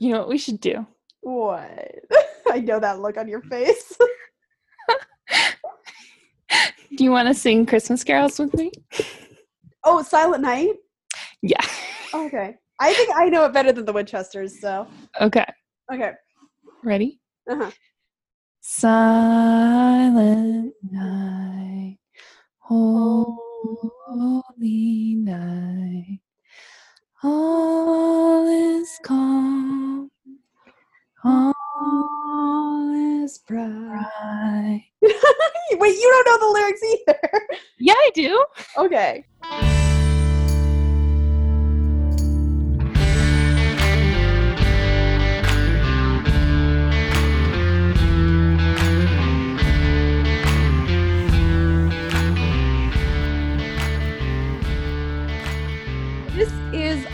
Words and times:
You 0.00 0.12
know 0.12 0.18
what 0.20 0.28
we 0.28 0.38
should 0.38 0.60
do? 0.60 0.86
What? 1.20 1.88
I 2.50 2.58
know 2.60 2.80
that 2.80 2.98
look 3.00 3.18
on 3.18 3.28
your 3.28 3.42
face. 3.42 3.96
Do 6.96 7.04
you 7.04 7.10
want 7.10 7.28
to 7.28 7.34
sing 7.34 7.66
Christmas 7.66 8.02
carols 8.02 8.38
with 8.38 8.54
me? 8.54 8.72
oh, 9.84 10.02
Silent 10.02 10.42
Night? 10.42 10.70
Yeah. 11.42 11.60
Okay. 12.14 12.56
I 12.80 12.94
think 12.94 13.10
I 13.14 13.28
know 13.28 13.44
it 13.44 13.52
better 13.52 13.72
than 13.72 13.84
the 13.84 13.92
Winchesters, 13.92 14.58
so. 14.60 14.86
Okay. 15.20 15.44
Okay. 15.92 16.12
Ready? 16.82 17.20
Uh-huh. 17.48 17.70
Silent 18.62 19.52
night, 20.90 21.98
holy 22.58 23.44
night, 25.16 26.20
all 27.22 28.46
is 28.46 28.98
calm, 29.02 30.10
all 31.24 32.92
is 33.22 33.38
bright. 33.46 34.84
Wait, 35.02 35.96
you 35.96 36.22
don't 36.24 36.26
know 36.26 36.38
the 36.46 36.52
lyrics 36.52 36.82
either. 36.82 37.48
Yeah, 37.78 37.94
I 37.94 38.10
do. 38.14 38.44
Okay. 38.78 39.24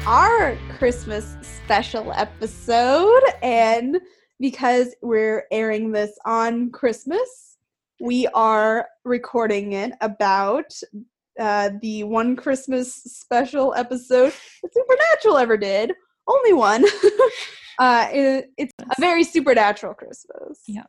Our 0.07 0.57
Christmas 0.79 1.37
special 1.43 2.13
episode, 2.13 3.23
and 3.43 4.01
because 4.39 4.95
we're 5.03 5.45
airing 5.51 5.91
this 5.93 6.17
on 6.25 6.71
Christmas, 6.71 7.57
we 8.01 8.27
are 8.29 8.87
recording 9.05 9.73
it 9.73 9.93
about 10.01 10.73
uh, 11.41 11.71
the 11.83 12.05
one 12.05 12.37
Christmas 12.37 12.95
special 12.95 13.75
episode 13.75 14.33
that 14.63 14.73
Supernatural 14.73 15.39
ever 15.39 15.57
did. 15.57 15.93
Only 16.29 16.53
one. 16.53 16.85
uh, 17.79 18.09
it- 18.13 18.51
it's 18.57 18.73
a 18.81 19.01
very 19.01 19.25
supernatural 19.25 19.95
Christmas. 19.95 20.63
Yeah. 20.67 20.85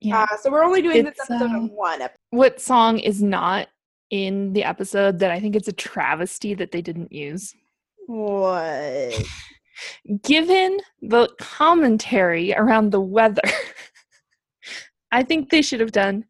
Yeah. 0.00 0.22
Uh, 0.30 0.36
so 0.40 0.50
we're 0.50 0.64
only 0.64 0.80
doing 0.80 1.04
this 1.04 1.18
episode 1.28 1.50
um, 1.50 1.64
of 1.66 1.70
one 1.72 2.00
episode. 2.00 2.16
what 2.30 2.60
song 2.60 2.98
is 3.00 3.22
not 3.22 3.68
in 4.10 4.52
the 4.54 4.64
episode 4.64 5.18
that 5.18 5.30
I 5.30 5.38
think 5.40 5.54
it's 5.54 5.68
a 5.68 5.72
travesty 5.72 6.54
that 6.54 6.72
they 6.72 6.80
didn't 6.82 7.12
use? 7.12 7.54
What? 8.10 9.24
given 10.22 10.78
the 11.00 11.28
commentary 11.38 12.52
around 12.52 12.90
the 12.90 13.00
weather, 13.00 13.40
I 15.12 15.22
think 15.22 15.50
they 15.50 15.62
should 15.62 15.78
have 15.78 15.92
done. 15.92 16.24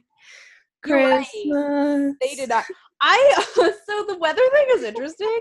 You're 0.87 0.99
right. 0.99 1.27
Christmas. 1.27 2.15
They 2.21 2.35
did 2.35 2.49
not. 2.49 2.65
I 3.01 3.45
so 3.55 4.05
the 4.09 4.19
weather 4.19 4.43
thing 4.53 4.67
is 4.71 4.83
interesting 4.83 5.41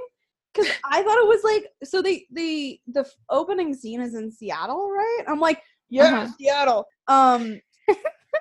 because 0.54 0.72
I 0.84 1.02
thought 1.02 1.18
it 1.18 1.28
was 1.28 1.44
like 1.44 1.72
so 1.84 2.04
they 2.04 2.28
the 2.32 2.80
the 2.88 3.10
opening 3.32 3.74
scene 3.74 4.02
is 4.02 4.14
in 4.14 4.32
Seattle, 4.32 4.92
right? 4.92 5.24
I'm 5.28 5.40
like, 5.40 5.60
yeah, 5.90 6.04
Uh-huh. 6.04 6.28
Seattle. 6.38 6.86
Um, 7.08 7.60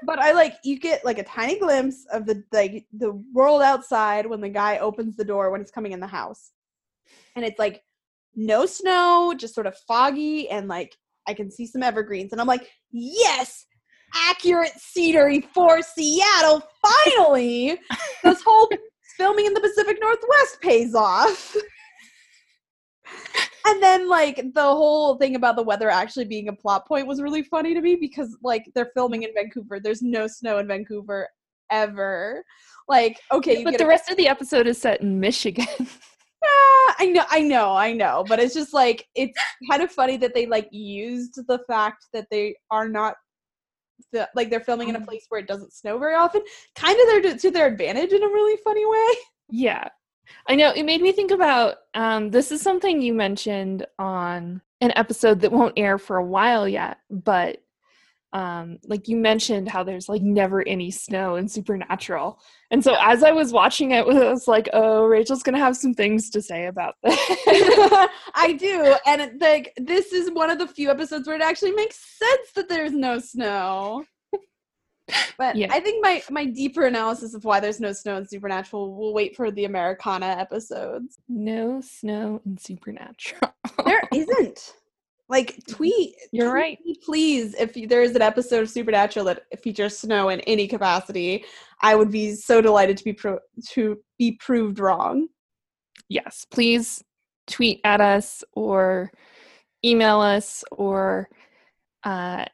but 0.04 0.18
I 0.18 0.32
like 0.32 0.54
you 0.64 0.78
get 0.78 1.04
like 1.04 1.18
a 1.18 1.24
tiny 1.24 1.58
glimpse 1.58 2.06
of 2.12 2.26
the 2.26 2.42
like 2.52 2.86
the 2.92 3.12
world 3.32 3.62
outside 3.62 4.26
when 4.26 4.40
the 4.40 4.48
guy 4.48 4.78
opens 4.78 5.16
the 5.16 5.24
door 5.24 5.50
when 5.50 5.60
he's 5.60 5.70
coming 5.70 5.92
in 5.92 6.00
the 6.00 6.06
house, 6.06 6.52
and 7.36 7.44
it's 7.44 7.58
like 7.58 7.82
no 8.34 8.66
snow, 8.66 9.34
just 9.36 9.54
sort 9.54 9.66
of 9.66 9.76
foggy, 9.88 10.48
and 10.48 10.68
like 10.68 10.94
I 11.26 11.34
can 11.34 11.50
see 11.50 11.66
some 11.66 11.82
evergreens, 11.82 12.32
and 12.32 12.40
I'm 12.40 12.46
like, 12.46 12.70
yes. 12.90 13.66
Accurate 14.30 14.70
scenery 14.78 15.40
for 15.52 15.82
Seattle. 15.82 16.62
Finally, 16.86 17.76
this 18.22 18.40
whole 18.46 18.70
filming 19.16 19.46
in 19.46 19.54
the 19.54 19.60
Pacific 19.60 19.98
Northwest 20.00 20.60
pays 20.60 20.94
off. 20.94 21.56
And 23.66 23.82
then 23.82 24.08
like 24.08 24.36
the 24.54 24.62
whole 24.62 25.16
thing 25.16 25.36
about 25.36 25.56
the 25.56 25.62
weather 25.62 25.88
actually 25.90 26.24
being 26.26 26.48
a 26.48 26.52
plot 26.52 26.86
point 26.86 27.06
was 27.06 27.22
really 27.22 27.42
funny 27.42 27.74
to 27.74 27.80
me 27.80 27.96
because 27.96 28.36
like 28.42 28.64
they're 28.74 28.90
filming 28.94 29.22
in 29.22 29.30
Vancouver. 29.34 29.80
There's 29.80 30.02
no 30.02 30.26
snow 30.26 30.58
in 30.58 30.66
Vancouver 30.68 31.28
ever. 31.70 32.44
Like, 32.88 33.18
okay, 33.32 33.58
you 33.58 33.64
but 33.64 33.78
the 33.78 33.84
a- 33.84 33.88
rest 33.88 34.10
of 34.10 34.16
the 34.16 34.28
episode 34.28 34.66
is 34.66 34.78
set 34.78 35.00
in 35.00 35.18
Michigan. 35.20 35.66
Ah, 36.46 36.94
I 36.98 37.06
know, 37.06 37.24
I 37.30 37.40
know, 37.40 37.70
I 37.72 37.92
know, 37.94 38.22
but 38.28 38.38
it's 38.38 38.52
just 38.52 38.74
like 38.74 39.06
it's 39.14 39.32
kind 39.70 39.82
of 39.82 39.90
funny 39.90 40.18
that 40.18 40.34
they 40.34 40.44
like 40.44 40.68
used 40.70 41.40
the 41.46 41.58
fact 41.66 42.04
that 42.12 42.26
they 42.30 42.54
are 42.70 42.86
not 42.86 43.14
the, 44.12 44.28
like 44.34 44.50
they're 44.50 44.60
filming 44.60 44.90
in 44.90 44.96
a 44.96 45.00
Mhm. 45.00 45.06
place 45.06 45.24
where 45.30 45.40
it 45.40 45.48
doesn't 45.48 45.72
snow 45.72 45.96
very 45.98 46.14
often, 46.14 46.42
kind 46.76 46.98
of 47.00 47.06
their 47.22 47.38
to 47.38 47.50
their 47.50 47.66
advantage 47.66 48.12
in 48.12 48.22
a 48.22 48.26
really 48.26 48.58
funny 48.62 48.84
way. 48.84 49.14
yeah. 49.48 49.88
I 50.48 50.56
know. 50.56 50.70
It 50.70 50.84
made 50.84 51.00
me 51.00 51.12
think 51.12 51.30
about 51.30 51.76
um, 51.94 52.30
this 52.30 52.52
is 52.52 52.60
something 52.60 53.00
you 53.00 53.14
mentioned 53.14 53.86
on 53.98 54.60
an 54.80 54.92
episode 54.96 55.40
that 55.40 55.52
won't 55.52 55.78
air 55.78 55.98
for 55.98 56.16
a 56.16 56.24
while 56.24 56.68
yet, 56.68 56.98
but 57.10 57.58
um, 58.34 58.78
like 58.88 59.06
you 59.06 59.16
mentioned 59.16 59.68
how 59.68 59.84
there's 59.84 60.08
like 60.08 60.20
never 60.20 60.66
any 60.66 60.90
snow 60.90 61.36
in 61.36 61.46
Supernatural. 61.46 62.40
And 62.72 62.82
so 62.82 62.96
as 63.00 63.22
I 63.22 63.30
was 63.30 63.52
watching 63.52 63.92
it, 63.92 64.04
I 64.08 64.30
was 64.30 64.48
like, 64.48 64.68
oh, 64.72 65.04
Rachel's 65.04 65.44
going 65.44 65.54
to 65.54 65.60
have 65.60 65.76
some 65.76 65.94
things 65.94 66.30
to 66.30 66.42
say 66.42 66.66
about 66.66 66.96
this. 67.02 67.16
I 68.34 68.56
do, 68.58 68.96
and 69.06 69.22
it, 69.22 69.40
like 69.40 69.72
this 69.76 70.12
is 70.12 70.32
one 70.32 70.50
of 70.50 70.58
the 70.58 70.66
few 70.66 70.90
episodes 70.90 71.28
where 71.28 71.36
it 71.36 71.42
actually 71.42 71.72
makes 71.72 71.96
sense 71.96 72.50
that 72.56 72.68
there's 72.68 72.92
no 72.92 73.20
snow. 73.20 74.04
But 75.36 75.56
Yeah. 75.56 75.68
I 75.70 75.80
think 75.80 76.02
my 76.02 76.22
my 76.30 76.46
deeper 76.46 76.86
analysis 76.86 77.34
of 77.34 77.44
why 77.44 77.60
there's 77.60 77.80
no 77.80 77.92
snow 77.92 78.16
in 78.16 78.26
Supernatural 78.26 78.94
will 78.94 79.12
wait 79.12 79.36
for 79.36 79.50
the 79.50 79.64
Americana 79.64 80.26
episodes. 80.26 81.18
no 81.28 81.80
snow 81.80 82.40
in 82.46 82.56
Supernatural. 82.58 83.52
There 83.84 84.02
isn't. 84.14 84.74
Like 85.28 85.58
tweet. 85.66 86.14
You're 86.32 86.50
tweet 86.50 86.62
right. 86.62 86.78
Please, 87.02 87.54
if 87.54 87.72
there 87.88 88.02
is 88.02 88.14
an 88.14 88.22
episode 88.22 88.62
of 88.62 88.70
Supernatural 88.70 89.24
that 89.26 89.42
features 89.62 89.96
snow 89.98 90.28
in 90.28 90.40
any 90.40 90.68
capacity, 90.68 91.44
I 91.80 91.94
would 91.96 92.10
be 92.10 92.34
so 92.34 92.60
delighted 92.60 92.96
to 92.98 93.04
be 93.04 93.12
pro- 93.14 93.38
to 93.70 93.98
be 94.18 94.32
proved 94.32 94.78
wrong. 94.78 95.28
yes, 96.08 96.46
please 96.50 97.02
tweet 97.46 97.80
at 97.84 98.00
us 98.00 98.44
or 98.52 99.10
email 99.84 100.20
us 100.20 100.64
or 100.72 101.28
uh, 102.04 102.44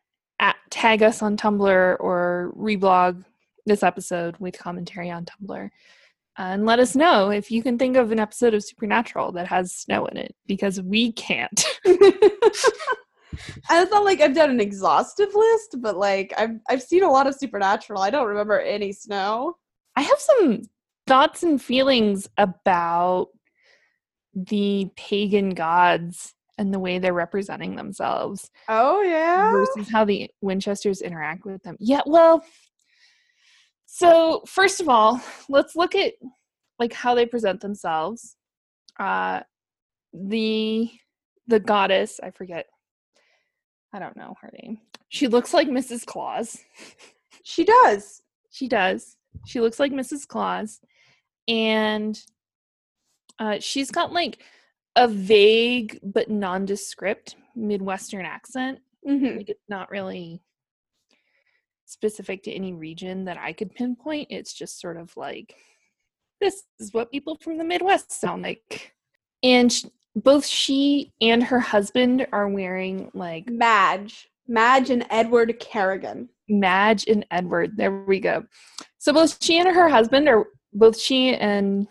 at, 0.40 0.56
tag 0.70 1.02
us 1.02 1.22
on 1.22 1.36
Tumblr 1.36 1.96
or 2.00 2.52
reblog 2.56 3.24
this 3.66 3.82
episode 3.82 4.36
with 4.38 4.58
commentary 4.58 5.10
on 5.10 5.26
Tumblr. 5.26 5.70
and 6.38 6.66
let 6.66 6.80
us 6.80 6.96
know 6.96 7.30
if 7.30 7.50
you 7.50 7.62
can 7.62 7.78
think 7.78 7.96
of 7.96 8.10
an 8.10 8.18
episode 8.18 8.54
of 8.54 8.64
Supernatural 8.64 9.32
that 9.32 9.46
has 9.46 9.74
snow 9.74 10.06
in 10.06 10.16
it 10.16 10.34
because 10.46 10.80
we 10.80 11.12
can't. 11.12 11.64
And 13.70 13.82
it's 13.82 13.92
not 13.92 14.04
like 14.04 14.20
I've 14.20 14.34
done 14.34 14.50
an 14.50 14.60
exhaustive 14.60 15.34
list, 15.34 15.76
but 15.78 15.96
like 15.96 16.34
I've 16.36 16.58
I've 16.68 16.82
seen 16.82 17.04
a 17.04 17.10
lot 17.10 17.26
of 17.26 17.34
Supernatural. 17.34 18.02
I 18.02 18.10
don't 18.10 18.26
remember 18.26 18.58
any 18.58 18.92
snow. 18.92 19.56
I 19.96 20.02
have 20.02 20.18
some 20.18 20.62
thoughts 21.06 21.42
and 21.42 21.62
feelings 21.62 22.28
about 22.36 23.28
the 24.34 24.90
pagan 24.96 25.50
gods 25.50 26.34
and 26.60 26.74
the 26.74 26.78
way 26.78 26.98
they're 26.98 27.14
representing 27.14 27.74
themselves. 27.74 28.50
Oh 28.68 29.00
yeah. 29.00 29.50
versus 29.50 29.88
how 29.90 30.04
the 30.04 30.30
Winchesters 30.42 31.00
interact 31.00 31.46
with 31.46 31.62
them. 31.62 31.76
Yeah, 31.80 32.02
well, 32.04 32.44
so 33.86 34.42
first 34.46 34.80
of 34.80 34.88
all, 34.88 35.20
let's 35.48 35.74
look 35.74 35.94
at 35.94 36.12
like 36.78 36.92
how 36.92 37.14
they 37.14 37.24
present 37.24 37.60
themselves. 37.60 38.36
Uh 38.98 39.40
the 40.12 40.90
the 41.46 41.60
goddess, 41.60 42.20
I 42.22 42.30
forget. 42.30 42.66
I 43.94 43.98
don't 43.98 44.16
know 44.16 44.34
her 44.42 44.50
name. 44.62 44.78
She 45.08 45.28
looks 45.28 45.52
like 45.54 45.66
Mrs. 45.68 46.06
Claus. 46.06 46.58
She 47.42 47.64
does. 47.64 48.20
She 48.50 48.68
does. 48.68 49.16
She 49.46 49.60
looks 49.60 49.80
like 49.80 49.92
Mrs. 49.92 50.28
Claus. 50.28 50.78
And 51.48 52.20
uh, 53.38 53.56
she's 53.60 53.90
got 53.90 54.12
like 54.12 54.42
a 54.96 55.08
vague 55.08 55.98
but 56.02 56.28
nondescript 56.28 57.36
Midwestern 57.54 58.24
accent. 58.24 58.80
hmm 59.06 59.36
Like 59.36 59.48
it's 59.48 59.68
not 59.68 59.90
really 59.90 60.42
specific 61.86 62.42
to 62.44 62.52
any 62.52 62.72
region 62.72 63.24
that 63.24 63.38
I 63.38 63.52
could 63.52 63.74
pinpoint. 63.74 64.28
It's 64.30 64.52
just 64.52 64.80
sort 64.80 64.96
of 64.96 65.16
like 65.16 65.54
this 66.40 66.62
is 66.78 66.92
what 66.94 67.10
people 67.10 67.36
from 67.40 67.58
the 67.58 67.64
Midwest 67.64 68.12
sound 68.12 68.42
like. 68.42 68.94
And 69.42 69.72
sh- 69.72 69.84
both 70.16 70.46
she 70.46 71.12
and 71.20 71.42
her 71.42 71.60
husband 71.60 72.26
are 72.32 72.48
wearing 72.48 73.10
like 73.14 73.48
Madge. 73.48 74.28
Madge 74.48 74.90
and 74.90 75.06
Edward 75.10 75.58
Carrigan. 75.60 76.28
Madge 76.48 77.04
and 77.06 77.24
Edward. 77.30 77.76
There 77.76 78.04
we 78.04 78.18
go. 78.18 78.44
So 78.98 79.12
both 79.12 79.42
she 79.42 79.58
and 79.58 79.68
her 79.68 79.88
husband 79.88 80.28
are 80.28 80.46
both 80.72 80.98
she 80.98 81.34
and 81.34 81.86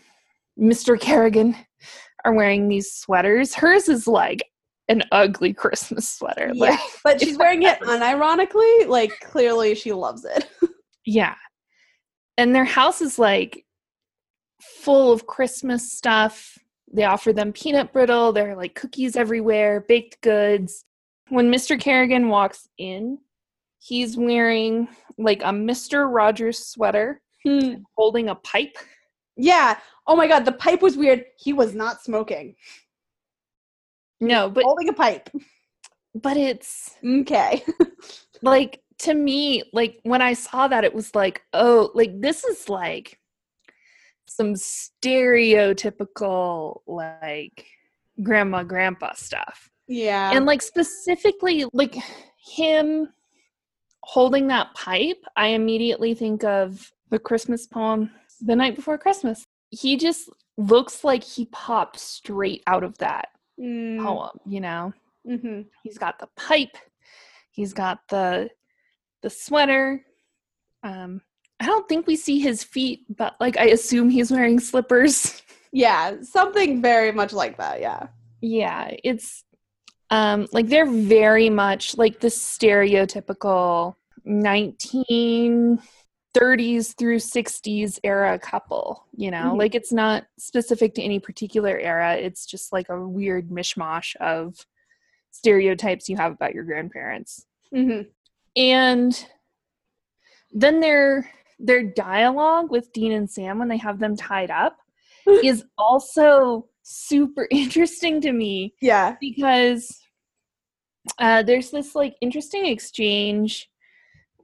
Mr. 0.60 1.00
Carrigan 1.00 1.56
are 2.26 2.34
wearing 2.34 2.68
these 2.68 2.92
sweaters. 2.92 3.54
Hers 3.56 3.90
is 3.90 4.08
like 4.08 4.44
an 4.88 5.04
ugly 5.12 5.54
Christmas 5.64 6.08
sweater. 6.10 6.52
Yeah, 6.54 6.72
Like, 6.72 6.80
but 7.04 7.22
she's 7.22 7.38
wearing 7.38 7.64
it 7.64 7.80
unironically. 7.82 8.88
Like 8.88 9.12
clearly, 9.22 9.76
she 9.76 9.92
loves 9.94 10.26
it. 10.26 10.48
yeah. 11.06 11.36
And 12.38 12.56
their 12.56 12.66
house 12.66 13.02
is 13.02 13.20
like 13.20 13.66
full 14.62 15.12
of 15.12 15.28
Christmas 15.28 15.92
stuff. 15.92 16.58
They 16.92 17.04
offer 17.04 17.32
them 17.34 17.54
peanut 17.54 17.94
brittle. 17.94 18.32
There 18.34 18.52
are 18.52 18.56
like 18.56 18.76
cookies 18.76 19.16
everywhere, 19.16 19.86
baked 19.88 20.22
goods. 20.22 20.86
When 21.30 21.52
Mr. 21.52 21.80
Carrigan 21.80 22.30
walks 22.30 22.68
in, 22.78 23.20
he's 23.78 24.18
wearing 24.18 24.88
like 25.18 25.42
a 25.42 25.52
Mr. 25.52 26.12
Rogers 26.12 26.66
sweater, 26.66 27.22
Hmm. 27.46 27.76
holding 27.96 28.30
a 28.30 28.36
pipe. 28.36 28.76
Yeah. 29.40 29.78
Oh 30.08 30.16
my 30.16 30.28
god, 30.28 30.46
the 30.46 30.52
pipe 30.52 30.82
was 30.82 30.98
weird. 30.98 31.26
He 31.38 31.54
was 31.54 31.74
not 31.74 32.04
smoking. 32.04 32.56
No, 34.20 34.50
but 34.50 34.64
Holding 34.64 34.90
a 34.90 34.94
pipe. 34.94 35.30
but 36.14 36.38
it's 36.38 36.96
Okay. 37.06 37.64
like 38.42 38.82
to 39.00 39.14
me 39.14 39.64
like 39.74 40.00
when 40.04 40.22
i 40.22 40.32
saw 40.34 40.68
that 40.68 40.84
it 40.84 40.94
was 40.94 41.16
like 41.16 41.42
oh 41.54 41.90
like 41.96 42.12
this 42.20 42.44
is 42.44 42.68
like 42.70 43.18
some 44.28 44.54
stereotypical 44.54 46.82
like 46.86 47.66
grandma 48.22 48.62
grandpa 48.64 49.14
stuff 49.14 49.70
yeah. 49.88 50.32
and 50.34 50.46
like 50.46 50.62
specifically 50.62 51.66
like 51.74 51.96
him 52.56 53.08
holding 54.04 54.48
that 54.48 54.74
pipe 54.76 55.24
i 55.36 55.48
immediately 55.48 56.14
think 56.14 56.44
of 56.44 56.92
the 57.10 57.20
christmas 57.20 57.66
poem 57.68 58.12
the 58.42 58.56
night 58.56 58.76
before 58.76 58.98
christmas 58.98 59.44
he 59.70 59.98
just 59.98 60.30
looks 60.58 61.04
like 61.04 61.24
he 61.24 61.46
popped 61.46 62.00
straight 62.00 62.64
out 62.68 62.84
of 62.84 62.98
that 62.98 63.30
Mm, 63.60 64.02
poem 64.04 64.30
you 64.46 64.62
know 64.62 64.94
mhm. 65.28 65.66
he's 65.84 65.98
got 65.98 66.18
the 66.20 66.28
pipe 66.38 66.78
he's 67.52 67.74
got 67.74 68.00
the 68.10 68.50
the 69.22 69.30
sweater 69.30 70.02
um 70.84 71.20
i 71.60 71.66
don't 71.66 71.90
think 71.90 72.08
we 72.08 72.16
see 72.16 72.40
his 72.40 72.64
feet 72.64 73.02
but 73.18 73.36
like 73.42 73.58
i 73.58 73.66
assume 73.66 74.10
he's 74.10 74.32
wearing 74.32 74.60
slippers 74.60 75.42
Yeah, 75.72 76.22
something 76.24 76.82
very 76.82 77.12
much 77.12 77.32
like 77.32 77.58
that. 77.58 77.80
Yeah. 77.80 78.08
yeah 78.42 78.90
it's 79.04 79.44
um 80.10 80.48
like 80.52 80.68
they're 80.68 80.90
very 80.90 81.50
much 81.50 81.96
like 81.96 82.20
the 82.20 82.30
stereotypical 82.30 83.94
1930s 86.36 86.94
through 86.98 87.18
60s 87.20 88.00
era 88.04 88.38
couple 88.40 89.06
you 89.16 89.32
know 89.32 89.54
Mhm. 89.54 89.58
like 89.58 89.76
it's 89.76 89.92
not 89.92 90.26
specific 90.38 90.94
to 90.96 91.02
any 91.02 91.20
particular 91.20 91.78
era 91.78 92.16
it's 92.16 92.46
just 92.46 92.72
like 92.72 92.90
a 92.90 93.08
weird 93.08 93.50
mishmash 93.50 94.16
of 94.18 94.66
stereotypes 95.32 96.10
you 96.10 96.18
have 96.18 96.32
about 96.32 96.54
your 96.54 96.64
grandparents 96.64 97.46
hmm 97.74 98.02
and 98.56 99.28
then 100.52 100.80
their 100.80 101.30
their 101.60 101.84
dialogue 101.84 102.72
with 102.72 102.92
Dean 102.94 103.12
and 103.12 103.30
Sam 103.30 103.60
when 103.60 103.68
they 103.68 103.78
have 103.78 104.00
them 104.00 104.16
tied 104.16 104.50
up 104.50 104.78
is 105.44 105.66
also 105.78 106.68
super 106.84 107.48
interesting 107.52 108.22
to 108.22 108.32
me 108.32 108.74
Yeah. 108.82 109.18
because 109.20 110.00
uh, 111.18 111.44
there's 111.44 111.70
this 111.72 111.96
like 111.96 112.16
interesting 112.22 112.66
exchange 112.66 113.70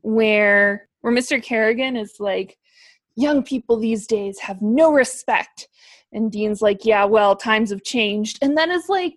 where 0.02 0.90
where 1.06 1.14
Mr. 1.14 1.42
Carrigan 1.42 1.96
is 1.96 2.16
like, 2.20 2.58
young 3.16 3.44
people 3.44 3.78
these 3.78 4.08
days 4.08 4.40
have 4.40 4.60
no 4.60 4.92
respect, 4.92 5.68
and 6.12 6.32
Dean's 6.32 6.64
like, 6.64 6.84
yeah, 6.84 7.06
well, 7.06 7.36
times 7.36 7.70
have 7.70 7.84
changed, 7.84 8.40
and 8.42 8.58
then 8.58 8.72
is 8.72 8.90
like, 8.90 9.14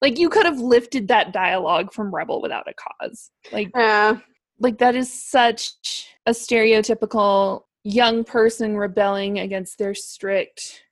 like 0.00 0.18
you 0.18 0.28
could 0.28 0.44
have 0.44 0.58
lifted 0.58 1.06
that 1.06 1.32
dialogue 1.32 1.92
from 1.92 2.12
Rebel 2.12 2.42
without 2.42 2.66
a 2.66 2.74
cause, 2.74 3.30
like 3.52 3.70
Yeah. 3.76 4.18
like 4.58 4.78
that 4.78 4.96
is 4.96 5.12
such 5.12 6.08
a 6.26 6.32
stereotypical 6.32 7.62
young 7.84 8.24
person 8.24 8.76
rebelling 8.76 9.38
against 9.38 9.78
their 9.78 9.94
strict 9.94 10.82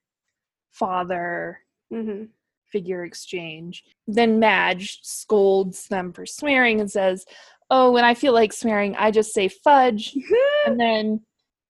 father 0.71 1.59
hmm 1.93 2.27
figure 2.71 3.05
exchange. 3.05 3.83
Then 4.07 4.39
Madge 4.39 5.01
scolds 5.03 5.89
them 5.89 6.13
for 6.13 6.25
swearing 6.25 6.81
and 6.81 6.89
says, 6.89 7.25
Oh, 7.71 7.93
when 7.93 8.05
I 8.05 8.15
feel 8.15 8.33
like 8.33 8.53
swearing, 8.53 8.97
I 8.97 9.11
just 9.11 9.33
say 9.33 9.49
fudge. 9.49 10.17
and 10.67 10.79
then 10.79 11.21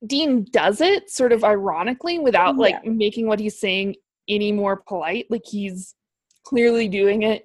Dean 0.06 0.46
does 0.50 0.80
it 0.80 1.10
sort 1.10 1.32
of 1.32 1.44
ironically 1.44 2.18
without 2.18 2.56
like 2.56 2.84
making 2.84 3.26
what 3.26 3.38
he's 3.38 3.60
saying 3.60 3.96
any 4.28 4.50
more 4.50 4.76
polite. 4.88 5.26
Like 5.28 5.44
he's 5.44 5.94
clearly 6.44 6.88
doing 6.88 7.22
it. 7.22 7.42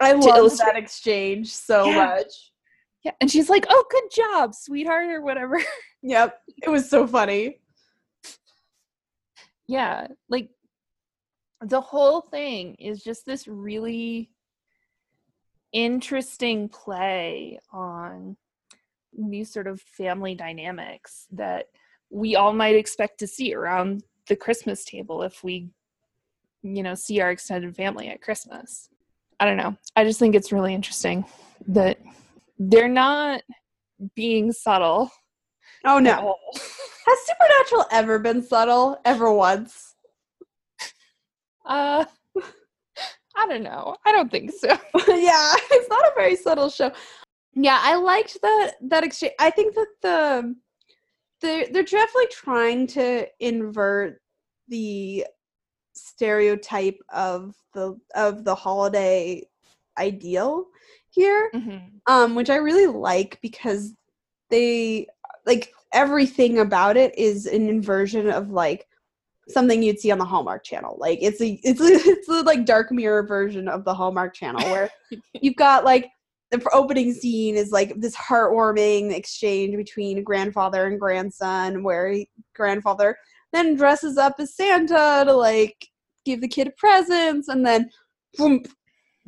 I 0.00 0.12
love 0.12 0.56
that 0.58 0.76
exchange 0.76 1.50
so 1.52 1.86
Yeah. 1.86 1.96
much. 2.06 2.32
Yeah. 3.04 3.12
And 3.20 3.28
she's 3.30 3.50
like, 3.50 3.66
Oh, 3.68 3.84
good 3.90 4.10
job, 4.14 4.54
sweetheart, 4.54 5.08
or 5.10 5.22
whatever. 5.22 5.60
Yep. 6.02 6.38
It 6.62 6.68
was 6.70 6.88
so 6.88 7.08
funny. 7.08 7.58
yeah. 9.66 10.06
Like 10.28 10.50
the 11.60 11.80
whole 11.80 12.20
thing 12.20 12.76
is 12.76 13.02
just 13.02 13.26
this 13.26 13.48
really 13.48 14.30
interesting 15.72 16.68
play 16.68 17.58
on 17.72 18.36
these 19.16 19.52
sort 19.52 19.66
of 19.66 19.80
family 19.80 20.34
dynamics 20.34 21.26
that 21.32 21.66
we 22.10 22.36
all 22.36 22.52
might 22.52 22.76
expect 22.76 23.18
to 23.18 23.26
see 23.26 23.54
around 23.54 24.02
the 24.28 24.36
Christmas 24.36 24.84
table 24.84 25.22
if 25.22 25.42
we, 25.42 25.68
you 26.62 26.82
know, 26.82 26.94
see 26.94 27.20
our 27.20 27.30
extended 27.30 27.74
family 27.74 28.08
at 28.08 28.22
Christmas. 28.22 28.88
I 29.40 29.44
don't 29.44 29.56
know. 29.56 29.76
I 29.96 30.04
just 30.04 30.18
think 30.18 30.34
it's 30.34 30.52
really 30.52 30.74
interesting 30.74 31.24
that 31.68 31.98
they're 32.58 32.88
not 32.88 33.42
being 34.14 34.52
subtle. 34.52 35.10
Oh 35.84 35.98
no. 35.98 36.36
Has 36.54 37.18
Supernatural 37.26 37.86
ever 37.90 38.18
been 38.18 38.42
subtle? 38.42 39.00
Ever 39.04 39.32
once? 39.32 39.94
Uh, 41.66 42.02
I 43.38 43.46
don't 43.46 43.62
know. 43.62 43.96
I 44.04 44.10
don't 44.10 44.30
think 44.30 44.50
so. 44.50 44.66
yeah, 44.68 44.76
it's 45.70 45.88
not 45.88 46.02
a 46.02 46.12
very 46.16 46.34
subtle 46.34 46.68
show. 46.68 46.90
Yeah, 47.54 47.78
I 47.80 47.94
liked 47.94 48.36
that 48.42 48.72
that 48.82 49.04
exchange. 49.04 49.34
I 49.38 49.50
think 49.50 49.74
that 49.76 49.86
the 50.02 50.56
they're 51.40 51.66
they're 51.72 51.84
definitely 51.84 52.28
trying 52.32 52.88
to 52.88 53.26
invert 53.38 54.20
the 54.66 55.24
stereotype 55.94 56.98
of 57.12 57.54
the 57.74 57.96
of 58.14 58.44
the 58.44 58.54
holiday 58.54 59.42
ideal 59.98 60.66
here 61.10 61.50
um 62.06 62.36
which 62.36 62.50
i 62.50 62.56
really 62.56 62.86
like 62.86 63.38
because 63.42 63.94
they 64.48 65.06
like 65.44 65.72
everything 65.92 66.60
about 66.60 66.96
it 66.96 67.16
is 67.18 67.46
an 67.46 67.68
inversion 67.68 68.30
of 68.30 68.50
like 68.50 68.86
something 69.48 69.82
you'd 69.82 69.98
see 70.00 70.10
on 70.10 70.18
the 70.18 70.24
hallmark 70.24 70.64
channel. 70.64 70.96
Like 70.98 71.18
it's 71.22 71.40
a 71.40 71.60
it's 71.62 71.80
a, 71.80 71.86
it's 72.10 72.28
a 72.28 72.42
like 72.42 72.64
dark 72.64 72.90
mirror 72.92 73.26
version 73.26 73.68
of 73.68 73.84
the 73.84 73.94
hallmark 73.94 74.34
channel 74.34 74.62
where 74.70 74.90
you've 75.40 75.56
got 75.56 75.84
like 75.84 76.10
the 76.50 76.66
opening 76.72 77.12
scene 77.12 77.56
is 77.56 77.72
like 77.72 77.92
this 78.00 78.16
heartwarming 78.16 79.12
exchange 79.12 79.76
between 79.76 80.24
grandfather 80.24 80.86
and 80.86 80.98
grandson 80.98 81.82
where 81.82 82.10
he, 82.10 82.28
grandfather 82.54 83.18
then 83.52 83.76
dresses 83.76 84.16
up 84.16 84.34
as 84.38 84.56
santa 84.56 85.24
to 85.26 85.32
like 85.34 85.86
give 86.24 86.40
the 86.40 86.48
kid 86.48 86.74
presents 86.78 87.48
and 87.48 87.66
then 87.66 87.90
boom 88.38 88.62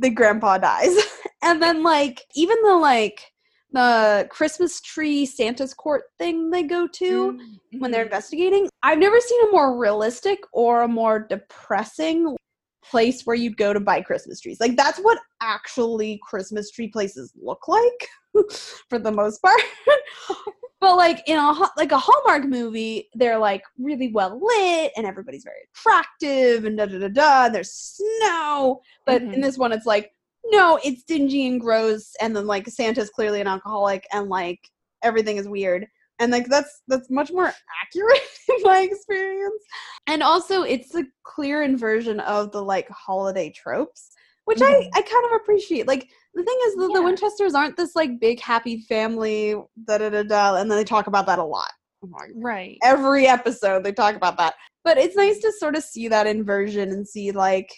the 0.00 0.10
grandpa 0.10 0.58
dies. 0.58 0.96
And 1.42 1.62
then 1.62 1.82
like 1.82 2.22
even 2.34 2.58
the 2.62 2.74
like 2.74 3.29
the 3.72 4.26
christmas 4.30 4.80
tree 4.80 5.24
santa's 5.24 5.72
court 5.74 6.04
thing 6.18 6.50
they 6.50 6.62
go 6.62 6.86
to 6.88 7.38
when 7.78 7.90
they're 7.90 8.04
investigating. 8.04 8.68
I've 8.82 8.98
never 8.98 9.20
seen 9.20 9.48
a 9.48 9.52
more 9.52 9.78
realistic 9.78 10.40
or 10.52 10.82
a 10.82 10.88
more 10.88 11.20
depressing 11.20 12.36
place 12.82 13.24
where 13.24 13.36
you'd 13.36 13.56
go 13.56 13.72
to 13.72 13.80
buy 13.80 14.00
Christmas 14.00 14.40
trees. 14.40 14.58
Like 14.60 14.76
that's 14.76 14.98
what 14.98 15.18
actually 15.40 16.20
Christmas 16.22 16.70
tree 16.70 16.88
places 16.88 17.32
look 17.40 17.68
like 17.68 18.08
for 18.88 18.98
the 18.98 19.12
most 19.12 19.40
part. 19.40 19.60
but 20.80 20.96
like 20.96 21.22
in 21.26 21.38
a 21.38 21.52
like 21.76 21.92
a 21.92 21.98
Hallmark 21.98 22.46
movie, 22.46 23.08
they're 23.14 23.38
like 23.38 23.62
really 23.78 24.10
well 24.12 24.40
lit 24.42 24.92
and 24.96 25.06
everybody's 25.06 25.44
very 25.44 25.68
attractive 25.74 26.64
and 26.64 26.78
da 26.78 26.86
da 26.86 26.98
da 26.98 27.08
da. 27.08 27.44
And 27.46 27.54
there's 27.54 27.72
snow, 27.72 28.80
but 29.06 29.22
in 29.22 29.28
Mhm. 29.40 29.42
this 29.42 29.58
one, 29.58 29.72
it's 29.72 29.86
like 29.86 30.10
no, 30.46 30.78
it's 30.82 31.04
dingy 31.04 31.46
and 31.46 31.60
gross, 31.60 32.12
and 32.20 32.34
then 32.34 32.46
like 32.46 32.68
Santa's 32.68 33.10
clearly 33.10 33.40
an 33.40 33.46
alcoholic, 33.46 34.06
and 34.12 34.28
like 34.28 34.60
everything 35.02 35.36
is 35.38 35.48
weird 35.48 35.86
and 36.20 36.30
like 36.30 36.46
that's 36.46 36.82
that's 36.86 37.10
much 37.10 37.32
more 37.32 37.52
accurate 37.82 38.20
in 38.48 38.62
my 38.62 38.80
experience 38.80 39.62
and 40.06 40.22
also 40.22 40.62
it's 40.62 40.94
a 40.94 41.04
clear 41.24 41.62
inversion 41.62 42.20
of 42.20 42.52
the 42.52 42.62
like 42.62 42.88
holiday 42.90 43.50
tropes 43.50 44.12
which 44.44 44.60
I, 44.60 44.64
Mhm. 44.64 44.98
I 44.98 45.02
kind 45.02 45.24
of 45.26 45.40
appreciate 45.40 45.86
like 45.88 46.08
the 46.34 46.42
thing 46.42 46.58
is 46.66 46.74
that 46.76 46.90
the 46.92 47.00
Yeah. 47.00 47.04
winchesters 47.06 47.54
aren't 47.54 47.76
this 47.76 47.96
like 47.96 48.20
big 48.20 48.40
happy 48.40 48.82
family 48.88 49.54
da 49.86 49.98
da 49.98 50.10
da 50.10 50.22
da 50.22 50.56
and 50.56 50.70
then 50.70 50.78
they 50.78 50.84
talk 50.84 51.06
about 51.06 51.26
that 51.26 51.38
a 51.38 51.44
lot 51.44 51.70
Oh 52.02 52.08
Right. 52.34 52.78
every 52.82 53.26
episode 53.26 53.84
they 53.84 53.92
talk 53.92 54.16
about 54.16 54.38
that. 54.38 54.54
But 54.84 54.96
it's 54.96 55.16
nice 55.16 55.38
to 55.40 55.52
sort 55.52 55.76
of 55.76 55.84
see 55.84 56.08
that 56.08 56.26
inversion 56.26 56.90
and 56.90 57.06
see 57.06 57.30
like 57.30 57.70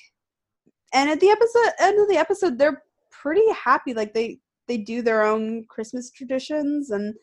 and 0.93 1.11
at 1.11 1.21
the 1.21 1.29
episode 1.29 1.73
end 1.81 2.01
of 2.01 2.09
the 2.09 2.17
episode 2.17 2.59
they're 2.59 2.83
pretty 3.11 3.49
happy. 3.53 3.95
Like 3.95 4.15
they 4.15 4.39
they 4.69 4.79
do 4.79 5.03
their 5.03 5.23
own 5.23 5.65
Christmas 5.69 6.11
traditions 6.11 6.91
and 6.91 7.15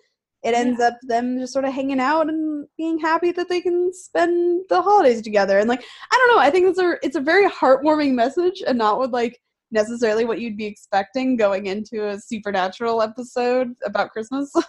it 0.44 0.54
ends 0.54 0.80
up 0.80 0.98
them 1.02 1.38
just 1.38 1.52
sort 1.52 1.66
of 1.66 1.74
hanging 1.74 2.00
out 2.00 2.30
and 2.30 2.66
being 2.78 2.98
happy 2.98 3.32
that 3.34 3.50
they 3.50 3.60
can 3.60 3.92
spend 3.94 4.64
the 4.70 4.82
holidays 4.82 5.22
together. 5.22 5.60
And 5.60 5.68
like 5.68 5.84
I 6.12 6.16
don't 6.18 6.36
know, 6.36 6.42
I 6.42 6.50
think 6.50 6.68
it's 6.68 6.80
a 6.80 6.96
it's 7.04 7.18
a 7.18 7.22
very 7.22 7.50
heartwarming 7.50 8.14
message 8.14 8.64
and 8.66 8.78
not 8.78 9.00
with 9.00 9.12
like 9.12 9.40
necessarily 9.72 10.26
what 10.26 10.40
you'd 10.40 10.58
be 10.58 10.66
expecting 10.66 11.36
going 11.36 11.68
into 11.68 12.08
a 12.08 12.20
supernatural 12.20 13.02
episode 13.02 13.74
about 13.86 14.12
Christmas. 14.12 14.52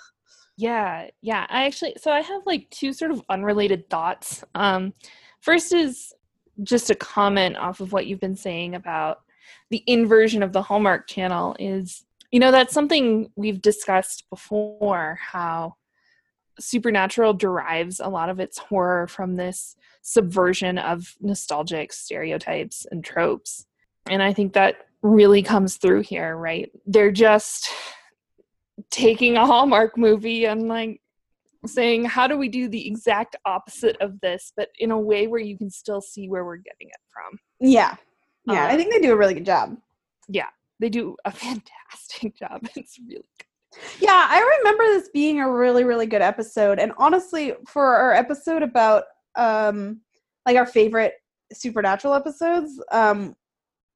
Yeah, 0.56 1.06
yeah. 1.22 1.46
I 1.48 1.64
actually 1.64 1.94
so 1.96 2.10
I 2.10 2.20
have 2.20 2.42
like 2.44 2.68
two 2.68 2.92
sort 2.92 3.12
of 3.12 3.22
unrelated 3.30 3.88
thoughts. 3.88 4.44
Um 4.54 4.92
first 5.40 5.72
is 5.72 6.12
just 6.62 6.90
a 6.90 6.94
comment 6.94 7.56
off 7.56 7.80
of 7.80 7.92
what 7.92 8.06
you've 8.06 8.20
been 8.20 8.36
saying 8.36 8.74
about 8.74 9.20
the 9.70 9.82
inversion 9.86 10.42
of 10.42 10.52
the 10.52 10.62
Hallmark 10.62 11.06
channel 11.06 11.56
is 11.58 12.04
you 12.30 12.38
know 12.38 12.50
that's 12.52 12.74
something 12.74 13.30
we've 13.36 13.60
discussed 13.60 14.24
before 14.30 15.18
how 15.20 15.74
supernatural 16.60 17.34
derives 17.34 18.00
a 18.00 18.08
lot 18.08 18.28
of 18.28 18.38
its 18.38 18.58
horror 18.58 19.06
from 19.06 19.36
this 19.36 19.76
subversion 20.02 20.78
of 20.78 21.16
nostalgic 21.20 21.92
stereotypes 21.92 22.86
and 22.90 23.04
tropes. 23.04 23.66
And 24.08 24.22
I 24.22 24.32
think 24.32 24.52
that 24.52 24.86
really 25.02 25.42
comes 25.42 25.76
through 25.76 26.02
here, 26.02 26.36
right? 26.36 26.70
They're 26.86 27.12
just 27.12 27.70
taking 28.90 29.36
a 29.36 29.46
Hallmark 29.46 29.96
movie 29.96 30.46
and 30.46 30.68
like 30.68 31.00
saying, 31.66 32.04
how 32.04 32.26
do 32.26 32.36
we 32.36 32.48
do 32.48 32.68
the 32.68 32.86
exact 32.86 33.36
opposite 33.44 33.96
of 34.00 34.20
this, 34.20 34.52
but 34.56 34.68
in 34.78 34.90
a 34.90 34.98
way 34.98 35.26
where 35.26 35.40
you 35.40 35.58
can 35.58 35.70
still 35.70 36.00
see 36.00 36.28
where 36.28 36.44
we're 36.44 36.56
getting 36.56 36.88
it 36.88 37.00
from? 37.12 37.38
yeah. 37.60 37.96
Yeah, 38.46 38.64
I 38.66 38.72
Uh, 38.72 38.76
think 38.76 38.90
they 38.92 39.00
do 39.00 39.12
a 39.12 39.16
really 39.16 39.34
good 39.34 39.44
job. 39.46 39.76
Yeah 40.28 40.46
they 40.80 40.88
do 40.88 41.16
a 41.24 41.30
fantastic 41.30 42.36
job. 42.36 42.66
It's 42.74 42.98
really 42.98 43.22
good. 43.38 43.46
Yeah, 44.00 44.26
I 44.28 44.58
remember 44.58 44.84
this 44.84 45.10
being 45.10 45.40
a 45.40 45.48
really, 45.52 45.84
really 45.84 46.06
good 46.06 46.22
episode. 46.22 46.80
And 46.80 46.92
honestly, 46.98 47.54
for 47.68 47.84
our 47.94 48.12
episode 48.12 48.62
about 48.64 49.04
um 49.36 50.00
like 50.44 50.56
our 50.56 50.66
favorite 50.66 51.14
supernatural 51.52 52.14
episodes, 52.14 52.82
um, 52.90 53.36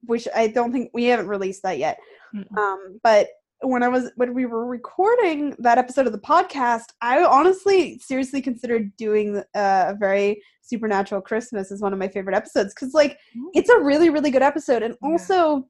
which 0.05 0.29
I 0.35 0.47
don't 0.47 0.71
think 0.71 0.91
we 0.95 1.05
haven't 1.07 1.27
released 1.27 1.63
that 1.65 1.79
yet. 1.79 1.99
Mm-mm. 2.35 2.57
Um, 2.57 3.01
but 3.03 3.29
when 3.65 3.83
I 3.83 3.89
was 3.89 4.11
when 4.17 4.35
we 4.35 4.47
were 4.47 4.67
recording 4.67 5.55
that 5.59 5.79
episode 5.79 6.07
of 6.07 6.13
the 6.13 6.19
podcast, 6.19 6.87
I 7.01 7.25
honestly 7.25 7.99
seriously 7.99 8.41
considered 8.43 8.95
doing 8.97 9.39
uh, 9.55 9.87
a 9.89 9.97
very 9.99 10.43
supernatural 10.63 11.21
Christmas 11.21 11.71
as 11.73 11.81
one 11.81 11.93
of 11.93 11.99
my 11.99 12.09
favorite 12.09 12.37
episodes 12.37 12.75
because 12.75 12.95
like 12.95 13.19
it's 13.55 13.69
a 13.71 13.79
really 13.81 14.11
really 14.11 14.31
good 14.31 14.43
episode 14.43 14.83
and 14.83 14.95
Yeah. 15.03 15.09
also 15.11 15.69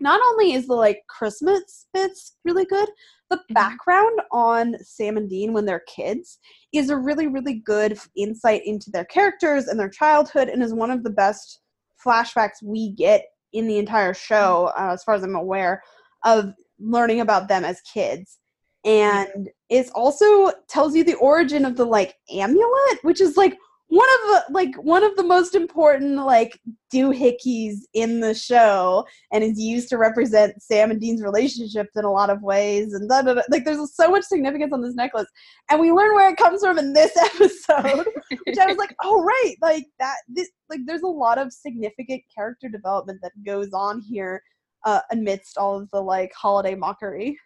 not 0.00 0.20
only 0.30 0.52
is 0.54 0.66
the 0.66 0.74
like 0.74 1.02
Christmas 1.08 1.86
bits 1.94 2.36
really 2.44 2.64
good, 2.64 2.88
the 3.30 3.36
Mhm. 3.36 3.54
background 3.54 4.20
on 4.32 4.76
Sam 4.82 5.16
and 5.16 5.28
Dean 5.28 5.52
when 5.52 5.64
they're 5.64 5.84
kids 5.86 6.38
is 6.72 6.90
a 6.90 6.96
really 6.96 7.26
really 7.26 7.54
good 7.54 7.98
insight 8.16 8.62
into 8.64 8.90
their 8.90 9.04
characters 9.06 9.66
and 9.68 9.78
their 9.78 9.88
childhood 9.88 10.48
and 10.48 10.62
is 10.62 10.74
one 10.74 10.90
of 10.90 11.04
the 11.04 11.10
best 11.10 11.60
flashbacks 12.04 12.62
we 12.62 12.90
get 12.92 13.24
in 13.52 13.66
the 13.66 13.78
entire 13.78 14.14
show 14.14 14.72
uh, 14.78 14.90
as 14.92 15.04
far 15.04 15.14
as 15.14 15.22
I'm 15.22 15.36
aware 15.36 15.82
of 16.24 16.52
learning 16.84 17.20
about 17.20 17.48
them 17.48 17.64
as 17.64 17.80
kids. 17.82 18.38
And 18.84 19.48
it 19.70 19.88
also 19.94 20.52
tells 20.68 20.94
you 20.94 21.04
the 21.04 21.14
origin 21.14 21.64
of 21.64 21.76
the 21.76 21.86
like 21.86 22.14
amulet 22.30 22.98
which 23.02 23.20
is 23.20 23.36
like 23.36 23.56
one 23.88 24.08
of 24.08 24.28
the 24.28 24.44
like 24.52 24.74
one 24.76 25.04
of 25.04 25.14
the 25.16 25.22
most 25.22 25.54
important 25.54 26.16
like 26.16 26.58
doohickeys 26.92 27.80
in 27.92 28.18
the 28.18 28.34
show 28.34 29.04
and 29.30 29.44
is 29.44 29.60
used 29.60 29.88
to 29.88 29.98
represent 29.98 30.60
Sam 30.60 30.90
and 30.90 31.00
Dean's 31.00 31.22
relationship 31.22 31.88
in 31.94 32.04
a 32.04 32.10
lot 32.10 32.30
of 32.30 32.42
ways 32.42 32.94
and 32.94 33.08
da, 33.08 33.22
da, 33.22 33.34
da. 33.34 33.42
like 33.50 33.64
there's 33.64 33.94
so 33.94 34.10
much 34.10 34.24
significance 34.24 34.72
on 34.72 34.82
this 34.82 34.94
necklace. 34.94 35.28
And 35.70 35.80
we 35.80 35.92
learn 35.92 36.14
where 36.14 36.30
it 36.30 36.36
comes 36.36 36.60
from 36.60 36.78
in 36.78 36.92
this 36.92 37.16
episode 37.16 38.06
which 38.46 38.58
I 38.58 38.66
was 38.66 38.78
like 38.78 38.94
oh 39.02 39.22
right 39.22 39.54
like 39.62 39.86
that 39.98 40.16
this 40.28 40.50
like 40.68 40.80
there's 40.86 41.02
a 41.02 41.06
lot 41.06 41.38
of 41.38 41.52
significant 41.52 42.22
character 42.34 42.68
development 42.68 43.20
that 43.22 43.32
goes 43.44 43.72
on 43.72 44.00
here 44.00 44.42
uh, 44.84 45.00
amidst 45.10 45.58
all 45.58 45.78
of 45.78 45.88
the 45.90 46.00
like 46.00 46.32
holiday 46.34 46.74
mockery 46.74 47.38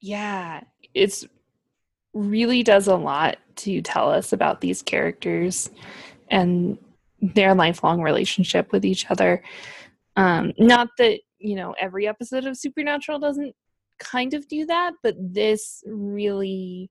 Yeah, 0.00 0.62
it's 0.94 1.26
really 2.12 2.62
does 2.62 2.88
a 2.88 2.96
lot 2.96 3.38
to 3.56 3.82
tell 3.82 4.10
us 4.10 4.32
about 4.32 4.60
these 4.60 4.82
characters 4.82 5.70
and 6.28 6.78
their 7.20 7.54
lifelong 7.54 8.00
relationship 8.00 8.72
with 8.72 8.84
each 8.84 9.10
other. 9.10 9.42
Um, 10.16 10.52
not 10.58 10.88
that, 10.98 11.20
you 11.38 11.54
know, 11.54 11.74
every 11.78 12.08
episode 12.08 12.46
of 12.46 12.56
Supernatural 12.56 13.18
doesn't 13.18 13.54
kind 13.98 14.34
of 14.34 14.48
do 14.48 14.66
that, 14.66 14.94
but 15.02 15.14
this 15.18 15.82
really 15.86 16.90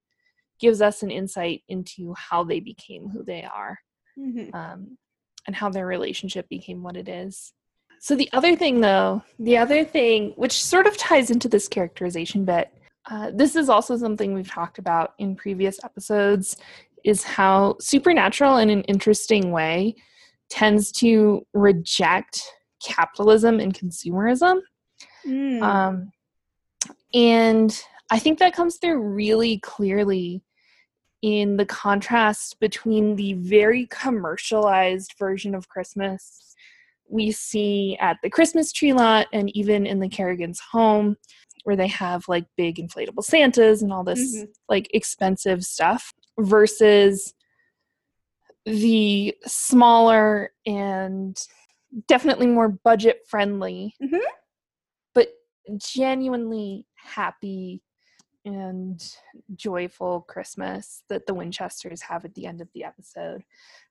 gives 0.60 0.82
us 0.82 1.04
an 1.04 1.10
insight 1.10 1.63
into 1.68 2.13
how 2.16 2.44
they 2.44 2.60
became 2.60 3.10
who 3.10 3.24
they 3.24 3.44
are 3.44 3.80
um, 4.54 4.98
and 5.48 5.56
how 5.56 5.70
their 5.70 5.88
relationship 5.88 6.48
became 6.50 6.84
what 6.84 6.96
it 6.96 7.10
is. 7.10 7.54
So, 8.00 8.15
the 8.15 8.29
other 8.32 8.56
thing, 8.56 8.82
though, 8.82 9.24
the 9.39 9.58
other 9.58 9.84
thing, 9.84 10.34
which 10.36 10.63
sort 10.63 10.88
of 10.88 10.98
ties 10.98 11.29
into 11.32 11.50
this 11.50 11.68
characterization 11.68 12.46
bit, 12.46 12.70
uh, 13.10 13.32
this 13.34 13.56
is 13.56 13.70
also 13.70 13.98
something 13.98 14.34
we've 14.34 14.50
talked 14.50 14.79
about 14.79 15.13
in 15.20 15.36
previous 15.36 15.84
episodes, 15.84 16.58
is 17.03 17.24
how 17.24 17.75
Supernatural, 17.79 18.58
in 18.58 18.70
an 18.70 18.84
interesting 18.84 19.51
way, 19.51 19.96
tends 20.50 20.91
to 20.94 21.46
reject 21.53 22.41
capitalism 22.82 23.60
and 23.60 23.74
consumerism. 23.74 24.62
Mm. 25.25 25.62
Um, 25.62 26.12
and 27.13 27.84
I 28.10 28.20
think 28.20 28.39
that 28.39 28.56
comes 28.56 28.77
through 28.77 29.00
really 29.00 29.60
clearly 29.60 30.44
in 31.22 31.58
the 31.58 31.65
contrast 31.65 32.60
between 32.60 33.15
the 33.15 33.34
very 33.34 33.88
commercialized 33.88 35.15
version 35.20 35.53
of 35.53 35.68
Christmas 35.68 36.49
we 37.10 37.32
see 37.32 37.98
at 38.00 38.18
the 38.24 38.30
Christmas 38.30 38.72
tree 38.72 38.94
lot 38.94 39.28
and 39.34 39.56
even 39.56 39.86
in 39.86 40.00
the 40.00 40.10
Carrigan's 40.10 40.60
home, 40.72 41.18
where 41.63 41.75
they 41.75 41.88
have 41.88 42.24
like 42.28 42.46
big 42.56 42.78
inflatable 42.78 43.24
Santas 43.24 43.82
and 43.82 43.92
all 43.92 44.04
this 44.04 44.38
Mhm. 44.38 44.48
like 44.70 44.88
expensive 44.94 45.63
stuff, 45.63 46.13
versus 46.38 47.34
the 48.66 49.36
smaller 49.46 50.54
and 50.66 51.38
definitely 52.08 52.48
more 52.48 52.70
budget 52.70 53.22
friendly, 53.28 53.96
Mhm. 54.01 54.22
but 55.13 55.30
genuinely 55.78 56.86
happy 56.96 57.82
and 58.46 59.16
joyful 59.56 60.22
Christmas 60.22 61.04
that 61.10 61.25
the 61.25 61.34
Winchesters 61.34 62.01
have 62.04 62.24
at 62.25 62.34
the 62.36 62.46
end 62.46 62.62
of 62.62 62.70
the 62.74 62.84
episode, 62.84 63.44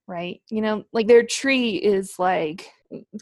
right? 0.07 0.41
You 0.49 0.63
know, 0.63 0.85
like 0.93 1.07
their 1.07 1.25
tree 1.25 1.77
is 1.77 2.19
like 2.19 2.71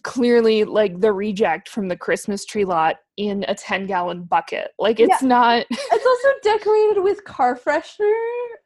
clearly 0.02 0.64
like 0.64 1.00
the 1.00 1.12
reject 1.12 1.68
from 1.68 1.88
the 1.88 1.96
Christmas 1.96 2.44
tree 2.44 2.64
lot 2.64 2.96
in 3.16 3.44
a 3.48 3.54
10 3.54 3.86
gallon 3.86 4.22
bucket. 4.24 4.70
Like 4.78 5.00
it's 5.00 5.22
not. 5.22 5.66
it's 5.70 6.06
also 6.06 6.28
decorated 6.42 7.02
with 7.02 7.24
car 7.24 7.58
freshener 7.58 8.14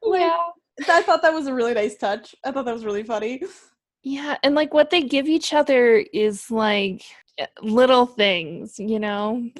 like 0.02 0.20
yeah. 0.20 0.38
I 0.88 1.02
thought 1.02 1.22
that 1.22 1.32
was 1.32 1.46
a 1.46 1.54
really 1.54 1.74
nice 1.74 1.96
touch. 1.96 2.34
I 2.44 2.50
thought 2.50 2.64
that 2.64 2.74
was 2.74 2.84
really 2.84 3.02
funny. 3.02 3.42
Yeah. 4.02 4.38
And 4.42 4.54
like 4.54 4.72
what 4.72 4.90
they 4.90 5.02
give 5.02 5.26
each 5.26 5.52
other 5.52 6.04
is 6.12 6.50
like 6.50 7.02
eh, 7.38 7.46
little 7.60 8.06
things, 8.06 8.78
you 8.78 8.98
know, 8.98 9.50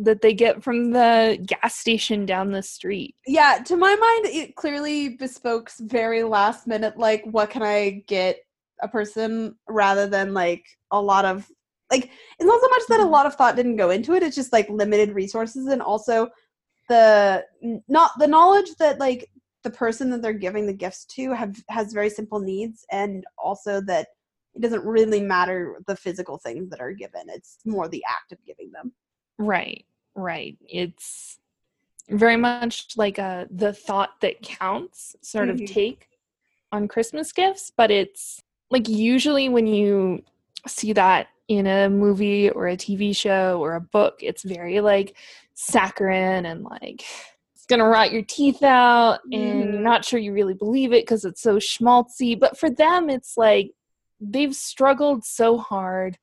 that 0.00 0.20
they 0.20 0.34
get 0.34 0.62
from 0.62 0.90
the 0.90 1.38
gas 1.46 1.76
station 1.76 2.26
down 2.26 2.50
the 2.50 2.62
street. 2.62 3.14
Yeah, 3.26 3.60
to 3.66 3.76
my 3.76 3.94
mind, 3.94 4.34
it 4.34 4.56
clearly 4.56 5.16
bespokes 5.16 5.78
very 5.80 6.24
last 6.24 6.66
minute, 6.66 6.98
like, 6.98 7.24
what 7.30 7.50
can 7.50 7.62
I 7.62 8.02
get 8.06 8.38
a 8.82 8.88
person 8.88 9.56
rather 9.68 10.06
than 10.06 10.34
like 10.34 10.64
a 10.90 11.00
lot 11.00 11.24
of 11.24 11.50
like 11.90 12.04
it's 12.38 12.44
not 12.46 12.60
so 12.60 12.68
much 12.68 12.82
that 12.88 13.00
a 13.00 13.04
Mhm. 13.04 13.10
lot 13.10 13.26
of 13.26 13.34
thought 13.34 13.56
didn't 13.56 13.76
go 13.76 13.90
into 13.90 14.14
it, 14.14 14.22
it's 14.22 14.34
just 14.36 14.52
like 14.52 14.68
limited 14.68 15.12
resources 15.12 15.66
and 15.66 15.82
also 15.82 16.28
the 16.88 17.44
not 17.88 18.10
the 18.18 18.26
knowledge 18.26 18.74
that 18.78 18.98
like 18.98 19.30
the 19.62 19.70
person 19.70 20.10
that 20.10 20.20
they're 20.22 20.32
giving 20.32 20.66
the 20.66 20.72
gifts 20.72 21.04
to 21.06 21.32
have 21.32 21.56
has 21.68 21.92
very 21.92 22.10
simple 22.10 22.38
needs 22.40 22.84
and 22.90 23.24
also 23.38 23.80
that 23.80 24.08
it 24.54 24.60
doesn't 24.60 24.84
really 24.84 25.20
matter 25.20 25.80
the 25.86 25.96
physical 25.96 26.38
things 26.38 26.68
that 26.70 26.80
are 26.80 26.92
given. 26.92 27.22
It's 27.28 27.58
more 27.64 27.88
the 27.88 28.04
act 28.08 28.32
of 28.32 28.44
giving 28.44 28.70
them. 28.72 28.92
Right, 29.38 29.84
right. 30.14 30.56
It's 30.68 31.38
very 32.10 32.36
much 32.36 32.88
like 32.96 33.18
a 33.18 33.46
the 33.50 33.72
thought 33.72 34.20
that 34.20 34.42
counts 34.42 35.16
sort 35.22 35.48
Mhm. 35.48 35.52
of 35.52 35.64
take 35.64 36.08
on 36.70 36.86
Christmas 36.88 37.32
gifts, 37.32 37.72
but 37.76 37.90
it's 37.90 38.42
like 38.74 38.88
usually 38.88 39.48
when 39.48 39.68
you 39.68 40.20
see 40.66 40.92
that 40.92 41.28
in 41.46 41.68
a 41.68 41.88
movie 41.88 42.50
or 42.50 42.66
a 42.66 42.76
TV 42.76 43.16
show 43.16 43.60
or 43.60 43.74
a 43.74 43.80
book, 43.80 44.16
it's 44.18 44.42
very 44.42 44.80
like 44.80 45.16
saccharine 45.54 46.44
and 46.44 46.64
like 46.64 47.04
it's 47.54 47.66
gonna 47.68 47.86
rot 47.86 48.10
your 48.10 48.22
teeth 48.22 48.64
out 48.64 49.20
and 49.30 49.72
you're 49.72 49.80
not 49.80 50.04
sure 50.04 50.18
you 50.18 50.32
really 50.32 50.54
believe 50.54 50.92
it 50.92 51.04
because 51.04 51.24
it's 51.24 51.40
so 51.40 51.58
schmaltzy 51.58 52.36
but 52.36 52.58
for 52.58 52.68
them 52.68 53.08
it's 53.08 53.36
like 53.36 53.70
they've 54.20 54.56
struggled 54.56 55.24
so 55.24 55.56
hard 55.56 56.18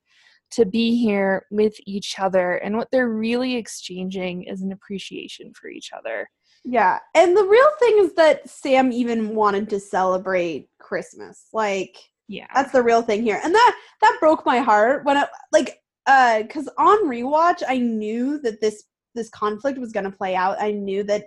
to 0.51 0.65
be 0.65 0.97
here 1.01 1.45
with 1.49 1.73
each 1.87 2.19
other 2.19 2.55
and 2.55 2.75
what 2.75 2.89
they're 2.91 3.07
really 3.07 3.55
exchanging 3.55 4.43
is 4.43 4.61
an 4.61 4.73
appreciation 4.73 5.53
for 5.53 5.69
each 5.69 5.91
other 5.97 6.27
Yeah. 6.63 6.99
And 7.15 7.35
the 7.35 7.43
real 7.43 7.69
thing 7.79 7.97
is 7.99 8.13
that 8.13 8.49
Sam 8.49 8.91
even 8.91 9.35
wanted 9.35 9.69
to 9.69 9.79
celebrate 9.79 10.69
Christmas. 10.79 11.47
Like 11.53 11.97
yeah 12.31 12.47
that's 12.55 12.71
the 12.71 12.81
real 12.81 13.01
thing 13.01 13.21
here. 13.23 13.39
And 13.43 13.53
that 13.53 13.75
that 14.01 14.17
broke 14.19 14.45
my 14.45 14.59
heart 14.59 15.05
when 15.05 15.17
I 15.17 15.27
like 15.51 15.69
uh 16.07 16.43
cuz 16.49 16.67
on 16.77 16.97
rewatch 17.05 17.61
I 17.67 17.77
knew 17.77 18.39
that 18.41 18.61
this 18.61 18.83
this 19.13 19.29
conflict 19.29 19.77
was 19.77 19.91
going 19.91 20.09
to 20.09 20.17
play 20.21 20.35
out. 20.35 20.55
I 20.61 20.71
knew 20.71 21.03
that 21.03 21.25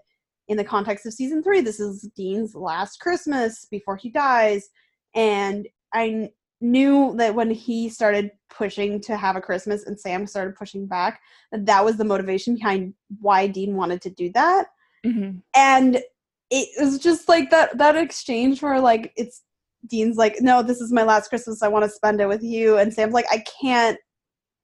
in 0.49 0.57
the 0.57 0.65
context 0.65 1.05
of 1.07 1.13
season 1.13 1.43
3 1.43 1.61
this 1.61 1.79
is 1.81 2.09
Dean's 2.17 2.55
last 2.55 2.99
Christmas 3.01 3.67
before 3.71 3.97
he 3.97 4.09
dies 4.11 4.69
and 5.15 5.69
I 5.93 6.09
kn- 6.09 6.31
knew 6.61 7.15
that 7.19 7.35
when 7.35 7.51
he 7.51 7.89
started 7.91 8.31
pushing 8.49 9.01
to 9.03 9.17
have 9.17 9.37
a 9.37 9.41
Christmas 9.49 9.85
and 9.87 10.01
Sam 10.01 10.27
started 10.27 10.55
pushing 10.57 10.87
back 10.87 11.21
that 11.53 11.67
that 11.67 11.85
was 11.85 11.97
the 11.99 12.05
motivation 12.13 12.55
behind 12.55 12.95
why 13.21 13.47
Dean 13.47 13.77
wanted 13.77 14.01
to 14.03 14.11
do 14.11 14.31
that 14.33 14.69
Mhm. 15.05 15.43
and 15.55 16.03
it 16.51 16.69
was 16.83 16.99
just 16.99 17.29
like 17.29 17.51
that 17.51 17.77
that 17.79 17.97
exchange 17.97 18.63
where 18.63 18.81
like 18.81 19.13
it's 19.17 19.43
Dean's 19.87 20.17
like, 20.17 20.37
no, 20.41 20.63
this 20.63 20.81
is 20.81 20.93
my 20.93 21.03
last 21.03 21.29
Christmas. 21.29 21.63
I 21.63 21.69
want 21.69 21.85
to 21.85 21.91
spend 21.91 22.21
it 22.21 22.27
with 22.27 22.43
you, 22.43 22.79
and 22.79 22.93
Sam's 22.93 23.15
like, 23.15 23.27
I 23.31 23.45
can't 23.61 23.99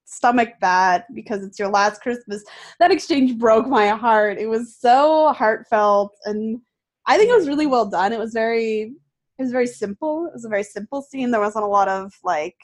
stomach 0.05 0.49
that 0.61 1.07
because 1.15 1.45
it's 1.45 1.59
your 1.59 1.69
last 1.69 2.01
Christmas. 2.01 2.43
That 2.79 2.91
exchange 2.91 3.39
broke 3.39 3.67
my 3.67 3.89
heart. 3.89 4.39
It 4.39 4.49
was 4.49 4.77
so 4.77 5.33
heartfelt, 5.33 6.13
and 6.25 6.61
I 7.07 7.17
think 7.17 7.31
it 7.31 7.37
was 7.37 7.49
really 7.49 7.67
well 7.67 7.89
done. 7.89 8.13
It 8.13 8.19
was 8.19 8.33
very, 8.33 8.93
it 9.39 9.43
was 9.43 9.53
very 9.53 9.67
simple. 9.67 10.27
It 10.27 10.33
was 10.35 10.45
a 10.45 10.49
very 10.49 10.65
simple 10.65 11.03
scene. 11.03 11.31
There 11.31 11.41
wasn't 11.41 11.65
a 11.65 11.69
lot 11.69 11.89
of 11.89 12.13
like 12.25 12.57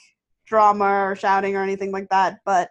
drama 0.47 0.85
or 0.85 1.17
shouting 1.17 1.57
or 1.57 1.63
anything 1.63 1.93
like 1.93 2.09
that, 2.11 2.39
but 2.45 2.71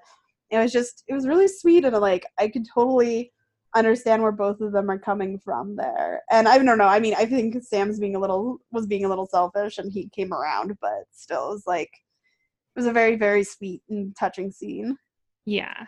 it 0.49 0.57
was 0.57 0.71
just, 0.71 1.03
it 1.07 1.13
was 1.13 1.27
really 1.27 1.47
sweet, 1.47 1.85
and 1.85 1.95
like 1.97 2.25
I 2.39 2.47
could 2.47 2.65
totally 2.73 3.31
understand 3.75 4.21
where 4.23 4.31
both 4.31 4.61
of 4.61 4.71
them 4.71 4.89
are 4.89 4.99
coming 4.99 5.39
from 5.39 5.75
there. 5.75 6.23
And 6.31 6.47
I 6.47 6.57
don't 6.57 6.77
know. 6.77 6.87
I 6.87 6.99
mean, 6.99 7.15
I 7.17 7.25
think 7.25 7.61
Sam's 7.63 7.99
being 7.99 8.15
a 8.15 8.19
little 8.19 8.59
was 8.71 8.87
being 8.87 9.05
a 9.05 9.09
little 9.09 9.27
selfish, 9.27 9.77
and 9.77 9.91
he 9.91 10.09
came 10.09 10.33
around, 10.33 10.77
but 10.81 11.05
still, 11.11 11.49
it 11.51 11.53
was 11.53 11.67
like 11.67 11.89
it 11.89 12.79
was 12.79 12.87
a 12.87 12.93
very 12.93 13.15
very 13.17 13.43
sweet 13.43 13.81
and 13.89 14.15
touching 14.15 14.51
scene. 14.51 14.97
Yeah. 15.45 15.85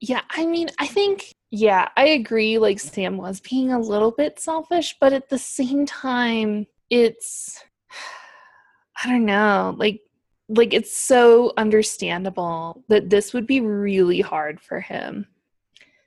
Yeah. 0.00 0.22
I 0.30 0.46
mean, 0.46 0.68
I 0.78 0.86
think, 0.86 1.34
yeah, 1.50 1.88
I 1.96 2.06
agree. 2.08 2.58
Like, 2.58 2.78
Sam 2.80 3.16
was 3.16 3.40
being 3.40 3.72
a 3.72 3.80
little 3.80 4.12
bit 4.12 4.38
selfish, 4.38 4.96
but 5.00 5.12
at 5.12 5.28
the 5.28 5.38
same 5.38 5.86
time, 5.86 6.66
it's, 6.90 7.62
I 9.04 9.08
don't 9.08 9.26
know, 9.26 9.74
like, 9.76 10.00
like 10.48 10.72
it's 10.74 10.96
so 10.96 11.52
understandable 11.56 12.84
that 12.88 13.10
this 13.10 13.32
would 13.32 13.46
be 13.46 13.60
really 13.60 14.20
hard 14.20 14.60
for 14.60 14.80
him 14.80 15.26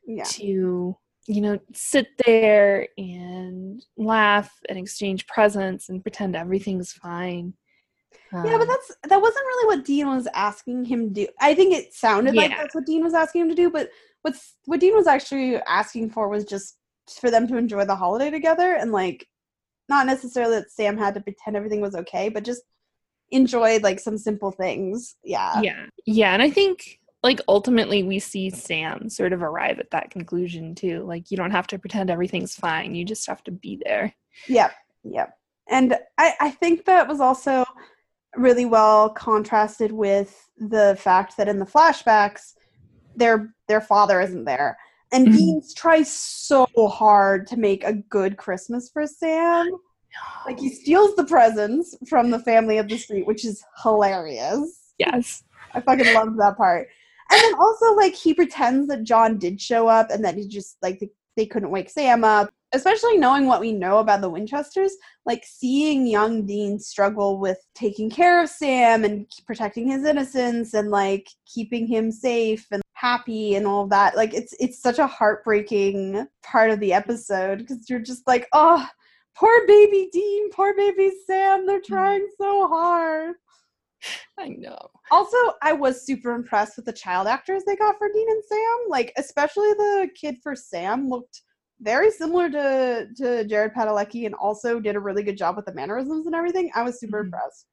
Yeah, 0.05 0.23
to 0.23 0.97
you 1.27 1.41
know 1.41 1.59
sit 1.73 2.07
there 2.25 2.87
and 2.97 3.85
laugh 3.97 4.51
and 4.69 4.77
exchange 4.77 5.27
presents 5.27 5.89
and 5.89 6.01
pretend 6.01 6.35
everything's 6.35 6.91
fine 6.91 7.53
yeah, 8.33 8.57
but 8.57 8.61
Um, 8.61 8.67
that's 8.67 8.91
that 9.09 9.21
wasn't 9.21 9.45
really 9.45 9.75
what 9.75 9.85
Dean 9.85 10.07
was 10.07 10.27
asking 10.33 10.85
him 10.85 11.09
to 11.09 11.13
do. 11.13 11.27
I 11.41 11.53
think 11.53 11.73
it 11.73 11.93
sounded 11.93 12.33
like 12.33 12.51
that's 12.51 12.73
what 12.73 12.85
Dean 12.85 13.03
was 13.03 13.13
asking 13.13 13.41
him 13.41 13.49
to 13.49 13.55
do, 13.55 13.69
but 13.69 13.89
what's 14.21 14.55
what 14.65 14.79
Dean 14.79 14.95
was 14.95 15.07
actually 15.07 15.57
asking 15.67 16.11
for 16.11 16.29
was 16.29 16.45
just 16.45 16.77
for 17.19 17.29
them 17.29 17.47
to 17.47 17.57
enjoy 17.57 17.83
the 17.85 17.95
holiday 17.95 18.29
together 18.29 18.75
and 18.75 18.91
like 18.93 19.27
not 19.89 20.05
necessarily 20.05 20.55
that 20.59 20.71
Sam 20.71 20.97
had 20.97 21.13
to 21.15 21.21
pretend 21.21 21.57
everything 21.57 21.81
was 21.81 21.95
okay, 21.95 22.29
but 22.29 22.45
just 22.45 22.61
enjoy 23.31 23.79
like 23.79 23.99
some 23.99 24.17
simple 24.17 24.51
things. 24.51 25.17
Yeah. 25.23 25.61
yeah 25.61 25.85
yeah 26.05 26.33
and 26.33 26.41
i 26.41 26.49
think 26.49 26.99
like 27.23 27.39
ultimately 27.47 28.03
we 28.03 28.19
see 28.19 28.49
sam 28.49 29.09
sort 29.09 29.33
of 29.33 29.41
arrive 29.43 29.79
at 29.79 29.91
that 29.91 30.09
conclusion 30.09 30.73
too 30.75 31.03
like 31.03 31.29
you 31.29 31.37
don't 31.37 31.51
have 31.51 31.67
to 31.67 31.77
pretend 31.79 32.09
everything's 32.09 32.55
fine 32.55 32.95
you 32.95 33.05
just 33.05 33.27
have 33.27 33.43
to 33.43 33.51
be 33.51 33.79
there 33.85 34.13
Yep, 34.47 34.71
yep. 35.03 35.37
And 35.69 35.97
I, 36.17 36.33
I 36.39 36.49
think 36.51 36.85
that 36.85 37.07
was 37.07 37.19
also 37.19 37.63
really 38.35 38.65
well 38.65 39.09
contrasted 39.09 39.91
with 39.91 40.49
the 40.57 40.97
fact 40.99 41.37
that 41.37 41.47
in 41.47 41.59
the 41.59 41.65
flashbacks, 41.65 42.53
their 43.15 43.53
their 43.67 43.81
father 43.81 44.19
isn't 44.21 44.45
there. 44.45 44.77
And 45.11 45.27
Mhm. 45.27 45.33
Dean 45.33 45.61
tries 45.75 46.11
so 46.11 46.65
hard 46.75 47.45
to 47.47 47.57
make 47.57 47.83
a 47.83 47.93
good 47.93 48.37
Christmas 48.37 48.89
for 48.89 49.05
Sam. 49.05 49.69
Like 50.45 50.59
he 50.59 50.69
steals 50.73 51.15
the 51.15 51.23
presents 51.25 51.95
from 52.09 52.31
the 52.31 52.39
family 52.39 52.77
of 52.79 52.89
the 52.89 52.97
street, 52.97 53.27
which 53.27 53.45
is 53.45 53.63
hilarious. 53.83 54.93
yes 54.97 55.43
I 55.73 55.79
fucking 55.81 56.13
love 56.13 56.35
that 56.37 56.57
part. 56.57 56.87
And 57.31 57.41
then 57.41 57.55
also 57.59 57.93
like 57.95 58.13
he 58.13 58.33
pretends 58.33 58.87
that 58.87 59.03
John 59.03 59.37
did 59.37 59.61
show 59.61 59.87
up 59.87 60.09
and 60.09 60.23
that 60.25 60.35
he 60.35 60.47
just 60.47 60.77
like 60.81 60.99
they, 60.99 61.09
they 61.37 61.45
couldn't 61.45 61.71
wake 61.71 61.89
Sam 61.89 62.23
up. 62.23 62.49
Especially 62.73 63.17
knowing 63.17 63.47
what 63.47 63.59
we 63.59 63.73
know 63.73 63.97
about 63.97 64.21
the 64.21 64.29
Winchesters, 64.29 64.93
like 65.25 65.43
seeing 65.45 66.07
young 66.07 66.45
Dean 66.45 66.79
struggle 66.79 67.37
with 67.37 67.57
taking 67.75 68.09
care 68.09 68.41
of 68.41 68.49
Sam 68.49 69.03
and 69.03 69.25
protecting 69.45 69.89
his 69.89 70.05
innocence 70.05 70.73
and 70.73 70.89
like 70.89 71.27
keeping 71.45 71.85
him 71.85 72.13
safe 72.13 72.65
and 72.71 72.81
happy 72.93 73.55
and 73.55 73.67
all 73.67 73.87
that. 73.87 74.15
Like 74.15 74.33
it's 74.33 74.53
it's 74.59 74.81
such 74.81 74.99
a 74.99 75.07
heartbreaking 75.07 76.27
part 76.43 76.71
of 76.71 76.79
the 76.79 76.93
episode 76.93 77.57
because 77.59 77.89
you're 77.89 77.99
just 77.99 78.25
like, 78.25 78.47
oh, 78.53 78.87
poor 79.35 79.67
baby 79.67 80.09
Dean, 80.13 80.49
poor 80.51 80.73
baby 80.75 81.11
Sam, 81.27 81.65
they're 81.65 81.81
mm-hmm. 81.81 81.93
trying 81.93 82.27
so 82.37 82.67
hard. 82.67 83.35
i 84.39 84.47
know 84.49 84.77
Also, 85.11 85.37
I 85.61 85.73
was 85.73 86.05
super 86.05 86.33
impressed 86.33 86.75
with 86.77 86.85
the 86.85 86.93
child 86.93 87.27
actors 87.27 87.63
they 87.65 87.75
got 87.75 87.97
for 87.97 88.07
Dean 88.11 88.29
and 88.29 88.43
Sam. 88.45 88.77
Like, 88.89 89.11
especially 89.17 89.71
the 89.73 90.09
kid 90.19 90.37
for 90.41 90.55
Sam 90.55 91.09
looked 91.09 91.41
very 91.81 92.11
similar 92.11 92.49
to 92.49 93.07
to 93.17 93.45
Jared 93.45 93.73
Padalecki, 93.73 94.25
and 94.25 94.35
also 94.35 94.79
did 94.79 94.95
a 94.95 94.99
really 94.99 95.23
good 95.23 95.37
job 95.37 95.55
with 95.55 95.65
the 95.65 95.73
mannerisms 95.73 96.25
and 96.27 96.35
everything. 96.35 96.71
I 96.75 96.83
was 96.83 96.99
super 96.99 97.21
Mhm. 97.21 97.25
impressed. 97.25 97.65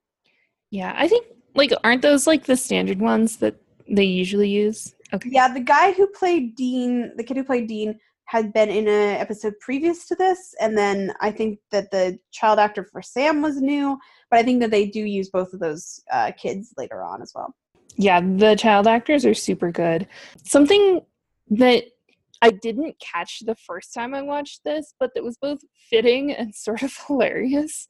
yeah 0.71 0.93
i 0.99 1.09
think 1.09 1.25
like 1.55 1.73
aren't 1.85 2.03
those 2.03 2.27
like 2.27 2.45
the 2.45 2.57
standard 2.57 3.01
ones 3.01 3.37
that 3.38 3.55
they 3.99 4.05
usually 4.05 4.51
use 4.51 4.95
okay 5.14 5.31
Yeah, 5.33 5.49
the 5.59 5.61
guy 5.77 5.93
who 5.93 6.07
played 6.21 6.55
Dean, 6.57 7.12
the 7.17 7.25
kid 7.25 7.38
who 7.38 7.45
played 7.45 7.67
Dean, 7.69 7.99
had 8.29 8.53
been 8.53 8.69
in 8.69 8.87
an 8.87 9.17
episode 9.17 9.55
previous 9.59 10.07
to 10.07 10.14
this, 10.14 10.55
and 10.61 10.77
then 10.77 11.14
I 11.19 11.31
think 11.31 11.61
that 11.71 11.91
the 11.91 12.19
child 12.31 12.59
actor 12.59 12.85
for 12.85 13.01
Sam 13.01 13.41
was 13.41 13.57
new, 13.57 13.99
but 14.31 14.38
I 14.38 14.43
think 14.43 14.61
that 14.61 14.71
they 14.71 14.85
do 14.85 15.01
use 15.01 15.31
both 15.31 15.55
of 15.55 15.61
those 15.61 16.03
uh, 16.12 16.33
kids 16.37 16.75
later 16.77 17.03
on 17.03 17.23
as 17.23 17.33
well. 17.35 17.55
Yeah, 17.97 18.21
the 18.21 18.55
child 18.55 18.87
actors 18.87 19.25
are 19.25 19.33
super 19.33 19.73
good. 19.73 20.07
Something 20.45 21.01
that 21.53 21.85
I 22.43 22.51
didn't 22.51 22.97
catch 23.01 23.41
the 23.41 23.55
first 23.55 23.95
time 23.95 24.14
I 24.14 24.21
watched 24.21 24.62
this, 24.62 24.93
but 25.01 25.12
that 25.14 25.25
was 25.25 25.38
both 25.38 25.61
fitting 25.88 26.31
and 26.31 26.55
sort 26.55 26.83
of 26.83 26.95
hilarious 27.07 27.88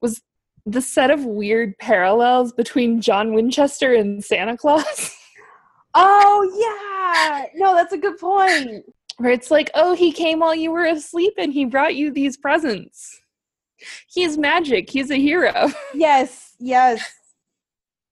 was 0.00 0.22
the 0.66 0.82
set 0.82 1.10
of 1.10 1.24
weird 1.24 1.76
parallels 1.78 2.52
between 2.52 3.00
John 3.00 3.32
Winchester 3.34 3.92
and 3.92 4.24
Santa 4.24 4.56
Claus. 4.56 5.16
Oh 5.92 6.48
yeah, 6.56 7.46
no, 7.56 7.74
that's 7.74 7.92
a 7.92 7.98
good 7.98 8.16
point. 8.16 8.84
Where 9.20 9.32
it's 9.32 9.50
like, 9.50 9.70
oh, 9.74 9.94
he 9.94 10.12
came 10.12 10.38
while 10.38 10.54
you 10.54 10.70
were 10.70 10.86
asleep 10.86 11.34
and 11.36 11.52
he 11.52 11.66
brought 11.66 11.94
you 11.94 12.10
these 12.10 12.38
presents. 12.38 13.20
He's 14.08 14.38
magic. 14.38 14.88
He's 14.88 15.10
a 15.10 15.16
hero. 15.16 15.68
Yes, 15.94 16.54
yes. 16.58 17.02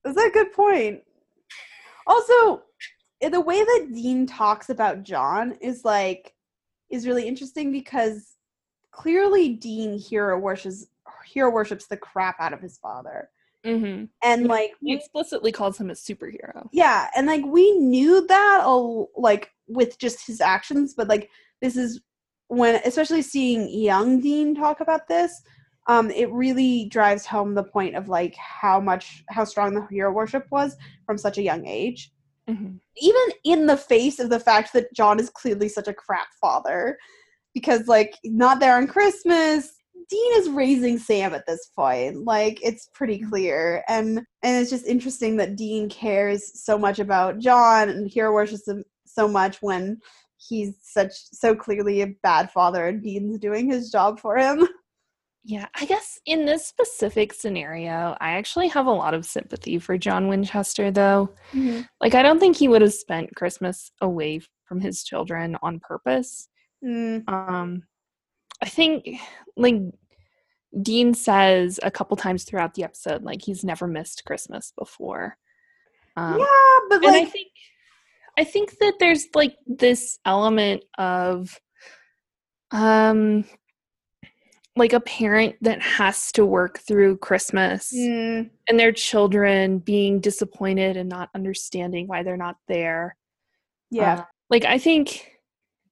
That's 0.05 0.19
a 0.19 0.29
good 0.29 0.53
point. 0.53 1.01
Also, 2.07 2.63
eh, 3.23 3.31
the 3.31 3.41
way 3.41 3.59
that 3.59 3.89
Dean 3.95 4.27
talks 4.27 4.69
about 4.69 5.03
John 5.03 5.57
is 5.63 5.83
like 5.83 6.35
is 6.91 7.07
really 7.07 7.27
interesting 7.27 7.73
because 7.73 8.35
clearly 8.91 9.55
Dean 9.55 9.99
hero 9.99 10.39
worships 10.39 10.89
hero 11.25 11.51
worships 11.51 11.87
the 11.87 11.97
crap 11.97 12.39
out 12.39 12.53
of 12.53 12.61
his 12.61 12.77
father. 12.77 13.31
Mm-hmm. 13.67 14.05
And 14.23 14.47
like 14.47 14.73
He 14.81 14.95
explicitly 14.95 15.53
calls 15.53 15.79
him 15.79 15.91
a 15.91 15.95
superhero. 15.95 16.69
yeah, 16.73 17.09
and 17.17 17.27
like 17.27 17.45
we 17.45 17.73
knew 17.73 18.27
that 18.27 18.63
a, 18.65 19.05
like 19.17 19.51
with 19.67 19.99
just 19.99 20.27
his 20.27 20.41
actions, 20.41 20.95
but 20.95 21.09
like 21.09 21.31
this 21.61 21.77
is 21.77 22.01
when 22.49 22.81
especially 22.85 23.23
seeing 23.23 23.69
young 23.69 24.21
Dean 24.21 24.55
talk 24.55 24.81
about 24.81 25.09
this, 25.09 25.43
um, 25.89 26.11
it 26.11 26.31
really 26.31 26.87
drives 26.87 27.27
home 27.27 27.55
the 27.55 27.65
point 27.65 27.97
of 27.97 28.09
like 28.09 28.35
how 28.37 28.81
much 28.81 29.25
how 29.29 29.45
strong 29.45 29.75
the 29.75 29.87
hero 29.91 30.13
worship 30.13 30.47
was 30.51 30.77
from 31.05 31.19
such 31.19 31.39
a 31.39 31.43
young 31.43 31.67
age. 31.67 32.13
Mm-hmm. 32.49 32.77
Even 32.97 33.23
in 33.45 33.67
the 33.67 33.77
face 33.77 34.19
of 34.19 34.31
the 34.31 34.41
fact 34.41 34.73
that 34.73 34.93
John 34.95 35.21
is 35.21 35.31
clearly 35.31 35.69
such 35.69 35.89
a 35.89 35.95
crap 35.95 36.29
father, 36.41 36.97
because 37.55 37.89
like 37.89 38.15
not 38.25 38.61
there 38.61 38.77
on 38.77 38.87
Christmas. 38.87 39.73
Dean 40.11 40.33
is 40.37 40.49
raising 40.49 40.99
Sam 40.99 41.35
at 41.35 41.47
this 41.47 41.71
point. 41.77 42.25
Like 42.25 42.59
it's 42.63 42.89
pretty 42.95 43.19
clear, 43.19 43.85
and 43.89 44.19
and 44.43 44.63
it's 44.63 44.71
just 44.71 44.87
interesting 44.87 45.37
that 45.37 45.57
Dean 45.57 45.89
cares 45.89 46.63
so 46.63 46.79
much 46.79 46.99
about 46.99 47.39
John 47.39 47.89
and 47.89 48.09
hero 48.09 48.33
worships 48.33 48.69
him 48.69 48.85
so 49.07 49.29
much 49.29 49.59
when 49.61 49.99
he's 50.37 50.75
such 50.83 51.13
so 51.13 51.55
clearly 51.55 52.03
a 52.03 52.15
bad 52.23 52.51
father 52.51 52.87
and 52.89 53.03
Dean's 53.03 53.39
doing 53.39 53.71
his 53.71 53.91
job 53.91 54.21
for 54.21 54.37
him. 54.37 54.67
Yeah, 55.45 55.67
I 55.75 55.87
guess 55.87 56.19
in 56.27 56.45
this 56.45 56.67
specific 56.67 57.33
scenario, 57.33 58.15
I 58.21 58.33
actually 58.33 58.69
have 58.69 58.85
a 58.85 58.91
lot 58.91 59.15
of 59.15 59.25
sympathy 59.25 59.79
for 59.79 59.97
John 59.97 60.29
Winchester, 60.29 60.91
though. 60.91 61.31
Mm-hmm. 61.53 61.83
Like, 62.03 62.15
I 62.15 62.23
don't 62.23 62.39
think 62.39 62.57
he 62.59 62.69
would 62.69 62.83
have 62.83 62.93
spent 62.93 63.35
Christmas 63.35 63.91
away 64.03 64.41
from 64.67 64.79
his 64.81 65.03
children 65.03 65.57
on 65.63 65.81
purpose. 65.81 66.51
Mm, 66.85 67.27
Um, 67.29 67.83
I 68.61 68.69
think, 68.69 69.07
like, 69.57 69.77
Dean 70.83 71.15
says 71.15 71.81
a 71.83 71.91
couple 71.91 72.17
times 72.17 72.45
throughout 72.45 72.75
the 72.75 72.85
episode, 72.85 73.23
like, 73.23 73.43
he's 73.43 73.65
never 73.65 73.87
missed 73.87 74.25
Christmas 74.25 74.73
before. 74.77 75.37
Um, 76.17 76.39
yeah, 76.39 76.79
but 76.89 76.97
and 77.05 77.07
I 77.07 77.21
like, 77.21 77.31
think 77.31 77.49
I 78.39 78.45
think 78.45 78.79
that 78.79 78.95
there's 79.01 79.27
like 79.35 79.57
this 79.67 80.19
element 80.25 80.85
of 80.97 81.61
um 82.71 83.45
like 84.77 84.93
a 84.93 85.01
parent 85.01 85.57
that 85.61 85.83
has 85.83 86.31
to 86.33 86.47
work 86.47 86.79
through 86.79 87.17
Christmas 87.19 87.93
mm, 87.93 88.49
and 88.69 88.79
their 88.81 88.93
children 88.93 89.79
being 89.81 90.21
disappointed 90.21 90.97
and 90.97 91.09
not 91.09 91.31
understanding 91.35 92.07
why 92.07 92.23
they're 92.23 92.37
not 92.37 92.57
there. 92.69 93.17
yeah, 93.91 94.21
Uh, 94.21 94.25
like 94.51 94.65
I 94.65 94.79
think 94.79 95.33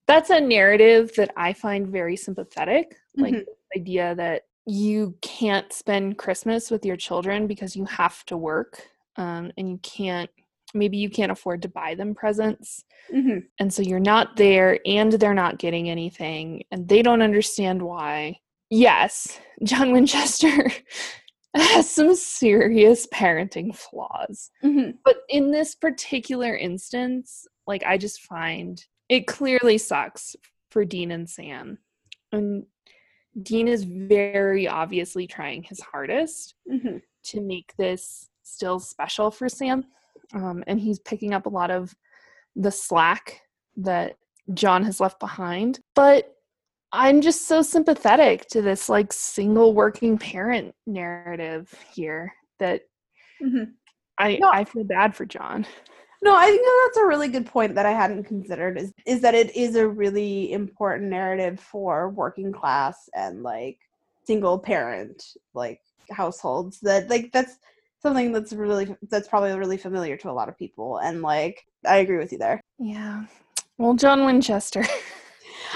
that's 0.06 0.30
a 0.30 0.40
narrative 0.40 1.12
that 1.16 1.32
I 1.36 1.52
find 1.52 1.88
very 1.88 2.16
sympathetic. 2.16 2.96
Like 3.16 3.34
Mhm. 3.34 3.44
the 3.44 3.80
idea 3.80 4.14
that 4.16 4.42
you 4.66 5.16
can't 5.22 5.72
spend 5.72 6.18
Christmas 6.18 6.70
with 6.70 6.84
your 6.84 6.96
children 6.96 7.46
because 7.46 7.76
you 7.76 7.84
have 7.84 8.24
to 8.26 8.36
work 8.36 8.82
um, 9.16 9.52
and 9.56 9.70
you 9.70 9.78
can't 9.82 10.30
maybe 10.74 10.96
you 10.96 11.08
can't 11.08 11.30
afford 11.32 11.62
to 11.62 11.68
buy 11.68 11.94
them 11.94 12.12
presents 12.14 12.84
mhm. 13.14 13.40
and 13.60 13.72
so 13.72 13.80
you're 13.82 14.00
not 14.00 14.36
there 14.36 14.80
and 14.84 15.12
they're 15.12 15.32
not 15.32 15.58
getting 15.58 15.88
anything 15.88 16.62
and 16.72 16.88
they 16.88 17.02
don't 17.02 17.22
understand 17.22 17.80
why 17.80 18.36
yes 18.68 19.38
john 19.62 19.92
winchester 19.92 20.68
has 21.54 21.88
some 21.88 22.14
serious 22.16 23.06
parenting 23.14 23.74
flaws 23.74 24.50
Mhm. 24.62 24.98
but 25.04 25.18
in 25.28 25.52
this 25.52 25.76
particular 25.76 26.54
instance 26.56 27.46
like 27.68 27.84
i 27.86 27.96
just 27.96 28.20
find 28.22 28.84
it 29.08 29.26
clearly 29.26 29.78
sucks 29.78 30.36
for 30.70 30.84
dean 30.84 31.10
and 31.10 31.28
sam 31.28 31.78
and 32.32 32.64
dean 33.42 33.68
is 33.68 33.84
very 33.84 34.66
obviously 34.66 35.26
trying 35.26 35.62
his 35.62 35.80
hardest 35.80 36.54
Mhm. 36.70 37.02
to 37.24 37.40
make 37.40 37.74
this 37.76 38.28
still 38.42 38.78
special 38.78 39.30
for 39.30 39.48
Sam. 39.48 39.84
Um, 40.32 40.62
and 40.68 40.80
he's 40.80 40.98
picking 41.00 41.34
up 41.34 41.46
a 41.46 41.50
lot 41.50 41.70
of 41.70 41.94
the 42.54 42.70
slack 42.70 43.42
that 43.76 44.16
John 44.54 44.84
has 44.84 45.00
left 45.00 45.18
behind. 45.20 45.80
But 45.94 46.34
I'm 46.92 47.20
just 47.20 47.46
so 47.48 47.60
sympathetic 47.62 48.46
to 48.50 48.62
this 48.62 48.88
like 48.88 49.12
single 49.12 49.74
working 49.74 50.16
parent 50.16 50.74
narrative 50.86 51.74
here 51.92 52.32
that 52.58 52.82
Mhm. 53.42 53.74
I 54.18 54.36
No. 54.36 54.48
I 54.50 54.64
feel 54.64 54.84
bad 54.84 55.14
for 55.14 55.26
John. 55.26 55.66
No, 56.22 56.34
I 56.34 56.46
think 56.46 56.66
that's 56.84 56.98
a 56.98 57.06
really 57.06 57.28
good 57.28 57.46
point 57.46 57.74
that 57.74 57.86
I 57.86 57.92
hadn't 57.92 58.24
considered 58.24 58.78
is 58.78 58.92
is 59.04 59.20
that 59.20 59.34
it 59.34 59.54
is 59.54 59.76
a 59.76 59.86
really 59.86 60.52
important 60.52 61.10
narrative 61.10 61.60
for 61.60 62.08
working 62.08 62.52
class 62.52 63.08
and 63.14 63.42
like 63.42 63.78
single 64.24 64.58
parent 64.58 65.22
like 65.54 65.80
households 66.10 66.80
that 66.80 67.08
like 67.08 67.30
that's 67.32 67.58
something 68.02 68.32
that's 68.32 68.52
really 68.52 68.94
that's 69.08 69.28
probably 69.28 69.56
really 69.56 69.76
familiar 69.76 70.16
to 70.16 70.30
a 70.30 70.32
lot 70.32 70.48
of 70.48 70.58
people 70.58 70.98
and 70.98 71.22
like 71.22 71.64
I 71.84 71.98
agree 71.98 72.18
with 72.18 72.32
you 72.32 72.38
there. 72.38 72.60
Yeah. 72.78 73.24
Well, 73.78 73.94
John 73.94 74.24
Winchester. 74.24 74.84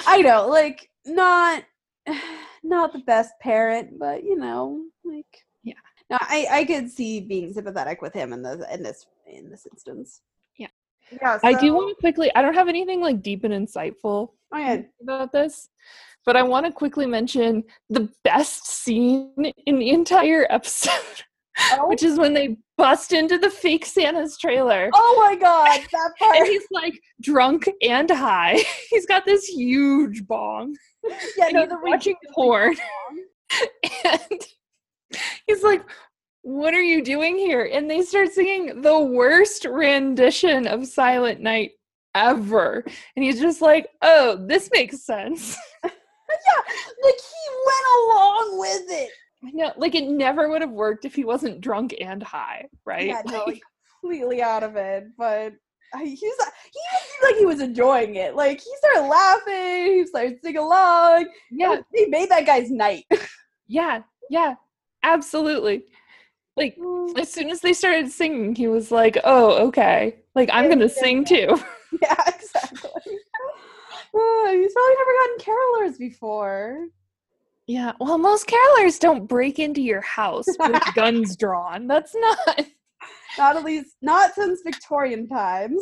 I 0.07 0.23
know, 0.23 0.49
like 0.49 0.89
not 1.07 1.65
not 2.63 2.93
the 2.93 3.01
best 3.01 3.33
parent, 3.41 3.99
but 3.99 4.25
you 4.25 4.37
know, 4.37 4.83
like 5.05 5.45
Yeah. 5.63 5.75
No, 6.09 6.19
I 6.21 6.47
I 6.51 6.65
could 6.65 6.91
see 6.91 7.21
being 7.21 7.53
sympathetic 7.53 8.03
with 8.03 8.13
him 8.13 8.33
in 8.33 8.43
this 8.43 8.65
in 8.73 8.83
this 8.83 9.07
in 9.37 9.51
this 9.51 9.67
instance. 9.71 10.21
Yeah. 10.59 10.69
Yeah. 11.13 11.39
I 11.43 11.55
do 11.55 11.73
want 11.75 11.89
to 11.97 12.01
quickly 12.01 12.31
I 12.35 12.43
don't 12.43 12.55
have 12.55 12.69
anything 12.69 13.01
like 13.01 13.23
deep 13.23 13.45
and 13.45 13.53
insightful 13.55 14.31
Oh 14.53 14.59
yeah. 14.59 14.83
about 15.03 15.33
this, 15.33 15.69
but 16.27 16.37
I 16.37 16.43
want 16.43 16.67
to 16.67 16.73
quickly 16.73 17.07
mention 17.07 17.65
the 17.89 18.09
best 18.25 18.67
scene 18.67 19.53
in 19.67 19.79
the 19.79 19.91
entire 19.91 20.47
episode, 20.51 21.23
Oh, 21.73 21.89
which 21.89 22.03
is 22.03 22.19
when 22.19 22.33
they 22.35 22.57
bust 22.79 23.13
into 23.13 23.37
the 23.39 23.51
fake 23.51 23.85
Santa's 23.85 24.39
trailer. 24.39 24.89
oh 24.95 25.17
my 25.29 25.37
god, 25.37 25.81
that 25.93 26.11
part. 26.19 26.37
And 26.37 26.47
he's 26.47 26.67
like 26.71 26.99
drunk 27.21 27.69
and 27.83 28.11
high. 28.11 28.59
He's 28.91 29.07
got 29.07 29.25
this 29.27 29.47
huge 29.47 30.27
bong. 30.27 30.75
yeah, 31.37 31.47
and 31.47 31.53
no, 31.55 31.61
he's 31.61 31.69
the 31.71 31.79
watching 31.83 32.15
ridiculous 32.15 32.35
porn. 32.35 32.77
And 34.05 34.47
he's 35.47 35.63
like, 35.65 35.83
What 36.43 36.75
are 36.75 36.83
you 36.83 37.03
doing 37.03 37.37
here? 37.37 37.69
And 37.73 37.91
they 37.91 38.03
start 38.03 38.33
singing 38.33 38.81
the 38.83 38.99
worst 38.99 39.65
rendition 39.65 40.67
of 40.67 40.87
Silent 40.87 41.41
Night 41.41 41.73
ever. 42.15 42.85
And 43.17 43.25
he's 43.25 43.41
just 43.41 43.61
like, 43.61 43.89
Oh, 44.03 44.45
this 44.47 44.71
makes 44.73 45.05
sense. 45.05 45.57
yeah, 45.85 45.91
like 47.05 47.15
he 47.15 47.51
went 47.67 47.87
along 47.97 48.59
with 48.59 48.85
it. 48.89 49.11
I 49.45 49.51
know, 49.53 49.73
like 49.77 49.95
it 49.95 50.09
never 50.09 50.49
would 50.49 50.61
have 50.61 50.71
worked 50.71 51.05
if 51.05 51.15
he 51.15 51.25
wasn't 51.25 51.61
drunk 51.61 51.95
and 52.01 52.23
high, 52.23 52.67
right? 52.85 53.07
Yeah, 53.07 53.23
no, 53.27 53.45
Like, 53.47 53.63
completely 54.03 54.43
out 54.43 54.63
of 54.63 54.77
it. 54.77 55.05
But 55.17 55.55
I, 55.95 56.05
he's 56.05 56.35
uh, 56.41 56.45
he 56.73 56.79
even 56.91 57.01
seemed 57.01 57.23
like 57.33 57.39
he 57.39 57.47
was 57.47 57.61
enjoying 57.61 58.15
it. 58.17 58.35
Like 58.37 58.61
he 58.61 58.71
started 58.79 59.09
laughing, 59.09 59.93
he 59.99 60.07
started 60.07 60.39
singing 60.43 60.59
along. 60.59 61.29
yeah, 61.51 61.81
he 61.95 62.07
made 62.07 62.29
that 62.31 62.47
guy's 62.47 62.71
night. 62.71 63.05
yeah, 63.67 64.03
yeah, 64.29 64.55
absolutely. 65.03 65.85
Like 66.57 66.77
mm. 66.77 67.19
as 67.19 67.33
soon 67.33 67.51
as 67.51 67.61
they 67.61 67.73
started 67.73 68.11
singing, 68.11 68.55
he 68.55 68.69
was 68.69 68.91
like, 68.91 69.19
"Oh, 69.25 69.67
okay. 69.69 70.17
Like 70.35 70.51
I'm 70.53 70.69
gonna 70.69 70.89
sing 70.89 71.25
too." 71.25 71.59
yeah, 72.03 72.25
exactly. 72.27 73.19
Oh, 74.13 74.49
he's 74.51 74.73
probably 74.73 74.95
never 74.99 75.13
gotten 75.21 75.95
carolers 75.95 75.97
before. 75.97 76.89
Yeah. 77.69 77.93
Well, 78.01 78.19
most 78.19 78.49
carolers 78.49 78.99
don't 78.99 79.29
break 79.29 79.61
into 79.61 79.81
your 79.81 80.01
house 80.01 80.47
with 80.59 80.83
guns 80.97 81.37
drawn. 81.37 81.87
That's 81.87 82.13
not. 82.17 82.67
Not 83.39 83.57
at 83.57 83.65
least 83.65 83.95
not 84.03 84.35
since 84.35 84.63
Victorian 84.65 85.29
times. 85.29 85.81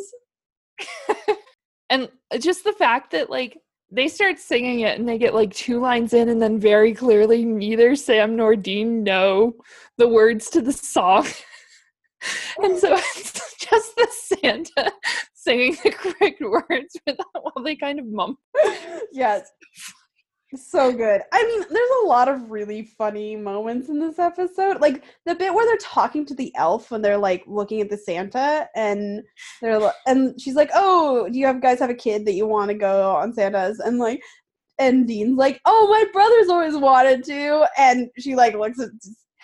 And 1.90 2.09
uh, 2.31 2.38
just 2.38 2.64
the 2.64 2.72
fact 2.72 3.12
that 3.12 3.31
like 3.31 3.59
they 3.90 4.09
start 4.09 4.38
singing 4.38 4.81
it 4.81 4.98
and 4.98 5.09
they 5.09 5.18
get 5.18 5.35
like 5.35 5.55
two 5.55 5.81
lines 5.81 6.12
in, 6.12 6.29
and 6.29 6.40
then 6.40 6.59
very 6.59 6.94
clearly 6.94 7.44
neither 7.44 7.96
Sam 7.96 8.37
nor 8.37 8.57
Dean 8.57 9.03
know 9.03 9.55
the 9.96 10.09
words 10.09 10.51
to 10.51 10.61
the 10.61 10.72
song. 10.72 11.27
and 12.62 12.79
so 12.79 12.94
it's 12.94 13.57
just 13.70 13.96
the 13.96 14.09
Santa 14.11 14.92
singing 15.35 15.77
the 15.83 15.90
correct 15.90 16.40
words 16.40 16.96
while 17.05 17.64
they 17.64 17.77
kind 17.77 17.98
of 17.98 18.07
mumble. 18.07 18.40
yes. 19.12 19.51
So 20.55 20.93
good. 20.93 21.21
I 21.33 21.43
mean, 21.45 21.61
there's 21.71 21.91
a 22.03 22.07
lot 22.07 22.27
of 22.29 22.51
really 22.51 22.83
funny 22.83 23.37
moments 23.37 23.91
in 23.91 23.99
this 24.01 24.19
episode. 24.19 24.81
Like 24.81 25.05
the 25.27 25.35
bit 25.35 25.53
where 25.53 25.67
they're 25.67 25.77
talking 25.77 26.25
to 26.25 26.35
the 26.35 26.55
elf 26.57 26.91
when 26.91 27.03
they're 27.03 27.19
like 27.19 27.45
looking 27.47 27.83
at 27.83 27.91
the 27.91 27.99
Santa 27.99 28.67
and 28.75 29.23
they're 29.61 29.93
and 30.07 30.41
she's 30.41 30.55
like, 30.55 30.71
"Oh, 30.75 31.29
do 31.29 31.39
you 31.39 31.45
have 31.47 31.61
guys 31.61 31.81
have 31.81 31.91
a 31.91 31.95
kid 31.95 32.25
that 32.25 32.33
you 32.33 32.47
want 32.47 32.71
to 32.71 32.75
go 32.75 33.15
on 33.15 33.35
Santa's?" 33.35 33.79
And 33.79 33.99
like 33.99 34.23
and 34.79 35.07
Dean's 35.07 35.37
like, 35.39 35.61
"Oh, 35.67 35.89
my 35.91 36.05
brother's 36.13 36.49
always 36.49 36.77
wanted 36.77 37.25
to." 37.25 37.67
And 37.79 38.09
she 38.19 38.35
like 38.35 38.55
looks 38.55 38.81
at 38.81 38.91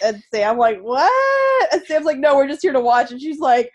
at 0.03 0.17
Sam 0.33 0.59
like, 0.59 0.81
"What?" 0.81 1.73
And 1.73 1.83
Sam's 1.85 2.07
like, 2.07 2.19
"No, 2.19 2.37
we're 2.37 2.49
just 2.49 2.63
here 2.63 2.73
to 2.73 2.81
watch." 2.81 3.13
And 3.13 3.21
she's 3.21 3.41
like, 3.41 3.71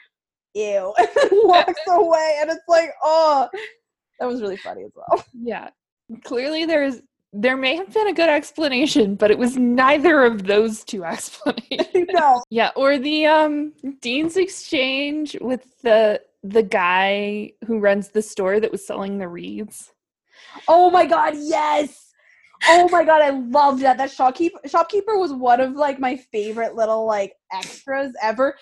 "Ew." 0.56 0.94
And 1.00 1.32
walks 1.44 1.82
away 1.88 2.38
and 2.42 2.50
it's 2.52 2.68
like, 2.68 2.92
"Oh, 3.04 3.50
that 4.20 4.26
was 4.28 4.42
really 4.42 4.58
funny 4.58 4.84
as 4.84 4.92
well." 4.96 5.24
Yeah. 5.34 5.70
Clearly 6.24 6.66
there's 6.66 7.02
there 7.32 7.58
may 7.58 7.76
have 7.76 7.94
been 7.94 8.08
a 8.08 8.14
good 8.14 8.30
explanation, 8.30 9.16
but 9.16 9.32
it 9.32 9.38
was 9.38 9.58
neither 9.58 10.24
of 10.24 10.46
those 10.46 10.84
two 10.84 11.04
explanations. 11.06 12.10
no. 12.12 12.44
yeah, 12.50 12.72
or 12.76 12.98
the 12.98 13.26
um 13.26 13.74
Dean's 14.02 14.38
exchange 14.38 15.38
with 15.42 15.66
the 15.82 16.22
the 16.44 16.64
guy 16.64 17.52
who 17.66 17.80
runs 17.80 18.10
the 18.10 18.22
store 18.22 18.60
that 18.60 18.72
was 18.72 18.86
selling 18.86 19.18
the 19.18 19.28
wreaths. 19.28 19.92
Oh 20.68 20.90
my 20.90 21.06
god, 21.06 21.34
yes. 21.38 22.08
Oh 22.68 22.90
my 22.90 23.06
god, 23.06 23.22
I 23.22 23.30
loved 23.30 23.82
that. 23.84 23.98
That 23.98 24.12
shopkeeper 24.12 24.60
shopkeeper 24.66 25.18
was 25.18 25.34
one 25.34 25.62
of 25.62 25.74
like 25.74 26.00
my 26.00 26.18
favorite 26.32 26.76
little 26.76 27.06
like 27.06 27.34
extras 27.54 28.14
ever. 28.22 28.58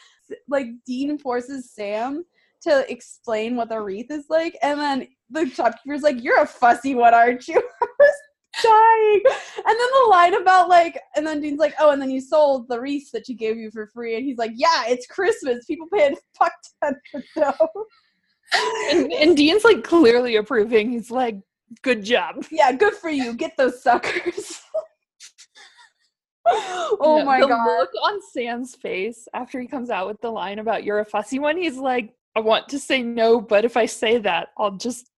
Like 0.47 0.67
Dean 0.85 1.17
forces 1.17 1.71
Sam 1.71 2.25
to 2.63 2.91
explain 2.91 3.55
what 3.55 3.69
the 3.69 3.79
wreath 3.79 4.11
is 4.11 4.25
like, 4.29 4.57
and 4.61 4.79
then 4.79 5.07
the 5.29 5.49
shopkeeper's 5.49 6.01
like, 6.01 6.21
"You're 6.21 6.41
a 6.41 6.47
fussy 6.47 6.95
one, 6.95 7.13
aren't 7.13 7.47
you?" 7.47 7.55
I 7.81 7.87
was 7.99 8.15
dying. 8.63 9.21
And 9.57 9.65
then 9.65 9.75
the 9.77 10.07
line 10.09 10.33
about 10.35 10.69
like, 10.69 10.99
and 11.15 11.25
then 11.25 11.41
Dean's 11.41 11.59
like, 11.59 11.75
"Oh, 11.79 11.91
and 11.91 12.01
then 12.01 12.09
you 12.09 12.21
sold 12.21 12.67
the 12.67 12.79
wreath 12.79 13.11
that 13.11 13.25
she 13.27 13.33
gave 13.33 13.57
you 13.57 13.71
for 13.71 13.87
free," 13.87 14.15
and 14.15 14.25
he's 14.25 14.37
like, 14.37 14.51
"Yeah, 14.55 14.85
it's 14.87 15.07
Christmas. 15.07 15.65
People 15.65 15.87
pay 15.93 16.07
a 16.07 16.15
fuck 16.37 16.53
ton 16.83 16.95
for 17.11 17.23
those." 17.35 17.85
and, 18.91 19.11
and 19.11 19.35
Dean's 19.37 19.63
like 19.65 19.83
clearly 19.83 20.35
approving. 20.37 20.91
He's 20.91 21.11
like, 21.11 21.35
good 21.81 22.03
job. 22.03 22.45
Yeah, 22.51 22.71
good 22.71 22.93
for 22.93 23.09
you. 23.09 23.33
Get 23.33 23.57
those 23.57 23.83
suckers. 23.83 24.61
oh 26.47 27.17
Yeah, 27.19 27.23
my 27.25 27.41
the 27.41 27.47
god. 27.47 27.65
look 27.79 27.89
on 28.03 28.19
Sam's 28.31 28.75
face 28.75 29.27
after 29.33 29.59
he 29.59 29.67
comes 29.67 29.89
out 29.89 30.07
with 30.07 30.21
the 30.21 30.31
line 30.31 30.59
about 30.59 30.83
you're 30.85 30.99
a 30.99 31.05
fussy 31.05 31.39
one, 31.39 31.57
he's 31.57 31.77
like, 31.77 32.13
I 32.35 32.39
want 32.39 32.69
to 32.69 32.79
say 32.79 33.01
no, 33.01 33.41
but 33.41 33.65
if 33.65 33.75
I 33.75 33.85
say 33.85 34.17
that, 34.19 34.49
I'll 34.57 34.77
just 34.77 35.09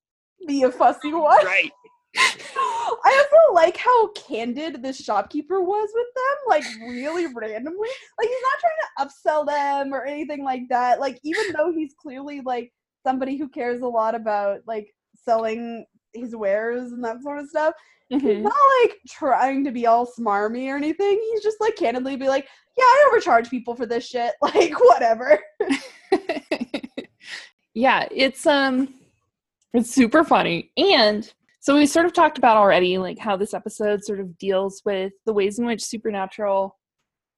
Be 0.47 0.63
a 0.63 0.71
fussy 0.71 1.13
one. 1.13 1.45
right. 1.45 1.71
I 2.17 3.23
also 3.23 3.53
like 3.53 3.77
how 3.77 4.07
candid 4.13 4.81
this 4.81 4.97
shopkeeper 4.97 5.61
was 5.61 5.89
with 5.93 6.07
them, 6.15 6.37
like 6.47 6.63
really 6.89 7.25
randomly. 7.27 7.89
Like 8.17 8.27
he's 8.27 8.43
not 8.43 8.59
trying 8.59 8.79
to 8.81 9.05
upsell 9.05 9.45
them 9.45 9.93
or 9.93 10.05
anything 10.05 10.43
like 10.43 10.63
that. 10.69 10.99
Like 10.99 11.19
even 11.23 11.43
though 11.57 11.71
he's 11.71 11.93
clearly 11.99 12.41
like 12.41 12.71
somebody 13.05 13.37
who 13.37 13.47
cares 13.47 13.81
a 13.81 13.87
lot 13.87 14.15
about 14.15 14.61
like 14.67 14.93
selling 15.15 15.85
his 16.13 16.35
wares 16.35 16.91
and 16.91 17.03
that 17.03 17.21
sort 17.21 17.39
of 17.39 17.49
stuff. 17.49 17.73
He's 18.09 18.21
Mhm. 18.23 18.41
not 18.41 18.53
like 18.81 18.97
trying 19.07 19.63
to 19.65 19.71
be 19.71 19.85
all 19.85 20.07
smarmy 20.07 20.67
or 20.67 20.75
anything. 20.77 21.21
He's 21.31 21.43
just 21.43 21.61
like 21.61 21.75
candidly 21.75 22.15
be 22.15 22.27
like, 22.27 22.47
"Yeah, 22.75 22.83
I 22.83 23.05
overcharge 23.07 23.51
people 23.51 23.75
for 23.75 23.85
this 23.85 24.07
shit. 24.07 24.33
Like 24.41 24.73
whatever." 24.79 25.39
yeah, 27.75 28.07
it's 28.11 28.47
um 28.47 28.93
it's 29.73 29.93
super 29.93 30.23
funny. 30.23 30.71
And 30.75 31.31
so 31.59 31.75
we 31.75 31.85
sort 31.85 32.05
of 32.05 32.13
talked 32.13 32.37
about 32.37 32.57
already 32.57 32.97
like 32.97 33.19
how 33.19 33.35
this 33.35 33.53
episode 33.53 34.03
sort 34.03 34.19
of 34.19 34.37
deals 34.37 34.81
with 34.85 35.13
the 35.25 35.33
ways 35.33 35.59
in 35.59 35.65
which 35.65 35.83
supernatural 35.83 36.77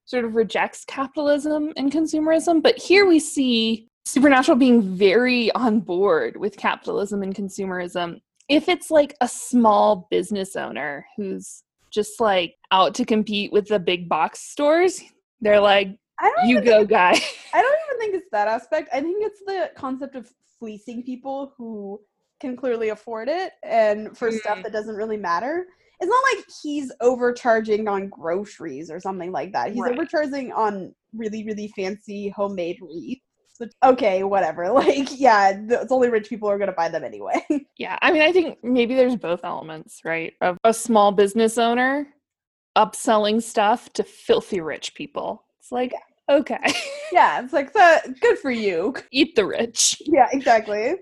sort 0.06 0.26
of 0.26 0.36
rejects 0.36 0.84
capitalism 0.86 1.72
and 1.78 1.92
consumerism, 1.92 2.62
but 2.62 2.78
here 2.78 3.06
we 3.08 3.20
see 3.20 3.88
supernatural 4.06 4.58
being 4.58 4.96
very 4.96 5.52
on 5.54 5.80
board 5.80 6.38
with 6.38 6.58
capitalism 6.58 7.24
and 7.24 7.36
consumerism. 7.36 8.20
If 8.50 8.68
it's 8.68 8.92
like 8.92 9.16
a 9.22 9.28
small 9.28 10.08
business 10.12 10.56
owner 10.56 11.06
who's 11.16 11.64
just 11.92 12.20
like 12.20 12.56
out 12.72 12.94
to 12.96 13.06
compete 13.06 13.52
with 13.52 13.68
the 13.68 13.80
big 13.80 14.10
box 14.10 14.40
stores, 14.40 15.02
they're 15.40 15.60
like, 15.60 15.96
I 16.20 16.32
don't 16.36 16.50
"You 16.50 16.62
go, 16.62 16.86
guy." 16.86 17.12
I 17.54 17.62
don't 17.62 17.78
even 17.88 18.00
think 18.00 18.16
it's 18.16 18.30
that 18.32 18.48
aspect. 18.48 18.90
I 18.94 19.02
think 19.02 19.26
it's 19.26 19.42
the 19.46 19.72
concept 19.76 20.16
of 20.16 20.32
fleecing 20.60 21.04
people 21.04 21.54
who 21.58 22.02
can 22.42 22.58
clearly 22.58 22.90
afford 22.90 23.30
it 23.30 23.54
and 23.64 24.18
for 24.18 24.32
stuff 24.32 24.58
Mm. 24.58 24.64
that 24.64 24.74
doesn't 24.74 24.96
really 24.96 25.18
matter. 25.18 25.66
It's 26.00 26.10
not 26.10 26.24
like 26.36 26.46
he's 26.64 26.92
overcharging 27.00 27.88
on 27.88 28.10
groceries 28.10 28.90
or 28.90 29.00
something 29.00 29.32
like 29.32 29.54
that. 29.54 29.72
He's 29.72 29.82
Right. 29.82 29.92
overcharging 29.94 30.52
on 30.52 30.94
really, 31.14 31.46
really 31.46 31.68
fancy 31.76 32.30
homemade 32.30 32.78
wreaths. 32.82 33.22
Which, 33.60 33.72
okay, 33.84 34.24
whatever. 34.24 34.70
Like, 34.74 35.10
yeah, 35.20 35.54
it's 35.70 35.92
only 35.92 36.10
rich 36.10 36.28
people 36.28 36.50
are 36.50 36.58
going 36.58 36.70
to 36.72 36.76
buy 36.76 36.90
them 36.90 37.04
anyway. 37.04 37.40
Yeah, 37.78 37.98
I 38.02 38.12
mean, 38.12 38.22
I 38.24 38.32
think 38.32 38.58
maybe 38.64 38.94
there's 38.96 39.16
both 39.16 39.42
elements, 39.44 40.02
right? 40.04 40.34
Of 40.42 40.58
a 40.64 40.74
small 40.74 41.12
business 41.12 41.58
owner 41.58 42.08
upselling 42.78 43.42
stuff 43.42 43.92
to 43.94 44.04
filthy 44.04 44.62
rich 44.62 44.94
people. 44.96 45.44
It's 45.60 45.72
like, 45.72 45.94
okay, 46.30 46.60
yeah, 47.12 47.42
it's 47.44 47.54
like, 47.54 47.74
the, 47.74 48.16
good 48.22 48.38
for 48.40 48.52
you. 48.52 48.94
eat 49.12 49.36
the 49.36 49.46
rich. 49.46 50.02
Yeah, 50.06 50.28
exactly. 50.32 50.96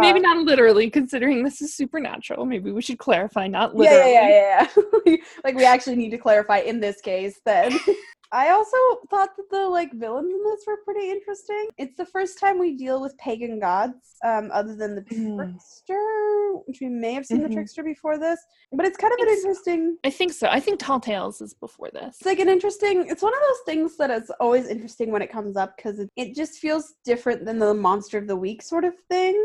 Maybe 0.00 0.18
Uh, 0.20 0.22
not 0.22 0.44
literally, 0.44 0.90
considering 0.90 1.42
this 1.44 1.60
is 1.62 1.74
supernatural. 1.74 2.44
Maybe 2.46 2.70
we 2.72 2.82
should 2.82 2.98
clarify, 2.98 3.46
not 3.46 3.74
literally. 3.74 4.12
yeah, 4.12 4.28
yeah, 4.28 4.68
yeah. 5.06 5.16
like 5.44 5.54
we 5.56 5.64
actually 5.64 5.96
need 5.96 6.10
to 6.10 6.18
clarify 6.18 6.58
in 6.58 6.80
this 6.80 7.00
case 7.00 7.40
then. 7.44 7.72
I 8.32 8.50
also 8.50 8.76
thought 9.10 9.36
that 9.36 9.48
the 9.48 9.68
like 9.68 9.92
villains 9.92 10.32
in 10.32 10.42
this 10.42 10.64
were 10.66 10.78
pretty 10.84 11.08
interesting. 11.08 11.68
It's 11.78 11.96
the 11.96 12.06
first 12.06 12.40
time 12.40 12.58
we 12.58 12.76
deal 12.76 13.00
with 13.00 13.16
pagan 13.16 13.60
gods, 13.60 14.16
um, 14.24 14.50
other 14.52 14.74
than 14.74 14.96
the 14.96 15.02
Mm. 15.02 15.36
trickster, 15.36 16.52
which 16.66 16.78
we 16.80 16.88
may 16.88 17.12
have 17.12 17.26
seen 17.26 17.40
Mhm. 17.40 17.48
the 17.48 17.54
trickster 17.54 17.84
before 17.84 18.18
this. 18.18 18.40
But 18.72 18.86
it's 18.86 18.96
kind 18.96 19.12
of 19.12 19.20
an 19.20 19.28
interesting 19.28 19.98
I 20.02 20.10
think 20.10 20.32
so. 20.32 20.48
I 20.50 20.58
think 20.58 20.80
Tall 20.80 20.98
Tales 20.98 21.40
is 21.40 21.54
before 21.54 21.90
this. 21.92 22.16
it's 22.16 22.26
like 22.26 22.40
an 22.40 22.48
interesting 22.48 23.06
it's 23.08 23.22
one 23.22 23.34
of 23.34 23.40
those 23.40 23.60
things 23.66 23.96
that 23.98 24.10
is 24.10 24.30
always 24.40 24.66
interesting 24.68 25.12
when 25.12 25.22
it 25.22 25.30
comes 25.30 25.56
up 25.56 25.76
because 25.76 26.00
it, 26.00 26.10
it 26.16 26.34
just 26.34 26.54
feels 26.58 26.94
different 27.04 27.44
than 27.44 27.58
the 27.60 27.72
monster 27.74 28.18
of 28.18 28.26
the 28.26 28.36
week 28.36 28.62
sort 28.62 28.84
of 28.84 28.94
thing 29.08 29.36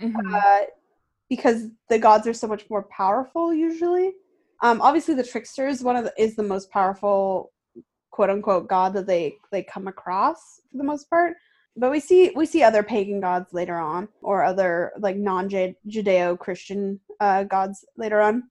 Mhm. 0.00 0.34
uh, 0.34 0.66
because 1.28 1.68
the 1.88 1.98
gods 1.98 2.26
are 2.26 2.34
so 2.34 2.46
much 2.46 2.68
more 2.68 2.82
powerful 2.84 3.54
usually. 3.54 4.12
Um, 4.62 4.80
obviously, 4.82 5.14
the 5.14 5.24
trickster 5.24 5.68
is 5.68 5.82
one 5.82 5.96
of 5.96 6.04
the, 6.04 6.12
is 6.18 6.36
the 6.36 6.42
most 6.42 6.70
powerful 6.70 7.52
quote 8.10 8.30
unquote 8.30 8.68
god 8.68 8.92
that 8.92 9.06
they 9.06 9.34
they 9.52 9.62
come 9.62 9.86
across 9.86 10.60
for 10.70 10.78
the 10.78 10.84
most 10.84 11.08
part. 11.08 11.36
But 11.76 11.90
we 11.90 12.00
see 12.00 12.32
we 12.34 12.46
see 12.46 12.62
other 12.62 12.82
pagan 12.82 13.20
gods 13.20 13.52
later 13.52 13.78
on, 13.78 14.08
or 14.22 14.44
other 14.44 14.92
like 14.98 15.16
non 15.16 15.48
Judeo 15.48 16.38
Christian 16.38 17.00
uh, 17.20 17.44
gods 17.44 17.84
later 17.96 18.20
on. 18.20 18.44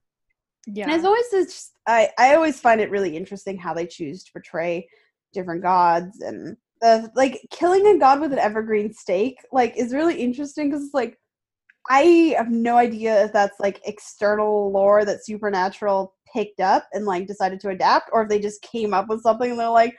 yeah. 0.66 0.84
And 0.84 0.92
as 0.94 1.04
always, 1.04 1.26
it's 1.32 1.52
just, 1.52 1.72
I 1.86 2.10
I 2.18 2.34
always 2.34 2.58
find 2.60 2.80
it 2.80 2.90
really 2.90 3.16
interesting 3.16 3.58
how 3.58 3.74
they 3.74 3.86
choose 3.86 4.24
to 4.24 4.32
portray 4.32 4.88
different 5.32 5.62
gods 5.62 6.20
and 6.20 6.56
uh, 6.82 7.06
like 7.14 7.46
killing 7.50 7.86
a 7.86 7.98
god 7.98 8.20
with 8.20 8.32
an 8.32 8.38
evergreen 8.38 8.92
stake 8.92 9.38
like 9.52 9.76
is 9.76 9.92
really 9.92 10.20
interesting 10.20 10.68
because 10.68 10.84
it's 10.84 10.94
like 10.94 11.19
I 11.88 12.34
have 12.36 12.50
no 12.50 12.76
idea 12.76 13.24
if 13.24 13.32
that's 13.32 13.58
like 13.58 13.80
external 13.84 14.70
lore 14.70 15.04
that 15.04 15.24
Supernatural 15.24 16.14
picked 16.32 16.60
up 16.60 16.86
and 16.92 17.06
like 17.06 17.26
decided 17.26 17.60
to 17.60 17.70
adapt, 17.70 18.10
or 18.12 18.22
if 18.22 18.28
they 18.28 18.38
just 18.38 18.62
came 18.62 18.94
up 18.94 19.08
with 19.08 19.22
something 19.22 19.50
and 19.50 19.58
they're 19.58 19.68
like, 19.68 19.96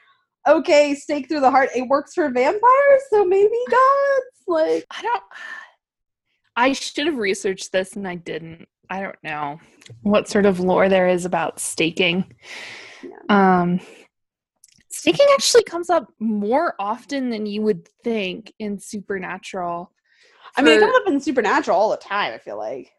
okay, 0.48 0.96
stake 0.96 1.28
through 1.28 1.41
the 1.41 1.52
heart, 1.52 1.70
it 1.76 1.88
works 1.88 2.13
for 2.13 2.30
vampires, 2.30 3.02
so 3.10 3.26
maybe 3.26 3.56
gods. 3.70 4.44
Like, 4.48 4.86
I 4.91 5.02
don't. 5.02 5.24
I 6.56 6.74
should 6.74 7.08
have 7.08 7.17
researched 7.17 7.72
this 7.72 7.96
and 7.96 8.08
I 8.08 8.15
didn't. 8.15 8.67
I 8.89 9.02
don't 9.02 9.24
know 9.24 9.60
what 10.02 10.28
sort 10.28 10.46
of 10.46 10.60
lore 10.60 10.89
there 10.89 11.08
is 11.08 11.26
about 11.26 11.60
staking. 11.60 12.26
Um, 13.30 13.80
staking 14.89 15.28
actually 15.34 15.63
comes 15.63 15.89
up 15.89 16.12
more 16.20 16.76
often 16.78 17.30
than 17.30 17.46
you 17.46 17.62
would 17.62 17.88
think 18.04 18.54
in 18.60 18.80
Supernatural. 18.80 19.91
I 20.58 20.62
mean, 20.62 20.78
it 20.78 20.82
comes 20.82 20.96
up 20.96 21.08
in 21.08 21.20
Supernatural 21.20 21.78
all 21.78 21.92
the 21.92 21.98
time. 21.98 22.34
I 22.34 22.38
feel 22.38 22.58
like. 22.58 22.92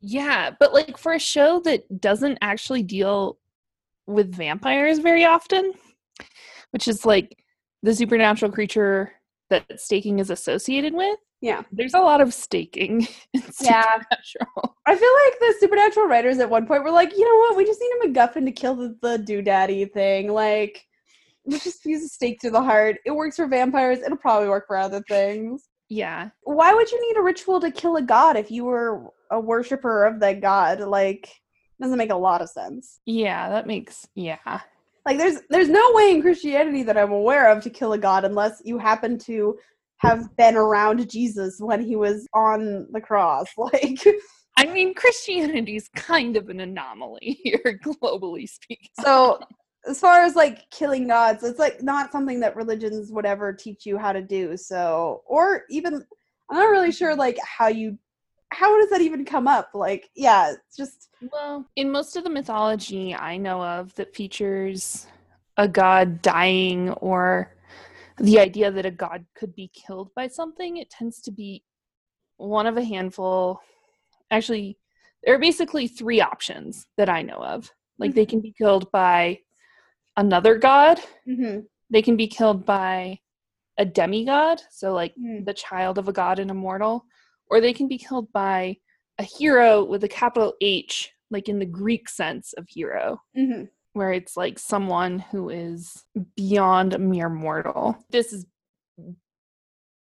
yeah, 0.00 0.50
but 0.58 0.72
like 0.72 0.98
for 0.98 1.12
a 1.12 1.18
show 1.18 1.60
that 1.60 2.00
doesn't 2.00 2.38
actually 2.42 2.82
deal 2.82 3.38
with 4.06 4.34
vampires 4.34 4.98
very 4.98 5.24
often, 5.24 5.72
which 6.70 6.88
is 6.88 7.04
like 7.04 7.36
the 7.82 7.94
supernatural 7.94 8.52
creature 8.52 9.12
that 9.50 9.80
staking 9.80 10.18
is 10.18 10.30
associated 10.30 10.94
with. 10.94 11.18
Yeah. 11.40 11.62
There's 11.70 11.94
a 11.94 12.00
lot 12.00 12.20
of 12.20 12.32
staking 12.34 13.06
in 13.34 13.42
Yeah. 13.60 14.00
I 14.86 14.96
feel 14.96 15.10
like 15.24 15.38
the 15.40 15.54
supernatural 15.60 16.06
writers 16.06 16.38
at 16.38 16.50
one 16.50 16.66
point 16.66 16.82
were 16.82 16.90
like, 16.90 17.12
you 17.12 17.24
know 17.24 17.40
what, 17.40 17.56
we 17.56 17.64
just 17.64 17.80
need 17.80 18.10
a 18.10 18.12
MacGuffin 18.12 18.44
to 18.46 18.52
kill 18.52 18.74
the, 18.74 18.96
the 19.02 19.18
doodaddy 19.18 19.92
thing. 19.92 20.32
Like, 20.32 20.84
let's 21.44 21.64
just 21.64 21.84
use 21.84 22.04
a 22.04 22.08
stake 22.08 22.38
through 22.40 22.52
the 22.52 22.62
heart. 22.62 22.96
It 23.04 23.10
works 23.10 23.36
for 23.36 23.46
vampires. 23.46 24.00
It'll 24.00 24.16
probably 24.16 24.48
work 24.48 24.66
for 24.66 24.76
other 24.76 25.02
things. 25.08 25.68
Yeah. 25.88 26.30
Why 26.42 26.74
would 26.74 26.90
you 26.90 27.00
need 27.08 27.18
a 27.18 27.22
ritual 27.22 27.60
to 27.60 27.70
kill 27.70 27.96
a 27.96 28.02
god 28.02 28.36
if 28.36 28.50
you 28.50 28.64
were 28.64 29.04
a 29.30 29.40
worshiper 29.40 30.04
of 30.04 30.20
that 30.20 30.40
god? 30.40 30.80
Like, 30.80 31.28
doesn't 31.80 31.98
make 31.98 32.10
a 32.10 32.16
lot 32.16 32.42
of 32.42 32.48
sense. 32.48 33.00
Yeah, 33.06 33.48
that 33.50 33.66
makes 33.66 34.06
yeah. 34.14 34.60
Like, 35.04 35.18
there's 35.18 35.40
there's 35.50 35.68
no 35.68 35.92
way 35.92 36.10
in 36.10 36.22
Christianity 36.22 36.82
that 36.84 36.98
I'm 36.98 37.12
aware 37.12 37.50
of 37.50 37.62
to 37.62 37.70
kill 37.70 37.92
a 37.92 37.98
god 37.98 38.24
unless 38.24 38.60
you 38.64 38.78
happen 38.78 39.18
to 39.20 39.56
have 39.98 40.34
been 40.36 40.56
around 40.56 41.08
Jesus 41.08 41.56
when 41.58 41.82
he 41.82 41.96
was 41.96 42.26
on 42.34 42.86
the 42.92 43.00
cross. 43.00 43.46
Like, 43.56 44.04
I 44.58 44.64
mean, 44.64 44.94
Christianity's 44.94 45.88
kind 45.94 46.36
of 46.36 46.48
an 46.48 46.60
anomaly 46.60 47.38
here, 47.44 47.78
globally 47.84 48.48
speaking. 48.48 48.88
so 49.00 49.38
as 49.86 50.00
far 50.00 50.22
as 50.22 50.34
like 50.34 50.68
killing 50.70 51.06
gods 51.06 51.42
it's 51.42 51.58
like 51.58 51.82
not 51.82 52.12
something 52.12 52.40
that 52.40 52.56
religions 52.56 53.10
would 53.12 53.26
ever 53.26 53.52
teach 53.52 53.86
you 53.86 53.96
how 53.96 54.12
to 54.12 54.22
do 54.22 54.56
so 54.56 55.22
or 55.26 55.62
even 55.70 56.04
i'm 56.50 56.56
not 56.56 56.70
really 56.70 56.92
sure 56.92 57.14
like 57.14 57.38
how 57.44 57.68
you 57.68 57.98
how 58.52 58.78
does 58.80 58.90
that 58.90 59.00
even 59.00 59.24
come 59.24 59.48
up 59.48 59.70
like 59.74 60.08
yeah 60.14 60.52
it's 60.52 60.76
just 60.76 61.08
Well, 61.32 61.66
in 61.76 61.90
most 61.90 62.16
of 62.16 62.24
the 62.24 62.30
mythology 62.30 63.14
I 63.14 63.36
know 63.36 63.62
of 63.62 63.94
that 63.96 64.14
features 64.14 65.06
a 65.56 65.66
god 65.66 66.22
dying 66.22 66.90
or 66.90 67.52
the 68.18 68.38
idea 68.40 68.70
that 68.70 68.86
a 68.86 68.90
god 68.90 69.26
could 69.34 69.54
be 69.54 69.70
killed 69.74 70.10
by 70.14 70.28
something, 70.28 70.78
it 70.78 70.90
tends 70.90 71.20
to 71.22 71.30
be 71.30 71.62
one 72.38 72.66
of 72.66 72.76
a 72.76 72.84
handful. 72.84 73.60
Actually, 74.30 74.78
there 75.22 75.34
are 75.34 75.38
basically 75.38 75.86
three 75.86 76.20
options 76.20 76.86
that 76.96 77.08
I 77.08 77.22
know 77.22 77.36
of. 77.36 77.70
Like 77.98 78.14
they 78.14 78.22
mm-hmm. 78.22 78.30
can 78.30 78.40
be 78.40 78.54
killed 78.56 78.90
by 78.90 79.40
another 80.16 80.56
god, 80.58 81.00
mm-hmm. 81.28 81.60
they 81.90 82.02
can 82.02 82.16
be 82.16 82.26
killed 82.26 82.64
by 82.64 83.18
a 83.78 83.84
demigod, 83.84 84.60
so 84.70 84.92
like 84.94 85.14
Mm. 85.16 85.44
the 85.44 85.54
child 85.54 85.98
of 85.98 86.08
a 86.08 86.12
god 86.12 86.38
and 86.38 86.50
immortal, 86.50 87.04
or 87.50 87.60
they 87.60 87.72
can 87.72 87.88
be 87.88 87.98
killed 87.98 88.32
by 88.32 88.76
a 89.18 89.22
hero 89.22 89.84
with 89.84 90.02
a 90.04 90.08
capital 90.08 90.54
H, 90.60 91.12
like 91.30 91.48
in 91.48 91.58
the 91.58 91.66
Greek 91.66 92.08
sense 92.08 92.52
of 92.54 92.66
hero, 92.68 93.20
Mm-hmm. 93.36 93.64
where 93.92 94.12
it's 94.12 94.36
like 94.36 94.58
someone 94.58 95.18
who 95.18 95.50
is 95.50 96.04
beyond 96.36 96.98
mere 96.98 97.28
mortal. 97.28 97.96
This 98.10 98.32
is 98.32 98.46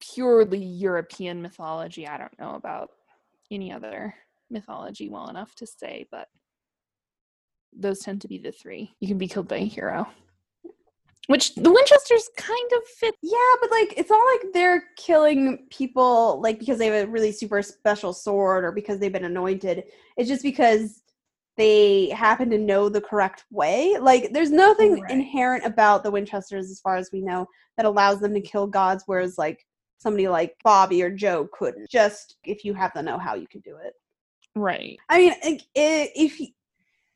purely 0.01 0.63
European 0.63 1.41
mythology. 1.43 2.07
I 2.07 2.19
don't 2.19 2.39
know 2.39 2.55
about 2.55 2.91
any 3.51 3.73
other 3.73 4.15
mythology 4.51 5.09
well 5.09 5.29
enough 5.29 5.55
to 5.57 5.67
say, 5.67 6.07
but 6.11 6.29
those 7.79 8.01
tend 8.01 8.21
to 8.23 8.29
be 8.29 8.39
the 8.39 8.53
three. 8.53 8.95
You 9.01 9.09
can 9.09 9.19
be 9.19 9.29
killed 9.29 9.49
by 9.49 9.57
a 9.57 9.65
hero. 9.65 10.07
Which 11.27 11.55
the 11.55 11.73
Winchesters 11.73 12.29
kind 12.37 12.71
of 12.77 12.87
fit. 12.99 13.15
Yeah, 13.23 13.39
but 13.61 13.71
like 13.71 13.95
it's 13.97 14.11
not 14.11 14.23
like 14.33 14.53
they're 14.53 14.85
killing 14.97 15.67
people 15.71 16.41
like 16.43 16.59
because 16.59 16.79
they 16.79 16.87
have 16.87 17.09
a 17.09 17.11
really 17.11 17.33
super 17.33 17.63
special 17.63 18.13
sword 18.13 18.63
or 18.65 18.73
because 18.73 18.99
they've 18.99 19.13
been 19.13 19.25
anointed. 19.25 19.85
It's 20.19 20.29
just 20.29 20.43
because 20.43 21.03
they 21.57 22.11
happen 22.11 22.51
to 22.51 22.59
know 22.59 22.89
the 22.91 23.01
correct 23.01 23.45
way. 23.51 23.97
Like 23.99 24.33
there's 24.33 24.51
nothing 24.51 25.01
Right. 25.01 25.11
inherent 25.11 25.65
about 25.65 26.03
the 26.03 26.11
Winchesters 26.11 26.71
as 26.71 26.81
far 26.81 26.97
as 26.97 27.11
we 27.11 27.23
know 27.23 27.47
that 27.79 27.87
allows 27.87 28.21
them 28.21 28.35
to 28.35 28.41
kill 28.41 28.67
gods 28.67 29.05
whereas 29.07 29.39
like 29.39 29.65
somebody 29.97 30.29
like 30.29 30.55
Bobby 30.63 31.03
or 31.03 31.11
Jo 31.11 31.49
couldn't. 31.53 31.89
Just 31.89 32.37
if 32.45 32.65
you 32.65 32.75
have 32.75 32.93
the 32.95 33.03
know-how 33.03 33.35
you 33.35 33.47
can 33.47 33.61
do 33.61 33.77
it. 33.83 33.95
Right. 34.55 34.99
I 35.09 35.19
mean, 35.19 35.35
like, 35.43 35.63
if 35.75 36.39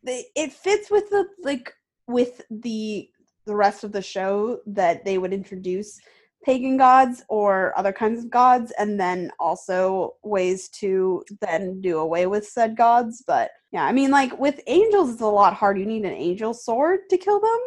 it 0.04 0.52
fits 0.52 0.90
with 0.90 1.10
the 1.10 1.26
like 1.42 1.72
with 2.06 2.42
the 2.50 3.08
the 3.46 3.56
rest 3.56 3.82
of 3.82 3.92
the 3.92 4.02
show 4.02 4.60
that 4.66 5.04
they 5.04 5.18
would 5.18 5.32
introduce 5.32 5.98
pagan 6.44 6.76
gods 6.76 7.24
or 7.28 7.76
other 7.76 7.92
kinds 7.92 8.24
of 8.24 8.30
gods, 8.30 8.72
and 8.78 8.98
then 8.98 9.30
also 9.40 10.14
ways 10.22 10.68
to 10.68 11.22
then 11.40 11.80
do 11.80 11.98
away 11.98 12.26
with 12.26 12.46
said 12.46 12.76
gods. 12.76 13.24
But 13.26 13.50
yeah, 13.72 13.84
I 13.84 13.92
mean, 13.92 14.10
like 14.10 14.38
with 14.38 14.60
angels, 14.66 15.12
it's 15.12 15.20
a 15.20 15.26
lot 15.26 15.54
harder. 15.54 15.80
You 15.80 15.86
need 15.86 16.04
an 16.04 16.12
angel 16.12 16.54
sword 16.54 17.00
to 17.10 17.18
kill 17.18 17.40
them. 17.40 17.60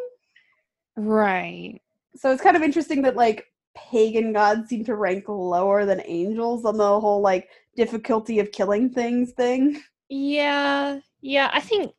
Right. 1.05 1.81
So 2.15 2.31
it's 2.31 2.41
kind 2.41 2.55
of 2.55 2.63
interesting 2.63 3.01
that 3.03 3.15
like 3.15 3.45
pagan 3.75 4.33
gods 4.33 4.69
seem 4.69 4.83
to 4.85 4.95
rank 4.95 5.25
lower 5.27 5.85
than 5.85 6.01
angels 6.05 6.65
on 6.65 6.77
the 6.77 6.99
whole 6.99 7.21
like 7.21 7.49
difficulty 7.75 8.39
of 8.39 8.51
killing 8.51 8.89
things 8.89 9.31
thing. 9.31 9.81
Yeah. 10.09 10.99
Yeah. 11.21 11.49
I 11.53 11.61
think 11.61 11.93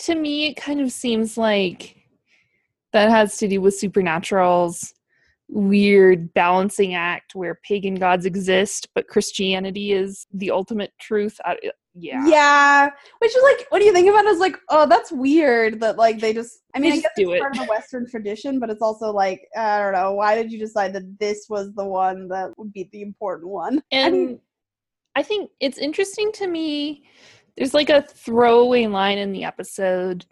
to 0.00 0.14
me, 0.14 0.46
it 0.46 0.54
kind 0.56 0.80
of 0.80 0.92
seems 0.92 1.38
like 1.38 1.96
that 2.92 3.10
has 3.10 3.36
to 3.38 3.48
do 3.48 3.60
with 3.60 3.78
supernatural's 3.78 4.94
weird 5.48 6.32
balancing 6.32 6.94
act 6.94 7.34
where 7.34 7.60
pagan 7.64 7.96
gods 7.96 8.24
exist, 8.24 8.88
but 8.94 9.08
Christianity 9.08 9.92
is 9.92 10.26
the 10.32 10.50
ultimate 10.50 10.92
truth. 11.00 11.40
I, 11.44 11.56
yeah. 11.94 12.24
Yeah, 12.26 12.90
which 13.18 13.36
is 13.36 13.42
like, 13.42 13.66
what 13.70 13.80
do 13.80 13.84
you 13.84 13.92
think 13.92 14.08
about? 14.08 14.24
It? 14.24 14.30
Is 14.30 14.38
like, 14.38 14.56
oh, 14.68 14.86
that's 14.86 15.10
weird 15.10 15.80
that 15.80 15.96
like 15.96 16.20
they 16.20 16.32
just. 16.32 16.60
I 16.74 16.78
mean, 16.78 16.92
I 16.92 16.96
just 16.96 17.02
guess 17.02 17.12
do 17.16 17.32
it's 17.32 17.38
it. 17.38 17.40
part 17.40 17.56
of 17.56 17.62
the 17.62 17.68
Western 17.68 18.08
tradition, 18.08 18.60
but 18.60 18.70
it's 18.70 18.82
also 18.82 19.10
like, 19.12 19.46
I 19.56 19.80
don't 19.80 19.92
know, 19.92 20.12
why 20.12 20.36
did 20.36 20.52
you 20.52 20.58
decide 20.58 20.92
that 20.92 21.18
this 21.18 21.46
was 21.48 21.74
the 21.74 21.84
one 21.84 22.28
that 22.28 22.56
would 22.56 22.72
be 22.72 22.88
the 22.92 23.02
important 23.02 23.50
one? 23.50 23.82
And 23.90 24.14
I 24.14 24.18
mean, 24.18 24.40
I 25.16 25.22
think 25.24 25.50
it's 25.58 25.78
interesting 25.78 26.30
to 26.34 26.46
me. 26.46 27.04
There's 27.60 27.74
like 27.74 27.90
a 27.90 28.00
throwaway 28.00 28.86
line 28.86 29.18
in 29.18 29.32
the 29.32 29.44
episode 29.44 30.24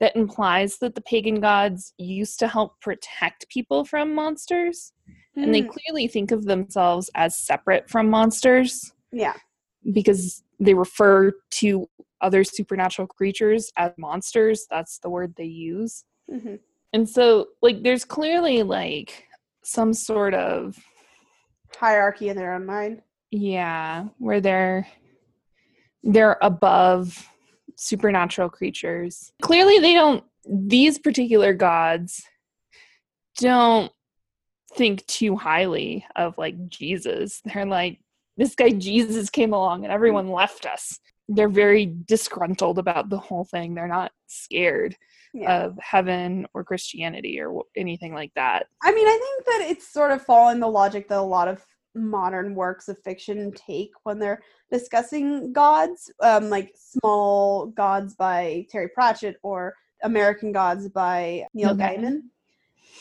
that 0.00 0.16
implies 0.16 0.78
that 0.78 0.94
the 0.94 1.02
pagan 1.02 1.38
gods 1.38 1.92
used 1.98 2.38
to 2.38 2.48
help 2.48 2.80
protect 2.80 3.46
people 3.50 3.84
from 3.84 4.14
monsters. 4.14 4.94
And 5.36 5.54
they 5.54 5.60
mm, 5.60 5.68
clearly 5.68 6.08
think 6.08 6.30
of 6.30 6.46
themselves 6.46 7.10
as 7.14 7.36
separate 7.36 7.90
from 7.90 8.08
monsters 8.08 8.94
yeah, 9.12 9.34
because 9.92 10.42
they 10.58 10.72
refer 10.72 11.32
to 11.50 11.86
other 12.22 12.44
supernatural 12.44 13.08
creatures 13.08 13.70
as 13.76 13.92
monsters. 13.98 14.66
That's 14.70 15.00
the 15.00 15.10
word 15.10 15.34
they 15.36 15.44
use. 15.44 16.04
hmm 16.30 16.54
And 16.94 17.06
so, 17.06 17.48
like, 17.60 17.82
there's 17.82 18.06
clearly 18.06 18.62
like 18.62 19.26
some 19.62 19.92
sort 19.92 20.32
of 20.32 20.78
hierarchy 21.76 22.30
in 22.30 22.38
their 22.38 22.54
own 22.54 22.64
mind. 22.64 23.02
Yeah, 23.30 24.06
where 24.16 24.40
they're 24.40 24.88
they're 26.02 26.38
above 26.42 27.28
supernatural 27.76 28.48
creatures. 28.48 29.32
Clearly 29.42 29.78
they 29.78 29.94
don't 29.94 30.24
these 30.48 30.98
particular 30.98 31.52
gods 31.52 32.22
don't 33.38 33.92
think 34.74 35.06
too 35.06 35.36
highly 35.36 36.06
of 36.16 36.36
like 36.38 36.68
Jesus. 36.68 37.40
They're 37.44 37.66
like 37.66 38.00
this 38.36 38.54
guy 38.54 38.70
Jesus 38.70 39.30
came 39.30 39.52
along 39.52 39.84
and 39.84 39.92
everyone 39.92 40.30
left 40.30 40.66
us. 40.66 40.98
They're 41.28 41.48
very 41.48 41.94
disgruntled 42.06 42.78
about 42.78 43.08
the 43.08 43.18
whole 43.18 43.44
thing. 43.44 43.74
They're 43.74 43.86
not 43.86 44.12
scared 44.26 44.96
Yeah, 45.32 45.64
of 45.64 45.78
heaven 45.78 46.46
or 46.54 46.64
Christianity 46.64 47.40
or 47.40 47.64
anything 47.76 48.14
like 48.14 48.32
that. 48.34 48.66
I 48.82 48.92
mean, 48.92 49.06
I 49.06 49.18
think 49.18 49.46
that 49.46 49.70
it's 49.70 49.86
sort 49.86 50.10
of 50.10 50.22
following 50.22 50.58
the 50.60 50.68
logic 50.68 51.08
that 51.08 51.18
a 51.18 51.22
lot 51.22 51.48
of 51.48 51.64
modern 51.94 52.54
works 52.54 52.88
of 52.88 52.98
fiction 53.02 53.52
take 53.52 53.92
when 54.04 54.18
they're 54.18 54.42
discussing 54.70 55.52
gods, 55.52 56.10
um, 56.22 56.48
like 56.50 56.72
Small 56.76 57.66
Gods 57.66 58.14
by 58.14 58.66
Terry 58.70 58.88
Pratchett 58.88 59.36
or 59.42 59.74
American 60.02 60.52
Gods 60.52 60.88
by 60.88 61.46
Neil 61.54 61.74
Neil 61.74 61.76
Gaiman. 61.76 62.00
Gaiman. 62.00 62.20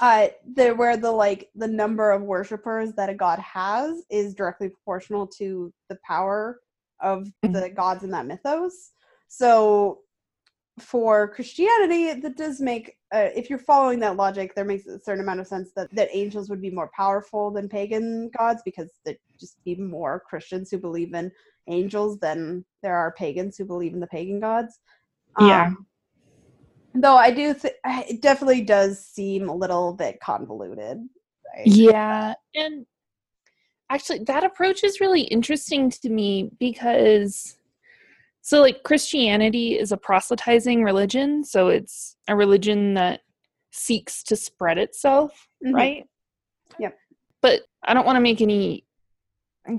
Uh, 0.02 0.28
the 0.56 0.72
where 0.72 0.96
the 0.98 1.12
like 1.12 1.50
the 1.56 1.68
number 1.68 2.12
of 2.12 2.22
worshippers 2.22 2.94
that 2.94 3.10
a 3.10 3.14
god 3.14 3.40
has 3.40 4.04
is 4.10 4.34
directly 4.34 4.70
proportional 4.70 5.28
to 5.28 5.74
the 5.90 5.98
power 6.08 6.60
of 7.02 7.28
Mhm. 7.44 7.54
the 7.54 7.70
gods 7.70 8.04
in 8.04 8.10
that 8.12 8.26
mythos. 8.26 8.92
So 9.28 10.02
for 10.82 11.28
Christianity, 11.28 12.20
that 12.20 12.38
does 12.38 12.60
make 12.60 12.96
uh, 13.14 13.30
if 13.36 13.50
you're 13.50 13.60
following 13.60 14.00
that 14.00 14.16
logic, 14.16 14.54
there 14.54 14.66
makes 14.66 14.86
a 14.86 15.00
certain 15.00 15.24
amount 15.24 15.40
of 15.40 15.48
sense 15.48 15.72
that 15.76 15.90
that 15.94 16.10
angels 16.12 16.50
would 16.50 16.62
be 16.62 16.70
more 16.70 16.92
powerful 16.96 17.52
than 17.52 17.68
pagan 17.68 18.30
gods 18.38 18.62
because 18.64 18.90
there 19.06 19.16
just 19.40 19.64
be 19.64 19.76
more 19.76 20.24
Christians 20.28 20.70
who 20.70 20.78
believe 20.78 21.14
in 21.14 21.32
angels 21.68 22.20
than 22.20 22.66
there 22.84 22.96
are 22.96 23.14
pagans 23.14 23.58
who 23.58 23.66
believe 23.66 23.94
in 23.94 24.00
the 24.00 24.08
pagan 24.08 24.40
gods. 24.40 24.80
Yeah. 25.40 25.68
Um, 25.68 25.88
though 26.94 27.16
I 27.16 27.32
do, 27.32 27.54
th- 27.54 27.76
it 27.86 28.22
definitely 28.22 28.62
does 28.62 29.06
seem 29.06 29.50
a 29.50 29.56
little 29.56 29.94
bit 29.94 30.20
convoluted. 30.20 30.98
right? 31.56 31.66
Yeah. 31.66 32.34
And 32.56 32.86
actually, 33.90 34.24
that 34.26 34.44
approach 34.44 34.84
is 34.84 35.00
really 35.00 35.22
interesting 35.22 35.90
to 35.90 36.10
me 36.10 36.52
because, 36.60 37.58
so 38.42 38.62
like 38.62 38.84
Christianity 38.84 39.78
is 39.78 39.92
a 39.92 39.98
proselytizing 39.98 40.84
religion. 40.84 41.44
So 41.44 41.68
it's 41.68 42.16
a 42.28 42.36
religion 42.36 42.94
that 42.96 43.22
seeks 43.72 44.24
to 44.24 44.36
spread 44.36 44.78
itself, 44.78 45.48
Mhm. 45.64 45.74
right? 45.74 46.06
Yep. 46.80 46.98
But 47.42 47.62
I 47.84 47.94
don't 47.94 48.06
want 48.06 48.16
to 48.16 48.22
make 48.22 48.42
any 48.42 48.86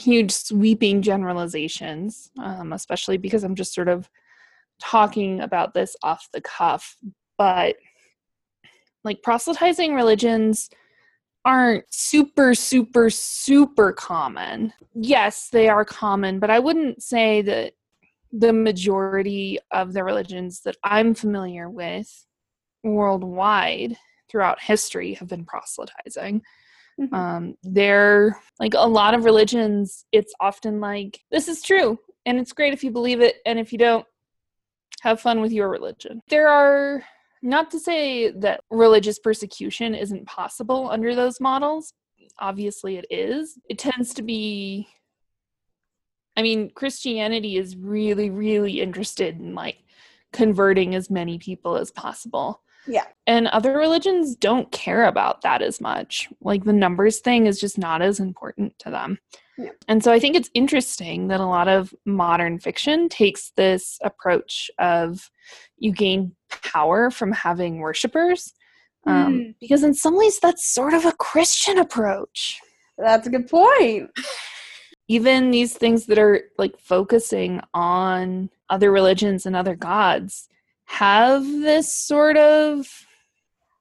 huge 0.00 0.30
sweeping 0.30 1.02
generalizations, 1.02 2.30
um, 2.38 2.72
especially 2.72 3.16
because 3.16 3.42
I'm 3.42 3.54
just 3.56 3.74
sort 3.74 3.88
of 3.88 4.08
talking 4.80 5.40
about 5.40 5.74
this 5.74 5.96
off 6.02 6.28
the 6.32 6.40
cuff. 6.40 6.96
But 7.36 7.76
like 9.02 9.22
proselytizing 9.22 9.94
religions 9.94 10.70
aren't 11.44 11.84
super, 11.92 12.54
super, 12.54 13.08
super 13.10 13.92
common. 13.92 14.72
Yes, 14.94 15.48
they 15.48 15.68
are 15.68 15.84
common, 15.84 16.38
but 16.38 16.50
I 16.50 16.58
wouldn't 16.58 17.02
say 17.02 17.40
that 17.42 17.72
the 18.32 18.52
majority 18.52 19.58
of 19.70 19.92
the 19.92 20.04
religions 20.04 20.60
that 20.62 20.76
I'm 20.84 21.14
familiar 21.14 21.68
with 21.68 22.26
worldwide 22.84 23.96
throughout 24.30 24.60
history 24.60 25.14
have 25.14 25.28
been 25.28 25.44
proselytizing. 25.44 26.42
Mhm. 27.00 27.12
Um, 27.12 27.54
they're 27.62 28.40
like 28.58 28.74
a 28.74 28.86
lot 28.86 29.14
of 29.14 29.24
religions, 29.24 30.04
it's 30.12 30.32
often 30.40 30.80
like, 30.80 31.20
this 31.30 31.48
is 31.48 31.62
true, 31.62 31.98
and 32.26 32.38
it's 32.38 32.52
great 32.52 32.72
if 32.72 32.84
you 32.84 32.90
believe 32.90 33.20
it, 33.20 33.36
and 33.46 33.58
if 33.58 33.72
you 33.72 33.78
don't, 33.78 34.06
have 35.00 35.20
fun 35.20 35.40
with 35.40 35.50
your 35.50 35.68
religion. 35.70 36.20
There 36.28 36.48
are, 36.48 37.02
not 37.42 37.70
to 37.70 37.80
say 37.80 38.30
that 38.32 38.62
religious 38.70 39.18
persecution 39.18 39.94
isn't 39.94 40.26
possible 40.26 40.90
under 40.90 41.14
those 41.14 41.40
models, 41.40 41.94
obviously 42.38 42.96
it 42.96 43.06
is. 43.08 43.58
It 43.70 43.78
tends 43.78 44.12
to 44.14 44.22
be, 44.22 44.86
I 46.40 46.42
mean, 46.42 46.70
Christianity 46.70 47.58
is 47.58 47.76
really, 47.76 48.30
really 48.30 48.80
interested 48.80 49.38
in 49.38 49.54
like 49.54 49.76
converting 50.32 50.94
as 50.94 51.10
many 51.10 51.38
people 51.38 51.76
as 51.76 51.90
possible. 51.90 52.62
Yeah. 52.86 53.04
And 53.26 53.46
other 53.48 53.76
religions 53.76 54.36
don't 54.36 54.72
care 54.72 55.04
about 55.04 55.42
that 55.42 55.60
as 55.60 55.82
much. 55.82 56.30
Like 56.40 56.64
the 56.64 56.72
numbers 56.72 57.18
thing 57.18 57.44
is 57.46 57.60
just 57.60 57.76
not 57.76 58.00
as 58.00 58.20
important 58.20 58.72
to 58.78 58.90
them. 58.90 59.18
Yeah. 59.58 59.72
And 59.86 60.02
so 60.02 60.10
I 60.12 60.18
think 60.18 60.34
it's 60.34 60.48
interesting 60.54 61.28
that 61.28 61.40
a 61.40 61.46
lot 61.46 61.68
of 61.68 61.94
modern 62.06 62.58
fiction 62.58 63.10
takes 63.10 63.52
this 63.58 63.98
approach 64.02 64.70
of 64.78 65.30
you 65.76 65.92
gain 65.92 66.34
power 66.62 67.10
from 67.10 67.32
having 67.32 67.80
worshippers. 67.80 68.54
Um, 69.06 69.34
Mm. 69.34 69.54
Because 69.60 69.82
in 69.82 69.92
some 69.92 70.16
ways, 70.16 70.40
that's 70.40 70.66
sort 70.66 70.94
of 70.94 71.04
a 71.04 71.12
Christian 71.12 71.76
approach. 71.76 72.58
That's 72.96 73.26
a 73.26 73.30
good 73.30 73.46
point. 73.46 74.10
Even 75.10 75.50
these 75.50 75.76
things 75.76 76.06
that 76.06 76.18
are 76.18 76.42
like 76.56 76.78
focusing 76.78 77.60
on 77.74 78.48
other 78.68 78.92
religions 78.92 79.44
and 79.44 79.56
other 79.56 79.74
gods 79.74 80.48
have 80.84 81.44
this 81.44 81.92
sort 81.92 82.36
of 82.36 82.86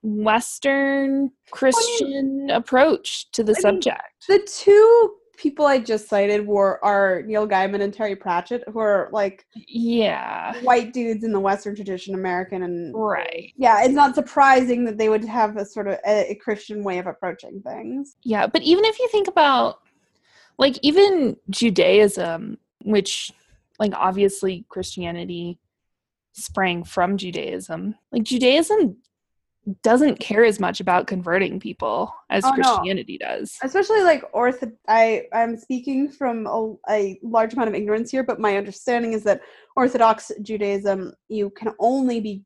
Western 0.02 1.32
Christian 1.52 2.50
approach 2.50 3.30
to 3.34 3.44
the 3.44 3.52
I 3.52 3.54
mean, 3.54 3.62
subject. 3.62 4.26
The 4.28 4.40
two 4.40 5.16
people 5.38 5.66
I 5.66 5.80
just 5.80 6.10
cited 6.10 6.46
were 6.46 6.84
are 6.84 7.22
Neil 7.26 7.48
Gaiman 7.48 7.82
and 7.82 7.94
Terry 7.94 8.16
Pratchett, 8.16 8.64
who 8.68 8.80
are 8.80 9.10
like 9.14 9.46
yeah. 9.68 10.60
white 10.62 10.94
dudes 10.94 11.24
in 11.24 11.32
the 11.32 11.40
Western 11.40 11.76
tradition, 11.76 12.16
American 12.16 12.64
and 12.64 12.94
Right. 12.96 13.54
yeah. 13.56 13.84
It's 13.84 13.94
not 13.94 14.16
surprising 14.16 14.84
that 14.86 14.98
they 14.98 15.10
would 15.10 15.24
have 15.26 15.58
a 15.58 15.66
sort 15.66 15.88
of 15.88 16.00
a, 16.06 16.32
a 16.32 16.36
Christian 16.36 16.84
way 16.84 16.98
of 16.98 17.08
approaching 17.08 17.62
things. 17.62 18.18
Yeah, 18.24 18.48
but 18.48 18.64
even 18.64 18.84
if 18.84 18.98
you 19.00 19.08
think 19.10 19.28
about 19.28 19.80
like 20.60 20.78
even 20.84 21.36
Judaism, 21.49 22.57
which 22.84 23.32
like 23.80 23.93
obviously 23.95 24.66
Christianity 24.70 25.57
sprang 26.34 26.84
from 26.84 27.18
Judaism. 27.18 27.95
Like 28.12 28.24
Judaism 28.24 28.97
doesn't 29.84 30.20
care 30.20 30.43
as 30.45 30.60
much 30.60 30.80
about 30.80 31.05
converting 31.07 31.60
people 31.60 32.14
as 32.30 32.43
Oh, 32.45 32.49
no. 32.51 32.55
Christianity 32.55 33.18
does. 33.20 33.55
especially 33.62 34.01
like 34.01 34.24
ortho 34.32 34.72
i 34.88 35.24
i'm 35.32 35.57
speaking 35.57 36.10
from 36.10 36.47
a, 36.47 36.74
a 36.89 37.20
large 37.22 37.53
amount 37.53 37.68
of 37.70 37.76
ignorance 37.76 38.10
here 38.10 38.24
but 38.24 38.39
my 38.39 38.57
understanding 38.57 39.14
is 39.14 39.24
that 39.26 39.41
orthodox 39.76 40.32
judaism 40.41 41.14
you 41.28 41.51
can 41.51 41.72
only 41.78 42.20
be 42.20 42.41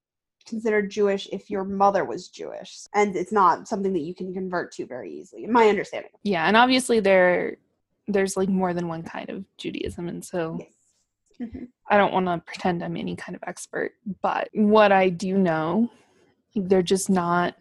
considered 0.45 0.89
jewish 0.89 1.29
if 1.31 1.49
your 1.49 1.63
mother 1.63 2.03
was 2.03 2.27
jewish 2.27 2.79
and 2.93 3.15
it's 3.15 3.31
not 3.31 3.67
something 3.69 3.93
that 3.93 4.01
you 4.01 4.15
can 4.15 4.33
convert 4.33 4.73
to 4.73 4.85
very 4.85 5.13
easily 5.13 5.45
in 5.45 5.51
my 5.51 5.69
understanding 5.69 6.11
Yeah, 6.23 6.45
and 6.47 6.57
obviously 6.57 6.99
there 6.99 7.57
there's 8.07 8.35
like 8.37 8.49
more 8.49 8.73
than 8.73 8.87
one 8.87 9.03
kind 9.03 9.29
of 9.29 9.45
Judaism 9.57 10.07
and 10.09 10.23
so 10.23 10.57
yes 10.59 10.69
Mhm. 11.41 11.67
I 11.89 11.97
don't 11.97 12.13
want 12.13 12.27
to 12.27 12.41
pretend 12.45 12.83
I'm 12.83 12.95
any 12.95 13.15
kind 13.15 13.35
of 13.35 13.43
expert, 13.47 13.93
but 14.21 14.49
what 14.53 14.91
I 14.91 15.09
do 15.09 15.37
know, 15.37 15.89
like, 16.55 16.69
they're 16.69 16.81
just 16.83 17.09
not 17.09 17.55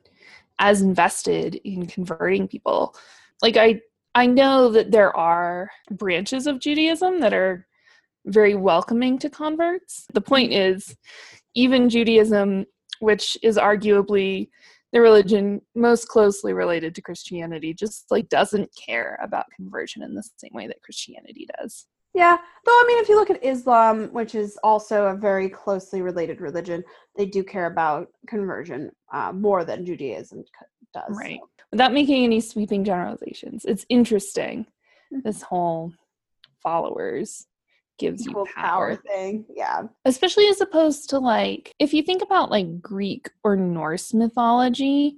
as 0.59 0.83
invested 0.83 1.57
in 1.65 1.87
converting 1.87 2.47
people. 2.49 2.95
Like 3.41 3.57
I 3.57 3.81
I 4.15 4.27
know 4.27 4.69
that 4.71 4.91
there 4.91 5.17
are 5.17 5.71
branches 5.91 6.47
of 6.47 6.61
Judaism 6.61 7.21
that 7.21 7.33
are 7.33 7.67
very 8.27 8.55
welcoming 8.55 9.19
to 9.21 9.31
converts. 9.31 10.07
The 10.13 10.21
point 10.21 10.53
is 10.53 10.95
even 11.55 11.89
Judaism, 11.89 12.67
which 13.01 13.39
is 13.43 13.57
arguably 13.57 14.51
the 14.93 15.01
religion 15.01 15.61
most 15.75 16.09
closely 16.09 16.53
related 16.53 16.95
to 16.95 17.03
Christianity, 17.03 17.73
just 17.75 18.11
like 18.11 18.29
doesn't 18.29 18.71
care 18.77 19.19
about 19.23 19.47
conversion 19.57 20.03
in 20.03 20.15
the 20.15 20.23
same 20.37 20.51
way 20.53 20.67
that 20.67 20.83
Christianity 20.83 21.47
does. 21.59 21.87
yeah 22.15 22.37
though 22.67 22.79
i 22.83 22.85
mean 22.87 22.99
if 23.03 23.09
you 23.09 23.17
look 23.17 23.31
at 23.31 23.43
islam 23.43 24.09
which 24.13 24.35
is 24.35 24.59
also 24.63 25.07
a 25.07 25.15
very 25.17 25.49
closely 25.49 26.03
related 26.03 26.43
religion 26.43 26.85
they 27.17 27.25
do 27.25 27.43
care 27.43 27.67
about 27.67 28.09
conversion 28.27 28.91
uh, 29.15 29.33
more 29.33 29.65
than 29.65 29.87
judaism 29.87 30.45
does 30.93 31.17
Right. 31.25 31.41
Without 31.71 31.95
making 31.95 32.23
any 32.25 32.39
sweeping 32.41 32.85
generalizations, 32.85 33.65
it's 33.65 33.87
interesting. 33.89 34.67
Mhm. 35.11 35.23
This 35.25 35.41
whole 35.41 35.93
followers 36.63 37.47
gives 38.03 38.25
you 38.27 38.33
Equal 38.33 38.47
power. 38.47 38.97
thing 38.97 39.45
yeah 39.55 39.83
Especially 40.05 40.47
as 40.49 40.61
opposed 40.61 41.09
to 41.11 41.19
like, 41.19 41.73
if 41.79 41.95
you 41.95 42.03
think 42.03 42.23
about 42.23 42.51
like 42.51 42.81
Greek 42.81 43.31
or 43.45 43.55
Norse 43.57 44.13
mythology, 44.13 45.17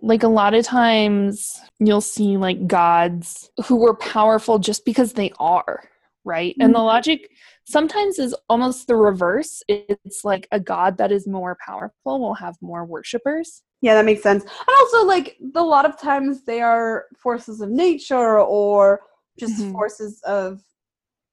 like 0.00 0.22
a 0.22 0.28
lot 0.28 0.54
of 0.54 0.64
times 0.64 1.60
you'll 1.78 2.00
see 2.00 2.36
like 2.36 2.66
gods 2.66 3.50
who 3.66 3.76
were 3.76 3.96
powerful 3.96 4.58
just 4.58 4.84
because 4.84 5.12
they 5.12 5.30
are, 5.38 5.82
right? 6.24 6.54
And 6.60 6.74
the 6.74 6.78
Mhm. 6.78 6.84
logic 6.94 7.30
sometimes 7.64 8.18
is 8.18 8.34
almost 8.48 8.86
the 8.86 8.96
reverse. 8.96 9.62
It's 9.68 10.24
like 10.24 10.48
a 10.52 10.60
god 10.60 10.96
that 10.98 11.12
is 11.12 11.26
more 11.26 11.56
powerful 11.66 12.20
will 12.20 12.34
have 12.34 12.56
more 12.62 12.84
worshippers. 12.84 13.62
Yeah, 13.82 13.94
that 13.94 14.04
makes 14.06 14.22
sense. 14.22 14.42
And 14.44 14.74
also, 14.80 15.04
like, 15.04 15.36
a 15.54 15.62
lot 15.62 15.84
of 15.84 16.00
times 16.00 16.42
they 16.44 16.60
are 16.62 17.04
forces 17.22 17.60
of 17.60 17.68
nature 17.70 18.40
or 18.40 19.00
just 19.38 19.54
Mhm. 19.60 19.72
forces 19.72 20.20
of 20.22 20.60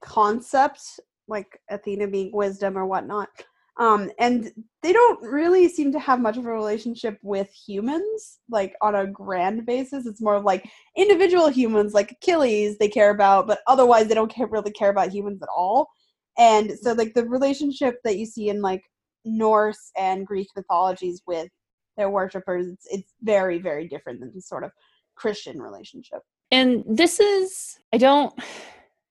concept, 0.05 0.99
like 1.27 1.59
Athena 1.69 2.07
being 2.07 2.31
wisdom 2.31 2.77
or 2.77 2.85
whatnot. 2.85 3.29
Um, 3.77 4.09
and 4.19 4.51
they 4.83 4.93
don't 4.93 5.21
really 5.21 5.67
seem 5.67 5.91
to 5.91 5.99
have 5.99 6.21
much 6.21 6.37
of 6.37 6.45
a 6.45 6.51
relationship 6.51 7.17
with 7.21 7.51
humans, 7.51 8.39
like 8.49 8.73
on 8.81 8.95
a 8.95 9.07
grand 9.07 9.65
basis. 9.65 10.05
It's 10.05 10.21
more 10.21 10.35
of 10.35 10.45
like 10.45 10.69
individual 10.95 11.49
humans, 11.49 11.93
like 11.93 12.11
Achilles, 12.11 12.77
they 12.77 12.87
care 12.87 13.09
about, 13.09 13.47
but 13.47 13.59
otherwise 13.67 14.07
they 14.07 14.15
don't 14.15 14.31
care, 14.31 14.47
really 14.47 14.71
care 14.71 14.91
about 14.91 15.11
humans 15.11 15.41
at 15.41 15.49
all. 15.53 15.89
And 16.37 16.71
so, 16.81 16.93
like, 16.93 17.13
the 17.13 17.25
relationship 17.27 17.95
that 18.03 18.17
you 18.17 18.25
see 18.25 18.49
in 18.49 18.61
like 18.61 18.81
Norse 19.25 19.91
and 19.97 20.25
Greek 20.25 20.47
mythologies 20.55 21.21
with 21.27 21.49
their 21.97 22.09
worshippers, 22.09 22.67
it's, 22.67 22.87
it's 22.89 23.13
very, 23.23 23.57
very 23.57 23.87
different 23.87 24.19
than 24.19 24.31
the 24.33 24.41
sort 24.41 24.63
of 24.63 24.71
Christian 25.15 25.61
relationship. 25.61 26.19
And 26.51 26.83
this 26.87 27.19
is, 27.19 27.77
I 27.93 27.97
don't 27.97 28.33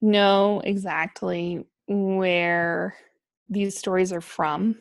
know 0.05 0.61
exactly 0.65 1.65
where 1.89 2.95
these 3.49 3.79
stories 3.79 4.13
are 4.13 4.21
from. 4.21 4.77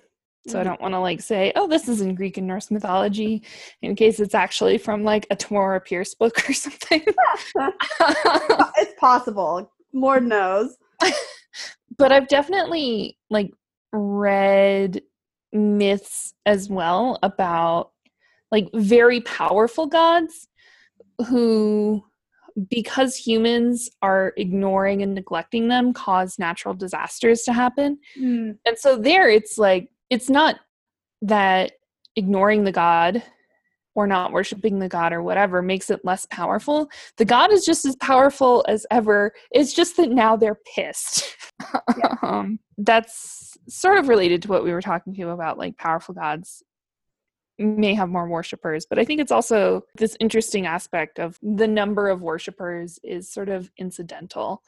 So 0.47 0.59
I 0.59 0.61
Mhm. 0.61 0.65
don't 0.65 0.81
want 0.81 0.93
to 0.93 0.99
like 0.99 1.21
say, 1.21 1.53
oh, 1.55 1.67
this 1.67 1.87
is 1.87 2.01
in 2.01 2.15
Greek 2.15 2.37
and 2.37 2.45
Norse 2.45 2.69
mythology, 2.69 3.43
in 3.81 3.95
case 3.95 4.19
it's 4.19 4.35
actually 4.35 4.77
from 4.77 5.03
like 5.03 5.25
a 5.31 5.35
Tamora 5.37 5.83
Pierce 5.83 6.13
book 6.13 6.49
or 6.49 6.53
something. 6.53 7.01
it's 8.77 8.93
possible. 8.99 9.71
Lord 9.93 10.25
knows. 10.25 10.75
but 11.97 12.11
I've 12.11 12.27
definitely 12.27 13.17
like 13.29 13.51
read 13.93 15.01
myths 15.53 16.33
as 16.45 16.67
well 16.69 17.19
about 17.23 17.91
like 18.51 18.69
very 18.73 19.21
powerful 19.21 19.85
gods 19.87 20.47
who 21.27 22.03
because 22.69 23.15
humans 23.15 23.89
are 24.01 24.33
ignoring 24.37 25.01
and 25.01 25.13
neglecting 25.13 25.67
them 25.67 25.93
cause 25.93 26.37
natural 26.39 26.73
disasters 26.73 27.43
to 27.43 27.53
happen. 27.53 27.97
Mm, 28.19 28.57
and 28.65 28.77
so 28.77 28.97
there 28.97 29.29
it's 29.29 29.57
like 29.57 29.89
it's 30.09 30.29
not 30.29 30.57
that 31.21 31.73
ignoring 32.15 32.63
the 32.63 32.71
god 32.71 33.23
or 33.95 34.07
not 34.07 34.31
worshiping 34.31 34.79
the 34.79 34.89
god 34.89 35.13
or 35.13 35.21
whatever 35.21 35.61
makes 35.61 35.89
it 35.89 36.03
less 36.03 36.25
powerful. 36.27 36.89
The 37.17 37.25
god 37.25 37.51
is 37.51 37.65
just 37.65 37.85
as 37.85 37.95
powerful 37.97 38.65
as 38.67 38.85
ever. 38.91 39.33
It's 39.51 39.73
just 39.73 39.97
that 39.97 40.09
now 40.09 40.35
they're 40.35 40.59
pissed. 40.75 41.35
Yeah. 41.97 42.15
um, 42.21 42.59
that's 42.77 43.57
sort 43.69 43.97
of 43.97 44.07
related 44.07 44.41
to 44.41 44.47
what 44.47 44.63
we 44.63 44.71
were 44.71 44.81
talking 44.81 45.13
to 45.13 45.29
about 45.29 45.57
like 45.57 45.77
powerful 45.77 46.13
gods 46.13 46.63
may 47.59 47.93
have 47.93 48.09
more 48.09 48.27
worshippers 48.27 48.85
but 48.85 48.97
i 48.97 49.05
think 49.05 49.21
it's 49.21 49.31
also 49.31 49.83
this 49.95 50.17
interesting 50.19 50.65
aspect 50.65 51.19
of 51.19 51.37
the 51.41 51.67
number 51.67 52.09
of 52.09 52.21
worshippers 52.21 52.99
is 53.03 53.31
sort 53.31 53.49
of 53.49 53.69
incidental 53.77 54.63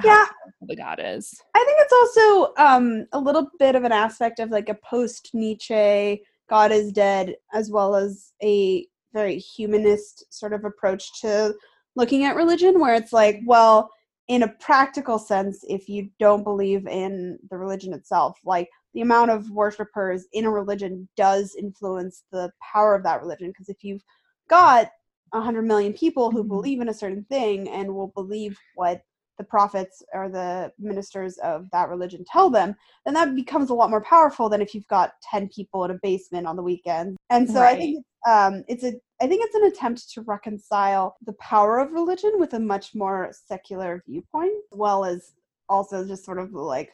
to 0.00 0.06
Yeah. 0.08 0.26
the 0.62 0.76
god 0.76 1.00
is 1.02 1.38
I 1.54 1.64
think 1.64 1.78
it's 1.80 1.92
also 1.92 2.54
um, 2.56 3.06
a 3.12 3.18
little 3.18 3.48
bit 3.58 3.74
of 3.74 3.84
an 3.84 3.92
aspect 3.92 4.40
of 4.40 4.50
like 4.50 4.68
a 4.70 4.74
post 4.74 5.30
Nietzsche 5.34 6.22
God 6.52 6.70
is 6.70 6.92
dead, 6.92 7.36
as 7.54 7.70
well 7.70 7.94
as 7.94 8.32
a 8.42 8.86
very 9.14 9.38
humanist 9.38 10.24
sort 10.28 10.52
of 10.52 10.66
approach 10.66 11.20
to 11.22 11.54
looking 11.96 12.24
at 12.24 12.36
religion, 12.36 12.78
where 12.78 12.94
it's 12.94 13.12
like, 13.12 13.40
well, 13.46 13.90
in 14.28 14.42
a 14.42 14.48
practical 14.60 15.18
sense, 15.18 15.64
if 15.66 15.88
you 15.88 16.10
don't 16.18 16.44
believe 16.44 16.86
in 16.86 17.38
the 17.50 17.56
religion 17.56 17.94
itself, 17.94 18.38
like 18.44 18.68
the 18.94 19.00
amount 19.00 19.30
of 19.30 19.50
worshippers 19.50 20.26
in 20.32 20.44
a 20.44 20.50
religion 20.50 21.08
does 21.16 21.54
influence 21.58 22.24
the 22.32 22.50
power 22.60 22.94
of 22.94 23.02
that 23.04 23.20
religion. 23.20 23.48
Because 23.48 23.68
if 23.68 23.82
you've 23.82 24.02
got 24.48 24.90
100 25.32 25.62
million 25.62 25.92
people 25.92 26.30
who 26.30 26.44
Mhm. 26.44 26.48
believe 26.48 26.80
in 26.80 26.88
a 26.88 26.94
certain 26.94 27.24
thing 27.24 27.68
and 27.68 27.94
will 27.94 28.08
believe 28.08 28.58
what 28.74 29.02
the 29.38 29.44
prophets 29.44 30.02
or 30.12 30.28
the 30.28 30.70
ministers 30.78 31.38
of 31.38 31.68
that 31.70 31.88
religion 31.88 32.22
tell 32.26 32.50
them, 32.50 32.76
then 33.04 33.14
that 33.14 33.34
becomes 33.34 33.70
a 33.70 33.74
lot 33.74 33.88
more 33.90 34.02
powerful 34.02 34.48
than 34.48 34.60
if 34.60 34.74
you've 34.74 34.86
got 34.88 35.14
10 35.22 35.48
people 35.48 35.84
in 35.84 35.90
a 35.90 35.98
basement 36.02 36.46
on 36.46 36.54
the 36.54 36.62
weekend. 36.62 37.16
And 37.30 37.50
so 37.50 37.62
I 37.62 37.74
think 37.74 38.04
um, 38.28 38.62
it's 38.68 38.84
a 38.84 38.92
I 39.20 39.26
think 39.26 39.44
it's 39.44 39.54
an 39.54 39.64
attempt 39.64 40.10
to 40.12 40.22
reconcile 40.22 41.16
the 41.24 41.32
power 41.34 41.78
of 41.78 41.92
religion 41.92 42.32
with 42.38 42.54
a 42.54 42.60
much 42.60 42.94
more 42.94 43.32
secular 43.32 44.02
viewpoint, 44.06 44.52
as 44.72 44.78
well 44.78 45.04
as 45.04 45.32
also 45.68 46.04
just 46.06 46.24
sort 46.24 46.38
of 46.38 46.52
like 46.52 46.90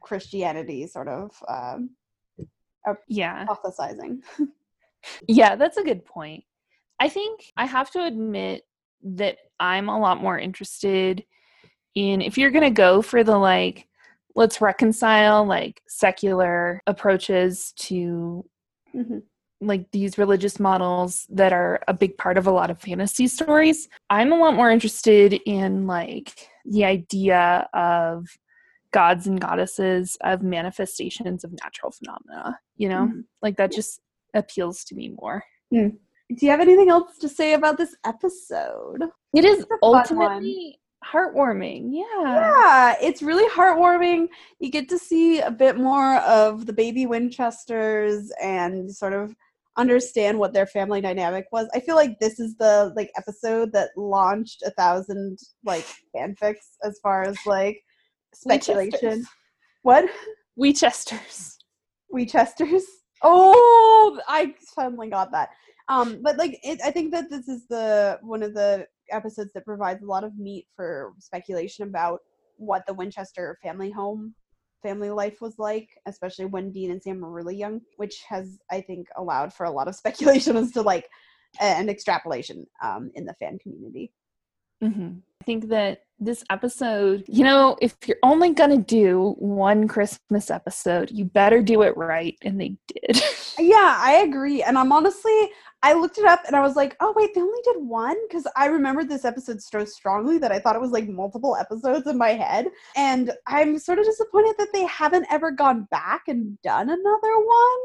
Christianity 0.00 0.86
sort 0.86 1.08
of 1.08 1.30
um, 1.48 1.90
yeah 3.08 3.46
hypothesizing. 3.46 4.20
Yeah, 5.26 5.56
that's 5.56 5.78
a 5.78 5.82
good 5.82 6.04
point. 6.04 6.44
I 6.98 7.08
think 7.08 7.52
I 7.56 7.64
have 7.64 7.90
to 7.92 8.04
admit 8.04 8.64
that 9.02 9.38
I'm 9.58 9.88
a 9.88 9.98
lot 9.98 10.20
more 10.20 10.38
interested 10.38 11.24
in 11.94 12.20
if 12.20 12.36
you're 12.36 12.50
going 12.50 12.64
to 12.64 12.70
go 12.70 13.00
for 13.00 13.24
the 13.24 13.38
like, 13.38 13.88
let's 14.34 14.60
reconcile 14.60 15.46
like 15.46 15.80
secular 15.88 16.82
approaches 16.86 17.72
to 17.76 18.44
Mhm. 18.94 19.22
like 19.62 19.90
these 19.90 20.18
religious 20.18 20.60
models 20.60 21.26
that 21.30 21.52
are 21.52 21.80
a 21.88 21.94
big 21.94 22.18
part 22.18 22.36
of 22.36 22.46
a 22.46 22.50
lot 22.52 22.70
of 22.70 22.80
fantasy 22.80 23.26
stories. 23.26 23.88
I'm 24.10 24.32
a 24.32 24.38
lot 24.38 24.54
more 24.54 24.70
interested 24.70 25.32
in 25.46 25.86
like 25.86 26.34
the 26.66 26.84
idea 26.84 27.68
of 27.72 28.26
gods 28.92 29.26
and 29.26 29.40
goddesses 29.40 30.16
of 30.22 30.42
manifestations 30.42 31.44
of 31.44 31.52
natural 31.62 31.92
phenomena, 31.92 32.58
you 32.76 32.88
know? 32.88 33.08
Mhm. 33.12 33.24
Like 33.42 33.56
that 33.56 33.72
just 33.72 34.00
appeals 34.34 34.84
to 34.84 34.94
me 34.94 35.14
more. 35.20 35.44
Hmm. 35.70 35.88
Do 36.28 36.46
you 36.46 36.50
have 36.50 36.60
anything 36.60 36.90
else 36.90 37.18
to 37.18 37.28
say 37.28 37.54
about 37.54 37.76
this 37.76 37.96
episode? 38.04 39.02
It 39.34 39.44
is 39.44 39.60
It's 39.60 39.64
a 39.64 39.66
fun 39.66 39.78
ultimately 39.82 40.80
heartwarming. 41.04 41.88
Yeah. 41.92 42.04
Yeah, 42.24 42.94
it's 43.00 43.22
really 43.22 43.48
heartwarming. 43.50 44.28
You 44.58 44.70
get 44.70 44.88
to 44.90 44.98
see 44.98 45.40
a 45.40 45.50
bit 45.50 45.76
more 45.76 46.16
of 46.18 46.66
the 46.66 46.72
baby 46.72 47.06
Winchesters 47.06 48.30
and 48.40 48.94
sort 48.94 49.12
of 49.14 49.34
understand 49.76 50.38
what 50.38 50.52
their 50.52 50.66
family 50.66 51.00
dynamic 51.00 51.46
was. 51.52 51.68
I 51.74 51.80
feel 51.80 51.96
like 51.96 52.18
this 52.18 52.38
is 52.38 52.56
the 52.56 52.92
like 52.96 53.10
episode 53.16 53.72
that 53.72 53.90
launched 53.96 54.62
a 54.62 54.70
thousand 54.72 55.38
like 55.64 55.86
fanfics 56.14 56.76
as 56.84 56.98
far 57.02 57.22
as 57.22 57.36
like 57.46 57.82
speculation. 58.34 59.24
What? 59.82 60.06
Winchesters. 60.56 61.58
Winchesters. 62.10 62.84
Oh, 63.22 64.20
I 64.28 64.54
finally 64.74 65.10
got 65.10 65.32
that. 65.32 65.50
Um, 65.88 66.20
but 66.22 66.38
like, 66.38 66.58
it, 66.62 66.80
I 66.84 66.90
think 66.90 67.12
that 67.12 67.30
this 67.30 67.48
is 67.48 67.66
the 67.68 68.18
one 68.22 68.42
of 68.42 68.54
the 68.54 68.86
episodes 69.10 69.52
that 69.54 69.64
provides 69.64 70.02
a 70.02 70.06
lot 70.06 70.24
of 70.24 70.38
meat 70.38 70.66
for 70.76 71.12
speculation 71.18 71.88
about 71.88 72.20
what 72.56 72.86
the 72.86 72.94
Winchester 72.94 73.58
family 73.62 73.90
home, 73.90 74.34
family 74.82 75.10
life 75.10 75.40
was 75.40 75.54
like, 75.58 75.88
especially 76.06 76.44
when 76.44 76.70
Dean 76.70 76.90
and 76.90 77.02
Sam 77.02 77.20
were 77.20 77.30
really 77.30 77.56
young, 77.56 77.80
which 77.96 78.22
has, 78.28 78.58
I 78.70 78.80
think, 78.80 79.08
allowed 79.16 79.52
for 79.52 79.64
a 79.64 79.70
lot 79.70 79.88
of 79.88 79.94
speculation 79.96 80.56
as 80.56 80.70
to 80.72 80.82
like 80.82 81.08
an 81.60 81.88
extrapolation 81.88 82.66
um, 82.82 83.10
in 83.14 83.24
the 83.24 83.34
fan 83.34 83.58
community. 83.58 84.12
hmm 84.80 85.18
I 85.42 85.44
think 85.44 85.68
that 85.68 86.02
this 86.20 86.44
episode, 86.50 87.24
you 87.26 87.42
know, 87.44 87.76
if 87.80 87.96
you're 88.06 88.18
only 88.22 88.52
going 88.52 88.70
to 88.70 88.76
do 88.76 89.34
one 89.38 89.88
Christmas 89.88 90.50
episode, 90.50 91.10
you 91.10 91.24
better 91.24 91.62
do 91.62 91.82
it 91.82 91.96
right. 91.96 92.36
And 92.42 92.60
they 92.60 92.76
did. 92.86 93.22
Yeah, 93.58 93.96
I 93.98 94.22
agree. 94.26 94.62
And 94.62 94.78
I'm 94.78 94.90
honestly, 94.90 95.50
I 95.82 95.92
looked 95.92 96.16
it 96.16 96.24
up 96.24 96.40
and 96.46 96.56
I 96.56 96.62
was 96.62 96.76
like, 96.76 96.96
oh, 97.00 97.12
wait, 97.14 97.34
they 97.34 97.42
only 97.42 97.60
did 97.64 97.76
one? 97.76 98.16
Because 98.26 98.46
I 98.56 98.66
remembered 98.66 99.06
this 99.06 99.26
episode 99.26 99.60
so 99.60 99.84
strongly 99.84 100.38
that 100.38 100.50
I 100.50 100.58
thought 100.58 100.76
it 100.76 100.80
was 100.80 100.92
like 100.92 101.08
multiple 101.08 101.56
episodes 101.56 102.06
in 102.06 102.16
my 102.16 102.30
head. 102.30 102.68
And 102.96 103.32
I'm 103.46 103.78
sort 103.78 103.98
of 103.98 104.06
disappointed 104.06 104.54
that 104.56 104.72
they 104.72 104.86
haven't 104.86 105.26
ever 105.30 105.50
gone 105.50 105.86
back 105.90 106.22
and 106.28 106.58
done 106.62 106.88
another 106.88 107.36
one. 107.36 107.80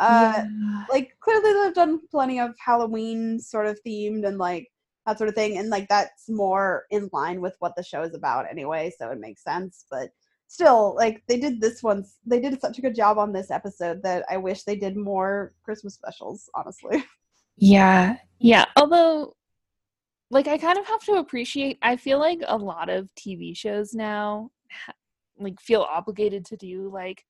Uh, 0.00 0.32
Yeah. 0.44 0.84
Like, 0.88 1.16
clearly 1.20 1.52
they've 1.52 1.74
done 1.74 2.00
plenty 2.10 2.40
of 2.40 2.54
Halloween 2.64 3.38
sort 3.38 3.66
of 3.66 3.78
themed 3.86 4.26
and 4.26 4.38
like 4.38 4.68
that 5.06 5.18
sort 5.18 5.28
of 5.28 5.34
thing. 5.34 5.58
And 5.58 5.70
like, 5.70 5.88
that's 5.88 6.28
more 6.28 6.84
in 6.90 7.08
line 7.12 7.40
with 7.40 7.56
what 7.60 7.76
the 7.76 7.82
show 7.82 8.02
is 8.02 8.14
about 8.14 8.50
anyway. 8.50 8.92
So 8.98 9.10
it 9.10 9.20
makes 9.20 9.42
sense. 9.42 9.86
But 9.90 10.10
still 10.48 10.94
like 10.94 11.24
they 11.26 11.40
did 11.40 11.60
this 11.60 11.82
one 11.82 12.04
they 12.24 12.38
did 12.38 12.60
such 12.60 12.78
a 12.78 12.80
good 12.80 12.94
job 12.94 13.18
on 13.18 13.32
this 13.32 13.50
episode 13.50 14.00
that 14.00 14.24
i 14.30 14.36
wish 14.36 14.62
they 14.62 14.76
did 14.76 14.96
more 14.96 15.52
christmas 15.64 15.94
specials 15.94 16.48
honestly 16.54 17.04
Yeah. 17.56 18.16
Yeah. 18.38 18.66
Although, 18.76 19.34
like, 20.30 20.48
I 20.48 20.58
kind 20.58 20.78
of 20.78 20.86
have 20.86 21.02
to 21.04 21.14
appreciate, 21.14 21.78
I 21.82 21.96
feel 21.96 22.18
like 22.18 22.40
a 22.46 22.56
lot 22.56 22.88
of 22.88 23.08
TV 23.14 23.56
shows 23.56 23.94
now, 23.94 24.50
like, 25.38 25.60
feel 25.60 25.82
obligated 25.82 26.44
to 26.46 26.56
do, 26.56 26.90
like, 26.92 27.24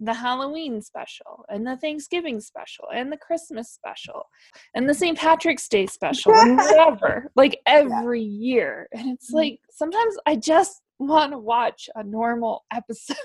the 0.00 0.14
Halloween 0.14 0.80
special 0.80 1.44
and 1.50 1.66
the 1.66 1.76
Thanksgiving 1.76 2.40
special 2.40 2.86
and 2.94 3.12
the 3.12 3.16
Christmas 3.18 3.70
special 3.70 4.24
and 4.74 4.88
the 4.88 4.94
St. 4.94 5.16
Patrick's 5.18 5.68
Day 5.68 5.86
special 5.86 6.32
and 6.34 6.56
whatever, 6.58 7.30
like 7.36 7.60
every 7.66 8.22
year. 8.22 8.88
And 8.92 9.08
it's 9.10 9.30
Mhm. 9.30 9.34
like 9.36 9.60
sometimes 9.70 10.16
I 10.26 10.36
just 10.36 10.80
want 10.98 11.32
to 11.32 11.38
watch 11.38 11.88
a 11.94 12.02
normal 12.02 12.64
episode. 12.72 13.16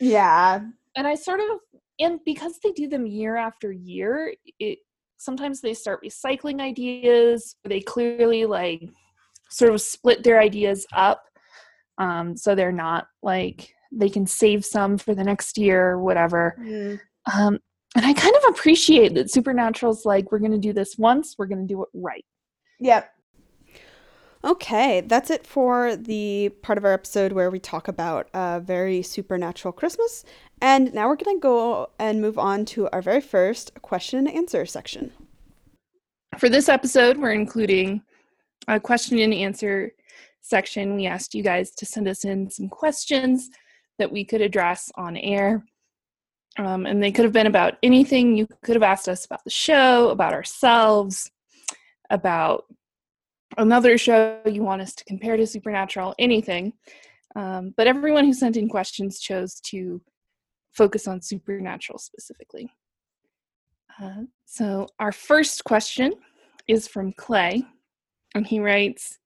yeah 0.00 0.60
and 0.96 1.06
I 1.06 1.14
sort 1.14 1.40
of 1.40 1.58
and 1.98 2.18
because 2.24 2.58
they 2.62 2.72
do 2.72 2.88
them 2.88 3.06
year 3.06 3.36
after 3.36 3.72
year, 3.72 4.34
it 4.58 4.78
sometimes 5.18 5.60
they 5.60 5.74
start 5.74 6.02
recycling 6.02 6.60
ideas. 6.60 7.54
They 7.64 7.80
clearly 7.80 8.46
like 8.46 8.82
sort 9.50 9.72
of 9.74 9.80
split 9.82 10.22
their 10.22 10.40
ideas 10.40 10.86
up, 10.94 11.22
um, 11.98 12.36
so 12.36 12.54
they're 12.54 12.72
not 12.72 13.06
like 13.22 13.74
they 13.92 14.08
can 14.08 14.26
save 14.26 14.64
some 14.64 14.98
for 14.98 15.14
the 15.14 15.24
next 15.24 15.58
year 15.58 15.90
or 15.90 16.02
whatever. 16.02 16.56
Um, 17.32 17.58
and 17.96 18.06
I 18.06 18.12
kind 18.12 18.34
of 18.36 18.42
appreciate 18.50 19.14
that 19.14 19.30
Supernatural's 19.30 20.04
like 20.04 20.30
we're 20.30 20.38
going 20.38 20.52
to 20.52 20.58
do 20.58 20.72
this 20.72 20.96
once, 20.96 21.34
we're 21.38 21.46
going 21.46 21.66
to 21.66 21.74
do 21.74 21.82
it 21.82 21.88
right. 21.94 22.24
yep 22.78 23.12
Okay, 24.42 25.02
that's 25.02 25.28
it 25.28 25.46
for 25.46 25.96
the 25.96 26.50
part 26.62 26.78
of 26.78 26.84
our 26.86 26.94
episode 26.94 27.32
where 27.32 27.50
we 27.50 27.58
talk 27.58 27.88
about 27.88 28.30
a 28.32 28.58
very 28.58 29.02
supernatural 29.02 29.70
Christmas. 29.70 30.24
And 30.62 30.94
now 30.94 31.08
we're 31.08 31.16
going 31.16 31.36
to 31.36 31.40
go 31.40 31.90
and 31.98 32.22
move 32.22 32.38
on 32.38 32.64
to 32.66 32.88
our 32.90 33.02
very 33.02 33.20
first 33.20 33.72
question 33.82 34.18
and 34.18 34.34
answer 34.34 34.64
section. 34.64 35.12
For 36.38 36.48
this 36.48 36.70
episode, 36.70 37.18
we're 37.18 37.32
including 37.32 38.00
a 38.66 38.80
question 38.80 39.18
and 39.18 39.34
answer 39.34 39.92
section. 40.40 40.96
We 40.96 41.04
asked 41.04 41.34
you 41.34 41.42
guys 41.42 41.72
to 41.72 41.84
send 41.84 42.08
us 42.08 42.24
in 42.24 42.48
some 42.48 42.70
questions 42.70 43.50
that 44.00 44.10
we 44.10 44.24
could 44.24 44.40
address 44.40 44.90
on 44.96 45.16
air. 45.16 45.64
Um, 46.58 46.84
and 46.84 47.00
they 47.00 47.12
could 47.12 47.24
have 47.24 47.32
been 47.32 47.46
about 47.46 47.76
anything. 47.82 48.36
You 48.36 48.48
could 48.64 48.74
have 48.74 48.82
asked 48.82 49.08
us 49.08 49.24
about 49.24 49.44
the 49.44 49.50
show, 49.50 50.08
about 50.08 50.32
ourselves, 50.32 51.30
about 52.10 52.64
another 53.56 53.96
show 53.98 54.40
you 54.46 54.62
want 54.62 54.82
us 54.82 54.94
to 54.96 55.04
compare 55.04 55.36
to 55.36 55.46
Supernatural, 55.46 56.14
anything. 56.18 56.72
Um, 57.36 57.72
but 57.76 57.86
everyone 57.86 58.24
who 58.24 58.32
sent 58.32 58.56
in 58.56 58.68
questions 58.68 59.20
chose 59.20 59.60
to 59.66 60.02
focus 60.72 61.06
on 61.06 61.22
Supernatural 61.22 61.98
specifically. 61.98 62.68
Uh, 64.00 64.22
so, 64.44 64.88
our 64.98 65.12
first 65.12 65.62
question 65.64 66.14
is 66.66 66.88
from 66.88 67.12
Clay, 67.12 67.62
and 68.34 68.46
he 68.46 68.58
writes 68.58 69.19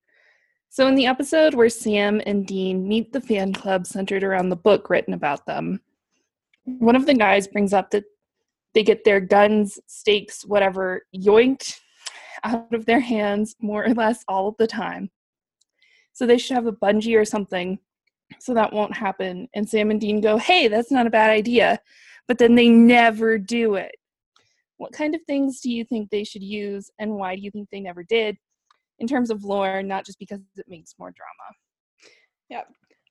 So, 0.74 0.88
in 0.88 0.96
the 0.96 1.06
episode 1.06 1.54
where 1.54 1.68
Sam 1.68 2.20
and 2.26 2.44
Dean 2.44 2.88
meet 2.88 3.12
the 3.12 3.20
fan 3.20 3.52
club 3.52 3.86
centered 3.86 4.24
around 4.24 4.48
the 4.48 4.56
book 4.56 4.90
written 4.90 5.14
about 5.14 5.46
them, 5.46 5.80
one 6.64 6.96
of 6.96 7.06
the 7.06 7.14
guys 7.14 7.46
brings 7.46 7.72
up 7.72 7.92
that 7.92 8.02
they 8.74 8.82
get 8.82 9.04
their 9.04 9.20
guns, 9.20 9.78
stakes, 9.86 10.44
whatever, 10.44 11.02
yoinked 11.14 11.78
out 12.42 12.74
of 12.74 12.86
their 12.86 12.98
hands 12.98 13.54
more 13.60 13.84
or 13.84 13.94
less 13.94 14.24
all 14.26 14.48
of 14.48 14.56
the 14.58 14.66
time. 14.66 15.12
So, 16.12 16.26
they 16.26 16.38
should 16.38 16.56
have 16.56 16.66
a 16.66 16.72
bungee 16.72 17.16
or 17.16 17.24
something 17.24 17.78
so 18.40 18.52
that 18.54 18.72
won't 18.72 18.96
happen. 18.96 19.48
And 19.54 19.68
Sam 19.68 19.92
and 19.92 20.00
Dean 20.00 20.20
go, 20.20 20.38
Hey, 20.38 20.66
that's 20.66 20.90
not 20.90 21.06
a 21.06 21.10
bad 21.10 21.30
idea. 21.30 21.78
But 22.26 22.38
then 22.38 22.56
they 22.56 22.68
never 22.68 23.38
do 23.38 23.76
it. 23.76 23.94
What 24.78 24.92
kind 24.92 25.14
of 25.14 25.20
things 25.28 25.60
do 25.60 25.70
you 25.70 25.84
think 25.84 26.10
they 26.10 26.24
should 26.24 26.42
use, 26.42 26.90
and 26.98 27.14
why 27.14 27.36
do 27.36 27.42
you 27.42 27.52
think 27.52 27.68
they 27.70 27.78
never 27.78 28.02
did? 28.02 28.36
In 28.98 29.06
terms 29.06 29.30
of 29.30 29.44
lore, 29.44 29.82
not 29.82 30.06
just 30.06 30.18
because 30.18 30.40
it 30.56 30.66
makes 30.68 30.94
more 30.98 31.12
drama. 31.12 31.56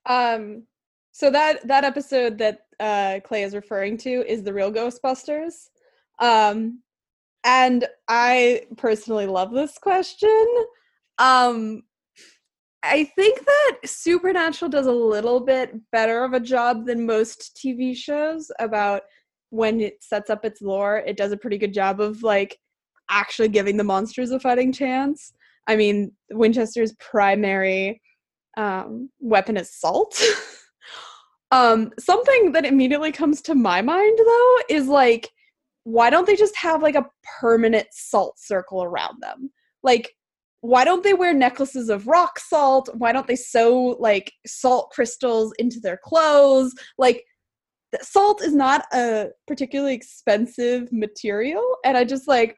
Um, 0.06 0.66
so 1.12 1.30
that 1.30 1.66
that 1.66 1.84
episode 1.84 2.38
that 2.38 2.60
uh, 2.80 3.20
Clay 3.24 3.44
is 3.44 3.54
referring 3.54 3.96
to 3.98 4.24
is 4.30 4.42
the 4.42 4.52
real 4.52 4.72
Ghostbusters, 4.72 5.68
um, 6.18 6.82
and 7.44 7.86
I 8.08 8.62
personally 8.76 9.26
love 9.26 9.52
this 9.52 9.78
question. 9.78 10.46
Um, 11.18 11.82
I 12.82 13.04
think 13.16 13.44
that 13.44 13.78
Supernatural 13.84 14.68
does 14.68 14.86
a 14.86 14.92
little 14.92 15.40
bit 15.40 15.72
better 15.90 16.24
of 16.24 16.34
a 16.34 16.40
job 16.40 16.86
than 16.86 17.06
most 17.06 17.56
TV 17.56 17.96
shows 17.96 18.50
about 18.58 19.02
when 19.50 19.80
it 19.80 20.02
sets 20.02 20.28
up 20.28 20.44
its 20.44 20.60
lore. 20.60 20.98
It 21.06 21.16
does 21.16 21.32
a 21.32 21.36
pretty 21.36 21.56
good 21.56 21.72
job 21.72 22.00
of 22.00 22.22
like 22.22 22.58
actually 23.08 23.48
giving 23.48 23.76
the 23.76 23.84
monsters 23.84 24.32
a 24.32 24.40
fighting 24.40 24.72
chance. 24.72 25.32
I 25.66 25.76
mean, 25.76 26.12
Winchester's 26.30 26.94
primary 26.94 28.00
um, 28.56 29.10
weapon 29.20 29.56
is 29.56 29.72
salt. 29.72 30.20
um, 31.50 31.90
something 31.98 32.52
that 32.52 32.64
immediately 32.64 33.12
comes 33.12 33.40
to 33.42 33.54
my 33.54 33.82
mind 33.82 34.18
though 34.18 34.56
is 34.68 34.88
like, 34.88 35.30
why 35.84 36.10
don't 36.10 36.26
they 36.26 36.36
just 36.36 36.56
have 36.56 36.82
like 36.82 36.94
a 36.94 37.06
permanent 37.40 37.86
salt 37.92 38.38
circle 38.38 38.82
around 38.82 39.22
them? 39.22 39.50
Like, 39.82 40.10
why 40.62 40.84
don't 40.84 41.04
they 41.04 41.12
wear 41.12 41.34
necklaces 41.34 41.90
of 41.90 42.06
rock 42.06 42.38
salt? 42.38 42.88
Why 42.94 43.12
don't 43.12 43.26
they 43.26 43.36
sew 43.36 43.96
like 44.00 44.32
salt 44.46 44.90
crystals 44.92 45.52
into 45.58 45.78
their 45.78 45.98
clothes? 46.02 46.74
Like, 46.96 47.24
salt 48.00 48.42
is 48.42 48.54
not 48.54 48.86
a 48.94 49.28
particularly 49.46 49.94
expensive 49.94 50.90
material, 50.90 51.62
and 51.84 51.96
I 51.96 52.04
just 52.04 52.26
like 52.26 52.56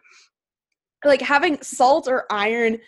like 1.04 1.20
having 1.20 1.60
salt 1.62 2.08
or 2.08 2.26
iron 2.30 2.78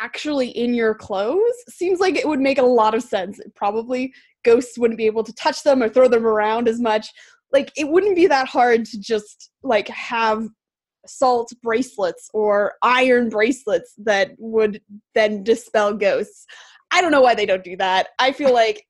actually 0.00 0.48
in 0.48 0.74
your 0.74 0.94
clothes 0.94 1.54
seems 1.68 2.00
like 2.00 2.16
it 2.16 2.28
would 2.28 2.40
make 2.40 2.58
a 2.58 2.62
lot 2.62 2.94
of 2.94 3.02
sense. 3.02 3.40
Probably 3.54 4.12
ghosts 4.44 4.78
wouldn't 4.78 4.98
be 4.98 5.06
able 5.06 5.24
to 5.24 5.34
touch 5.34 5.62
them 5.62 5.82
or 5.82 5.88
throw 5.88 6.08
them 6.08 6.26
around 6.26 6.68
as 6.68 6.80
much. 6.80 7.08
Like 7.52 7.72
it 7.76 7.88
wouldn't 7.88 8.16
be 8.16 8.26
that 8.26 8.48
hard 8.48 8.84
to 8.86 9.00
just 9.00 9.50
like 9.62 9.88
have 9.88 10.46
salt 11.06 11.52
bracelets 11.62 12.28
or 12.34 12.74
iron 12.82 13.28
bracelets 13.28 13.94
that 13.98 14.32
would 14.38 14.80
then 15.14 15.42
dispel 15.42 15.94
ghosts. 15.94 16.46
I 16.90 17.00
don't 17.00 17.12
know 17.12 17.20
why 17.20 17.34
they 17.34 17.46
don't 17.46 17.64
do 17.64 17.76
that. 17.76 18.08
I 18.18 18.32
feel 18.32 18.52
like 18.54 18.84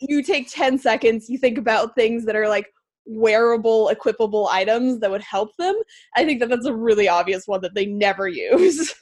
you 0.00 0.22
take 0.22 0.50
10 0.50 0.78
seconds, 0.78 1.28
you 1.28 1.38
think 1.38 1.58
about 1.58 1.94
things 1.94 2.24
that 2.26 2.36
are 2.36 2.48
like 2.48 2.66
wearable, 3.06 3.90
equipable 3.92 4.48
items 4.50 5.00
that 5.00 5.10
would 5.10 5.22
help 5.22 5.56
them. 5.58 5.74
I 6.14 6.24
think 6.24 6.40
that 6.40 6.50
that's 6.50 6.66
a 6.66 6.74
really 6.74 7.08
obvious 7.08 7.46
one 7.46 7.62
that 7.62 7.74
they 7.74 7.86
never 7.86 8.28
use. 8.28 8.94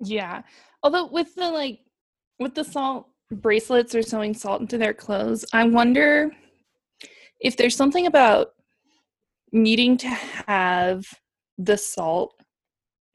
Yeah. 0.00 0.42
Although 0.86 1.06
with 1.06 1.34
the 1.34 1.50
like 1.50 1.80
with 2.38 2.54
the 2.54 2.62
salt 2.62 3.08
bracelets 3.32 3.92
or 3.92 4.02
sewing 4.02 4.32
salt 4.32 4.60
into 4.60 4.78
their 4.78 4.94
clothes, 4.94 5.44
I 5.52 5.64
wonder 5.64 6.30
if 7.40 7.56
there's 7.56 7.74
something 7.74 8.06
about 8.06 8.50
needing 9.50 9.96
to 9.96 10.06
have 10.06 11.04
the 11.58 11.76
salt 11.76 12.40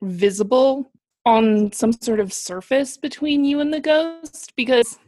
visible 0.02 0.92
on 1.26 1.72
some 1.72 1.94
sort 1.94 2.20
of 2.20 2.34
surface 2.34 2.98
between 2.98 3.46
you 3.46 3.62
and 3.62 3.74
the 3.74 3.80
ghost 3.80 4.52
because 4.58 5.00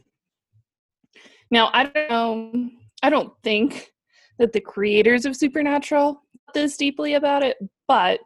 now 1.52 1.70
I 1.74 1.84
don't 1.84 2.10
know 2.10 2.70
I 3.04 3.10
don't 3.10 3.34
think 3.44 3.92
that 4.40 4.54
the 4.54 4.62
creators 4.62 5.26
of 5.26 5.36
Supernatural 5.36 6.14
thought 6.14 6.54
this 6.54 6.78
deeply 6.78 7.16
about 7.16 7.44
it, 7.44 7.58
but 7.90 8.22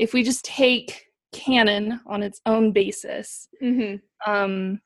if 0.00 0.14
we 0.14 0.22
just 0.22 0.46
take 0.46 1.04
canon 1.34 2.00
on 2.06 2.22
its 2.22 2.40
own 2.46 2.72
basis, 2.72 3.48
Mm-hmm. 3.62 4.30
um, 4.30 4.80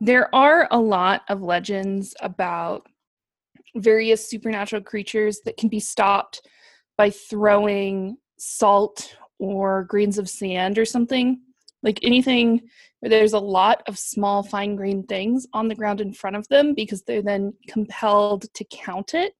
there 0.00 0.34
are 0.34 0.66
a 0.70 0.78
lot 0.78 1.22
of 1.28 1.42
legends 1.42 2.14
about 2.20 2.86
various 3.76 4.28
supernatural 4.28 4.82
creatures 4.82 5.40
that 5.44 5.56
can 5.56 5.68
be 5.68 5.80
stopped 5.80 6.46
by 6.96 7.10
throwing 7.10 8.16
salt 8.38 9.16
or 9.38 9.84
grains 9.84 10.18
of 10.18 10.28
sand 10.28 10.78
or 10.78 10.84
something. 10.84 11.40
Like 11.82 12.00
anything 12.02 12.62
where 13.00 13.10
there's 13.10 13.32
a 13.34 13.38
lot 13.38 13.82
of 13.88 13.98
small 13.98 14.42
fine 14.42 14.74
grained 14.76 15.08
things 15.08 15.46
on 15.52 15.68
the 15.68 15.74
ground 15.74 16.00
in 16.00 16.12
front 16.12 16.36
of 16.36 16.48
them 16.48 16.74
because 16.74 17.02
they're 17.02 17.22
then 17.22 17.52
compelled 17.68 18.52
to 18.54 18.64
count 18.64 19.14
it 19.14 19.34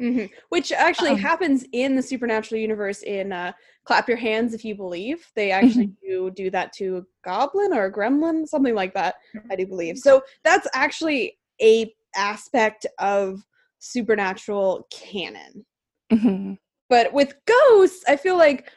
Mm-hmm. 0.00 0.26
Which 0.50 0.72
actually 0.72 1.12
Um, 1.12 1.18
happens 1.18 1.64
in 1.72 1.96
the 1.96 2.02
supernatural 2.02 2.60
universe 2.60 3.02
in 3.02 3.32
uh, 3.32 3.52
"Clap 3.84 4.08
Your 4.08 4.18
Hands 4.18 4.52
If 4.52 4.64
You 4.64 4.74
Believe." 4.74 5.26
They 5.34 5.50
actually 5.50 5.90
do 6.06 6.30
do 6.30 6.50
that 6.50 6.72
to 6.74 6.98
a 6.98 7.02
goblin 7.24 7.72
or 7.72 7.86
a 7.86 7.92
gremlin, 7.92 8.46
something 8.46 8.74
like 8.74 8.92
that. 8.94 9.14
I 9.50 9.56
do 9.56 9.66
believe. 9.66 9.96
So 9.98 10.22
that's 10.44 10.68
actually 10.74 11.38
a 11.62 11.94
aspect 12.14 12.86
of 12.98 13.42
supernatural 13.78 14.86
canon. 14.90 15.64
Mhm. 16.12 16.58
But 16.90 17.12
with 17.12 17.34
ghosts, 17.46 18.04
I 18.06 18.16
feel 18.16 18.36
like 18.36 18.70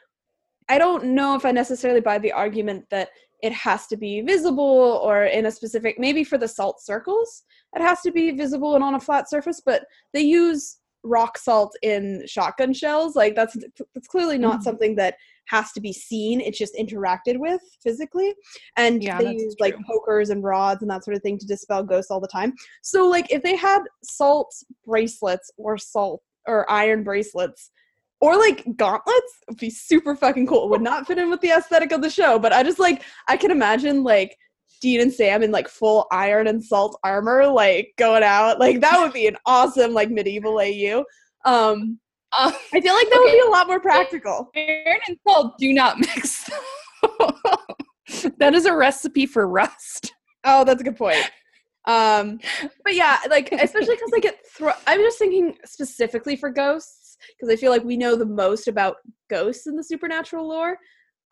I 0.70 0.78
don't 0.78 1.04
know 1.04 1.36
if 1.36 1.46
I 1.46 1.52
necessarily 1.52 2.02
buy 2.02 2.18
the 2.20 2.32
argument 2.32 2.86
that 2.92 3.10
it 3.42 3.52
has 3.54 3.88
to 3.88 3.98
be 3.98 4.22
visible 4.22 5.02
or 5.04 5.26
in 5.26 5.46
a 5.48 5.52
specific 5.52 5.98
maybe 5.98 6.24
for 6.24 6.38
the 6.38 6.48
salt 6.48 6.82
circles 6.82 7.44
it 7.74 7.82
has 7.82 8.02
to 8.02 8.12
be 8.12 8.32
visible 8.32 8.76
and 8.76 8.84
on 8.84 8.96
a 8.96 9.00
flat 9.00 9.30
surface 9.30 9.62
but 9.66 9.86
they 10.14 10.20
use 10.20 10.79
rock 11.04 11.38
salt 11.38 11.76
in 11.82 12.24
shotgun 12.26 12.74
shells 12.74 13.16
like 13.16 13.36
that's 13.36 13.56
that's 13.94 14.08
clearly 14.08 14.38
not 14.38 14.60
Mhm. 14.60 14.64
something 14.64 14.96
that 14.96 15.16
has 15.46 15.72
to 15.72 15.82
be 15.82 15.94
seen 15.94 16.42
it's 16.42 16.58
just 16.58 16.76
interacted 16.76 17.38
with 17.38 17.62
physically 17.82 18.36
and 18.78 19.02
Yeah, 19.02 19.18
they 19.18 19.32
use 19.32 19.56
like 19.60 19.76
pokers 19.88 20.30
and 20.30 20.44
rods 20.44 20.82
and 20.82 20.92
that 20.92 21.04
sort 21.04 21.16
of 21.16 21.24
thing 21.24 21.38
to 21.40 21.48
dispel 21.48 21.84
ghosts 21.84 22.12
all 22.12 22.20
the 22.20 22.28
time 22.28 22.54
so 22.82 23.08
like 23.08 23.32
if 23.32 23.42
they 23.44 23.56
had 23.56 23.82
salt 24.04 24.54
bracelets 24.86 25.50
or 25.58 25.78
salt 25.78 26.22
or 26.48 26.70
iron 26.70 27.04
bracelets 27.04 27.72
or 28.22 28.38
like 28.38 28.66
gauntlets 28.76 29.34
would 29.48 29.58
be 29.58 29.70
super 29.70 30.14
fucking 30.14 30.46
cool. 30.46 30.66
It 30.66 30.70
would 30.72 30.82
not 30.82 31.08
fit 31.08 31.18
in 31.18 31.30
with 31.30 31.40
the 31.40 31.52
aesthetic 31.52 31.94
of 31.94 32.02
the 32.02 32.10
show, 32.10 32.38
but 32.38 32.52
I 32.52 32.64
just 32.64 32.78
like 32.78 33.04
I 33.30 33.38
can 33.38 33.50
imagine 33.50 34.04
like 34.04 34.38
Dean 34.82 35.02
and 35.02 35.12
Sam 35.14 35.44
in 35.44 35.52
like 35.52 35.68
full 35.68 36.08
iron 36.12 36.48
and 36.48 36.64
salt 36.64 37.00
armor, 37.04 37.48
like 37.48 37.94
going 37.98 38.24
out. 38.24 38.60
Like 38.60 38.82
that 38.82 39.00
would 39.00 39.14
be 39.14 39.28
an 39.28 39.38
awesome 39.46 39.94
like 39.94 40.10
medieval 40.10 40.60
AU. 40.60 41.04
Um 41.46 42.00
Uh, 42.38 42.52
I 42.74 42.80
feel 42.82 42.94
like 42.94 43.10
that 43.10 43.20
would 43.24 43.32
be 43.32 43.44
a 43.48 43.50
lot 43.52 43.68
more 43.68 43.80
practical. 43.80 44.50
iron 44.56 45.00
and 45.08 45.18
salt 45.28 45.58
do 45.58 45.74
not 45.74 46.00
mix 46.00 46.48
that 48.38 48.54
is 48.54 48.66
a 48.66 48.76
recipe 48.76 49.26
for 49.26 49.48
rust 49.48 50.14
Oh, 50.46 50.64
that's 50.64 50.82
a 50.82 50.84
good 50.84 50.96
point. 50.98 51.30
Um, 51.86 52.40
but 52.84 52.96
yeah, 52.96 53.18
like 53.30 53.52
especially 53.52 53.96
because 53.96 54.12
I 54.16 54.20
get. 54.20 54.38
I'm 54.88 55.00
just 55.02 55.20
thinking 55.20 55.58
specifically 55.66 56.36
for 56.36 56.50
ghosts 56.50 57.18
because 57.36 57.52
I 57.52 57.58
feel 57.58 57.72
like 57.72 57.84
we 57.84 57.98
know 57.98 58.16
the 58.16 58.26
most 58.26 58.68
about 58.68 58.98
ghosts 59.30 59.68
in 59.68 59.76
the 59.76 59.84
supernatural 59.84 60.48
lore. 60.48 60.78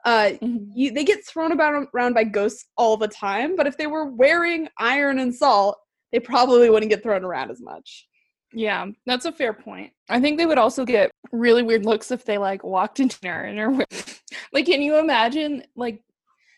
Uh, 0.05 0.31
you, 0.41 0.91
they 0.91 1.03
get 1.03 1.25
thrown 1.25 1.51
about 1.51 1.87
around 1.93 2.13
by 2.13 2.23
ghosts 2.23 2.65
all 2.77 2.97
the 2.97 3.07
time. 3.07 3.55
But 3.55 3.67
if 3.67 3.77
they 3.77 3.87
were 3.87 4.05
wearing 4.05 4.67
iron 4.77 5.19
and 5.19 5.33
salt, 5.33 5.77
they 6.11 6.19
probably 6.19 6.69
wouldn't 6.69 6.89
get 6.89 7.03
thrown 7.03 7.23
around 7.23 7.51
as 7.51 7.61
much. 7.61 8.07
Yeah, 8.53 8.87
that's 9.05 9.25
a 9.25 9.31
fair 9.31 9.53
point. 9.53 9.91
I 10.09 10.21
think 10.21 10.37
they 10.37 10.45
would 10.45 10.57
also 10.57 10.85
get 10.85 11.11
really 11.31 11.63
weird 11.63 11.85
looks 11.85 12.11
if 12.11 12.23
they 12.23 12.37
like 12.37 12.63
walked 12.63 12.99
into 12.99 13.19
dinner 13.19 13.41
and 13.43 13.59
are 13.59 13.85
like, 14.53 14.65
can 14.65 14.81
you 14.81 14.97
imagine 14.97 15.63
like 15.75 16.01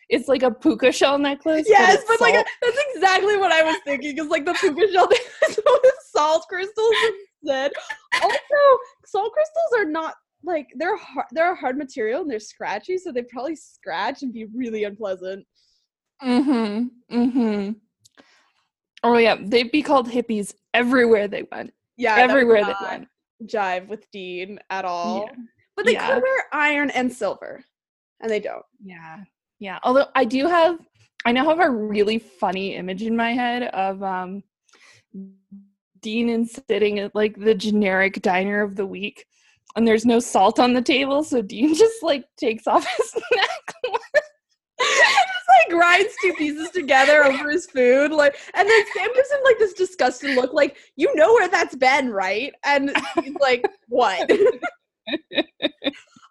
it's 0.08 0.28
like 0.28 0.42
a 0.42 0.50
puka 0.50 0.92
shell 0.92 1.18
necklace? 1.18 1.66
Yes, 1.68 1.96
it's 1.96 2.04
but 2.06 2.20
like 2.20 2.34
salt? 2.34 2.46
that's 2.62 2.78
exactly 2.94 3.36
what 3.36 3.52
I 3.52 3.62
was 3.62 3.76
thinking. 3.84 4.16
Is 4.18 4.28
like 4.28 4.44
the 4.44 4.54
puka 4.54 4.92
shell 4.92 5.08
with 5.10 5.94
salt 6.12 6.46
crystals 6.48 6.94
instead. 7.42 7.72
Also, 8.22 8.78
salt 9.06 9.32
crystals 9.32 9.78
are 9.78 9.90
not 9.90 10.14
like 10.42 10.68
they're 10.76 10.96
hard, 10.96 11.26
they're 11.32 11.52
a 11.52 11.56
hard 11.56 11.76
material 11.76 12.22
and 12.22 12.30
they're 12.30 12.40
scratchy, 12.40 12.96
so 12.98 13.12
they 13.12 13.22
probably 13.22 13.56
scratch 13.56 14.22
and 14.22 14.32
be 14.32 14.46
really 14.54 14.84
unpleasant. 14.84 15.46
mm-hmm, 16.22 16.86
mm-hmm. 17.14 17.72
Oh 19.02 19.16
yeah, 19.16 19.36
they'd 19.40 19.70
be 19.70 19.82
called 19.82 20.08
hippies 20.08 20.54
everywhere 20.74 21.28
they 21.28 21.46
went. 21.50 21.72
Yeah, 21.96 22.16
everywhere 22.16 22.64
they 22.64 22.74
went. 22.82 23.08
Jive 23.46 23.88
with 23.88 24.10
Dean 24.10 24.58
at 24.68 24.84
all. 24.84 25.26
Yeah. 25.26 25.34
But 25.76 25.86
they 25.86 25.92
Yeah. 25.92 26.06
could 26.14 26.22
wear 26.22 26.44
iron 26.52 26.90
and 26.90 27.12
silver, 27.12 27.64
and 28.20 28.30
they 28.30 28.40
don't. 28.40 28.64
Yeah. 28.82 29.24
Yeah. 29.58 29.78
Although 29.82 30.06
I 30.14 30.24
do 30.24 30.46
have 30.46 30.78
I 31.24 31.32
now 31.32 31.48
have 31.48 31.60
a 31.60 31.70
really 31.70 32.18
funny 32.18 32.74
image 32.76 33.02
in 33.02 33.16
my 33.16 33.32
head 33.32 33.64
of 33.64 34.02
um 34.02 34.42
Dean 36.00 36.30
and 36.30 36.48
sitting 36.48 36.98
at 36.98 37.14
like 37.14 37.36
the 37.38 37.54
generic 37.54 38.22
diner 38.22 38.62
of 38.62 38.74
the 38.76 38.86
week 38.86 39.26
and 39.76 39.86
there's 39.86 40.06
no 40.06 40.18
salt 40.18 40.58
on 40.58 40.72
the 40.72 40.82
table, 40.82 41.22
so 41.22 41.42
Dean 41.42 41.74
just 41.74 42.02
like 42.02 42.24
takes 42.36 42.66
off 42.66 42.86
his 42.96 43.14
necklace. 43.32 44.02
just 44.80 45.48
like 45.48 45.70
grinds 45.70 46.14
two 46.22 46.32
pieces 46.34 46.70
together 46.70 47.24
over 47.24 47.50
his 47.50 47.66
food, 47.66 48.12
like, 48.12 48.36
and 48.54 48.68
then 48.68 48.84
Sam 48.94 49.08
gives 49.14 49.30
him 49.30 49.40
like 49.44 49.58
this 49.58 49.74
disgusted 49.74 50.34
look, 50.36 50.52
like 50.52 50.76
you 50.96 51.14
know 51.14 51.32
where 51.34 51.48
that's 51.48 51.76
been, 51.76 52.10
right? 52.10 52.52
And 52.64 52.92
he's 53.22 53.34
like, 53.40 53.64
what? 53.88 54.30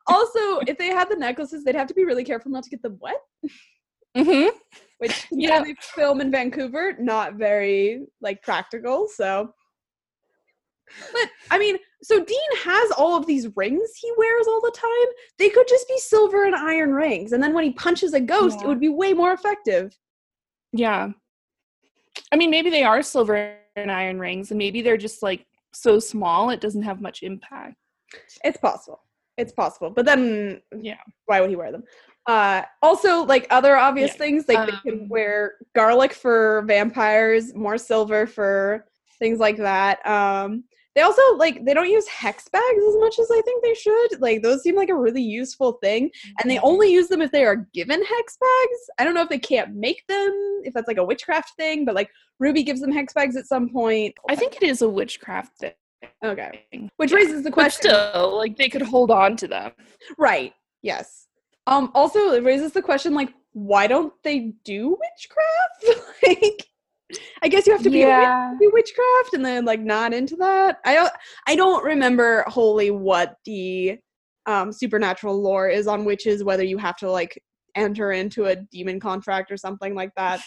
also, 0.07 0.59
if 0.67 0.77
they 0.77 0.87
had 0.87 1.09
the 1.09 1.15
necklaces, 1.15 1.63
they'd 1.63 1.75
have 1.75 1.87
to 1.87 1.93
be 1.93 2.05
really 2.05 2.23
careful 2.23 2.51
not 2.51 2.63
to 2.63 2.69
get 2.69 2.81
them 2.81 2.97
wet. 2.99 3.21
mm-hmm. 4.17 4.49
Which 4.97 5.27
Yeah. 5.31 5.63
they 5.63 5.75
film 5.95 6.19
in 6.21 6.31
Vancouver, 6.31 6.95
not 6.99 7.35
very 7.35 8.05
like 8.21 8.41
practical. 8.41 9.07
So, 9.13 9.53
but 11.13 11.29
I 11.51 11.57
mean, 11.59 11.77
so 12.01 12.23
Dean 12.23 12.51
has 12.63 12.91
all 12.91 13.15
of 13.17 13.25
these 13.27 13.47
rings 13.55 13.89
he 13.95 14.11
wears 14.17 14.47
all 14.47 14.61
the 14.61 14.71
time. 14.75 15.13
They 15.37 15.49
could 15.49 15.67
just 15.67 15.87
be 15.87 15.97
silver 15.97 16.45
and 16.45 16.55
iron 16.55 16.93
rings, 16.93 17.31
and 17.33 17.41
then 17.43 17.53
when 17.53 17.63
he 17.63 17.71
punches 17.71 18.13
a 18.13 18.19
ghost, 18.19 18.61
it 18.61 18.67
would 18.67 18.79
be 18.79 18.89
way 18.89 19.13
more 19.13 19.33
effective. 19.33 19.97
Yeah. 20.71 21.09
I 22.31 22.35
mean 22.35 22.49
maybe 22.51 22.69
they 22.69 22.83
are 22.83 23.01
silver 23.01 23.55
and 23.75 23.91
iron 23.91 24.19
rings 24.19 24.51
and 24.51 24.57
maybe 24.57 24.81
they're 24.81 24.97
just 24.97 25.23
like 25.23 25.45
so 25.73 25.99
small 25.99 26.49
it 26.49 26.61
doesn't 26.61 26.83
have 26.83 27.01
much 27.01 27.23
impact. 27.23 27.75
It's 28.43 28.57
possible. 28.57 29.01
It's 29.37 29.51
possible. 29.53 29.89
But 29.89 30.05
then 30.05 30.61
Yeah. 30.79 30.97
why 31.25 31.39
would 31.41 31.49
he 31.49 31.55
wear 31.55 31.71
them? 31.71 31.83
Uh 32.27 32.63
also 32.83 33.23
like 33.25 33.47
other 33.49 33.75
obvious 33.77 34.11
Yeah. 34.11 34.17
things, 34.17 34.47
like 34.47 34.65
they 34.67 34.77
can 34.91 35.01
Um, 35.03 35.09
wear 35.09 35.53
garlic 35.75 36.13
for 36.13 36.63
vampires, 36.67 37.55
more 37.55 37.77
silver 37.77 38.27
for 38.27 38.85
things 39.17 39.39
like 39.39 39.57
that. 39.57 40.05
Um 40.05 40.65
they 40.99 41.03
also 41.03 41.21
like 41.37 41.63
they 41.63 41.73
don't 41.73 41.89
use 41.89 42.05
hex 42.09 42.49
bags 42.49 42.83
as 42.89 42.95
much 42.97 43.19
as 43.19 43.31
I 43.31 43.39
think 43.43 43.63
they 43.63 43.73
should. 43.73 44.19
Like 44.19 44.41
those 44.41 44.61
seem 44.61 44.75
like 44.75 44.89
a 44.89 44.95
really 44.95 45.21
useful 45.21 45.73
thing. 45.81 46.11
And 46.41 46.51
they 46.51 46.59
only 46.59 46.91
use 46.91 47.07
them 47.07 47.21
if 47.21 47.31
they 47.31 47.45
are 47.45 47.65
given 47.73 48.03
hex 48.03 48.37
bags. 48.37 48.79
I 48.97 49.05
don't 49.05 49.13
know 49.13 49.21
if 49.21 49.29
they 49.29 49.39
can't 49.39 49.75
make 49.75 50.05
them, 50.07 50.59
if 50.65 50.73
that's 50.73 50.89
like 50.89 50.97
a 50.97 51.03
witchcraft 51.05 51.53
thing, 51.55 51.85
but 51.85 51.95
like 51.95 52.09
Ruby 52.37 52.63
gives 52.63 52.81
them 52.81 52.91
hex 52.91 53.13
bags 53.13 53.37
at 53.37 53.45
some 53.47 53.69
point. 53.69 54.13
I 54.27 54.35
think 54.35 54.57
it 54.57 54.63
is 54.63 54.81
a 54.81 54.89
witchcraft 54.89 55.59
thing. 55.59 55.71
Okay. 56.21 56.65
Which 56.97 57.13
raises 57.13 57.43
the 57.43 57.49
But 57.49 57.53
question. 57.53 57.91
still, 57.91 58.35
like 58.35 58.57
they 58.57 58.67
could 58.67 58.81
hold 58.81 59.09
on 59.09 59.37
to 59.37 59.47
them. 59.47 59.71
Right. 60.17 60.53
Yes. 60.81 61.27
Um 61.65 61.91
also 61.95 62.33
it 62.33 62.43
raises 62.43 62.73
the 62.73 62.81
question 62.81 63.13
like 63.13 63.29
why 63.53 63.87
don't 63.87 64.11
they 64.23 64.51
do 64.65 64.97
witchcraft? 64.99 66.03
like 66.27 66.68
I 67.41 67.47
guess 67.47 67.65
you 67.65 67.73
have 67.73 67.83
to 67.83 67.89
be 67.89 67.99
witch 67.99 68.07
Yeah. 68.07 68.53
do 68.59 68.69
witchcraft 68.73 69.33
and 69.33 69.43
then 69.43 69.65
like 69.65 69.79
not 69.81 70.13
into 70.13 70.35
that. 70.37 70.77
I 70.85 70.93
don't 70.95 71.11
I 71.47 71.55
don't 71.55 71.83
remember 71.83 72.43
wholly 72.47 72.91
what 72.91 73.35
the 73.45 73.97
um 74.45 74.71
supernatural 74.71 75.41
lore 75.41 75.69
is 75.69 75.87
on 75.87 76.05
witches 76.05 76.43
whether 76.43 76.63
you 76.63 76.77
have 76.77 76.97
to 76.97 77.09
like 77.11 77.41
enter 77.75 78.11
into 78.11 78.45
a 78.45 78.55
demon 78.55 78.99
contract 78.99 79.51
or 79.51 79.57
something 79.57 79.95
like 79.95 80.11
that. 80.17 80.41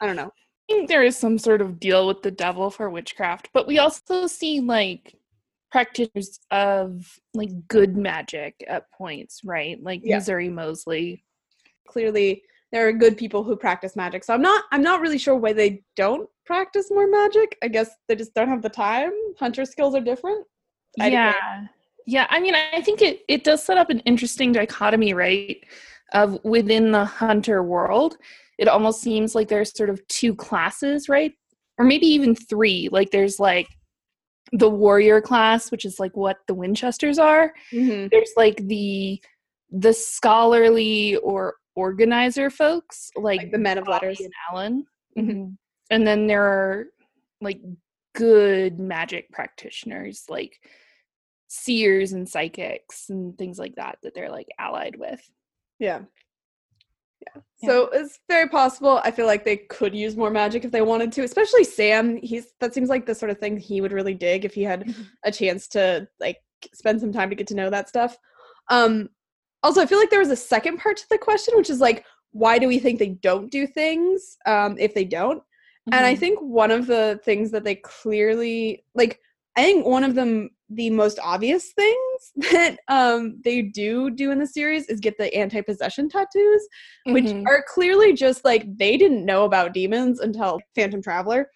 I 0.00 0.06
don't 0.06 0.16
know. 0.16 0.30
I 0.70 0.74
think 0.74 0.88
there 0.88 1.02
is 1.02 1.16
some 1.16 1.38
sort 1.38 1.60
of 1.62 1.80
deal 1.80 2.06
with 2.06 2.22
the 2.22 2.30
devil 2.30 2.70
for 2.70 2.90
witchcraft, 2.90 3.48
but 3.54 3.66
we 3.66 3.78
also 3.78 4.26
see 4.26 4.60
like 4.60 5.14
practitioners 5.70 6.40
of 6.50 7.06
like 7.34 7.50
good 7.68 7.96
magic 7.96 8.54
at 8.68 8.90
points, 8.92 9.40
right? 9.44 9.82
Like 9.82 10.00
Yeah. 10.04 10.16
Missouri 10.16 10.48
Moseley. 10.48 11.24
Clearly, 11.86 12.42
there 12.72 12.86
are 12.86 12.92
good 12.92 13.16
people 13.16 13.42
who 13.42 13.56
practice 13.56 13.96
magic. 13.96 14.24
So 14.24 14.34
I'm 14.34 14.42
not 14.42 14.64
I'm 14.72 14.82
not 14.82 15.00
really 15.00 15.18
sure 15.18 15.36
why 15.36 15.52
they 15.52 15.82
don't 15.96 16.28
practice 16.44 16.90
more 16.90 17.08
magic. 17.08 17.56
I 17.62 17.68
guess 17.68 17.90
they 18.08 18.16
just 18.16 18.34
don't 18.34 18.48
have 18.48 18.62
the 18.62 18.68
time. 18.68 19.12
Hunter 19.38 19.64
skills 19.64 19.94
are 19.94 20.00
different. 20.00 20.46
I 21.00 21.08
yeah. 21.08 21.66
Yeah. 22.06 22.26
I 22.30 22.40
mean, 22.40 22.54
I 22.54 22.80
think 22.80 23.02
it, 23.02 23.20
it 23.28 23.44
does 23.44 23.62
set 23.62 23.76
up 23.76 23.90
an 23.90 24.00
interesting 24.00 24.52
dichotomy, 24.52 25.12
right? 25.12 25.62
Of 26.14 26.38
within 26.44 26.90
the 26.90 27.04
hunter 27.04 27.62
world. 27.62 28.16
It 28.58 28.66
almost 28.66 29.02
seems 29.02 29.34
like 29.34 29.48
there's 29.48 29.76
sort 29.76 29.90
of 29.90 30.06
two 30.08 30.34
classes, 30.34 31.08
right? 31.08 31.32
Or 31.78 31.84
maybe 31.84 32.06
even 32.06 32.34
three. 32.34 32.88
Like 32.90 33.10
there's 33.10 33.38
like 33.38 33.68
the 34.52 34.70
warrior 34.70 35.20
class, 35.20 35.70
which 35.70 35.84
is 35.84 36.00
like 36.00 36.16
what 36.16 36.38
the 36.46 36.54
Winchesters 36.54 37.18
are. 37.18 37.52
Mhm. 37.72 38.10
there's 38.10 38.32
like 38.36 38.56
the 38.66 39.22
the 39.70 39.92
scholarly 39.92 41.16
or 41.16 41.54
organizer 41.78 42.50
folks 42.50 43.10
like, 43.16 43.38
Like 43.42 43.52
the 43.52 43.58
men 43.58 43.78
of 43.78 43.84
Bobby 43.84 44.06
letters. 44.08 44.20
and 44.20 44.32
Ellen, 44.50 44.86
Mhm. 45.16 45.56
and 45.90 46.06
then 46.06 46.26
there 46.26 46.42
are 46.44 46.86
like 47.40 47.60
good 48.14 48.80
magic 48.80 49.30
practitioners 49.30 50.24
like 50.28 50.58
seers 51.48 52.12
and 52.12 52.28
psychics 52.28 53.08
and 53.10 53.38
things 53.38 53.58
like 53.58 53.76
that 53.76 53.98
that 54.02 54.12
they're 54.14 54.30
like 54.30 54.48
allied 54.58 54.96
with. 54.96 55.20
Yeah. 55.78 56.02
Yeah. 57.20 57.42
Yeah. 57.62 57.68
So 57.68 57.88
it's 57.92 58.20
very 58.28 58.48
possible. 58.48 59.00
I 59.04 59.10
feel 59.10 59.26
like 59.26 59.44
they 59.44 59.56
could 59.56 59.94
use 59.94 60.16
more 60.16 60.30
magic 60.30 60.64
if 60.64 60.70
they 60.70 60.82
wanted 60.82 61.10
to, 61.12 61.22
especially 61.22 61.64
Sam. 61.64 62.16
He's 62.16 62.52
that 62.60 62.74
seems 62.74 62.88
like 62.88 63.06
the 63.06 63.14
sort 63.14 63.30
of 63.30 63.38
thing 63.38 63.56
he 63.56 63.80
would 63.80 63.92
really 63.92 64.14
dig 64.14 64.44
if 64.44 64.54
he 64.54 64.62
had 64.62 64.94
a 65.24 65.32
chance 65.32 65.66
to 65.68 66.08
like 66.20 66.38
spend 66.74 67.00
some 67.00 67.12
time 67.12 67.30
to 67.30 67.36
get 67.36 67.46
to 67.48 67.54
know 67.54 67.70
that 67.70 67.88
stuff. 67.88 68.16
Um 68.68 69.08
also 69.62 69.80
I 69.82 69.86
feel 69.86 69.98
like 69.98 70.10
there 70.10 70.18
was 70.20 70.30
a 70.30 70.36
second 70.36 70.78
part 70.78 70.96
to 70.98 71.08
the 71.10 71.18
question, 71.18 71.54
which 71.56 71.70
is 71.70 71.80
like, 71.80 72.04
why 72.32 72.58
do 72.58 72.68
we 72.68 72.78
think 72.78 72.98
they 72.98 73.10
don't 73.10 73.50
do 73.50 73.66
things 73.66 74.36
um 74.46 74.76
if 74.78 74.94
they 74.94 75.04
don't? 75.04 75.42
And 75.90 76.04
I 76.04 76.14
Mhm. 76.14 76.18
think 76.20 76.38
one 76.40 76.70
of 76.70 76.86
the 76.86 77.20
things 77.24 77.50
that 77.52 77.64
they 77.64 77.76
clearly 77.76 78.84
like 78.94 79.20
I 79.56 79.62
think 79.62 79.86
one 79.86 80.04
of 80.04 80.14
them 80.14 80.50
the 80.70 80.90
most 80.90 81.18
obvious 81.20 81.72
things 81.72 82.32
that 82.52 82.76
um 82.88 83.40
they 83.42 83.62
do 83.62 84.10
do 84.10 84.30
in 84.30 84.38
the 84.38 84.46
series 84.46 84.86
is 84.86 85.00
get 85.00 85.16
the 85.18 85.32
anti-possession 85.34 86.08
tattoos, 86.10 86.68
which 87.06 87.24
Mhm. 87.24 87.44
are 87.48 87.64
clearly 87.66 88.12
just 88.12 88.44
like 88.44 88.64
they 88.76 88.96
didn't 88.98 89.24
know 89.24 89.44
about 89.44 89.72
demons 89.72 90.20
until 90.20 90.60
Phantom 90.74 91.02
Traveler. 91.02 91.50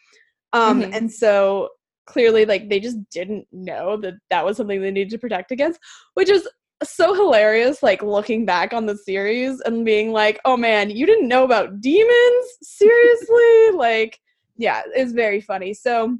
Um 0.54 0.80
Mhm. 0.80 0.92
and 0.94 1.12
so 1.12 1.68
clearly 2.06 2.44
like 2.46 2.68
they 2.68 2.80
just 2.80 2.98
didn't 3.10 3.46
know 3.52 3.96
that 3.98 4.14
that 4.30 4.44
was 4.44 4.56
something 4.56 4.80
they 4.80 4.90
needed 4.90 5.10
to 5.10 5.18
protect 5.18 5.52
against, 5.52 5.78
which 6.14 6.30
is 6.30 6.48
so 6.90 7.14
hilarious 7.14 7.82
like 7.82 8.02
looking 8.02 8.44
back 8.44 8.72
on 8.72 8.86
the 8.86 8.96
series 8.96 9.60
and 9.60 9.84
being 9.84 10.12
like, 10.12 10.40
"Oh 10.44 10.56
man, 10.56 10.90
you 10.90 11.06
didn't 11.06 11.28
know 11.28 11.44
about 11.44 11.80
demons? 11.80 12.46
Seriously?" 12.62 13.70
like 13.74 14.18
yeah, 14.56 14.82
it's 14.94 15.12
very 15.12 15.40
funny. 15.40 15.74
So 15.74 16.16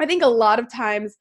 I 0.00 0.06
think 0.06 0.22
a 0.22 0.28
lot 0.28 0.58
of 0.58 0.70
times 0.70 1.16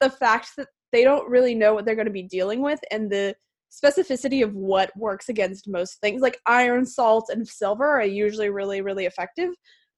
the 0.00 0.10
fact 0.10 0.50
that 0.56 0.68
they 0.92 1.04
don't 1.04 1.28
really 1.28 1.54
know 1.54 1.74
what 1.74 1.84
they're 1.84 1.96
going 1.96 2.06
to 2.06 2.12
be 2.12 2.22
dealing 2.22 2.62
with 2.62 2.80
and 2.90 3.10
the 3.10 3.34
specificity 3.72 4.44
of 4.44 4.54
what 4.54 4.96
works 4.96 5.28
against 5.28 5.68
most 5.68 6.00
things 6.00 6.22
like 6.22 6.38
iron, 6.46 6.86
salt, 6.86 7.28
and 7.30 7.46
silver 7.46 7.86
are 7.86 8.04
usually 8.04 8.50
really, 8.50 8.80
really 8.80 9.06
effective, 9.06 9.50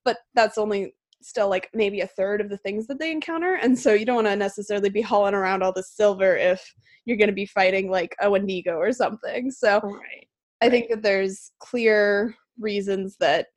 but 0.04 0.18
that's 0.34 0.56
only 0.56 0.94
still 1.26 1.48
like 1.48 1.68
maybe 1.74 2.00
a 2.00 2.06
third 2.06 2.40
of 2.40 2.48
the 2.48 2.58
things 2.58 2.86
that 2.86 2.98
they 2.98 3.10
encounter. 3.10 3.58
And 3.60 3.78
so 3.78 3.92
you 3.92 4.06
don't 4.06 4.16
want 4.16 4.28
to 4.28 4.36
necessarily 4.36 4.90
be 4.90 5.02
hauling 5.02 5.34
around 5.34 5.62
all 5.62 5.72
the 5.72 5.82
silver 5.82 6.36
if 6.36 6.62
you're 7.04 7.16
going 7.16 7.28
to 7.28 7.34
be 7.34 7.46
fighting 7.46 7.90
like 7.90 8.14
a 8.20 8.30
Wendigo 8.30 8.76
or 8.76 8.92
something. 8.92 9.50
So 9.50 9.80
right. 9.80 10.28
I 10.62 10.70
think 10.70 10.88
that 10.90 11.02
there's 11.02 11.52
clear 11.58 12.34
reasons 12.58 13.16
that 13.20 13.48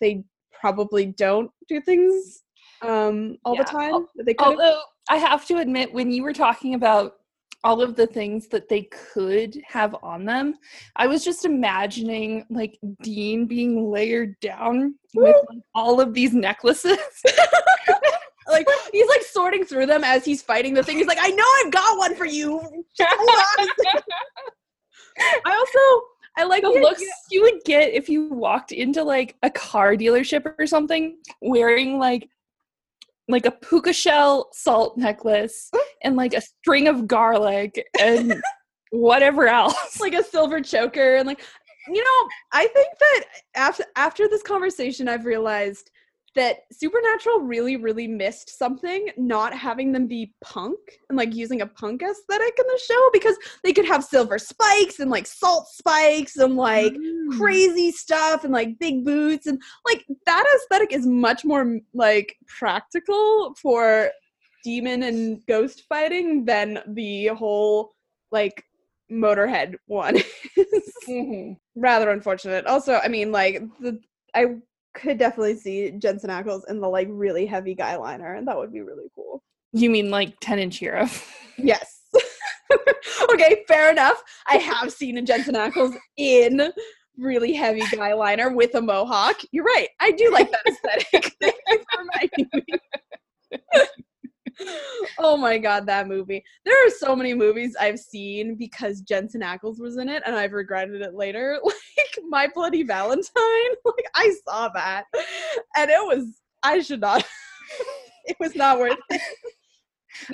they 0.00 0.24
probably 0.60 1.06
don't 1.06 1.50
do 1.68 1.80
things 1.80 2.42
um, 2.82 3.36
all 3.44 3.54
Yeah. 3.54 3.62
the 3.62 3.70
time. 3.70 4.06
Although 4.38 4.80
I 5.08 5.16
have 5.16 5.46
to 5.46 5.58
admit, 5.58 5.92
when 5.92 6.10
you 6.10 6.22
were 6.22 6.32
talking 6.32 6.74
about 6.74 7.14
all 7.64 7.82
of 7.82 7.96
the 7.96 8.06
things 8.06 8.48
that 8.48 8.68
they 8.68 8.82
could 8.84 9.60
have 9.66 9.96
on 10.02 10.24
them, 10.24 10.54
I 10.96 11.06
was 11.06 11.24
just 11.24 11.44
imagining 11.44 12.44
like 12.50 12.78
Dean 13.02 13.46
being 13.46 13.90
layered 13.90 14.38
down 14.40 14.94
with 15.14 15.36
like, 15.50 15.62
all 15.74 16.00
of 16.00 16.14
these 16.14 16.32
necklaces. 16.32 16.98
like 18.48 18.66
he's 18.92 19.08
like 19.08 19.22
sorting 19.22 19.64
through 19.64 19.86
them 19.86 20.04
as 20.04 20.24
he's 20.24 20.42
fighting 20.42 20.74
the 20.74 20.82
thing. 20.82 20.98
He's 20.98 21.06
like, 21.06 21.18
I 21.20 21.30
know 21.30 21.44
I've 21.64 21.72
got 21.72 21.98
one 21.98 22.14
for 22.14 22.26
you. 22.26 22.60
I 25.44 25.56
also 25.56 25.78
I 26.38 26.44
like 26.44 26.62
the 26.62 26.72
the 26.72 26.80
looks 26.80 27.02
you 27.30 27.42
would 27.42 27.64
get 27.64 27.94
if 27.94 28.08
you 28.08 28.28
walked 28.28 28.72
into 28.72 29.02
like 29.02 29.36
a 29.42 29.50
car 29.50 29.94
dealership 29.94 30.52
or 30.58 30.66
something 30.66 31.16
wearing 31.40 31.98
like 31.98 32.28
like 33.28 33.46
a 33.46 33.50
puka 33.50 33.92
shell 33.92 34.48
salt 34.52 34.96
necklace 34.96 35.70
and 36.02 36.16
like 36.16 36.34
a 36.34 36.40
string 36.40 36.88
of 36.88 37.06
garlic 37.06 37.84
and 38.00 38.40
whatever 38.90 39.48
else. 39.48 39.98
like 40.00 40.14
a 40.14 40.22
silver 40.22 40.60
choker 40.60 41.16
and 41.16 41.26
like 41.26 41.44
you 41.88 42.02
know 42.02 42.28
i 42.52 42.66
think 42.68 42.88
that 42.98 43.24
after 43.54 43.84
after 43.96 44.28
this 44.28 44.42
conversation 44.42 45.08
i've 45.08 45.24
realized 45.24 45.90
that 46.36 46.58
supernatural 46.70 47.40
really 47.40 47.76
really 47.76 48.06
missed 48.06 48.56
something 48.56 49.08
not 49.16 49.52
having 49.54 49.90
them 49.90 50.06
be 50.06 50.32
punk 50.42 50.78
and 51.08 51.16
like 51.18 51.34
using 51.34 51.62
a 51.62 51.66
punk 51.66 52.02
aesthetic 52.02 52.54
in 52.58 52.66
the 52.66 52.80
show 52.86 53.10
because 53.12 53.36
they 53.64 53.72
could 53.72 53.86
have 53.86 54.04
silver 54.04 54.38
spikes 54.38 55.00
and 55.00 55.10
like 55.10 55.26
salt 55.26 55.66
spikes 55.68 56.36
and 56.36 56.56
like 56.56 56.92
Mm. 56.94 57.38
crazy 57.38 57.90
stuff 57.90 58.44
and 58.44 58.52
like 58.52 58.78
big 58.78 59.04
boots 59.04 59.46
and 59.46 59.60
like 59.84 60.06
that 60.26 60.44
aesthetic 60.56 60.92
is 60.92 61.06
much 61.06 61.44
more 61.44 61.78
like 61.94 62.36
practical 62.46 63.54
for 63.60 64.10
demon 64.62 65.02
and 65.02 65.44
ghost 65.46 65.84
fighting 65.88 66.44
than 66.44 66.80
the 66.88 67.26
whole 67.28 67.92
like 68.30 68.62
motorhead 69.10 69.74
one 69.86 70.16
Mhm. 71.08 71.56
rather 71.76 72.10
unfortunate 72.10 72.66
also 72.66 72.94
i 73.02 73.08
mean 73.08 73.32
like 73.32 73.62
the 73.80 73.98
i 74.34 74.46
could 74.96 75.18
definitely 75.18 75.56
see 75.56 75.92
jensen 75.92 76.30
ackles 76.30 76.62
in 76.68 76.80
the 76.80 76.88
like 76.88 77.08
really 77.10 77.46
heavy 77.46 77.74
guy 77.74 77.96
liner 77.96 78.34
and 78.34 78.48
that 78.48 78.56
would 78.56 78.72
be 78.72 78.80
really 78.80 79.06
cool. 79.14 79.42
You 79.72 79.90
mean 79.90 80.10
like 80.10 80.34
10 80.40 80.58
inch 80.58 80.78
hero? 80.78 81.08
yes. 81.58 82.02
Okay 83.32 83.64
fair 83.68 83.90
enough. 83.90 84.22
I 84.48 84.56
have 84.56 84.92
seen 84.92 85.16
a 85.18 85.22
jensen 85.22 85.54
ackles 85.54 85.94
in 86.16 86.72
really 87.16 87.52
heavy 87.52 87.82
guy 87.92 88.12
liner 88.12 88.50
with 88.50 88.74
a 88.74 88.80
mohawk. 88.80 89.36
You're 89.52 89.64
right. 89.64 89.88
I 90.00 90.10
do 90.12 90.30
like 90.32 90.50
that 90.50 90.66
aesthetic. 90.66 91.36
Thank 91.40 91.56
you 91.68 91.78
for 91.78 92.00
reminding 92.00 92.48
me. 92.52 94.00
Oh 95.18 95.36
my 95.36 95.58
god 95.58 95.86
that 95.86 96.08
movie. 96.08 96.42
There 96.64 96.86
are 96.86 96.90
so 96.90 97.14
many 97.14 97.34
movies 97.34 97.76
i've 97.78 97.98
seen 97.98 98.56
because 98.56 99.00
jensen 99.00 99.42
ackles 99.42 99.78
was 99.78 99.96
in 99.96 100.08
it 100.08 100.22
and 100.26 100.34
i've 100.34 100.52
regretted 100.52 101.02
it 101.02 101.14
later. 101.14 101.60
Like 101.98 102.24
my 102.28 102.48
bloody 102.54 102.82
valentine 102.82 103.24
like 103.84 104.06
i 104.14 104.34
saw 104.44 104.68
that. 104.70 105.04
And 105.76 105.90
it 105.90 106.02
was 106.02 106.40
i 106.62 106.80
should 106.80 107.00
not 107.00 107.24
it 108.24 108.36
was 108.40 108.54
not 108.54 108.78
worth 108.78 108.98
it. 109.10 109.20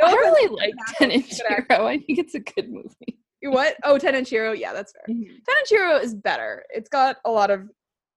No 0.01 0.07
I 0.07 0.13
really 0.13 0.57
like 0.57 0.75
10 0.97 1.11
inch 1.11 1.41
hero. 1.41 1.87
I 1.87 1.99
think 1.99 2.19
it's 2.19 2.35
a 2.35 2.41
good 2.41 2.71
movie. 2.71 3.19
what? 3.43 3.77
Oh 3.85 3.99
10 3.99 4.15
inch 4.15 4.31
hero 4.31 4.53
yeah 4.53 4.73
that's 4.73 4.93
fair. 4.93 5.15
Mm-hmm. 5.15 5.23
10 5.23 5.37
inch 5.61 5.69
hero 5.69 5.97
is 5.97 6.15
better. 6.15 6.65
It's 6.71 6.89
got 6.89 7.17
a 7.25 7.31
lot 7.31 7.51
of 7.51 7.69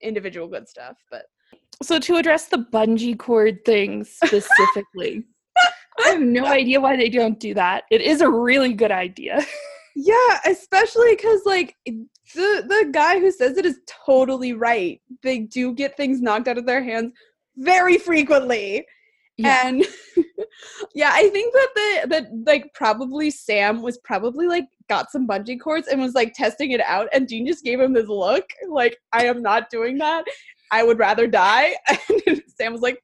individual 0.02 0.48
good 0.48 0.68
stuff 0.68 0.98
but 1.10 1.26
So 1.84 2.00
to 2.00 2.16
address 2.18 2.48
the 2.48 2.58
bungee 2.58 3.18
cord 3.18 3.64
thing 3.66 4.04
specifically, 4.04 5.26
I 6.04 6.10
have 6.10 6.22
no 6.22 6.46
idea 6.46 6.82
why 6.82 6.96
they 6.96 7.10
don't 7.10 7.40
do 7.40 7.54
that. 7.54 7.86
It 7.90 8.02
is 8.02 8.22
a 8.22 8.30
really 8.30 8.74
good 8.74 8.92
idea. 8.92 9.46
Yeah, 9.96 10.40
especially 10.46 11.16
because 11.16 11.42
like 11.46 11.78
the 11.86 12.04
the 12.34 12.90
guy 12.92 13.20
who 13.20 13.32
says 13.32 13.58
it 13.58 13.66
is 13.66 13.80
totally 13.88 14.52
right. 14.54 15.00
They 15.24 15.40
do 15.40 15.74
get 15.74 15.96
things 15.96 16.22
knocked 16.22 16.50
out 16.50 16.58
of 16.58 16.66
their 16.66 16.84
hands 16.84 17.14
very 17.56 17.98
frequently. 17.98 18.86
Yeah. 19.38 19.68
And 19.68 19.86
yeah, 20.96 21.12
I 21.14 21.30
think 21.30 21.54
that 21.54 21.70
the 21.76 22.08
that 22.10 22.28
like 22.46 22.74
probably 22.74 23.32
Sam 23.32 23.82
was 23.82 23.98
probably 24.00 24.48
like 24.48 24.66
got 24.90 25.12
some 25.12 25.28
bungee 25.28 25.60
cords 25.60 25.88
and 25.88 26.02
was 26.02 26.14
like 26.14 26.34
testing 26.34 26.72
it 26.72 26.82
out 26.82 27.08
and 27.14 27.28
Dean 27.28 27.48
just 27.48 27.64
gave 27.64 27.80
him 27.80 27.94
this 27.94 28.08
look 28.08 28.46
like 28.70 28.98
I 29.14 29.26
am 29.26 29.42
not 29.42 29.70
doing 29.70 29.98
that. 30.00 30.26
I 30.72 30.84
would 30.84 31.00
rather 31.00 31.28
die. 31.28 31.76
And 32.28 32.42
Sam 32.58 32.74
was 32.74 32.82
like 32.82 33.02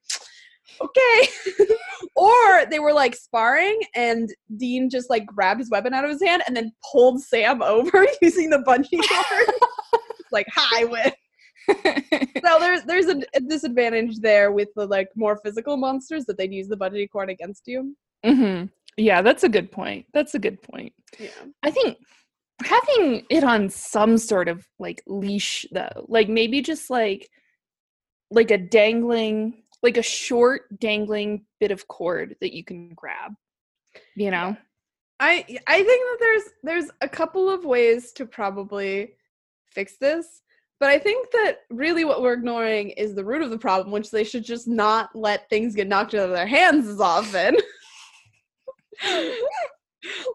okay. 0.80 1.28
or 2.16 2.66
they 2.70 2.78
were 2.78 2.92
like 2.92 3.14
sparring 3.14 3.80
and 3.94 4.32
Dean 4.56 4.90
just 4.90 5.10
like 5.10 5.26
grabbed 5.26 5.60
his 5.60 5.70
weapon 5.70 5.94
out 5.94 6.04
of 6.04 6.10
his 6.10 6.22
hand 6.22 6.42
and 6.46 6.56
then 6.56 6.72
pulled 6.90 7.20
Sam 7.20 7.62
over 7.62 8.06
using 8.22 8.50
the 8.50 8.58
bungee 8.58 9.02
cord. 9.08 9.54
like, 10.30 10.46
hi, 10.52 10.84
win. 10.84 11.12
So 12.44 12.58
there's 12.58 12.82
there's 12.82 13.06
a, 13.06 13.22
a 13.34 13.40
disadvantage 13.40 14.18
there 14.18 14.50
with 14.50 14.68
the 14.74 14.86
like 14.86 15.08
more 15.14 15.36
physical 15.36 15.76
monsters 15.76 16.24
that 16.26 16.36
they'd 16.36 16.52
use 16.52 16.68
the 16.68 16.76
bungee 16.76 17.08
cord 17.10 17.30
against 17.30 17.62
you. 17.66 17.96
hmm 18.24 18.64
Yeah, 18.96 19.22
that's 19.22 19.44
a 19.44 19.48
good 19.48 19.70
point. 19.70 20.06
That's 20.12 20.34
a 20.34 20.40
good 20.40 20.60
point. 20.62 20.92
Yeah. 21.20 21.28
I 21.62 21.70
think 21.70 21.98
having 22.64 23.26
it 23.30 23.44
on 23.44 23.68
some 23.68 24.18
sort 24.18 24.48
of 24.48 24.66
like 24.78 25.02
leash 25.06 25.66
though, 25.72 26.04
like 26.08 26.28
maybe 26.28 26.62
just 26.62 26.90
like 26.90 27.28
like 28.30 28.50
a 28.50 28.58
dangling 28.58 29.61
like 29.82 29.96
a 29.96 30.02
short 30.02 30.62
dangling 30.78 31.44
bit 31.60 31.70
of 31.70 31.88
cord 31.88 32.36
that 32.40 32.54
you 32.54 32.64
can 32.64 32.90
grab. 32.94 33.32
You 34.16 34.30
know? 34.30 34.56
I 35.20 35.44
I 35.66 35.82
think 35.82 35.86
that 35.86 36.16
there's 36.20 36.42
there's 36.62 36.90
a 37.00 37.08
couple 37.08 37.48
of 37.48 37.64
ways 37.64 38.12
to 38.12 38.26
probably 38.26 39.14
fix 39.70 39.96
this, 39.98 40.42
but 40.80 40.88
I 40.88 40.98
think 40.98 41.30
that 41.30 41.60
really 41.70 42.04
what 42.04 42.22
we're 42.22 42.32
ignoring 42.32 42.90
is 42.90 43.14
the 43.14 43.24
root 43.24 43.42
of 43.42 43.50
the 43.50 43.58
problem, 43.58 43.92
which 43.92 44.10
they 44.10 44.24
should 44.24 44.44
just 44.44 44.66
not 44.66 45.10
let 45.14 45.48
things 45.48 45.74
get 45.76 45.86
knocked 45.86 46.14
out 46.14 46.28
of 46.28 46.34
their 46.34 46.46
hands 46.46 46.88
as 46.88 47.00
often. 47.00 47.56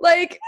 like 0.02 0.40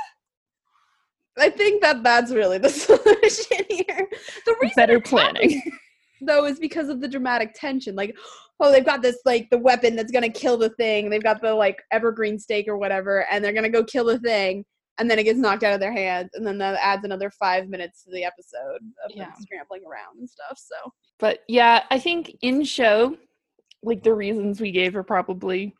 I 1.37 1.49
think 1.49 1.81
that 1.81 2.03
that's 2.03 2.31
really 2.31 2.57
the 2.57 2.69
solution 2.69 3.65
here. 3.69 4.09
The 4.45 4.55
reason 4.61 4.73
Better 4.75 4.99
planning. 4.99 5.61
though 6.21 6.45
is 6.45 6.59
because 6.59 6.89
of 6.89 7.01
the 7.01 7.07
dramatic 7.07 7.53
tension. 7.53 7.95
Like, 7.95 8.15
oh, 8.59 8.71
they've 8.71 8.85
got 8.85 9.01
this 9.01 9.19
like 9.25 9.49
the 9.49 9.57
weapon 9.57 9.95
that's 9.95 10.11
gonna 10.11 10.29
kill 10.29 10.57
the 10.57 10.69
thing. 10.71 11.09
They've 11.09 11.23
got 11.23 11.41
the 11.41 11.53
like 11.53 11.81
evergreen 11.91 12.37
stake 12.39 12.67
or 12.67 12.77
whatever, 12.77 13.25
and 13.31 13.43
they're 13.43 13.53
gonna 13.53 13.69
go 13.69 13.83
kill 13.83 14.05
the 14.05 14.19
thing, 14.19 14.65
and 14.99 15.09
then 15.09 15.19
it 15.19 15.23
gets 15.23 15.39
knocked 15.39 15.63
out 15.63 15.73
of 15.73 15.79
their 15.79 15.93
hands, 15.93 16.31
and 16.33 16.45
then 16.45 16.57
that 16.59 16.75
adds 16.81 17.03
another 17.05 17.29
five 17.31 17.69
minutes 17.69 18.03
to 18.03 18.11
the 18.11 18.23
episode 18.23 18.81
of 19.05 19.11
Yeah. 19.11 19.25
them 19.25 19.33
scrambling 19.39 19.83
around 19.85 20.17
and 20.19 20.29
stuff. 20.29 20.57
So 20.57 20.75
But 21.19 21.39
yeah, 21.47 21.83
I 21.89 21.99
think 21.99 22.35
in 22.41 22.63
show, 22.63 23.17
like 23.83 24.03
the 24.03 24.13
reasons 24.13 24.59
we 24.59 24.71
gave 24.71 24.95
are 24.95 25.03
probably 25.03 25.73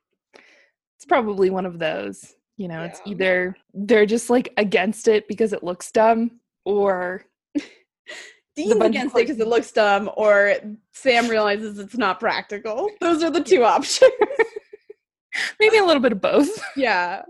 it's 0.96 1.06
probably 1.06 1.50
one 1.50 1.66
of 1.66 1.80
those. 1.80 2.36
You 2.58 2.68
know, 2.68 2.84
it's 2.84 3.00
either 3.06 3.56
they're 3.74 4.06
just 4.06 4.30
like 4.30 4.54
against 4.58 5.08
it 5.08 5.30
because 5.30 5.54
it 5.54 5.64
looks 5.64 5.92
dumb, 5.94 6.42
or 6.66 7.24
Dean's 8.64 8.82
against 8.82 9.16
it 9.16 9.28
because 9.28 9.40
it 9.40 9.48
looks 9.48 9.72
dumb, 9.72 10.10
or 10.18 10.56
Sam 10.92 11.28
realizes 11.28 11.80
it's 11.80 11.98
not 11.98 12.20
practical. 12.20 12.90
Those 13.00 13.24
are 13.24 13.30
the 13.30 13.44
two 13.44 13.64
options. 13.64 14.12
maybe 15.60 15.78
a 15.78 15.86
little 15.86 16.02
bit 16.02 16.12
of 16.12 16.22
both. 16.22 16.50
yeah. 16.76 17.24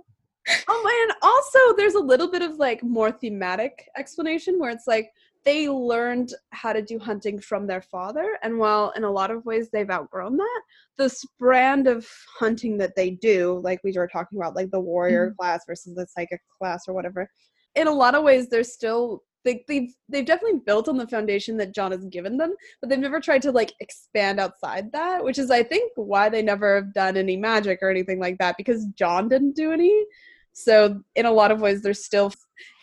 Oh, 0.68 1.08
and 1.08 1.18
also 1.22 1.60
there's 1.78 1.94
a 1.94 2.00
little 2.00 2.32
bit 2.32 2.42
of 2.42 2.56
like 2.56 2.82
more 2.82 3.12
thematic 3.12 3.88
explanation 3.98 4.58
where 4.58 4.72
it's 4.72 4.88
like 4.88 5.12
they 5.46 5.70
learned 5.70 6.34
how 6.52 6.74
to 6.74 6.82
do 6.82 6.98
hunting 6.98 7.40
from 7.40 7.68
their 7.68 7.82
father, 7.82 8.38
and 8.42 8.58
while 8.58 8.92
in 8.96 9.04
a 9.04 9.12
lot 9.12 9.32
of 9.32 9.46
ways 9.46 9.70
they've 9.70 9.90
outgrown 9.90 10.38
that, 10.38 10.62
this 10.98 11.24
brand 11.38 11.88
of 11.88 12.08
hunting 12.40 12.78
that 12.78 12.96
they 12.96 13.12
do, 13.12 13.62
like 13.64 13.80
we 13.84 13.94
were 13.96 14.08
talking 14.08 14.38
about, 14.38 14.56
like 14.56 14.72
the 14.72 14.80
warrior 14.80 15.28
mm-hmm. 15.28 15.36
class 15.36 15.64
versus 15.68 15.96
the 15.96 16.08
psychic 16.08 16.42
class 16.58 16.86
or 16.88 16.94
whatever, 16.94 17.30
in 17.76 17.88
a 17.88 17.94
lot 17.94 18.16
of 18.16 18.24
ways 18.24 18.50
they're 18.50 18.64
still 18.64 19.24
they, 19.50 19.64
they've 19.68 19.94
they've 20.08 20.26
definitely 20.26 20.60
built 20.66 20.88
on 20.88 20.98
the 20.98 21.08
foundation 21.08 21.58
that 21.58 21.74
John 21.74 21.92
has 21.92 22.06
given 22.06 22.38
them, 22.38 22.54
but 22.80 22.90
they've 22.90 23.00
never 23.00 23.20
tried 23.20 23.42
to 23.44 23.52
like 23.52 23.74
expand 23.80 24.40
outside 24.40 24.92
that, 24.92 25.24
which 25.24 25.40
is 25.40 25.50
I 25.52 25.64
think 25.64 25.92
why 25.96 26.30
they 26.30 26.42
never 26.42 26.76
have 26.76 26.94
done 26.94 27.18
any 27.18 27.38
magic 27.38 27.80
or 27.82 27.90
anything 27.90 28.20
like 28.20 28.38
that 28.38 28.56
because 28.58 28.86
John 28.96 29.28
didn't 29.30 29.56
do 29.56 29.72
any. 29.72 30.06
So 30.54 31.02
in 31.16 31.26
a 31.26 31.32
lot 31.32 31.52
of 31.52 31.62
ways, 31.62 31.82
they're 31.82 31.94
still 31.94 32.32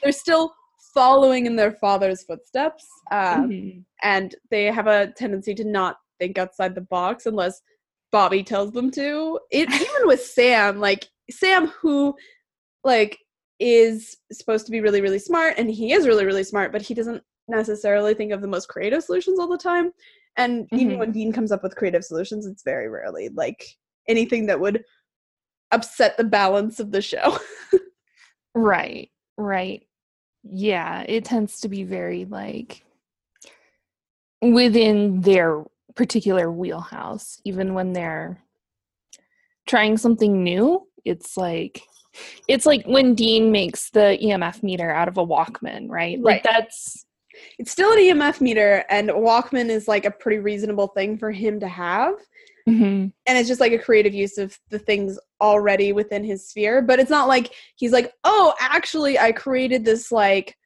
they're 0.02 0.12
still 0.12 0.52
following 0.94 1.46
in 1.46 1.56
their 1.56 1.72
father's 1.72 2.22
footsteps, 2.24 2.86
um, 3.10 3.50
Mhm. 3.50 3.84
and 4.02 4.34
they 4.50 4.64
have 4.64 4.86
a 4.86 5.12
tendency 5.16 5.54
to 5.54 5.64
not 5.64 5.98
think 6.18 6.38
outside 6.38 6.74
the 6.74 6.80
box 6.80 7.26
unless 7.26 7.60
Bobby 8.12 8.42
tells 8.42 8.72
them 8.72 8.90
to. 8.92 9.38
It 9.50 9.70
even 9.70 10.06
with 10.06 10.22
Sam, 10.22 10.80
like 10.80 11.06
Sam, 11.30 11.66
who 11.80 12.16
like 12.82 13.18
is 13.58 14.16
supposed 14.32 14.66
to 14.66 14.72
be 14.72 14.80
really 14.80 15.00
really 15.00 15.18
smart, 15.18 15.54
and 15.58 15.70
he 15.70 15.92
is 15.92 16.06
really 16.06 16.24
really 16.26 16.44
smart, 16.44 16.72
but 16.72 16.82
he 16.82 16.94
doesn't 16.94 17.22
necessarily 17.48 18.12
think 18.14 18.32
of 18.32 18.40
the 18.40 18.48
most 18.48 18.68
creative 18.68 19.02
solutions 19.02 19.38
all 19.38 19.48
the 19.48 19.56
time. 19.58 19.92
And 20.36 20.68
even 20.72 20.96
Mhm. 20.96 20.98
when 20.98 21.12
Dean 21.12 21.32
comes 21.32 21.52
up 21.52 21.62
with 21.62 21.76
creative 21.76 22.04
solutions, 22.04 22.44
it's 22.46 22.62
very 22.62 22.88
rarely 22.88 23.28
like 23.30 23.64
anything 24.08 24.46
that 24.46 24.60
would 24.60 24.84
upset 25.72 26.16
the 26.16 26.24
balance 26.24 26.80
of 26.80 26.90
the 26.92 27.00
show. 27.02 27.38
Right, 28.54 29.10
right. 29.36 29.86
Yeah, 30.42 31.04
it 31.08 31.24
tends 31.24 31.60
to 31.60 31.68
be 31.68 31.84
very 31.84 32.24
like 32.24 32.84
within 34.40 35.20
their 35.20 35.64
particular 35.94 36.50
wheelhouse, 36.50 37.40
even 37.44 37.74
when 37.74 37.92
they're 37.92 38.42
trying 39.66 39.96
something 39.96 40.42
new. 40.42 40.86
It's 41.04 41.36
like 41.36 41.82
it's 42.48 42.66
like 42.66 42.84
when 42.86 43.14
Dean 43.14 43.50
makes 43.52 43.90
the 43.90 44.18
EMF 44.22 44.62
meter 44.62 44.90
out 44.90 45.08
of 45.08 45.16
a 45.18 45.26
Walkman, 45.26 45.88
right? 45.88 46.20
Like 46.20 46.44
Right. 46.44 46.52
that's 46.52 47.04
it's 47.58 47.70
still 47.70 47.92
an 47.92 47.98
EMF 47.98 48.40
meter, 48.40 48.84
and 48.88 49.10
Walkman 49.10 49.68
is 49.68 49.86
like 49.88 50.06
a 50.06 50.10
pretty 50.10 50.38
reasonable 50.38 50.88
thing 50.88 51.18
for 51.18 51.30
him 51.30 51.60
to 51.60 51.68
have. 51.68 52.14
Mhm. 52.68 53.12
and 53.26 53.38
it's 53.38 53.46
just 53.46 53.60
like 53.60 53.70
a 53.70 53.78
creative 53.78 54.12
use 54.12 54.38
of 54.38 54.58
the 54.70 54.78
things 54.80 55.20
already 55.40 55.92
within 55.92 56.24
his 56.24 56.48
sphere 56.48 56.82
but 56.82 56.98
it's 56.98 57.10
not 57.10 57.28
like 57.28 57.52
he's 57.76 57.92
like 57.92 58.12
oh 58.24 58.54
actually 58.58 59.16
i 59.20 59.30
created 59.30 59.84
this 59.84 60.10
like 60.10 60.56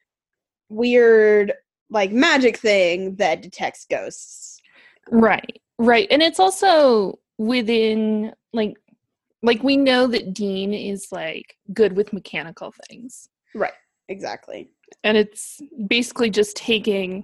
weird 0.69 1.53
like 1.91 2.11
magic 2.11 2.57
thing 2.57 3.13
that 3.17 3.43
detects 3.43 3.85
ghosts 3.87 4.59
Right, 5.11 5.61
right. 5.77 6.07
And 6.09 6.21
it's 6.23 6.39
also 6.39 7.19
within 7.37 8.33
like 8.53 8.75
like 9.43 9.63
we 9.63 9.75
know 9.77 10.07
that 10.07 10.33
Dean 10.33 10.73
is 10.73 11.07
like 11.11 11.55
good 11.73 11.93
with 11.95 12.13
mechanical 12.13 12.73
things. 12.89 13.27
right 13.55 13.73
exactly 14.09 14.69
and 15.03 15.17
it's 15.17 15.61
basically 15.87 16.29
just 16.29 16.55
taking 16.57 17.23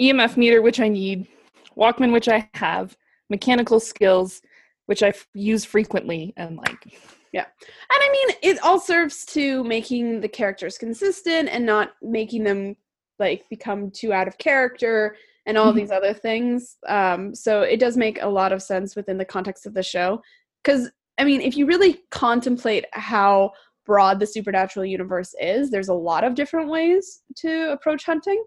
EMF 0.00 0.36
meter, 0.36 0.60
which 0.60 0.80
I 0.80 0.88
need, 0.88 1.28
Walkman, 1.76 2.12
which 2.12 2.28
I 2.28 2.48
have, 2.54 2.96
mechanical 3.30 3.78
skills, 3.80 4.42
which 4.86 5.02
I 5.02 5.08
f- 5.08 5.26
use 5.34 5.64
frequently, 5.64 6.34
and 6.36 6.56
like, 6.56 6.98
Yeah. 7.32 7.46
and 7.46 8.00
i 8.02 8.08
mean 8.12 8.36
it 8.42 8.62
all 8.62 8.78
serves 8.78 9.24
to 9.26 9.64
making 9.64 10.20
the 10.20 10.28
characters 10.28 10.78
consistent 10.78 11.48
and 11.48 11.64
not 11.66 11.92
making 12.02 12.44
them 12.44 12.76
like 13.18 13.48
become 13.48 13.90
too 13.90 14.12
out 14.12 14.28
of 14.28 14.36
character 14.38 15.16
and 15.46 15.56
all 15.58 15.72
Mhm. 15.72 15.76
these 15.76 15.90
other 15.90 16.12
things 16.14 16.76
um 16.86 17.34
so 17.34 17.62
it 17.62 17.78
does 17.80 17.96
make 17.96 18.20
a 18.22 18.28
lot 18.28 18.52
of 18.52 18.62
sense 18.62 18.94
within 18.94 19.18
the 19.18 19.24
context 19.24 19.66
of 19.66 19.74
the 19.74 19.82
show 19.82 20.22
because 20.64 20.90
i 21.18 21.24
mean 21.24 21.40
if 21.40 21.56
you 21.56 21.66
really 21.66 22.00
contemplate 22.10 22.84
how 22.92 23.50
broad 23.84 24.18
the 24.18 24.26
supernatural 24.26 24.84
universe 24.84 25.34
is 25.40 25.70
there's 25.70 25.88
a 25.88 25.94
lot 25.94 26.24
of 26.24 26.34
different 26.34 26.70
ways 26.70 27.22
to 27.36 27.70
approach 27.72 28.04
hunting 28.04 28.42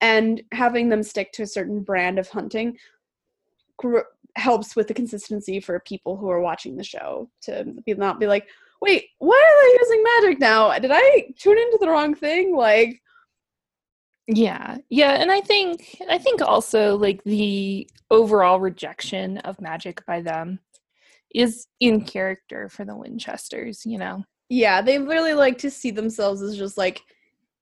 and 0.00 0.42
having 0.52 0.88
them 0.88 1.02
stick 1.02 1.32
to 1.32 1.42
a 1.42 1.46
certain 1.46 1.80
brand 1.80 2.18
of 2.18 2.28
hunting 2.28 2.76
gr- 3.78 4.00
helps 4.36 4.76
with 4.76 4.88
the 4.88 4.94
consistency 4.94 5.60
for 5.60 5.80
people 5.80 6.16
who 6.16 6.30
are 6.30 6.40
watching 6.40 6.76
the 6.76 6.84
show 6.84 7.28
to 7.40 7.64
be 7.86 7.94
not 7.94 8.20
be 8.20 8.26
like 8.26 8.46
wait 8.80 9.06
why 9.18 9.36
are 9.36 9.64
they 9.64 9.78
using 9.80 10.04
magic 10.16 10.40
now 10.40 10.76
did 10.78 10.90
i 10.92 11.26
tune 11.38 11.58
into 11.58 11.78
the 11.80 11.88
wrong 11.88 12.14
thing 12.14 12.56
like 12.56 13.00
yeah, 14.32 14.76
yeah. 14.90 15.12
And 15.12 15.32
I 15.32 15.40
think, 15.40 15.96
I 16.08 16.16
think 16.18 16.40
also 16.40 16.96
like 16.96 17.22
the 17.24 17.88
overall 18.10 18.60
rejection 18.60 19.38
of 19.38 19.60
magic 19.60 20.04
by 20.06 20.20
them 20.20 20.60
is 21.34 21.66
in 21.80 22.04
character 22.04 22.68
for 22.68 22.84
the 22.84 22.96
Winchesters, 22.96 23.84
you 23.84 23.98
know? 23.98 24.24
yeah 24.50 24.82
they 24.82 24.98
really 24.98 25.32
like 25.32 25.56
to 25.56 25.70
see 25.70 25.90
themselves 25.90 26.42
as 26.42 26.58
just 26.58 26.76
like 26.76 27.00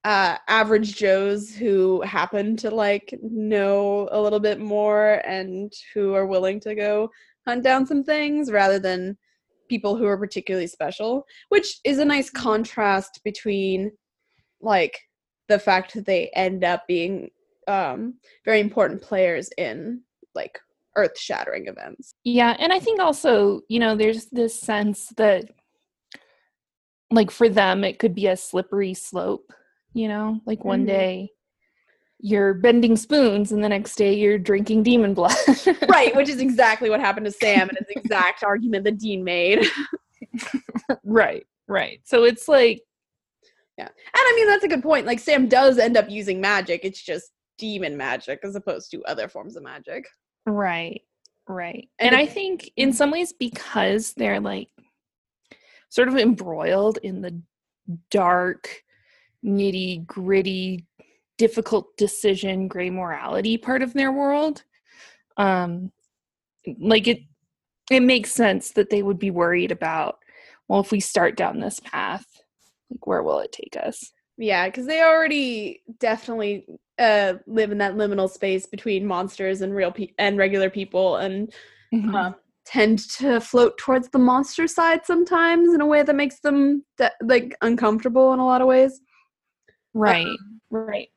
uh 0.04 0.36
average 0.48 0.96
joes 0.96 1.54
who 1.54 2.00
happen 2.02 2.56
to 2.56 2.70
like 2.70 3.16
know 3.22 4.08
a 4.10 4.20
little 4.20 4.40
bit 4.40 4.58
more 4.58 5.22
and 5.26 5.72
who 5.94 6.14
are 6.14 6.26
willing 6.26 6.58
to 6.58 6.74
go 6.74 7.08
hunt 7.46 7.62
down 7.62 7.86
some 7.86 8.02
things 8.02 8.50
rather 8.50 8.78
than 8.78 9.16
people 9.68 9.96
who 9.96 10.06
are 10.06 10.16
particularly 10.16 10.66
special 10.66 11.24
which 11.50 11.78
is 11.84 11.98
a 11.98 12.04
nice 12.04 12.30
contrast 12.30 13.20
between 13.22 13.92
like 14.60 14.98
the 15.48 15.58
fact 15.58 15.94
that 15.94 16.06
they 16.06 16.30
end 16.34 16.64
up 16.64 16.86
being 16.88 17.28
um 17.68 18.14
very 18.46 18.60
important 18.60 19.02
players 19.02 19.50
in 19.58 20.00
like 20.34 20.58
earth 20.99 21.18
shattering 21.18 21.66
events 21.68 22.14
Yeah, 22.24 22.57
and 22.59 22.72
I 22.72 22.80
think 22.80 23.01
also, 23.01 23.61
you 23.68 23.78
know, 23.78 23.96
there's 23.96 24.26
this 24.26 24.59
sense 24.61 25.09
that 25.16 25.44
like 27.11 27.30
for 27.30 27.49
them 27.49 27.84
it 27.84 27.99
could 27.99 28.14
be 28.14 28.26
a 28.26 28.36
slippery 28.36 28.94
slope, 28.94 29.53
you 29.94 30.09
know? 30.09 30.40
Like 30.46 30.64
one 30.64 30.82
Mhm. 30.84 30.86
day 30.88 31.30
you're 32.20 32.53
bending 32.55 32.96
spoons 32.96 33.53
and 33.53 33.62
the 33.62 33.68
next 33.68 33.94
day 33.94 34.12
you're 34.12 34.38
drinking 34.38 34.82
demon 34.82 35.14
blood. 35.14 35.36
right 35.88 36.14
which 36.16 36.28
is 36.28 36.40
exactly 36.49 36.90
what 36.90 36.99
happened 36.99 37.24
to 37.24 37.30
sam 37.30 37.68
and 37.68 37.78
it's 37.78 37.88
the 37.88 38.01
exact 38.01 38.42
argument 38.42 38.82
that 38.84 38.99
dean 38.99 39.22
made 39.22 39.64
right. 41.05 41.46
Right. 41.68 42.01
So 42.05 42.24
it's 42.24 42.49
like 42.49 42.80
yeah. 43.76 43.84
And 43.86 43.94
I 44.14 44.32
mean, 44.34 44.49
that's 44.49 44.64
a 44.64 44.68
good 44.68 44.82
point. 44.82 45.07
Like, 45.07 45.20
Sam 45.20 45.46
does 45.46 45.78
end 45.78 45.96
up 45.96 46.11
using 46.11 46.40
magic. 46.40 46.80
It's 46.82 47.01
just 47.01 47.30
demon 47.59 47.96
magic 47.96 48.40
as 48.42 48.57
opposed 48.57 48.90
to 48.90 49.05
other 49.05 49.28
forms 49.28 49.55
of 49.57 49.62
magic. 49.62 50.05
Right. 50.49 51.03
Right. 51.46 51.88
And 51.99 52.14
And, 52.14 52.16
I 52.16 52.26
think 52.26 52.70
in 52.76 52.92
some 52.92 53.11
ways 53.11 53.32
because 53.32 54.12
they're 54.14 54.40
like 54.40 54.68
sort 55.88 56.09
of 56.09 56.16
embroiled 56.16 56.99
in 57.03 57.22
the 57.22 57.40
dark, 58.11 58.82
nitty 59.44 60.07
gritty, 60.07 60.84
difficult 61.38 61.96
decision, 61.96 62.68
gray 62.68 62.90
morality 62.90 63.57
part 63.57 63.82
of 63.82 63.94
their 63.94 64.12
world. 64.12 64.64
Um, 65.38 65.90
like 66.78 67.07
it, 67.07 67.20
it 67.90 68.01
makes 68.01 68.32
sense 68.32 68.72
that 68.72 68.90
they 68.90 69.03
would 69.03 69.18
be 69.18 69.30
worried 69.30 69.72
about. 69.72 70.18
Well, 70.68 70.80
if 70.80 70.90
we 70.90 71.01
start 71.01 71.36
down 71.36 71.61
this 71.61 71.80
path, 71.80 72.26
like 72.90 73.07
where 73.07 73.22
will 73.22 73.38
it 73.38 73.53
take 73.53 73.76
us? 73.82 74.12
Yeah, 74.39 74.66
because 74.66 74.86
they 74.86 75.03
already 75.03 75.82
definitely 75.99 76.64
uh, 76.99 77.34
live 77.47 77.72
in 77.72 77.78
that 77.78 77.95
liminal 77.97 78.30
space 78.30 78.66
between 78.66 79.05
monsters 79.05 79.61
and 79.61 79.74
real 79.74 79.91
pe- 79.93 80.12
and 80.18 80.39
regular 80.39 80.70
people, 80.70 81.16
and 81.16 81.53
Mhm. 81.93 82.14
uh, 82.14 82.32
tend 82.64 82.99
to 83.11 83.41
float 83.41 83.76
towards 83.78 84.09
the 84.11 84.18
monster 84.18 84.66
side 84.66 85.05
sometimes 85.07 85.72
in 85.74 85.80
a 85.80 85.86
way 85.86 86.03
that 86.03 86.14
makes 86.14 86.41
them 86.41 86.84
de- 86.99 87.11
like 87.22 87.57
uncomfortable 87.62 88.32
in 88.32 88.39
a 88.39 88.45
lot 88.45 88.61
of 88.61 88.68
ways. 88.68 89.01
right, 89.95 90.36
right. 90.70 91.09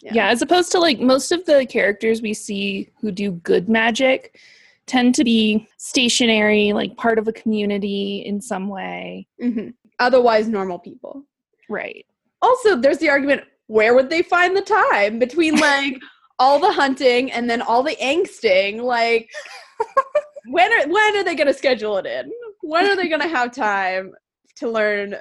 yeah. 0.00 0.12
yeah, 0.14 0.28
as 0.28 0.40
opposed 0.40 0.70
to 0.72 0.78
like 0.78 1.00
most 1.00 1.32
of 1.32 1.44
the 1.46 1.66
characters 1.66 2.22
we 2.22 2.32
see 2.32 2.88
who 3.00 3.10
do 3.10 3.32
good 3.32 3.68
magic 3.68 4.38
tend 4.86 5.14
to 5.16 5.24
be 5.24 5.68
stationary, 5.76 6.72
like 6.72 6.96
part 6.96 7.18
of 7.18 7.28
a 7.28 7.32
community 7.32 8.22
in 8.24 8.40
some 8.40 8.68
way. 8.68 9.26
hmm 9.40 9.68
Otherwise, 9.98 10.48
normal 10.48 10.78
people. 10.78 11.24
Right. 11.68 12.06
Also, 12.42 12.76
there's 12.76 12.98
the 12.98 13.10
argument: 13.10 13.42
where 13.66 13.94
would 13.94 14.10
they 14.10 14.22
find 14.22 14.56
the 14.56 14.62
time 14.62 15.18
between 15.18 15.58
like 15.58 15.98
all 16.38 16.58
the 16.58 16.72
hunting 16.72 17.30
and 17.32 17.48
then 17.48 17.62
all 17.62 17.82
the 17.82 17.96
angsting? 17.96 18.82
Like, 18.82 19.30
when 20.46 20.72
are 20.72 20.88
when 20.88 21.16
are 21.16 21.24
they 21.24 21.34
going 21.34 21.46
to 21.46 21.54
schedule 21.54 21.96
it 21.98 22.06
in? 22.06 22.30
When 22.62 22.86
are 22.86 22.96
they 22.96 23.08
going 23.08 23.22
to 23.28 23.28
have 23.28 23.52
time 23.52 24.12
to 24.56 24.70
learn 24.70 25.16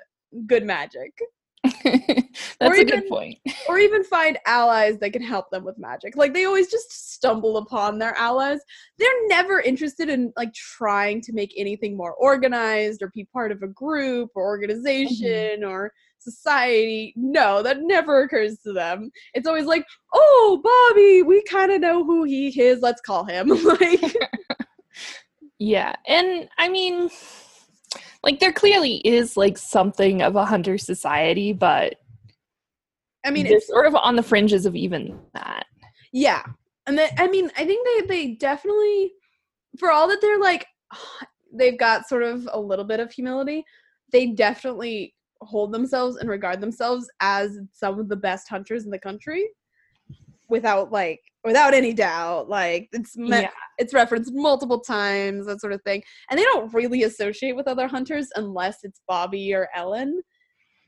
good 0.48 0.66
magic? 0.66 1.14
That's 1.64 2.62
Or 2.62 2.74
a 2.74 2.86
good 2.86 3.08
point. 3.08 3.40
or 3.68 3.78
even 3.78 4.04
find 4.04 4.38
allies 4.46 5.00
that 5.00 5.12
can 5.12 5.22
help 5.22 5.50
them 5.50 5.64
with 5.64 5.78
magic. 5.78 6.16
Like 6.16 6.34
they 6.34 6.46
always 6.46 6.70
just 6.70 7.14
stumble 7.14 7.58
upon 7.58 7.98
their 7.98 8.16
allies. 8.16 8.60
They're 8.98 9.28
never 9.28 9.60
interested 9.60 10.10
in 10.10 10.32
like 10.38 10.54
trying 10.54 11.22
to 11.22 11.34
make 11.34 11.54
anything 11.58 11.98
more 11.98 12.14
organized 12.14 13.02
or 13.02 13.12
be 13.14 13.26
part 13.26 13.52
of 13.52 13.62
a 13.64 13.68
group 13.68 14.32
or 14.36 14.44
mm-hmm. 14.44 14.50
organization 14.50 15.64
or 15.64 15.92
society. 16.20 17.14
No, 17.16 17.62
that 17.64 17.82
never 17.82 18.24
occurs 18.24 18.58
to 18.60 18.74
them. 18.74 19.12
It's 19.34 19.48
always 19.48 19.66
like, 19.66 19.86
"Oh, 20.14 20.62
Bobby, 20.64 21.24
we 21.24 21.44
kind 21.44 21.72
of 21.72 21.82
know 21.82 22.04
who 22.04 22.24
he 22.24 22.48
is. 22.60 22.82
Let's 22.82 23.02
call 23.02 23.26
him." 23.26 23.50
like 23.64 24.02
Yeah. 25.60 25.96
And 26.08 26.50
I 26.58 26.70
mean, 26.70 27.10
like 28.24 28.40
there 28.40 28.54
clearly 28.54 28.98
is 28.98 29.38
like 29.38 29.58
something 29.58 30.22
of 30.22 30.36
a 30.36 30.46
hunter 30.46 30.78
society, 30.78 31.54
but 31.54 31.96
I 33.26 33.32
mean, 33.32 33.46
it's 33.46 33.68
sort 33.68 33.88
of 33.88 33.96
on 33.96 34.16
the 34.16 34.24
fringes 34.24 34.66
of 34.66 34.76
even 34.76 35.20
that. 35.34 35.66
Yeah. 36.14 36.44
And 36.86 36.98
then 36.98 37.10
I 37.18 37.28
mean, 37.28 37.52
I 37.58 37.66
think 37.66 37.86
they 37.86 38.08
they 38.08 38.34
definitely 38.36 39.12
for 39.78 39.92
all 39.92 40.08
that 40.08 40.22
they're 40.22 40.40
like 40.40 40.66
they've 41.54 41.78
got 41.78 42.08
sort 42.08 42.24
of 42.24 42.48
a 42.52 42.60
little 42.60 42.86
bit 42.86 43.00
of 43.00 43.12
humility, 43.12 43.64
they 44.12 44.28
definitely 44.28 45.14
hold 45.42 45.72
themselves 45.72 46.18
and 46.18 46.30
regard 46.30 46.62
themselves 46.62 47.10
as 47.20 47.60
some 47.74 48.00
of 48.00 48.10
the 48.10 48.16
best 48.16 48.48
hunters 48.50 48.86
in 48.86 48.92
the 48.92 49.00
country 49.00 49.48
without 50.50 50.92
like 50.92 51.20
without 51.44 51.74
any 51.74 51.94
doubt 51.94 52.50
like 52.50 52.88
it's 52.94 53.18
me- 53.18 53.30
Yeah. 53.30 53.50
it's 53.78 53.94
referenced 53.94 54.34
multiple 54.34 54.80
times 54.80 55.46
that 55.46 55.60
sort 55.62 55.74
of 55.74 55.82
thing 55.84 56.02
and 56.30 56.40
they 56.40 56.44
don't 56.44 56.74
really 56.74 57.04
associate 57.04 57.56
with 57.56 57.68
other 57.68 57.88
hunters 57.88 58.28
unless 58.36 58.80
it's 58.84 59.02
bobby 59.08 59.54
or 59.54 59.68
ellen 59.76 60.22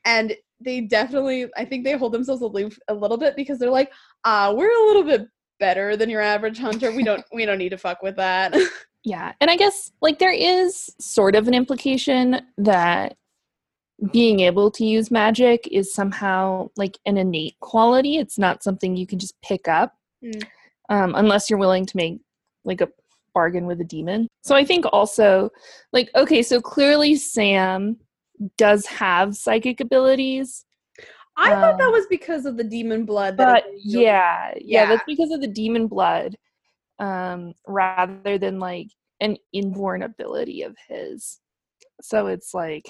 and 0.06 0.36
they 0.62 0.82
definitely 0.82 1.48
i 1.58 1.66
think 1.66 1.84
they 1.84 1.98
hold 1.98 2.14
themselves 2.14 2.42
aloof 2.42 2.78
a 2.88 2.94
little 2.94 3.18
bit 3.18 3.36
because 3.36 3.60
they're 3.60 3.70
like 3.70 3.92
uh 4.24 4.54
we're 4.56 4.72
a 4.72 4.88
little 4.88 5.04
bit 5.04 5.28
better 5.60 5.98
than 5.98 6.10
your 6.10 6.22
average 6.22 6.58
hunter 6.58 6.92
we 6.94 7.04
don't 7.04 7.24
we 7.34 7.46
don't 7.46 7.58
need 7.58 7.70
to 7.70 7.78
fuck 7.78 8.02
with 8.02 8.16
that 8.16 8.54
Yeah. 9.06 9.32
And 9.40 9.50
I 9.50 9.56
guess 9.56 9.92
like 10.02 10.20
there 10.20 10.34
is 10.34 10.90
sort 11.00 11.36
of 11.36 11.48
an 11.48 11.54
implication 11.54 12.42
that 12.58 13.16
being 14.12 14.40
able 14.42 14.72
to 14.72 14.86
use 14.86 15.12
magic 15.12 15.68
is 15.72 15.94
somehow 15.94 16.70
like 16.78 16.98
an 17.06 17.18
innate 17.18 17.60
quality. 17.60 18.18
It's 18.18 18.38
not 18.38 18.64
something 18.64 18.96
you 18.96 19.08
can 19.08 19.20
just 19.20 19.40
pick 19.42 19.68
up 19.68 19.96
Mm. 20.24 20.44
um, 20.90 21.16
unless 21.16 21.50
you're 21.50 21.60
willing 21.60 21.86
to 21.86 21.96
make 21.98 22.20
like 22.66 22.82
a 22.82 22.90
bargain 23.34 23.66
with 23.66 23.80
a 23.80 23.86
demon. 23.86 24.28
So 24.44 24.54
I 24.56 24.66
think 24.66 24.86
also, 24.92 25.50
like, 25.94 26.10
okay, 26.16 26.44
so 26.44 26.60
clearly 26.60 27.16
Sam 27.16 27.98
does 28.58 28.86
have 28.86 29.36
psychic 29.36 29.80
abilities, 29.80 30.66
i 31.38 31.52
thought 31.52 31.78
that 31.78 31.86
Um, 31.88 31.92
was 31.94 32.06
because 32.10 32.46
of 32.46 32.58
the 32.58 32.64
demon 32.66 33.06
blood 33.06 33.38
that 33.38 33.64
but 33.64 33.72
yeah, 33.82 34.52
yeah, 34.58 34.84
Yeah. 34.84 34.86
that's 34.88 35.04
because 35.08 35.32
of 35.32 35.40
the 35.42 35.48
demon 35.48 35.88
blood 35.88 36.36
um, 37.00 37.54
rather 37.66 38.38
than 38.38 38.60
like 38.60 38.88
an 39.22 39.38
inborn 39.54 40.04
ability 40.04 40.64
of 40.64 40.76
his. 40.90 41.40
So 42.02 42.28
it's 42.28 42.54
like 42.54 42.86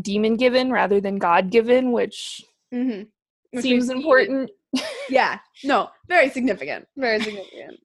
demon 0.00 0.36
given 0.36 0.70
rather 0.70 1.00
than 1.00 1.18
God 1.18 1.50
given, 1.50 1.92
which 1.92 2.44
Mhm. 2.72 3.08
Which 3.52 3.62
seems 3.62 3.88
important. 3.88 4.50
yeah 5.08 5.38
no 5.64 5.88
very 6.08 6.28
significant 6.28 6.86
very 6.96 7.18
significant 7.22 7.80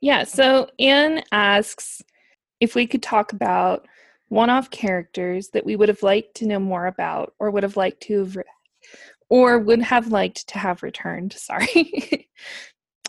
Yeah, 0.00 0.22
so 0.24 0.68
Anne 0.78 1.24
asks 1.32 2.00
if 2.60 2.76
we 2.76 2.86
could 2.86 3.02
talk 3.02 3.32
about 3.32 3.86
one 4.28 4.48
off 4.48 4.70
characters 4.70 5.48
that 5.48 5.64
we 5.66 5.74
would 5.76 5.88
have 5.88 6.02
liked 6.04 6.36
to 6.36 6.46
know 6.46 6.60
more 6.60 6.86
about 6.86 7.34
or 7.40 7.50
would 7.50 7.64
have 7.64 7.76
liked 7.76 8.00
to 8.04 8.20
have 8.20 8.36
re- 8.36 8.44
or 9.28 9.58
would 9.58 9.82
have 9.82 10.08
liked 10.12 10.46
to 10.48 10.58
have 10.58 10.82
returned, 10.84 11.32
sorry. 11.36 12.28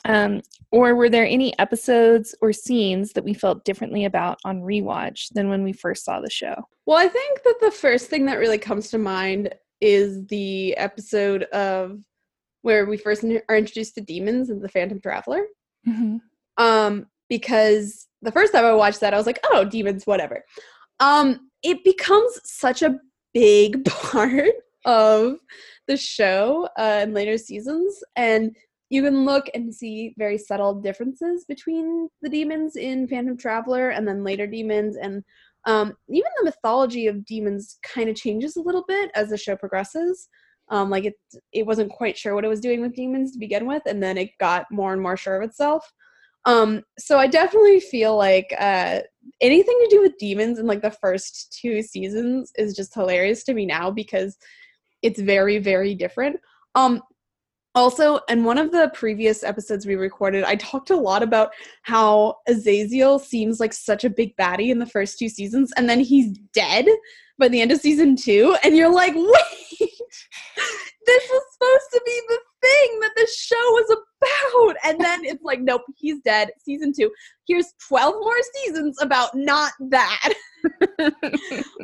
Um, 0.05 0.41
or 0.71 0.95
were 0.95 1.09
there 1.09 1.25
any 1.25 1.57
episodes 1.59 2.35
or 2.41 2.51
scenes 2.51 3.13
that 3.13 3.23
we 3.23 3.33
felt 3.33 3.63
differently 3.63 4.05
about 4.05 4.39
on 4.43 4.61
rewatch 4.61 5.29
than 5.33 5.49
when 5.49 5.63
we 5.63 5.71
first 5.73 6.03
saw 6.03 6.19
the 6.19 6.29
show? 6.29 6.55
Well, 6.85 6.97
I 6.97 7.07
think 7.07 7.43
that 7.43 7.55
the 7.61 7.71
first 7.71 8.09
thing 8.09 8.25
that 8.25 8.39
really 8.39 8.57
comes 8.57 8.89
to 8.89 8.97
mind 8.97 9.53
is 9.79 10.25
the 10.27 10.75
episode 10.77 11.43
of 11.43 11.99
where 12.63 12.85
we 12.85 12.97
first 12.97 13.23
are 13.23 13.55
introduced 13.55 13.95
to 13.95 14.01
demons 14.01 14.49
and 14.49 14.61
the 14.61 14.69
Phantom 14.69 14.99
Traveler. 14.99 15.43
Um, 16.57 17.07
because 17.29 18.07
the 18.21 18.31
first 18.31 18.53
time 18.53 18.65
I 18.65 18.73
watched 18.73 19.01
that, 19.01 19.13
I 19.13 19.17
was 19.17 19.25
like, 19.25 19.39
"Oh, 19.51 19.65
demons, 19.65 20.07
whatever." 20.07 20.43
Um, 20.99 21.49
it 21.61 21.83
becomes 21.83 22.39
such 22.43 22.81
a 22.81 22.99
big 23.33 23.83
part 23.89 24.53
of 24.85 25.37
the 25.87 25.97
show 25.97 26.67
uh, 26.77 27.01
in 27.03 27.13
later 27.13 27.37
seasons, 27.37 28.01
and 28.15 28.55
you 28.93 29.01
can 29.01 29.25
look 29.25 29.49
and 29.55 29.73
see 29.73 30.13
very 30.19 30.37
subtle 30.37 30.75
differences 30.75 31.45
between 31.45 32.07
the 32.21 32.29
demons 32.29 32.75
in 32.75 33.07
Phantom 33.07 33.35
Traveler 33.35 33.89
and 33.89 34.07
then 34.07 34.23
later 34.23 34.45
demons 34.45 34.97
and 34.97 35.23
um, 35.65 35.95
even 36.09 36.29
the 36.37 36.45
mythology 36.45 37.07
of 37.07 37.25
demons 37.25 37.79
kind 37.81 38.07
of 38.07 38.15
changes 38.15 38.55
a 38.55 38.61
little 38.61 38.85
bit 38.87 39.09
as 39.15 39.29
the 39.29 39.37
show 39.37 39.55
progresses. 39.55 40.29
Um, 40.69 40.91
like 40.91 41.05
it, 41.05 41.15
it 41.51 41.65
wasn't 41.65 41.89
quite 41.89 42.15
sure 42.15 42.35
what 42.35 42.45
it 42.45 42.49
was 42.49 42.59
doing 42.59 42.81
with 42.81 42.93
demons 42.93 43.31
to 43.31 43.39
begin 43.39 43.65
with, 43.65 43.81
and 43.87 44.01
then 44.01 44.15
it 44.15 44.29
got 44.39 44.67
more 44.69 44.93
and 44.93 45.01
more 45.01 45.17
sure 45.17 45.41
of 45.41 45.49
itself. 45.49 45.91
Um, 46.45 46.83
so 46.99 47.17
I 47.17 47.25
definitely 47.25 47.79
feel 47.79 48.15
like 48.15 48.53
uh, 48.59 48.99
anything 49.41 49.79
to 49.81 49.87
do 49.89 50.01
with 50.01 50.19
demons 50.19 50.59
in 50.59 50.67
like 50.67 50.83
the 50.83 50.91
first 50.91 51.57
two 51.59 51.81
seasons 51.81 52.51
is 52.57 52.75
just 52.75 52.93
hilarious 52.93 53.43
to 53.45 53.55
me 53.55 53.65
now 53.65 53.89
because 53.89 54.37
it's 55.01 55.19
very, 55.19 55.57
very 55.57 55.95
different. 55.95 56.37
Um, 56.75 57.01
also, 57.75 58.19
in 58.29 58.43
one 58.43 58.57
of 58.57 58.71
the 58.71 58.91
previous 58.93 59.43
episodes 59.43 59.85
we 59.85 59.95
recorded, 59.95 60.43
I 60.43 60.55
talked 60.55 60.91
a 60.91 60.95
lot 60.95 61.23
about 61.23 61.51
how 61.81 62.37
Azazel 62.47 63.19
seems 63.19 63.59
like 63.59 63.73
such 63.73 64.03
a 64.03 64.09
big 64.09 64.35
baddie 64.37 64.69
in 64.69 64.79
the 64.79 64.85
first 64.85 65.17
two 65.17 65.29
seasons, 65.29 65.73
and 65.75 65.89
then 65.89 65.99
he's 65.99 66.37
dead 66.53 66.85
by 67.39 67.47
the 67.47 67.61
end 67.61 67.71
of 67.71 67.79
season 67.79 68.15
two, 68.15 68.55
and 68.63 68.77
you're 68.77 68.93
like, 68.93 69.13
wait, 69.15 69.91
this 71.05 71.29
was 71.29 71.43
supposed 71.53 71.89
to 71.93 72.01
be 72.05 72.21
the 72.29 72.39
thing 72.61 72.99
that 73.01 73.13
the 73.15 73.27
show 73.35 73.55
was 73.55 73.97
about. 73.97 74.75
And 74.83 74.99
then 74.99 75.25
it's 75.25 75.43
like, 75.43 75.61
nope, 75.61 75.81
he's 75.97 76.21
dead. 76.21 76.51
Season 76.59 76.93
two. 76.95 77.11
Here's 77.47 77.73
12 77.87 78.15
more 78.19 78.41
seasons 78.53 79.01
about 79.01 79.31
not 79.33 79.71
that. 79.89 80.33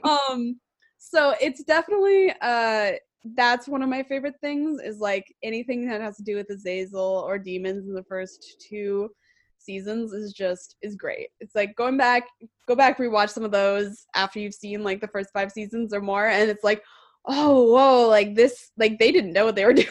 um, 0.03 0.59
so 0.97 1.33
it's 1.41 1.63
definitely 1.63 2.31
uh 2.41 2.91
that's 3.35 3.67
one 3.67 3.81
of 3.81 3.89
my 3.89 4.03
favorite 4.03 4.35
things 4.41 4.81
is 4.81 4.99
like 4.99 5.33
anything 5.43 5.87
that 5.87 6.01
has 6.01 6.17
to 6.17 6.23
do 6.23 6.35
with 6.35 6.49
Azazel 6.49 7.23
or 7.25 7.37
demons 7.37 7.87
in 7.87 7.93
the 7.93 8.03
first 8.03 8.65
two 8.67 9.09
seasons 9.57 10.13
is 10.13 10.33
just 10.33 10.77
is 10.81 10.95
great. 10.95 11.29
It's 11.39 11.55
like 11.55 11.75
going 11.75 11.97
back, 11.97 12.23
go 12.67 12.75
back, 12.75 12.97
rewatch 12.97 13.29
some 13.29 13.43
of 13.43 13.51
those 13.51 14.05
after 14.15 14.39
you've 14.39 14.53
seen 14.53 14.83
like 14.83 15.01
the 15.01 15.07
first 15.07 15.29
five 15.33 15.51
seasons 15.51 15.93
or 15.93 16.01
more, 16.01 16.27
and 16.27 16.49
it's 16.49 16.63
like, 16.63 16.83
oh 17.25 17.73
whoa, 17.73 18.07
like 18.07 18.35
this, 18.35 18.71
like 18.77 18.99
they 18.99 19.11
didn't 19.11 19.33
know 19.33 19.45
what 19.45 19.55
they 19.55 19.65
were 19.65 19.73
doing. 19.73 19.87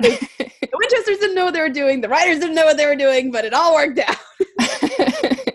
Like, 0.00 0.20
the 0.38 0.70
Winchesters 0.72 1.18
didn't 1.18 1.34
know 1.34 1.46
what 1.46 1.54
they 1.54 1.60
were 1.60 1.68
doing, 1.68 2.00
the 2.00 2.08
writers 2.08 2.40
didn't 2.40 2.54
know 2.54 2.66
what 2.66 2.76
they 2.76 2.86
were 2.86 2.96
doing, 2.96 3.30
but 3.30 3.44
it 3.44 3.54
all 3.54 3.74
worked 3.74 3.98
out. 3.98 4.16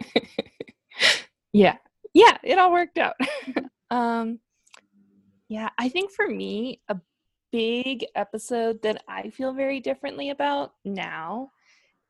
yeah. 1.53 1.77
Yeah, 2.13 2.37
it 2.43 2.59
all 2.59 2.71
worked 2.71 2.97
out. 2.97 3.15
Um, 3.91 4.39
yeah, 5.53 5.69
I 5.77 5.87
think 5.87 6.09
for 6.09 6.27
me, 6.27 6.81
a 6.89 6.97
big 7.51 8.03
episode 8.15 8.81
that 8.81 9.03
I 9.07 9.29
feel 9.29 9.53
very 9.53 9.79
differently 9.79 10.31
about 10.31 10.73
now 10.83 11.51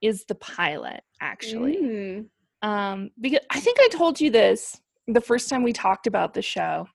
is 0.01 0.23
the 0.23 0.35
pilot, 0.35 1.01
actually. 1.19 1.75
Mm. 1.75 2.25
Um, 2.61 3.11
because 3.19 3.41
I 3.49 3.59
think 3.59 3.79
I 3.81 3.89
told 3.89 4.21
you 4.21 4.29
this 4.31 4.79
the 5.09 5.19
first 5.19 5.49
time 5.49 5.61
we 5.61 5.73
talked 5.73 6.07
about 6.07 6.33
the 6.33 6.41
show, 6.41 6.87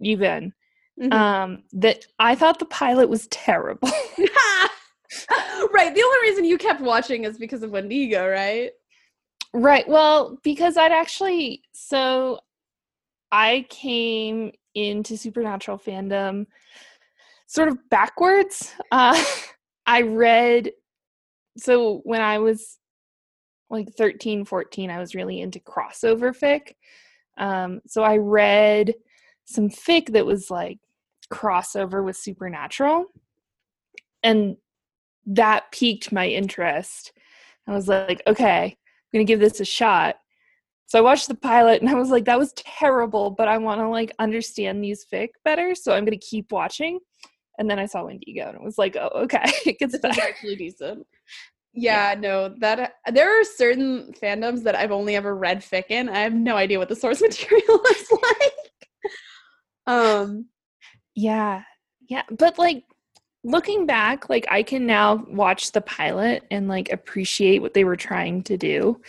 even 0.00 0.52
Mhm. 1.00 1.12
um, 1.14 1.62
that 1.72 2.04
I 2.18 2.34
thought 2.34 2.58
the 2.58 2.66
pilot 2.66 3.08
was 3.08 3.26
terrible. 3.28 3.88
right. 5.72 5.94
The 5.94 6.02
only 6.04 6.28
reason 6.28 6.44
you 6.44 6.58
kept 6.58 6.82
watching 6.82 7.24
is 7.24 7.38
because 7.38 7.62
of 7.62 7.70
Wendigo, 7.70 8.28
right? 8.28 8.72
Right. 9.54 9.88
Well, 9.88 10.38
because 10.42 10.76
I'd 10.76 10.92
actually 10.92 11.62
so 11.72 12.40
I 13.32 13.66
came 13.70 14.52
into 14.74 15.16
supernatural 15.16 15.78
fandom 15.78 16.46
sort 17.46 17.68
of 17.68 17.78
backwards. 17.90 18.72
Uh 18.90 19.22
I 19.86 20.02
read 20.02 20.72
so 21.56 22.00
when 22.04 22.20
I 22.20 22.38
was 22.38 22.78
like 23.70 23.88
13, 23.96 24.44
14, 24.44 24.90
I 24.90 24.98
was 24.98 25.14
really 25.14 25.40
into 25.40 25.60
crossover 25.60 26.36
fic. 26.36 26.74
Um 27.36 27.80
so 27.86 28.02
I 28.02 28.16
read 28.16 28.94
some 29.44 29.68
fic 29.68 30.12
that 30.12 30.26
was 30.26 30.50
like 30.50 30.78
crossover 31.30 32.04
with 32.04 32.16
supernatural 32.16 33.06
and 34.22 34.56
that 35.26 35.70
piqued 35.72 36.12
my 36.12 36.26
interest. 36.26 37.12
I 37.66 37.72
was 37.72 37.88
like, 37.88 38.22
okay, 38.26 38.64
I'm 38.64 38.76
gonna 39.12 39.24
give 39.24 39.40
this 39.40 39.60
a 39.60 39.64
shot. 39.64 40.16
So 40.86 40.98
I 40.98 41.02
watched 41.02 41.28
the 41.28 41.34
pilot 41.34 41.80
and 41.80 41.90
I 41.90 41.94
was 41.94 42.10
like, 42.10 42.26
that 42.26 42.38
was 42.38 42.52
terrible, 42.54 43.30
but 43.30 43.48
I 43.48 43.58
want 43.58 43.80
to 43.80 43.88
like 43.88 44.12
understand 44.18 44.82
these 44.82 45.06
fic 45.12 45.30
better, 45.44 45.74
so 45.74 45.92
I'm 45.94 46.04
gonna 46.04 46.16
keep 46.18 46.52
watching. 46.52 47.00
And 47.58 47.70
then 47.70 47.78
I 47.78 47.86
saw 47.86 48.04
Wendigo 48.04 48.48
and 48.48 48.56
it 48.56 48.62
was 48.62 48.78
like, 48.78 48.96
oh, 48.96 49.10
okay, 49.14 49.42
it 49.66 49.78
gets 49.78 49.98
better. 49.98 50.20
actually 50.20 50.56
decent. 50.56 51.06
Yeah, 51.72 52.14
no, 52.18 52.54
that 52.60 52.94
there 53.12 53.40
are 53.40 53.44
certain 53.44 54.12
fandoms 54.12 54.62
that 54.62 54.76
I've 54.76 54.92
only 54.92 55.16
ever 55.16 55.34
read 55.34 55.58
fic 55.58 55.86
in. 55.88 56.08
I 56.08 56.18
have 56.20 56.34
no 56.34 56.56
idea 56.56 56.78
what 56.78 56.88
the 56.88 56.96
source 56.96 57.20
material 57.28 57.80
is 57.90 58.12
like. 58.12 58.88
Um, 59.86 60.46
Yeah, 61.14 61.62
yeah, 62.08 62.22
but 62.30 62.58
like 62.58 62.84
looking 63.42 63.86
back, 63.86 64.28
like 64.28 64.46
I 64.50 64.62
can 64.62 64.86
now 64.86 65.24
watch 65.28 65.72
the 65.72 65.80
pilot 65.80 66.44
and 66.50 66.68
like 66.68 66.92
appreciate 66.92 67.60
what 67.60 67.74
they 67.74 67.84
were 67.84 67.96
trying 67.96 68.42
to 68.44 68.56
do. 68.56 69.00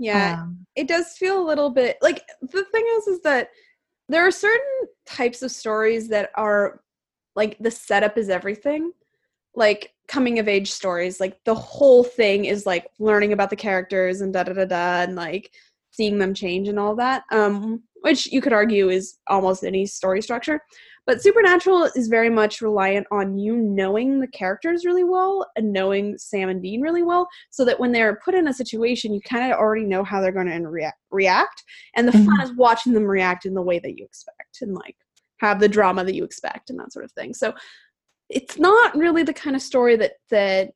Yeah, 0.00 0.40
Um, 0.42 0.66
it 0.76 0.88
does 0.88 1.12
feel 1.18 1.40
a 1.40 1.46
little 1.46 1.68
bit 1.68 1.98
like 2.00 2.24
the 2.40 2.64
thing 2.64 2.86
is 2.98 3.06
is 3.06 3.20
that 3.20 3.50
there 4.08 4.26
are 4.26 4.30
certain 4.30 4.88
types 5.06 5.42
of 5.42 5.50
stories 5.50 6.08
that 6.08 6.30
are 6.36 6.80
like 7.36 7.58
the 7.60 7.70
setup 7.70 8.16
is 8.16 8.30
everything 8.30 8.92
like 9.54 9.92
coming 10.08 10.38
of 10.38 10.48
age 10.48 10.72
stories 10.72 11.20
like 11.20 11.38
the 11.44 11.54
whole 11.54 12.02
thing 12.02 12.46
is 12.46 12.64
like 12.64 12.86
learning 12.98 13.34
about 13.34 13.50
the 13.50 13.56
characters 13.56 14.22
and 14.22 14.32
da 14.32 14.42
da 14.42 14.54
da 14.54 14.64
da 14.64 15.02
and 15.02 15.16
like 15.16 15.52
seeing 15.90 16.18
them 16.18 16.32
change 16.32 16.66
and 16.66 16.78
all 16.78 16.96
that 16.96 17.22
um 17.30 17.82
which 18.00 18.32
you 18.32 18.40
could 18.40 18.54
argue 18.54 18.88
is 18.88 19.18
almost 19.28 19.64
any 19.64 19.84
story 19.84 20.22
structure 20.22 20.62
but 21.10 21.20
supernatural 21.20 21.88
is 21.96 22.06
very 22.06 22.30
much 22.30 22.60
reliant 22.60 23.04
on 23.10 23.36
you 23.36 23.56
knowing 23.56 24.20
the 24.20 24.28
characters 24.28 24.84
really 24.84 25.02
well 25.02 25.44
and 25.56 25.72
knowing 25.72 26.16
sam 26.16 26.48
and 26.48 26.62
dean 26.62 26.80
really 26.80 27.02
well 27.02 27.26
so 27.50 27.64
that 27.64 27.80
when 27.80 27.90
they're 27.90 28.20
put 28.24 28.32
in 28.32 28.46
a 28.46 28.54
situation 28.54 29.12
you 29.12 29.20
kind 29.20 29.50
of 29.50 29.58
already 29.58 29.84
know 29.84 30.04
how 30.04 30.20
they're 30.20 30.30
going 30.30 30.46
to 30.46 30.68
rea- 30.68 30.92
react 31.10 31.64
and 31.96 32.06
the 32.06 32.12
fun 32.12 32.26
mm-hmm. 32.26 32.42
is 32.42 32.54
watching 32.56 32.92
them 32.92 33.02
react 33.04 33.44
in 33.44 33.54
the 33.54 33.62
way 33.62 33.80
that 33.80 33.98
you 33.98 34.04
expect 34.04 34.58
and 34.60 34.72
like 34.74 34.94
have 35.40 35.58
the 35.58 35.68
drama 35.68 36.04
that 36.04 36.14
you 36.14 36.22
expect 36.24 36.70
and 36.70 36.78
that 36.78 36.92
sort 36.92 37.04
of 37.04 37.12
thing. 37.12 37.34
So 37.34 37.54
it's 38.28 38.58
not 38.58 38.96
really 38.96 39.22
the 39.22 39.34
kind 39.34 39.56
of 39.56 39.62
story 39.62 39.96
that 39.96 40.12
that 40.30 40.70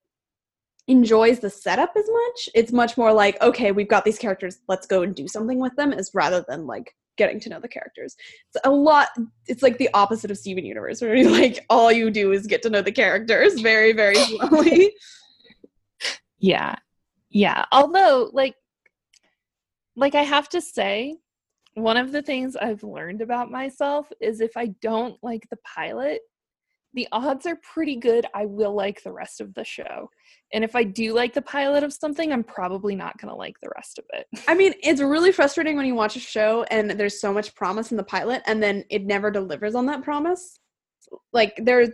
enjoys 0.89 1.39
the 1.39 1.51
setup 1.51 1.93
as 1.97 2.09
much. 2.11 2.49
It's 2.55 2.72
much 2.72 2.97
more 2.97 3.12
like 3.12 3.41
okay 3.41 3.72
we've 3.72 3.89
got 3.89 4.05
these 4.05 4.18
characters 4.18 4.59
let's 4.68 4.87
go 4.87 5.03
and 5.03 5.14
do 5.14 5.28
something 5.28 5.61
with 5.61 5.76
them 5.76 5.93
as 5.93 6.11
rather 6.12 6.45
than 6.49 6.66
like 6.66 6.95
getting 7.16 7.38
to 7.40 7.48
know 7.48 7.60
the 7.60 7.68
characters 7.68 8.16
it's 8.48 8.64
a 8.64 8.70
lot 8.70 9.08
it's 9.46 9.62
like 9.62 9.78
the 9.78 9.88
opposite 9.94 10.30
of 10.30 10.38
steven 10.38 10.64
universe 10.64 11.00
where 11.00 11.14
you 11.14 11.30
like 11.30 11.64
all 11.70 11.92
you 11.92 12.10
do 12.10 12.32
is 12.32 12.46
get 12.46 12.62
to 12.62 12.70
know 12.70 12.82
the 12.82 12.92
characters 12.92 13.60
very 13.60 13.92
very 13.92 14.16
slowly 14.16 14.92
Yeah. 16.44 16.76
Yeah. 17.30 17.64
Although 17.72 18.30
like 18.32 18.54
like 19.96 20.14
I 20.14 20.22
have 20.22 20.48
to 20.50 20.60
say 20.60 21.16
one 21.72 21.96
of 21.96 22.12
the 22.12 22.20
things 22.20 22.54
I've 22.54 22.84
learned 22.84 23.22
about 23.22 23.50
myself 23.50 24.12
is 24.20 24.40
if 24.40 24.56
I 24.56 24.66
don't 24.82 25.16
like 25.22 25.48
the 25.48 25.56
pilot, 25.64 26.20
the 26.95 27.09
odds 27.12 27.47
are 27.47 27.57
pretty 27.57 27.97
good 27.97 28.26
I 28.34 28.47
will 28.47 28.74
like 28.74 29.03
the 29.03 29.12
rest 29.12 29.40
of 29.40 29.53
the 29.55 29.64
show. 29.64 30.09
And 30.53 30.62
if 30.62 30.76
I 30.76 30.84
do 30.84 31.12
like 31.12 31.34
the 31.34 31.42
pilot 31.42 31.82
of 31.82 31.92
something, 31.92 32.32
I'm 32.32 32.45
probably 32.45 32.95
not 32.95 33.18
going 33.18 33.30
to 33.30 33.36
like 33.36 33.57
the 33.61 33.70
rest 33.74 33.99
of 33.99 34.05
it. 34.12 34.26
I 34.47 34.55
mean, 34.55 34.74
it's 34.82 35.01
really 35.01 35.32
frustrating 35.32 35.76
when 35.76 35.86
you 35.86 35.95
watch 35.95 36.16
a 36.16 36.20
show 36.20 36.64
and 36.70 36.90
there's 36.92 37.20
so 37.20 37.32
much 37.32 37.55
promise 37.55 37.90
in 37.90 37.97
the 37.97 38.05
pilot 38.05 38.42
and 38.47 38.62
then 38.62 38.84
it 38.90 39.05
never 39.05 39.30
delivers 39.30 39.74
on 39.74 39.86
that 39.86 40.03
promise. 40.03 40.61
Like 41.32 41.59
there 41.62 41.80
are 41.80 41.86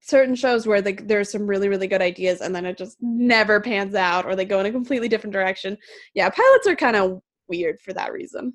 certain 0.00 0.34
shows 0.34 0.66
where 0.66 0.80
like 0.80 1.06
there's 1.06 1.30
some 1.30 1.46
really 1.46 1.68
really 1.68 1.86
good 1.86 2.00
ideas 2.00 2.40
and 2.40 2.54
then 2.54 2.64
it 2.64 2.78
just 2.78 2.96
never 3.00 3.60
pans 3.60 3.94
out 3.94 4.24
or 4.24 4.34
they 4.34 4.46
go 4.46 4.58
in 4.58 4.66
a 4.66 4.72
completely 4.72 5.08
different 5.08 5.32
direction. 5.32 5.76
Yeah, 6.14 6.30
pilots 6.30 6.66
are 6.66 6.76
kind 6.76 6.96
of 6.96 7.20
weird 7.48 7.80
for 7.80 7.92
that 7.92 8.12
reason. 8.12 8.54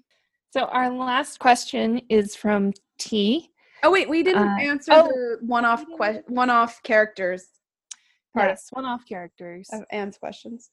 So 0.49 0.65
our 0.65 0.89
last 0.89 1.39
question 1.39 2.01
is 2.09 2.35
from 2.35 2.73
T. 2.97 3.51
Oh 3.85 3.91
wait, 3.91 4.09
we 4.09 4.23
didn't 4.23 4.47
Uh, 4.47 4.57
answer 4.59 4.91
oh, 4.93 5.07
the 5.07 5.37
one-off 5.45 5.85
we 5.87 5.95
didn't. 5.95 6.25
que- 6.25 6.33
one-off 6.33 6.81
characters 6.81 7.45
part 8.33 8.49
Yes, 8.49 8.67
one-off 8.71 9.05
characters. 9.07 9.69
of 9.71 9.83
Anne's 9.91 10.17
questions. 10.17 10.71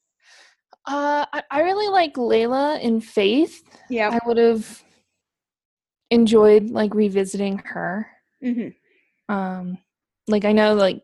Uh, 0.86 1.26
I, 1.30 1.42
I 1.50 1.60
really 1.60 1.88
like 1.88 2.14
Layla 2.14 2.80
in 2.80 3.00
Faith. 3.02 3.62
Yeah. 3.90 4.08
I 4.10 4.18
would 4.26 4.38
have 4.38 4.82
enjoyed 6.10 6.70
like 6.70 6.94
revisiting 6.94 7.58
her. 7.58 8.06
hmm 8.42 8.68
Um, 9.28 9.76
like 10.26 10.44
I 10.46 10.52
know 10.52 10.74
like 10.74 11.02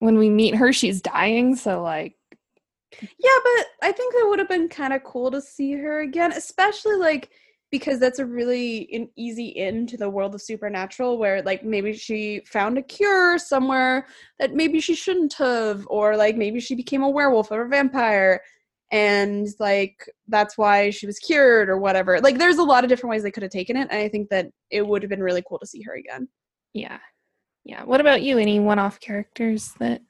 when 0.00 0.18
we 0.18 0.28
meet 0.30 0.56
her, 0.56 0.72
she's 0.72 1.00
dying. 1.00 1.54
So 1.54 1.80
like, 1.80 2.16
Yeah, 3.00 3.38
but 3.44 3.66
I 3.82 3.92
think 3.92 4.14
it 4.16 4.28
would 4.28 4.40
have 4.40 4.48
been 4.48 4.68
kind 4.68 4.92
of 4.92 5.04
cool 5.04 5.30
to 5.30 5.40
see 5.40 5.72
her 5.72 6.00
again, 6.00 6.32
especially 6.32 6.96
like 6.96 7.30
because 7.74 7.98
that's 7.98 8.20
a 8.20 8.24
really 8.24 8.88
an 8.92 9.08
easy 9.16 9.48
in 9.48 9.84
to 9.84 9.96
the 9.96 10.08
world 10.08 10.32
of 10.32 10.40
supernatural 10.40 11.18
where 11.18 11.42
like 11.42 11.64
maybe 11.64 11.92
she 11.92 12.40
found 12.46 12.78
a 12.78 12.82
cure 12.82 13.36
somewhere 13.36 14.06
that 14.38 14.54
maybe 14.54 14.78
she 14.78 14.94
shouldn't 14.94 15.32
have 15.32 15.84
or 15.90 16.16
like 16.16 16.36
maybe 16.36 16.60
she 16.60 16.76
became 16.76 17.02
a 17.02 17.08
werewolf 17.10 17.50
or 17.50 17.62
a 17.62 17.68
vampire 17.68 18.40
and 18.92 19.48
like 19.58 20.08
that's 20.28 20.56
why 20.56 20.88
she 20.88 21.04
was 21.04 21.18
cured 21.18 21.68
or 21.68 21.76
whatever. 21.76 22.20
Like 22.20 22.38
there's 22.38 22.58
a 22.58 22.62
lot 22.62 22.84
of 22.84 22.88
different 22.88 23.10
ways 23.10 23.24
they 23.24 23.32
could 23.32 23.42
have 23.42 23.50
taken 23.50 23.76
it 23.76 23.88
and 23.90 23.98
I 24.00 24.08
think 24.08 24.28
that 24.28 24.46
it 24.70 24.86
would 24.86 25.02
have 25.02 25.10
been 25.10 25.20
really 25.28 25.42
cool 25.48 25.58
to 25.58 25.66
see 25.66 25.82
her 25.82 25.94
again. 25.94 26.28
yeah, 26.74 26.98
yeah. 27.64 27.82
What 27.82 28.00
about 28.00 28.22
you? 28.22 28.38
Any 28.38 28.60
one-off 28.60 29.00
characters 29.00 29.72
that? 29.80 30.00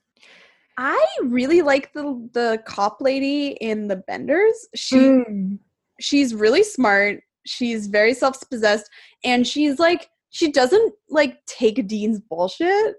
I 0.77 1.03
really 1.23 1.63
like 1.63 1.95
the 1.95 2.29
the 2.35 2.63
cop 2.67 3.01
lady 3.01 3.57
in 3.63 3.89
the 3.89 3.97
Benders. 3.97 4.69
She 4.75 4.97
Mm. 4.99 5.59
she's 5.99 6.35
really 6.35 6.63
smart 6.63 7.23
she's 7.47 7.87
very 7.87 8.15
self-possessed 8.15 8.89
and 9.25 9.47
she's 9.47 9.79
like 9.79 10.09
she 10.31 10.51
doesn't 10.51 10.93
like 11.09 11.45
take 11.47 11.87
dean's 11.87 12.21
bullshit 12.21 12.97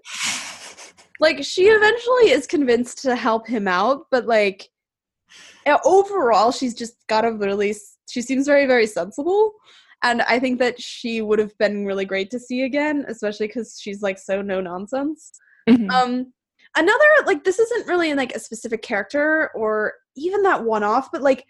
like 1.20 1.42
she 1.44 1.64
eventually 1.64 2.30
is 2.30 2.46
convinced 2.46 2.98
to 3.02 3.16
help 3.16 3.46
him 3.46 3.66
out 3.68 4.06
but 4.10 4.26
like 4.26 4.68
overall 5.84 6.52
she's 6.52 6.74
just 6.74 7.06
got 7.08 7.24
a 7.24 7.32
really 7.32 7.74
she 8.08 8.22
seems 8.22 8.46
very 8.46 8.66
very 8.66 8.86
sensible 8.86 9.52
and 10.02 10.22
i 10.22 10.38
think 10.38 10.58
that 10.58 10.80
she 10.80 11.22
would 11.22 11.38
have 11.38 11.56
been 11.58 11.84
really 11.84 12.04
great 12.04 12.30
to 12.30 12.38
see 12.38 12.62
again 12.62 13.04
especially 13.08 13.46
because 13.46 13.78
she's 13.80 14.02
like 14.02 14.18
so 14.18 14.42
no 14.42 14.60
nonsense 14.60 15.32
Mhm. 15.68 15.90
um 15.90 16.32
another 16.76 17.04
like 17.26 17.42
this 17.42 17.58
isn't 17.58 17.88
really 17.88 18.10
in 18.10 18.16
like 18.16 18.34
a 18.34 18.40
specific 18.40 18.82
character 18.82 19.50
or 19.54 19.94
even 20.16 20.42
that 20.42 20.62
one 20.62 20.84
off 20.84 21.10
but 21.10 21.22
like 21.22 21.44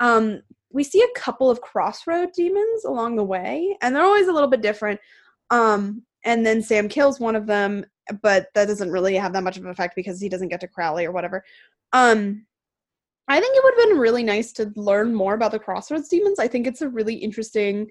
um 0.00 0.40
we 0.72 0.84
see 0.84 1.02
a 1.02 1.18
couple 1.18 1.50
of 1.50 1.60
crossroad 1.60 2.30
demons 2.32 2.84
along 2.84 3.16
the 3.16 3.24
way 3.24 3.76
and 3.82 3.94
they're 3.94 4.04
always 4.04 4.28
a 4.28 4.32
little 4.32 4.48
bit 4.48 4.62
different. 4.62 5.00
Um 5.50 6.02
and 6.24 6.44
then 6.44 6.62
sam 6.62 6.88
kills 6.88 7.18
one 7.18 7.36
of 7.36 7.46
them 7.46 7.84
but 8.22 8.48
that 8.54 8.66
doesn't 8.66 8.90
really 8.90 9.14
have 9.14 9.32
that 9.32 9.44
much 9.44 9.56
of 9.56 9.64
an 9.64 9.70
effect 9.70 9.94
because 9.94 10.20
he 10.20 10.28
doesn't 10.28 10.48
get 10.48 10.60
to 10.60 10.68
crowley 10.68 11.04
or 11.04 11.12
whatever. 11.12 11.44
Um 11.92 12.46
i 13.28 13.38
think 13.40 13.56
it 13.56 13.62
would 13.62 13.74
have 13.78 13.88
been 13.88 13.98
really 13.98 14.24
nice 14.24 14.52
to 14.52 14.72
learn 14.74 15.14
more 15.14 15.34
about 15.34 15.52
the 15.52 15.58
crossroads 15.58 16.08
demons. 16.08 16.38
I 16.38 16.48
think 16.48 16.66
it's 16.66 16.82
a 16.82 16.88
really 16.88 17.14
interesting 17.14 17.88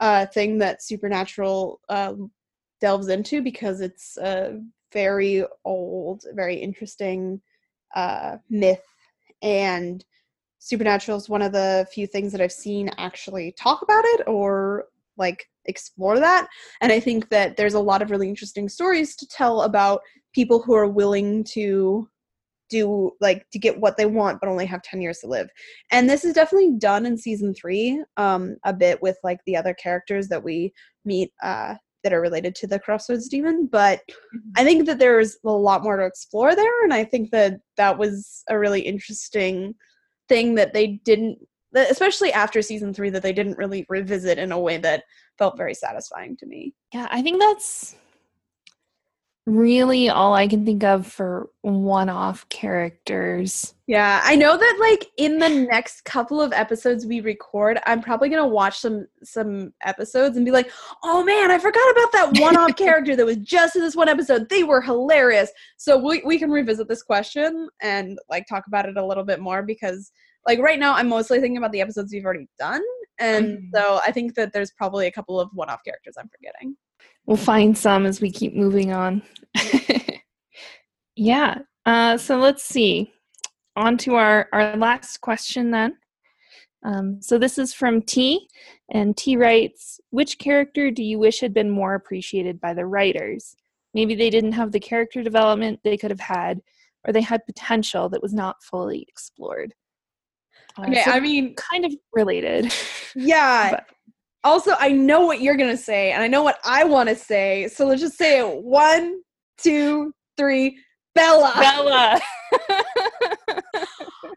uh 0.00 0.26
thing 0.26 0.58
that 0.58 0.82
supernatural 0.82 1.80
uh, 1.88 2.14
delves 2.80 3.08
into 3.08 3.42
because 3.42 3.80
it's 3.80 4.16
a 4.18 4.60
very 4.92 5.44
old 5.64 6.24
very 6.34 6.56
interesting 6.56 7.40
uh 7.94 8.36
myth. 8.50 8.84
And 9.42 10.04
supernatural 10.58 11.16
is 11.16 11.28
one 11.28 11.42
of 11.42 11.52
the 11.52 11.86
few 11.92 12.06
things 12.06 12.32
that 12.32 12.40
I've 12.40 12.52
seen 12.52 12.90
actually 12.98 13.52
talk 13.52 13.82
about 13.82 14.04
it 14.04 14.22
or 14.26 14.86
like 15.16 15.46
explore 15.66 16.18
that. 16.18 16.48
And 16.80 16.92
I 16.92 17.00
think 17.00 17.28
that 17.30 17.56
there's 17.56 17.74
a 17.74 17.80
lot 17.80 18.02
of 18.02 18.10
really 18.10 18.28
interesting 18.28 18.68
stories 18.68 19.14
to 19.16 19.26
tell 19.28 19.62
about 19.62 20.00
people 20.34 20.62
who 20.62 20.74
are 20.74 20.88
willing 20.88 21.44
to 21.44 22.08
do 22.70 23.10
like 23.20 23.48
to 23.50 23.58
get 23.58 23.80
what 23.80 23.96
they 23.96 24.04
want 24.04 24.38
but 24.40 24.48
only 24.48 24.66
have 24.66 24.82
10 24.82 25.00
years 25.00 25.20
to 25.20 25.26
live. 25.26 25.48
And 25.90 26.08
this 26.08 26.24
is 26.24 26.34
definitely 26.34 26.74
done 26.78 27.06
in 27.06 27.16
season 27.16 27.54
three 27.54 28.02
um 28.16 28.56
a 28.64 28.72
bit 28.72 29.00
with 29.00 29.16
like 29.24 29.40
the 29.46 29.56
other 29.56 29.74
characters 29.74 30.28
that 30.28 30.42
we 30.42 30.72
meet 31.04 31.32
uh 31.42 31.74
that 32.04 32.12
are 32.12 32.20
related 32.20 32.54
to 32.54 32.66
the 32.66 32.78
crossroads 32.78 33.28
demon. 33.28 33.66
But 33.72 34.00
i 34.56 34.64
think 34.64 34.86
that 34.86 34.98
there's 34.98 35.38
a 35.46 35.50
lot 35.50 35.82
more 35.82 35.96
to 35.96 36.04
explore 36.04 36.54
there 36.54 36.84
and 36.84 36.92
i 36.92 37.04
think 37.04 37.30
that 37.30 37.58
that 37.78 37.96
was 37.96 38.44
a 38.50 38.58
really 38.58 38.82
interesting 38.82 39.74
thing 40.28 40.54
that 40.56 40.72
they 40.72 41.00
didn't 41.04 41.38
especially 41.74 42.32
after 42.32 42.62
season 42.62 42.94
three 42.94 43.10
that 43.10 43.22
they 43.22 43.32
didn't 43.32 43.58
really 43.58 43.84
revisit 43.88 44.38
in 44.38 44.52
a 44.52 44.58
way 44.58 44.78
that 44.78 45.04
felt 45.36 45.56
very 45.56 45.74
satisfying 45.74 46.36
to 46.36 46.46
me. 46.46 46.74
Yeah, 46.94 47.06
I 47.10 47.20
think 47.20 47.40
that's 47.40 47.94
really 49.48 50.10
all 50.10 50.34
I 50.34 50.46
can 50.46 50.64
think 50.64 50.84
of 50.84 51.06
for 51.06 51.48
one 51.62 52.08
off 52.08 52.48
characters. 52.50 53.74
Yeah, 53.86 54.20
I 54.22 54.36
know 54.36 54.56
that 54.56 54.76
like 54.78 55.06
in 55.16 55.38
the 55.38 55.48
next 55.48 56.04
couple 56.04 56.40
of 56.40 56.52
episodes 56.52 57.06
we 57.06 57.20
record, 57.20 57.80
I'm 57.86 58.02
probably 58.02 58.28
gonna 58.28 58.46
watch 58.46 58.78
some 58.78 59.06
some 59.24 59.72
episodes 59.82 60.36
and 60.36 60.44
be 60.44 60.52
like, 60.52 60.70
oh 61.02 61.24
man, 61.24 61.50
I 61.50 61.58
forgot 61.58 61.90
about 61.90 62.12
that 62.12 62.40
one-off 62.40 62.76
character 62.76 63.16
that 63.16 63.24
was 63.24 63.38
just 63.38 63.76
in 63.76 63.82
this 63.82 63.96
one 63.96 64.08
episode. 64.08 64.48
They 64.50 64.64
were 64.64 64.82
hilarious. 64.82 65.50
So 65.78 65.96
we 65.96 66.22
we 66.24 66.38
can 66.38 66.50
revisit 66.50 66.86
this 66.88 67.02
question 67.02 67.68
and 67.80 68.18
like 68.28 68.46
talk 68.46 68.66
about 68.66 68.86
it 68.86 68.98
a 68.98 69.06
little 69.06 69.24
bit 69.24 69.40
more 69.40 69.62
because 69.62 70.12
like 70.46 70.58
right 70.58 70.78
now 70.78 70.94
I'm 70.94 71.08
mostly 71.08 71.40
thinking 71.40 71.56
about 71.56 71.72
the 71.72 71.80
episodes 71.80 72.12
we've 72.12 72.24
already 72.24 72.48
done. 72.58 72.82
And 73.18 73.46
Mhm. 73.58 73.70
so 73.74 74.00
I 74.04 74.12
think 74.12 74.34
that 74.34 74.52
there's 74.52 74.70
probably 74.72 75.06
a 75.06 75.10
couple 75.12 75.40
of 75.40 75.48
one-off 75.54 75.82
characters 75.84 76.14
I'm 76.18 76.28
forgetting. 76.28 76.76
We'll 77.26 77.36
find 77.36 77.76
some 77.76 78.06
as 78.06 78.20
we 78.20 78.30
keep 78.30 78.54
moving 78.54 78.92
on. 78.92 79.22
yeah. 81.16 81.58
Uh, 81.84 82.16
so 82.16 82.38
let's 82.38 82.64
see. 82.64 83.12
On 83.76 83.96
to 83.98 84.14
our, 84.16 84.48
our 84.52 84.76
last 84.76 85.20
question 85.20 85.70
then. 85.70 85.96
Um, 86.84 87.20
so 87.20 87.38
this 87.38 87.58
is 87.58 87.74
from 87.74 88.02
T, 88.02 88.48
and 88.90 89.16
T 89.16 89.36
writes 89.36 90.00
Which 90.10 90.38
character 90.38 90.90
do 90.90 91.02
you 91.02 91.18
wish 91.18 91.40
had 91.40 91.52
been 91.52 91.70
more 91.70 91.94
appreciated 91.94 92.60
by 92.60 92.72
the 92.72 92.86
writers? 92.86 93.56
Maybe 93.94 94.14
they 94.14 94.30
didn't 94.30 94.52
have 94.52 94.72
the 94.72 94.80
character 94.80 95.22
development 95.22 95.80
they 95.82 95.96
could 95.96 96.10
have 96.10 96.20
had, 96.20 96.60
or 97.04 97.12
they 97.12 97.20
had 97.20 97.44
potential 97.46 98.08
that 98.10 98.22
was 98.22 98.32
not 98.32 98.62
fully 98.62 99.04
explored. 99.08 99.74
Uh, 100.78 100.82
Okay, 100.88 101.02
so 101.02 101.10
I 101.10 101.20
mean 101.20 101.54
kind 101.56 101.84
of 101.84 101.92
related. 102.14 102.72
Yeah. 103.16 103.70
But- 103.70 103.86
Also, 104.44 104.72
I 104.78 104.90
know 104.92 105.26
what 105.26 105.40
you're 105.40 105.56
gonna 105.56 105.76
say, 105.76 106.12
and 106.12 106.22
I 106.22 106.28
know 106.28 106.42
what 106.42 106.58
I 106.64 106.84
want 106.84 107.08
to 107.08 107.16
say. 107.16 107.68
So 107.68 107.86
let's 107.86 108.00
just 108.00 108.16
say 108.16 108.40
it. 108.40 108.62
One, 108.62 109.20
two, 109.58 110.12
three. 110.36 110.78
Bela. 111.14 111.52
Bela. 111.58 112.20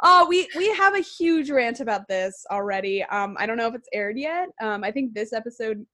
Oh, 0.03 0.26
we 0.28 0.49
we 0.57 0.68
have 0.73 0.95
a 0.95 0.99
huge 1.02 1.52
rant 1.52 1.80
about 1.80 2.07
this 2.07 2.44
already. 2.49 3.03
Um, 3.03 3.36
I 3.40 3.45
don't 3.45 3.57
know 3.57 3.68
if 3.68 3.76
it's 3.76 3.88
aired 3.94 4.18
yet. 4.18 4.49
Um, 4.60 4.84
I 4.84 4.90
think 4.91 5.14
this 5.14 5.32
episode, 5.32 5.86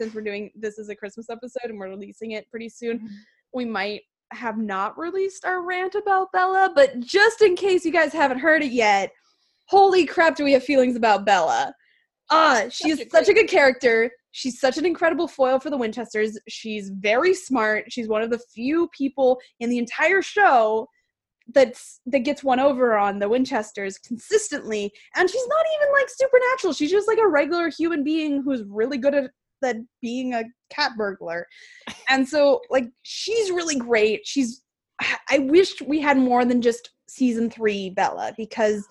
since 0.00 0.14
we're 0.14 0.22
doing 0.22 0.50
this 0.56 0.78
is 0.78 0.88
a 0.88 0.96
Christmas 0.96 1.30
episode 1.30 1.70
and 1.70 1.78
we're 1.78 1.88
releasing 1.90 2.32
it 2.32 2.50
pretty 2.50 2.68
soon, 2.68 2.98
Mhm. 2.98 3.08
we 3.54 3.64
might 3.64 4.02
have 4.32 4.58
not 4.58 4.98
released 4.98 5.44
our 5.44 5.62
rant 5.62 5.94
about 5.94 6.32
Bela. 6.32 6.72
But 6.74 6.98
just 6.98 7.40
in 7.40 7.54
case 7.54 7.84
you 7.84 7.92
guys 7.92 8.12
haven't 8.12 8.38
heard 8.40 8.64
it 8.64 8.72
yet, 8.72 9.12
holy 9.66 10.06
crap, 10.06 10.34
do 10.34 10.42
we 10.42 10.52
have 10.52 10.64
feelings 10.64 10.96
about 10.96 11.24
Bela? 11.24 11.72
Ah, 12.30 12.64
she's 12.70 12.98
Such 12.98 13.06
a 13.06 13.10
such 13.10 13.28
a 13.28 13.34
good 13.34 13.48
character. 13.48 14.10
She's 14.32 14.60
such 14.60 14.76
an 14.78 14.84
incredible 14.84 15.28
foil 15.28 15.58
for 15.58 15.70
the 15.70 15.76
Winchesters. 15.76 16.38
She's 16.48 16.90
very 16.90 17.32
smart. 17.34 17.84
She's 17.90 18.08
one 18.08 18.22
of 18.22 18.30
the 18.30 18.40
few 18.54 18.88
people 18.88 19.40
in 19.60 19.70
the 19.70 19.78
entire 19.78 20.22
show 20.22 20.88
that's 21.54 22.00
that 22.06 22.20
gets 22.20 22.42
one 22.42 22.58
over 22.58 22.96
on 22.96 23.18
the 23.18 23.28
Winchesters 23.28 23.98
consistently. 23.98 24.92
And 25.14 25.30
she's 25.30 25.46
not 25.46 25.64
even 25.78 25.92
like 25.92 26.08
supernatural. 26.08 26.72
She's 26.72 26.90
just 26.90 27.08
like 27.08 27.18
a 27.18 27.28
regular 27.28 27.68
human 27.70 28.02
being 28.02 28.42
who's 28.42 28.62
really 28.68 28.98
good 28.98 29.14
at 29.14 29.30
at 29.64 29.76
being 30.02 30.34
a 30.34 30.44
cat 30.70 30.92
burglar. 30.98 31.46
And 32.10 32.28
so 32.28 32.60
like 32.70 32.88
she's 33.02 33.50
really 33.50 33.76
great. 33.76 34.20
She's 34.24 34.62
I- 35.00 35.18
I 35.30 35.38
wish 35.38 35.80
we 35.82 36.00
had 36.00 36.16
more 36.18 36.44
than 36.44 36.60
just 36.60 36.90
season 37.08 37.48
3 37.50 37.90
Bela 37.90 38.32
because 38.36 38.86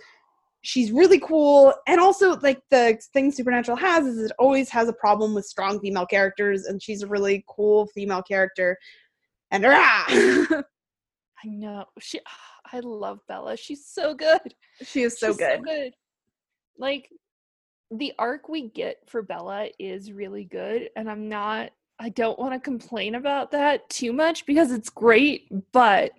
she's 0.65 0.91
really 0.91 1.19
cool 1.19 1.71
and 1.85 1.99
also 1.99 2.37
like 2.37 2.59
the 2.71 2.99
thing 3.13 3.31
supernatural 3.31 3.77
has 3.77 4.05
is 4.07 4.17
it 4.17 4.31
always 4.39 4.67
has 4.67 4.89
a 4.89 4.93
problem 4.93 5.35
with 5.35 5.45
strong 5.45 5.79
female 5.79 6.07
characters 6.07 6.65
and 6.65 6.81
she's 6.81 7.03
a 7.03 7.07
really 7.07 7.45
cool 7.47 7.85
female 7.87 8.23
character 8.23 8.75
and 9.51 9.63
rah! 9.63 10.03
I 10.09 10.63
know. 11.47 11.85
She 11.99 12.19
I 12.73 12.79
love 12.79 13.19
Bela. 13.27 13.55
She's 13.55 13.85
so 13.85 14.15
good. 14.15 14.55
she 14.81 15.03
is 15.03 15.19
so 15.19 15.27
She's 15.27 15.37
good 15.37 15.93
Like 16.79 17.09
the 17.91 18.13
arc 18.17 18.49
we 18.49 18.69
get 18.69 18.97
for 19.07 19.21
Bela 19.21 19.67
is 19.77 20.11
really 20.11 20.45
good 20.45 20.89
and 20.95 21.09
I'm 21.09 21.29
not 21.29 21.69
I 21.99 22.09
don't 22.09 22.39
want 22.39 22.53
to 22.53 22.59
complain 22.59 23.15
about 23.15 23.51
that 23.51 23.87
too 23.89 24.11
much 24.11 24.45
because 24.45 24.71
it's 24.71 24.89
great, 24.89 25.47
but 25.71 26.11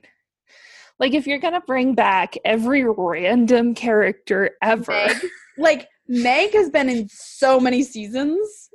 like 0.99 1.15
if 1.15 1.27
you're 1.27 1.39
going 1.39 1.55
to 1.55 1.61
bring 1.61 1.95
back 1.95 2.37
every 2.45 2.85
random 2.85 3.75
character 3.75 4.51
ever. 4.63 4.93
Meg. 4.93 5.17
like 5.59 5.89
meg 6.09 6.53
has 6.53 6.71
been 6.71 6.89
in 6.89 7.09
so 7.09 7.61
many 7.61 7.83
seasons. 7.83 8.71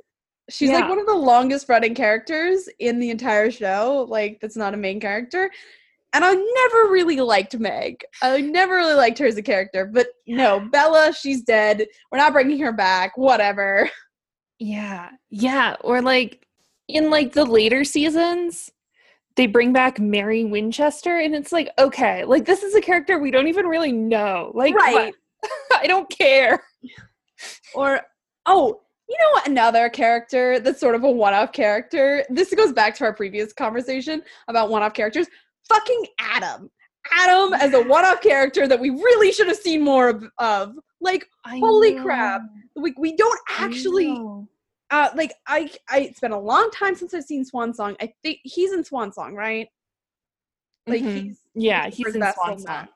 She's 0.50 0.70
like 0.70 0.88
one 0.88 0.98
of 0.98 1.06
the 1.06 1.14
longest 1.14 1.68
running 1.68 1.94
characters 1.94 2.68
in 2.78 2.98
the 2.98 3.10
entire 3.10 3.50
show 3.50 4.06
like 4.08 4.38
that's 4.40 4.56
not 4.56 4.74
a 4.74 4.76
main 4.76 5.00
character. 5.00 5.50
And 6.14 6.24
i 6.24 6.34
never 6.34 6.92
really 6.92 7.20
liked 7.20 7.58
meg. 7.58 8.02
I 8.20 8.40
never 8.40 8.74
really 8.74 8.94
liked 8.94 9.18
her 9.18 9.26
as 9.26 9.36
a 9.36 9.42
character 9.42 9.86
but 9.86 10.08
no 10.26 10.60
bela 10.60 11.12
she's 11.12 11.42
dead. 11.42 11.86
We're 12.10 12.18
not 12.18 12.32
bringing 12.32 12.58
her 12.60 12.72
back. 12.72 13.16
Whatever. 13.16 13.88
Yeah. 14.58 15.10
Yeah, 15.30 15.74
or 15.80 16.02
like 16.02 16.46
in 16.86 17.10
like 17.10 17.32
the 17.32 17.44
later 17.44 17.84
seasons 17.84 18.70
they 19.36 19.46
bring 19.46 19.72
back 19.72 19.98
Mary 19.98 20.44
Winchester 20.44 21.18
and 21.18 21.34
it's 21.34 21.52
like 21.52 21.70
okay, 21.78 22.24
like 22.24 22.44
this 22.44 22.62
is 22.62 22.74
a 22.74 22.80
character 22.80 23.18
we 23.18 23.30
don't 23.30 23.48
even 23.48 23.66
really 23.66 23.92
know. 23.92 24.52
Like 24.54 24.74
Right. 24.74 25.14
I 25.76 25.86
don't 25.86 26.08
care. 26.10 26.62
Or 27.74 28.00
oh, 28.46 28.80
you 29.08 29.16
know 29.18 29.30
what? 29.32 29.48
Another 29.48 29.88
character 29.90 30.60
that's 30.60 30.80
sort 30.80 30.94
of 30.94 31.04
a 31.04 31.10
one-off 31.10 31.52
character. 31.52 32.24
This 32.30 32.54
goes 32.54 32.72
back 32.72 32.94
to 32.96 33.04
our 33.04 33.12
previous 33.12 33.52
conversation 33.52 34.22
about 34.48 34.70
one-off 34.70 34.94
characters. 34.94 35.26
Fucking 35.68 36.06
Adam. 36.18 36.70
Adam 37.12 37.52
as 37.54 37.74
a 37.74 37.82
one-off 37.82 38.20
character 38.22 38.68
that 38.68 38.78
we 38.78 38.90
really 38.90 39.32
should 39.32 39.48
have 39.48 39.56
seen 39.56 39.82
more 39.82 40.08
of. 40.08 40.24
of. 40.38 40.74
Like 41.00 41.26
I 41.44 41.58
Holy 41.58 41.94
know. 41.94 42.02
crap. 42.04 42.42
we 42.76 42.94
we 42.96 43.16
don't 43.16 43.40
actually. 43.48 44.16
Uh 44.92 45.08
like 45.16 45.32
I 45.48 45.68
I 45.90 46.00
it's 46.00 46.20
been 46.20 46.30
a 46.32 46.38
long 46.38 46.70
time 46.70 46.94
since 46.94 47.12
I've 47.14 47.24
seen 47.24 47.44
Swan 47.44 47.74
Song. 47.74 47.96
I 48.00 48.12
think 48.22 48.38
he's 48.44 48.72
in 48.72 48.84
Swan 48.84 49.12
Song, 49.12 49.34
right? 49.34 49.66
Like 50.86 51.02
Mhm. 51.02 51.14
he's 51.24 51.40
yeah, 51.54 51.86
he's 51.86 51.96
he's 52.06 52.14
in 52.14 52.22
Swan 52.34 52.50
now. 52.50 52.56
Song. 52.56 52.88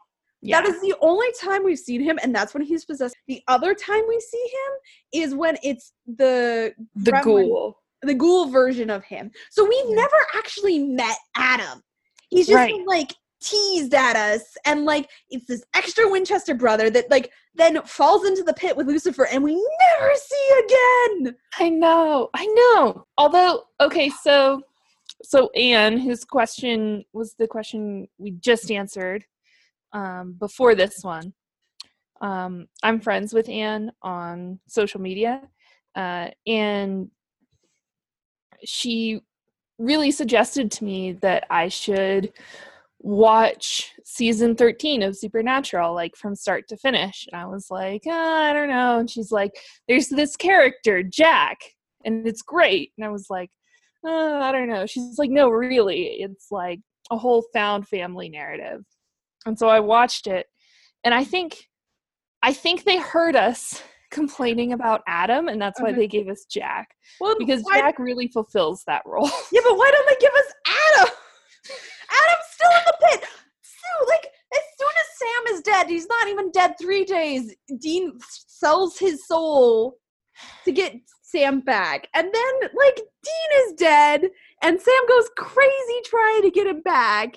Yeah. 0.42 0.60
That 0.60 0.68
is 0.70 0.80
the 0.80 0.94
only 1.00 1.26
time 1.40 1.64
we've 1.64 1.78
seen 1.78 2.00
him, 2.02 2.18
and 2.22 2.32
that's 2.34 2.52
when 2.54 2.62
he's 2.62 2.84
possessed. 2.84 3.16
The 3.26 3.42
other 3.48 3.74
time 3.74 4.02
we 4.06 4.20
see 4.20 4.42
him 4.44 5.22
is 5.24 5.34
when 5.34 5.56
it's 5.64 5.92
the 6.06 6.74
the 6.94 7.10
gremlin- 7.12 7.24
ghoul. 7.24 7.82
the 8.02 8.14
ghoul 8.14 8.46
version 8.46 8.90
of 8.90 9.02
him. 9.04 9.30
So 9.50 9.64
we've 9.66 9.88
never 9.88 10.16
actually 10.34 10.78
met 10.80 11.16
Adam. 11.36 11.82
He's 12.28 12.46
just 12.46 12.54
Right. 12.56 12.72
been, 12.74 12.84
like 12.84 13.12
teased 13.40 13.94
at 13.94 14.16
us, 14.16 14.42
and 14.64 14.84
like 14.84 15.08
it's 15.30 15.46
this 15.46 15.64
extra 15.74 16.08
Winchester 16.08 16.54
brother 16.54 16.90
that 16.90 17.10
like 17.10 17.30
then 17.54 17.80
falls 17.82 18.26
into 18.26 18.42
the 18.42 18.54
pit 18.54 18.76
with 18.76 18.86
Lucifer, 18.86 19.26
and 19.26 19.42
we 19.42 19.54
never 19.54 20.12
see 20.14 20.50
again. 20.64 21.36
I 21.58 21.68
know. 21.70 22.28
I 22.34 22.46
know. 22.46 23.06
Although, 23.18 23.64
okay, 23.80 24.10
so 24.10 24.62
so 25.22 25.50
Anne, 25.50 25.98
whose 25.98 26.24
question 26.24 27.04
was 27.12 27.34
the 27.38 27.46
question 27.46 28.08
we 28.18 28.32
just 28.32 28.70
answered 28.70 29.24
um, 29.92 30.34
before 30.38 30.74
this 30.74 31.02
one. 31.02 31.32
Um, 32.20 32.66
I'm 32.82 33.00
friends 33.00 33.34
with 33.34 33.48
Anne 33.48 33.92
on 34.02 34.58
social 34.68 35.00
media, 35.00 35.42
uh, 35.94 36.28
and 36.46 37.10
she 38.64 39.20
really 39.78 40.10
suggested 40.10 40.70
to 40.72 40.84
me 40.84 41.12
that 41.12 41.44
I 41.50 41.68
should 41.68 42.32
watch 43.06 43.92
season 44.04 44.56
13 44.56 45.02
of 45.04 45.16
Supernatural, 45.16 45.94
like 45.94 46.16
from 46.16 46.34
start 46.34 46.66
to 46.68 46.76
finish. 46.76 47.28
And 47.30 47.40
I 47.40 47.46
was 47.46 47.68
like, 47.70 48.02
"Ah, 48.08 48.46
I 48.50 48.52
don't 48.52 48.68
know. 48.68 48.98
And 48.98 49.08
she's 49.08 49.30
like, 49.30 49.52
there's 49.86 50.08
this 50.08 50.34
character, 50.36 51.04
Jack, 51.04 51.58
and 52.04 52.26
it's 52.26 52.42
great. 52.42 52.90
And 52.98 53.06
I 53.06 53.10
was 53.10 53.26
like, 53.30 53.50
uh, 54.04 54.10
I 54.42 54.50
don't 54.50 54.68
know. 54.68 54.86
She's 54.86 55.18
like, 55.18 55.30
no, 55.30 55.48
really. 55.48 56.16
It's 56.18 56.48
like 56.50 56.80
a 57.10 57.16
whole 57.16 57.44
found 57.52 57.86
family 57.86 58.28
narrative. 58.28 58.82
And 59.46 59.56
so 59.56 59.68
I 59.68 59.78
watched 59.78 60.26
it, 60.26 60.46
and 61.04 61.14
I 61.14 61.22
think, 61.22 61.68
I 62.42 62.52
think 62.52 62.82
they 62.82 62.98
heard 62.98 63.36
us 63.36 63.80
complaining 64.10 64.72
about 64.72 65.02
Adam, 65.06 65.46
and 65.46 65.62
that's 65.62 65.80
why 65.80 65.90
Okay. 65.90 65.98
they 66.00 66.06
gave 66.08 66.28
us 66.28 66.44
Jack 66.50 66.88
Well, 67.20 67.36
because 67.38 67.62
why- 67.62 67.78
Jack 67.78 68.00
really 68.00 68.26
fulfills 68.26 68.82
that 68.88 69.02
role. 69.06 69.30
Yeah, 69.52 69.60
but 69.62 69.76
why 69.76 69.90
don't 69.92 70.08
they 70.08 70.16
give 70.20 70.32
us? 70.34 70.52
In 73.00 73.08
the 73.10 73.18
pit. 73.18 73.28
Like, 74.08 74.26
as 74.54 74.60
soon 74.78 74.88
as 75.00 75.18
Sam 75.18 75.54
is 75.54 75.62
dead, 75.62 75.88
he's 75.88 76.08
not 76.08 76.28
even 76.28 76.50
dead 76.50 76.74
three 76.80 77.04
days. 77.04 77.54
Dean 77.80 78.18
sells 78.46 78.98
his 78.98 79.26
soul 79.26 79.96
to 80.64 80.72
get 80.72 80.94
Sam 81.22 81.60
back. 81.60 82.08
And 82.14 82.28
then, 82.32 82.70
like, 82.74 82.96
Dean 82.96 83.66
is 83.66 83.72
dead, 83.74 84.28
and 84.62 84.80
Sam 84.80 85.08
goes 85.08 85.30
crazy 85.36 86.00
trying 86.04 86.42
to 86.42 86.50
get 86.50 86.66
him 86.66 86.82
back. 86.82 87.36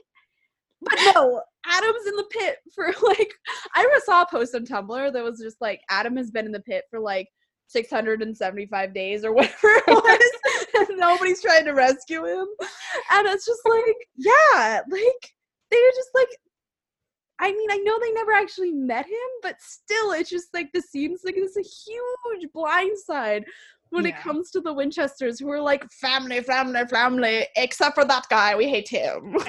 But 0.82 1.00
no, 1.16 1.42
Adam's 1.66 2.08
in 2.08 2.16
the 2.16 2.26
pit 2.32 2.58
for 2.74 2.88
like 3.04 3.34
I 3.76 4.00
saw 4.06 4.24
a 4.24 4.28
post 4.30 4.56
on 4.56 4.66
Tumblr 4.66 5.14
that 5.14 5.24
was 5.24 5.40
just 5.40 5.58
like 5.62 5.82
Adam 5.90 6.16
has 6.18 6.32
been 6.32 6.46
in 6.46 6.52
the 6.52 6.62
pit 6.62 6.86
for 6.90 7.00
like 7.00 7.28
675 7.68 8.94
days 8.94 9.24
or 9.24 9.34
whatever 9.34 9.58
it 9.64 9.84
was 9.88 10.90
and 10.90 10.98
nobody's 10.98 11.42
trying 11.42 11.66
to 11.66 11.74
rescue 11.74 12.26
him 12.26 12.48
and 13.12 13.28
it's 13.28 13.46
just 13.46 13.62
like 13.66 13.96
yeah 14.16 14.82
like 14.90 15.34
they're 15.72 15.92
just 15.96 16.10
like 16.14 16.28
i 17.40 17.52
mean 17.52 17.72
i 17.72 17.78
know 17.78 17.98
they 18.00 18.12
never 18.12 18.34
actually 18.34 18.72
met 18.72 19.06
him 19.06 19.30
but 19.42 19.56
still 19.60 20.12
it's 20.12 20.30
just 20.30 20.54
like 20.54 20.70
the 20.74 20.82
seems 20.82 21.22
like 21.24 21.36
it's 21.38 21.58
a 21.58 21.62
huge 21.62 22.50
blindside 22.56 23.44
when 23.92 24.06
it 24.06 24.16
comes 24.18 24.52
to 24.52 24.62
the 24.62 24.72
winchesters 24.72 25.40
who 25.40 25.50
are 25.50 25.62
like 25.62 25.84
family 25.92 26.42
family 26.42 26.86
family 26.86 27.48
except 27.56 27.96
for 27.96 28.06
that 28.06 28.24
guy 28.30 28.56
we 28.56 28.68
hate 28.70 28.88
him. 28.88 29.36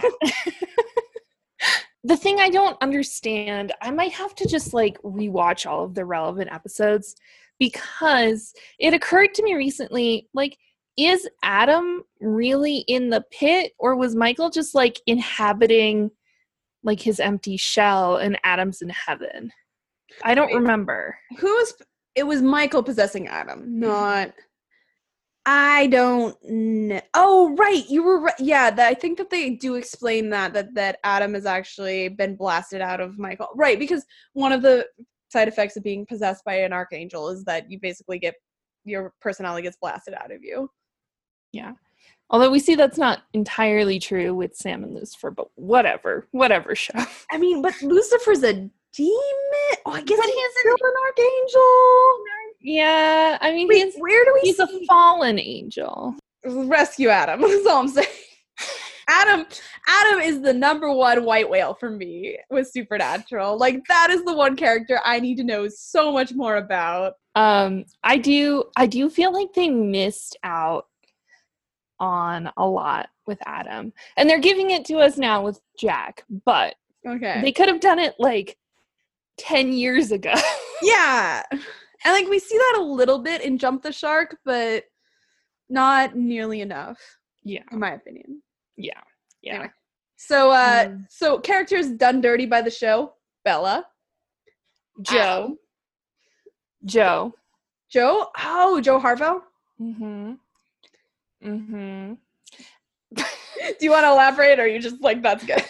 The 2.02 2.16
thing 2.16 2.40
I 2.40 2.48
don't 2.48 2.80
understand, 2.80 3.72
I 3.82 3.90
might 3.90 4.12
have 4.12 4.34
to 4.36 4.48
just 4.48 4.72
like 4.72 5.00
rewatch 5.02 5.66
all 5.66 5.84
of 5.84 5.94
the 5.94 6.06
relevant 6.06 6.50
episodes 6.50 7.14
because 7.58 8.54
it 8.78 8.94
occurred 8.94 9.34
to 9.34 9.42
me 9.42 9.54
recently 9.54 10.26
like, 10.32 10.56
is 10.96 11.28
Adam 11.42 12.02
really 12.20 12.78
in 12.88 13.10
the 13.10 13.24
pit 13.30 13.72
or 13.78 13.96
was 13.96 14.14
Michael 14.14 14.50
just 14.50 14.74
like 14.74 15.00
inhabiting 15.06 16.10
like 16.82 17.00
his 17.00 17.20
empty 17.20 17.56
shell 17.56 18.16
and 18.16 18.38
Adam's 18.44 18.82
in 18.82 18.90
heaven? 18.90 19.52
I 20.24 20.34
don't 20.34 20.52
remember. 20.52 21.16
who 21.38 21.46
was 21.46 21.74
it 22.14 22.26
was 22.26 22.42
michael 22.42 22.82
possessing 22.82 23.28
adam 23.28 23.60
mm-hmm. 23.60 23.80
not 23.80 24.32
i 25.46 25.86
don't 25.88 26.36
know 26.44 27.00
oh 27.14 27.54
right 27.56 27.88
you 27.88 28.02
were 28.02 28.20
right 28.20 28.34
yeah 28.38 28.70
that, 28.70 28.88
i 28.88 28.94
think 28.94 29.16
that 29.16 29.30
they 29.30 29.50
do 29.50 29.74
explain 29.74 30.28
that 30.30 30.52
that 30.52 30.74
that 30.74 30.98
adam 31.04 31.34
has 31.34 31.46
actually 31.46 32.08
been 32.08 32.36
blasted 32.36 32.80
out 32.80 33.00
of 33.00 33.18
michael 33.18 33.48
right 33.54 33.78
because 33.78 34.04
one 34.34 34.52
of 34.52 34.62
the 34.62 34.86
side 35.32 35.48
effects 35.48 35.76
of 35.76 35.82
being 35.82 36.04
possessed 36.06 36.44
by 36.44 36.54
an 36.54 36.72
archangel 36.72 37.28
is 37.30 37.44
that 37.44 37.70
you 37.70 37.78
basically 37.80 38.18
get 38.18 38.34
your 38.84 39.12
personality 39.20 39.62
gets 39.62 39.78
blasted 39.80 40.14
out 40.14 40.32
of 40.32 40.42
you 40.42 40.68
Yeah. 41.52 41.72
Although 42.30 42.50
we 42.50 42.60
see 42.60 42.76
that's 42.76 42.98
not 42.98 43.22
entirely 43.32 43.98
true 43.98 44.34
with 44.34 44.54
Sam 44.54 44.84
and 44.84 44.94
Lucifer, 44.94 45.30
but 45.32 45.48
whatever. 45.56 46.26
Whatever 46.30 46.74
show. 46.76 46.92
i 47.32 47.38
mean 47.38 47.60
but 47.62 47.74
lucifer's 47.82 48.42
a 48.44 48.52
demon 48.52 48.70
oh 49.86 49.92
i 49.92 50.02
guess 50.02 50.16
But 50.18 50.26
he's 50.26 50.34
he's 50.34 50.52
still 50.60 50.76
an 50.82 50.94
archangel 51.06 52.18
Yeah, 52.60 53.38
I 53.40 53.52
mean 53.52 53.68
Wait, 53.68 53.84
he's 53.84 53.96
where 53.98 54.24
do 54.24 54.32
we 54.34 54.40
he's 54.42 54.58
a 54.60 54.68
fallen 54.86 55.38
angel. 55.38 56.14
rescue 56.44 57.08
Adam. 57.08 57.40
That's 57.40 57.66
all 57.66 57.80
I'm 57.80 57.88
saying. 57.88 58.06
Adam, 59.08 59.44
Adam 59.88 60.20
is 60.20 60.40
the 60.40 60.52
number 60.52 60.92
one 60.92 61.24
white 61.24 61.48
whale 61.50 61.74
for 61.74 61.90
me 61.90 62.38
with 62.50 62.70
Supernatural. 62.70 63.56
Like 63.58 63.80
that 63.88 64.08
is 64.10 64.22
the 64.24 64.34
one 64.34 64.54
character 64.56 65.00
I 65.04 65.18
need 65.18 65.36
to 65.38 65.44
know 65.44 65.66
so 65.68 66.12
much 66.12 66.32
more 66.32 66.56
about. 66.56 67.14
Um, 67.34 67.84
I 68.04 68.18
do 68.18 68.64
I 68.76 68.86
do 68.86 69.08
feel 69.10 69.32
like 69.32 69.52
they 69.54 69.68
missed 69.68 70.36
out 70.44 70.86
on 72.00 72.50
a 72.56 72.66
lot 72.66 73.08
with 73.26 73.38
Adam. 73.46 73.92
And 74.16 74.28
they're 74.28 74.40
giving 74.40 74.70
it 74.70 74.84
to 74.86 74.98
us 74.98 75.16
now 75.18 75.42
with 75.42 75.60
Jack, 75.78 76.24
but 76.44 76.74
Okay. 77.06 77.40
they 77.42 77.52
could 77.52 77.68
have 77.68 77.80
done 77.80 77.98
it 77.98 78.14
like 78.18 78.56
10 79.38 79.72
years 79.72 80.10
ago. 80.10 80.32
yeah. 80.82 81.42
And 81.52 82.12
like 82.14 82.28
we 82.28 82.38
see 82.38 82.56
that 82.58 82.78
a 82.78 82.82
little 82.82 83.18
bit 83.20 83.42
in 83.42 83.58
Jump 83.58 83.82
the 83.82 83.92
Shark, 83.92 84.36
but 84.44 84.84
not 85.68 86.16
nearly 86.16 86.60
enough, 86.62 86.98
yeah. 87.44 87.62
in 87.70 87.78
my 87.78 87.92
opinion. 87.92 88.42
Yeah. 88.76 89.00
Yeah. 89.42 89.54
Anyway. 89.54 89.70
So 90.16 90.50
uh 90.50 90.84
Mm. 90.86 91.06
so 91.08 91.38
characters 91.38 91.90
done 91.90 92.20
dirty 92.20 92.44
by 92.46 92.60
the 92.62 92.70
show. 92.70 93.14
Bela. 93.44 93.86
Jo. 95.02 95.56
Jo. 96.84 97.32
Jo. 97.90 98.28
Oh, 98.38 98.80
Jo 98.80 98.98
Harvelle. 99.00 99.40
Mhm. 99.80 100.38
Mhm. 101.44 102.16
Do 103.16 103.24
you 103.80 103.90
want 103.90 104.04
to 104.04 104.10
elaborate 104.10 104.58
or 104.58 104.62
are 104.62 104.66
you 104.66 104.80
just 104.80 105.00
like 105.00 105.22
that's 105.22 105.44
good? 105.44 105.64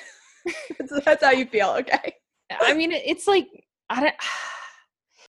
that's, 0.78 0.92
that's 1.04 1.24
how 1.24 1.30
you 1.30 1.46
feel, 1.46 1.70
okay. 1.70 2.14
I 2.60 2.74
mean, 2.74 2.92
it's 2.92 3.26
like 3.26 3.48
I 3.88 4.00
don't. 4.00 4.14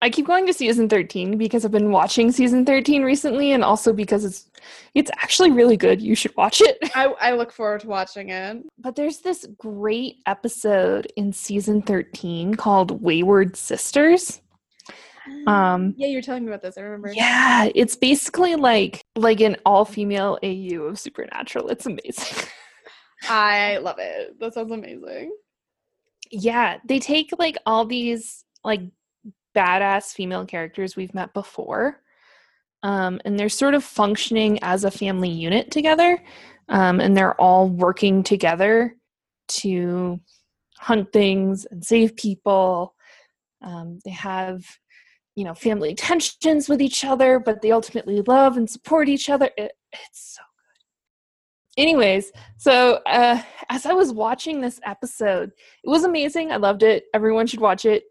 I 0.02 0.10
keep 0.10 0.26
going 0.26 0.46
to 0.46 0.52
season 0.52 0.86
13 0.86 1.38
because 1.38 1.64
I've 1.64 1.70
been 1.70 1.90
watching 1.90 2.30
season 2.30 2.66
13 2.66 3.04
recently, 3.04 3.52
and 3.52 3.64
also 3.64 3.90
because 3.90 4.26
it's 4.26 4.50
it's 4.94 5.10
actually 5.22 5.50
really 5.50 5.78
good. 5.78 6.02
You 6.02 6.14
should 6.14 6.36
watch 6.36 6.60
it. 6.60 6.76
I, 6.94 7.06
I 7.20 7.32
look 7.32 7.50
forward 7.50 7.80
to 7.82 7.86
watching 7.86 8.28
it. 8.28 8.64
But 8.78 8.96
there's 8.96 9.20
this 9.20 9.46
great 9.56 10.16
episode 10.26 11.10
in 11.16 11.32
season 11.32 11.80
13 11.80 12.54
called 12.56 13.02
Wayward 13.02 13.56
Sisters. 13.56 14.42
Um, 15.46 15.94
yeah, 15.98 16.06
you 16.08 16.16
were 16.18 16.22
telling 16.22 16.44
me 16.44 16.50
about 16.50 16.62
this. 16.62 16.78
I 16.78 16.82
remember. 16.82 17.12
Yeah, 17.12 17.68
it's 17.74 17.96
basically 17.96 18.56
like 18.56 19.02
like 19.16 19.40
an 19.40 19.56
all 19.64 19.84
female 19.84 20.38
AU 20.42 20.82
of 20.82 20.98
Supernatural. 20.98 21.68
It's 21.68 21.86
amazing. 21.86 22.48
I 23.28 23.78
love 23.82 23.96
it. 23.98 24.38
That 24.40 24.54
sounds 24.54 24.72
amazing. 24.72 25.32
yeah, 26.30 26.78
they 26.86 26.98
take 26.98 27.30
like 27.38 27.56
all 27.66 27.84
these 27.84 28.44
like 28.64 28.80
badass 29.54 30.12
female 30.12 30.44
characters 30.44 30.96
we've 30.96 31.14
met 31.14 31.32
before. 31.34 32.00
Um, 32.82 33.20
and 33.24 33.38
they're 33.38 33.48
sort 33.48 33.74
of 33.74 33.82
functioning 33.82 34.58
as 34.62 34.84
a 34.84 34.90
family 34.90 35.30
unit 35.30 35.70
together. 35.70 36.22
Um, 36.68 37.00
and 37.00 37.16
they're 37.16 37.40
all 37.40 37.68
working 37.68 38.22
together 38.22 38.96
to 39.48 40.20
hunt 40.78 41.12
things 41.12 41.66
and 41.70 41.84
save 41.84 42.16
people. 42.16 42.94
Um, 43.62 44.00
they 44.04 44.10
have, 44.10 44.64
you 45.34 45.44
know, 45.44 45.54
family 45.54 45.94
tensions 45.94 46.68
with 46.68 46.80
each 46.80 47.04
other, 47.04 47.38
but 47.38 47.60
they 47.60 47.72
ultimately 47.72 48.20
love 48.22 48.56
and 48.56 48.68
support 48.68 49.08
each 49.08 49.28
other. 49.28 49.50
It, 49.56 49.72
it's 49.92 50.34
so 50.36 50.42
good. 50.42 51.82
Anyways, 51.82 52.30
so 52.56 53.00
uh, 53.06 53.42
as 53.68 53.86
I 53.86 53.92
was 53.92 54.12
watching 54.12 54.60
this 54.60 54.80
episode, 54.84 55.50
it 55.82 55.88
was 55.88 56.04
amazing. 56.04 56.52
I 56.52 56.56
loved 56.56 56.82
it. 56.82 57.04
Everyone 57.12 57.46
should 57.46 57.60
watch 57.60 57.84
it. 57.84 58.04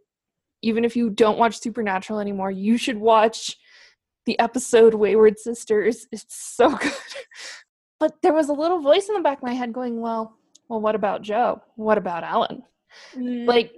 Even 0.62 0.86
if 0.86 0.96
you 0.96 1.10
don't 1.10 1.38
watch 1.38 1.60
Supernatural 1.60 2.20
anymore, 2.20 2.52
you 2.52 2.78
should 2.78 2.98
watch 2.98 3.58
the 4.26 4.38
episode 4.40 4.94
Wayward 4.94 5.40
Sisters. 5.40 6.08
It's 6.12 6.26
so 6.28 6.70
good. 6.78 6.94
But 8.00 8.22
there 8.22 8.34
was 8.34 8.50
a 8.50 8.54
little 8.54 8.80
voice 8.80 9.08
in 9.08 9.16
the 9.16 9.22
back 9.22 9.38
of 9.38 9.44
my 9.44 9.54
head 9.54 9.74
going, 9.74 10.02
"Well, 10.02 10.38
well, 10.68 10.82
what 10.82 10.96
about 10.96 11.22
Jo? 11.22 11.62
What 11.76 11.98
about 11.98 12.24
Ellen?" 12.24 12.64
Like 13.18 13.74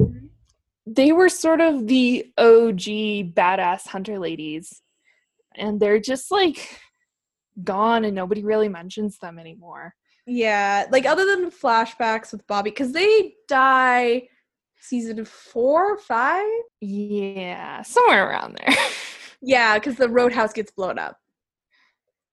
they 0.86 1.12
were 1.12 1.30
sort 1.30 1.62
of 1.62 1.88
the 1.88 2.26
OG 2.38 3.34
badass 3.34 3.88
hunter 3.88 4.20
ladies, 4.20 4.82
and 5.56 5.80
they're 5.80 6.00
just 6.00 6.32
like 6.32 6.80
gone, 7.64 8.06
and 8.06 8.16
nobody 8.16 8.44
really 8.44 8.70
mentions 8.70 9.18
them 9.18 9.40
anymore. 9.40 9.96
yeah, 10.28 10.86
like 10.92 11.06
other 11.06 11.26
than 11.26 11.52
flashbacks 11.52 12.32
with 12.32 12.46
Bobby, 12.48 12.70
because 12.72 12.92
they 12.92 13.34
die 13.48 14.24
season 14.82 15.26
four, 15.26 15.98
five. 15.98 16.46
Yeah, 16.82 17.82
somewhere 17.84 18.30
around 18.30 18.58
there. 18.60 18.76
Yeah, 19.42 19.78
because 19.78 19.96
the 19.98 20.10
roadhouse 20.10 20.54
gets 20.54 20.72
blown 20.72 20.98
up. 20.98 21.20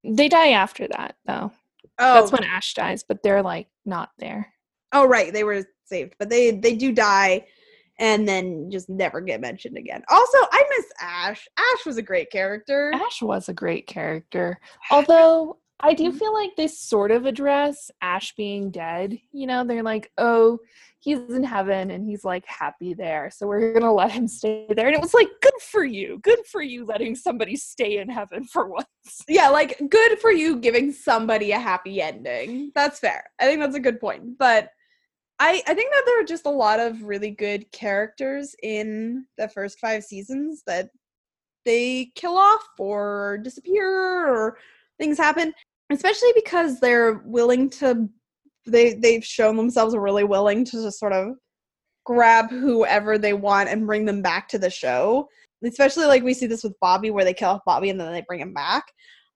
they 0.02 0.30
die 0.30 0.52
after 0.52 0.88
that, 0.88 1.16
though. 1.26 1.52
Oh, 1.98 2.14
That's 2.14 2.32
when 2.32 2.44
Ash 2.44 2.72
dies, 2.72 3.04
but 3.06 3.22
they're 3.22 3.42
like 3.42 3.68
not 3.84 4.10
there. 4.18 4.50
oh, 4.92 5.06
right, 5.06 5.30
they 5.30 5.44
were 5.44 5.64
saved, 5.84 6.14
but 6.18 6.30
they 6.30 6.52
they 6.52 6.74
do 6.74 6.90
die, 6.90 7.46
and 7.98 8.26
then 8.28 8.70
just 8.70 8.88
never 8.88 9.20
get 9.20 9.40
mentioned 9.40 9.76
again. 9.76 10.02
Also, 10.08 10.38
I 10.50 10.64
miss 10.76 10.86
Ash. 11.00 11.46
Ash 11.58 11.86
was 11.86 11.96
a 11.98 12.02
great 12.02 12.30
character. 12.30 12.90
Ash 12.94 13.22
was 13.22 13.48
a 13.48 13.54
great 13.54 13.86
character. 13.86 14.60
Although 14.90 15.58
I 15.80 15.94
do 15.94 16.12
Mhm. 16.12 16.18
feel 16.18 16.32
like 16.32 16.50
they 16.56 16.68
sort 16.68 17.10
of 17.10 17.26
address 17.26 17.90
Ash 18.00 18.34
being 18.36 18.70
dead. 18.70 19.18
You 19.32 19.46
know, 19.48 19.64
they're 19.64 19.82
like, 19.82 20.12
oh, 20.16 20.58
he's 21.00 21.18
in 21.30 21.42
heaven 21.42 21.90
and 21.90 22.08
he's 22.08 22.24
like 22.24 22.44
happy 22.46 22.94
there. 22.94 23.28
So 23.34 23.48
we're 23.48 23.72
going 23.72 23.82
to 23.82 23.90
let 23.90 24.12
him 24.12 24.28
stay 24.28 24.66
there. 24.70 24.86
And 24.86 24.94
it 24.94 25.00
was 25.02 25.12
like, 25.14 25.28
good 25.40 25.60
for 25.60 25.82
you. 25.84 26.20
Good 26.22 26.38
for 26.46 26.62
you 26.62 26.84
letting 26.84 27.16
somebody 27.16 27.56
stay 27.56 27.98
in 27.98 28.08
heaven 28.08 28.44
for 28.44 28.68
once. 28.70 28.86
yeah, 29.28 29.48
like 29.48 29.80
good 29.90 30.20
for 30.20 30.30
you 30.30 30.60
giving 30.60 30.92
somebody 30.92 31.50
a 31.50 31.58
happy 31.58 32.00
ending. 32.00 32.70
That's 32.76 33.00
fair. 33.00 33.24
I 33.40 33.46
think 33.46 33.58
that's 33.60 33.74
a 33.74 33.80
good 33.80 33.98
point. 34.00 34.38
But 34.38 34.68
I 35.42 35.62
I 35.66 35.74
think 35.74 35.92
that 35.92 36.02
there 36.06 36.20
are 36.20 36.24
just 36.24 36.46
a 36.46 36.50
lot 36.50 36.78
of 36.78 37.02
really 37.02 37.32
good 37.32 37.70
characters 37.72 38.54
in 38.62 39.26
the 39.36 39.48
first 39.48 39.80
five 39.80 40.04
seasons 40.04 40.62
that 40.68 40.90
they 41.64 42.12
kill 42.14 42.36
off 42.36 42.64
or 42.78 43.38
disappear 43.42 44.28
or 44.28 44.58
things 44.98 45.18
happen 45.18 45.52
especially 45.90 46.32
because 46.34 46.80
they're 46.80 47.14
willing 47.24 47.68
to 47.70 48.08
they 48.66 48.94
they've 48.94 49.24
shown 49.24 49.56
themselves 49.56 49.96
really 49.96 50.24
willing 50.24 50.64
to 50.64 50.82
just 50.82 50.98
sort 51.00 51.12
of 51.12 51.34
grab 52.04 52.50
whoever 52.50 53.18
they 53.18 53.32
want 53.32 53.68
and 53.68 53.86
bring 53.86 54.04
them 54.04 54.22
back 54.22 54.48
to 54.48 54.58
the 54.58 54.70
show. 54.70 55.28
Especially 55.64 56.06
like 56.06 56.24
we 56.24 56.34
see 56.34 56.46
this 56.46 56.64
with 56.64 56.78
bobby 56.80 57.10
where 57.10 57.24
they 57.24 57.34
kill 57.34 57.50
off 57.50 57.64
bobby 57.66 57.90
and 57.90 58.00
then 58.00 58.12
they 58.12 58.24
bring 58.28 58.40
him 58.40 58.54
back. 58.54 58.84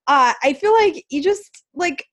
Uh 0.06 0.32
i 0.42 0.52
feel 0.52 0.72
like 0.74 1.04
you 1.10 1.22
just 1.22 1.64
like 1.74 2.04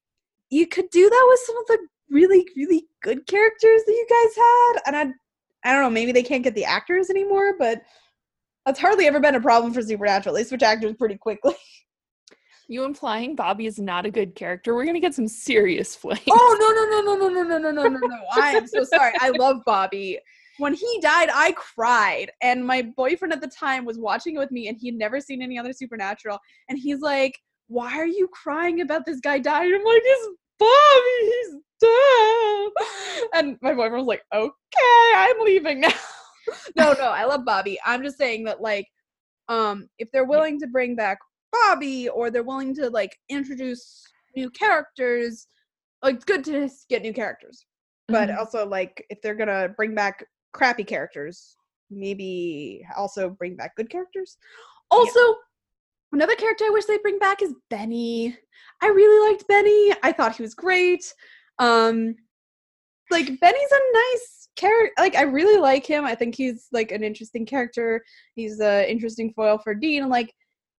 you 0.50 0.66
could 0.66 0.90
do 0.90 1.08
that 1.08 1.26
with 1.28 1.40
some 1.46 1.56
of 1.58 1.66
the 1.66 1.78
really 2.14 2.46
really 2.56 2.86
good 3.02 3.26
characters 3.26 3.82
that 3.84 3.92
you 3.92 4.06
guys 4.08 4.36
had 4.36 4.82
and 4.86 4.96
i 4.96 5.68
i 5.68 5.72
don't 5.72 5.82
know 5.82 5.90
maybe 5.90 6.12
they 6.12 6.22
can't 6.22 6.44
get 6.44 6.54
the 6.54 6.64
actors 6.64 7.10
anymore 7.10 7.54
but 7.58 7.82
that's 8.64 8.80
hardly 8.80 9.06
ever 9.06 9.20
been 9.20 9.34
a 9.34 9.40
problem 9.40 9.74
for 9.74 9.82
supernatural 9.82 10.34
they 10.34 10.44
switch 10.44 10.62
actors 10.62 10.94
pretty 10.96 11.16
quickly 11.16 11.54
You 12.68 12.84
implying 12.84 13.36
Bobby 13.36 13.66
is 13.66 13.78
not 13.78 14.06
a 14.06 14.10
good 14.10 14.34
character? 14.34 14.74
We're 14.74 14.86
gonna 14.86 15.00
get 15.00 15.14
some 15.14 15.28
serious 15.28 15.94
flames. 15.94 16.22
Oh 16.30 16.56
no 16.58 16.70
no 16.72 17.02
no 17.02 17.28
no 17.28 17.28
no 17.28 17.42
no 17.42 17.58
no 17.58 17.70
no 17.70 17.88
no 17.88 17.98
no 17.98 18.06
no! 18.06 18.24
I 18.32 18.52
am 18.52 18.66
so 18.66 18.84
sorry. 18.84 19.12
I 19.20 19.30
love 19.30 19.60
Bobby. 19.66 20.18
When 20.58 20.72
he 20.72 21.00
died, 21.02 21.28
I 21.34 21.52
cried, 21.52 22.30
and 22.40 22.64
my 22.64 22.82
boyfriend 22.96 23.32
at 23.32 23.40
the 23.40 23.48
time 23.48 23.84
was 23.84 23.98
watching 23.98 24.36
it 24.36 24.38
with 24.38 24.50
me, 24.50 24.68
and 24.68 24.78
he 24.80 24.86
had 24.86 24.94
never 24.94 25.20
seen 25.20 25.42
any 25.42 25.58
other 25.58 25.72
Supernatural, 25.72 26.38
and 26.68 26.78
he's 26.78 27.00
like, 27.00 27.38
"Why 27.66 27.98
are 27.98 28.06
you 28.06 28.28
crying 28.28 28.80
about 28.80 29.04
this 29.04 29.20
guy 29.20 29.40
dying?" 29.40 29.74
I'm 29.74 29.84
like, 29.84 30.02
"It's 30.02 30.28
Bobby. 30.58 31.20
He's 31.20 31.54
dead." 31.84 32.72
And 33.34 33.58
my 33.62 33.72
boyfriend 33.72 33.96
was 33.96 34.06
like, 34.06 34.22
"Okay, 34.32 35.12
I'm 35.16 35.40
leaving 35.40 35.80
now." 35.80 35.88
no, 36.76 36.92
no, 36.92 37.08
I 37.08 37.24
love 37.24 37.44
Bobby. 37.44 37.78
I'm 37.84 38.02
just 38.02 38.18
saying 38.18 38.44
that 38.44 38.60
like, 38.60 38.86
um, 39.48 39.88
if 39.98 40.10
they're 40.12 40.24
willing 40.24 40.58
to 40.60 40.66
bring 40.66 40.94
back 40.94 41.18
Bobby 41.52 42.08
or 42.08 42.30
they're 42.30 42.42
willing 42.42 42.74
to 42.76 42.90
like 42.90 43.16
introduce 43.28 44.02
new 44.36 44.50
characters, 44.50 45.48
like 46.02 46.16
it's 46.16 46.24
good 46.24 46.44
to 46.44 46.68
get 46.88 47.02
new 47.02 47.12
characters. 47.12 47.66
But 48.08 48.28
Mhm. 48.28 48.38
also 48.38 48.66
like 48.66 49.04
if 49.10 49.20
they're 49.22 49.34
gonna 49.34 49.68
bring 49.76 49.94
back 49.94 50.24
crappy 50.52 50.84
characters, 50.84 51.56
maybe 51.90 52.86
also 52.96 53.30
bring 53.30 53.56
back 53.56 53.74
good 53.76 53.90
characters. 53.90 54.36
Also, 54.90 55.20
another 56.12 56.36
character 56.36 56.64
I 56.66 56.70
wish 56.70 56.84
they'd 56.84 57.02
bring 57.02 57.18
back 57.18 57.42
is 57.42 57.54
Benny. 57.70 58.36
I 58.82 58.88
really 58.88 59.30
liked 59.32 59.48
Benny. 59.48 59.92
I 60.02 60.12
thought 60.12 60.36
he 60.36 60.42
was 60.42 60.54
great. 60.54 61.12
Um 61.58 62.14
like 63.10 63.26
Benny's 63.40 63.72
a 63.72 63.92
nice 63.92 64.48
character. 64.56 64.92
Like 64.98 65.16
I 65.16 65.22
really 65.22 65.58
like 65.58 65.86
him. 65.86 66.04
I 66.04 66.14
think 66.14 66.34
he's 66.34 66.68
like 66.72 66.90
an 66.92 67.02
interesting 67.02 67.46
character. 67.46 68.02
He's 68.34 68.60
a 68.60 68.90
interesting 68.90 69.32
foil 69.34 69.58
for 69.58 69.74
Dean. 69.74 70.02
And 70.02 70.10
like 70.10 70.34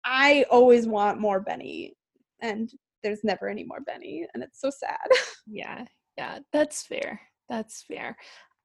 I 0.05 0.45
always 0.51 0.87
want 0.87 1.19
more 1.19 1.39
Benny, 1.39 1.95
and 2.41 2.71
there's 3.03 3.23
never 3.23 3.49
any 3.49 3.63
more 3.63 3.81
Benny, 3.81 4.25
and 4.33 4.43
it's 4.43 4.61
so 4.61 4.69
sad. 4.69 5.07
Yeah, 5.47 5.85
yeah, 6.17 6.39
that's 6.51 6.87
fair. 6.87 7.21
That's 7.49 7.83
fair. 7.83 8.17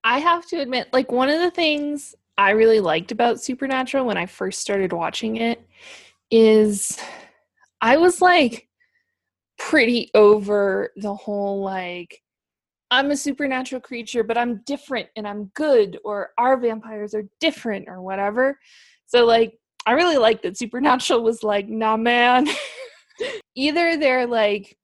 I 0.03 0.19
have 0.19 0.47
to 0.47 0.61
admit, 0.61 0.89
like, 0.95 1.12
one 1.12 1.28
of 1.28 1.41
the 1.41 1.51
things 1.51 2.15
I 2.39 2.53
really 2.53 2.81
liked 2.81 3.12
about 3.12 3.43
Supernatural 3.43 4.07
when 4.07 4.16
I 4.16 4.24
first 4.24 4.62
started 4.62 4.95
watching 4.95 5.37
it 5.37 5.61
is 6.31 6.99
I 7.82 7.99
was 7.99 8.23
like 8.23 8.70
pretty 9.61 10.11
over 10.15 10.91
the 10.97 11.15
whole 11.15 11.62
like, 11.62 12.23
I'm 12.91 13.12
a 13.12 13.16
supernatural 13.16 13.81
creature, 13.81 14.24
but 14.24 14.37
I'm 14.37 14.62
different 14.66 15.09
and 15.15 15.28
I'm 15.28 15.53
good, 15.55 15.99
or 16.05 16.31
our 16.39 16.57
vampires 16.57 17.15
are 17.15 17.24
different, 17.39 17.89
or 17.89 18.03
whatever. 18.03 18.59
So, 19.07 19.24
like, 19.24 19.57
I 19.87 19.93
really 19.93 20.16
like 20.19 20.43
that 20.43 20.59
Supernatural 20.59 21.23
was 21.23 21.43
like, 21.43 21.69
nah, 21.69 21.97
man. 21.97 22.49
Either 23.55 23.97
they're 23.97 24.27
like 24.27 24.77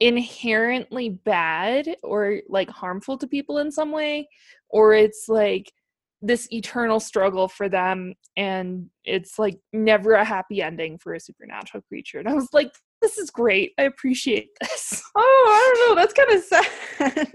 inherently 0.00 1.08
bad 1.08 1.96
or 2.02 2.40
like 2.48 2.68
harmful 2.68 3.16
to 3.18 3.26
people 3.26 3.58
in 3.58 3.72
some 3.72 3.92
way 3.92 4.28
or 4.68 4.92
it's 4.92 5.26
like 5.28 5.72
this 6.20 6.50
eternal 6.52 7.00
struggle 7.00 7.48
for 7.48 7.68
them 7.68 8.14
and 8.36 8.90
it's 9.04 9.38
like 9.38 9.58
never 9.72 10.12
a 10.12 10.24
happy 10.24 10.60
ending 10.60 10.98
for 10.98 11.14
a 11.14 11.20
supernatural 11.20 11.82
creature 11.88 12.18
and 12.18 12.28
i 12.28 12.34
was 12.34 12.48
like 12.52 12.72
this 13.06 13.18
is 13.18 13.30
great 13.30 13.72
i 13.78 13.82
appreciate 13.82 14.50
this 14.60 15.00
oh, 15.16 15.46
I 15.48 15.74
don't 15.74 15.88
know. 15.88 16.02
That's 16.02 16.12
kind 16.12 16.32
of 16.32 16.42
sad. 16.42 17.32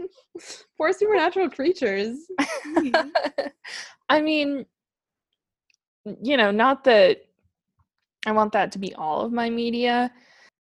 Poor 0.77 0.91
supernatural 0.91 1.49
creatures. 1.49 2.17
i 4.09 4.21
mean 4.21 4.65
you 6.21 6.35
know 6.35 6.51
not 6.51 6.83
that 6.83 7.21
i 8.25 8.31
want 8.31 8.51
that 8.51 8.71
to 8.73 8.79
be 8.79 8.93
all 8.95 9.21
of 9.21 9.31
my 9.31 9.49
media 9.49 10.11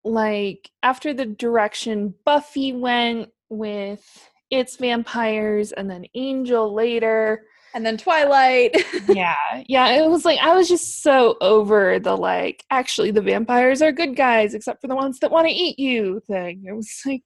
like 0.05 0.71
after 0.83 1.13
the 1.13 1.27
direction 1.27 2.15
buffy 2.25 2.73
went 2.73 3.29
with 3.51 4.31
its 4.51 4.77
vampires 4.77 5.73
and 5.73 5.91
then 5.91 6.07
angel 6.15 6.73
later 6.73 7.45
And 7.75 7.85
then 7.85 7.97
Twilight. 7.97 8.77
yeah 9.09 9.35
yeah 9.67 9.89
it 10.03 10.09
was 10.09 10.25
like 10.25 10.39
i 10.41 10.55
was 10.55 10.69
just 10.69 11.03
so 11.03 11.37
over 11.41 11.99
the 11.99 12.17
like 12.17 12.65
actually 12.71 13.11
the 13.11 13.21
vampires 13.21 13.83
are 13.83 13.93
good 13.93 14.17
guys 14.17 14.55
except 14.55 14.81
for 14.81 14.87
the 14.87 14.95
ones 14.95 15.19
that 15.19 15.31
want 15.31 15.47
to 15.47 15.53
eat 15.53 15.79
you 15.79 16.21
thing 16.27 16.65
it 16.67 16.73
was 16.73 17.03
like 17.05 17.23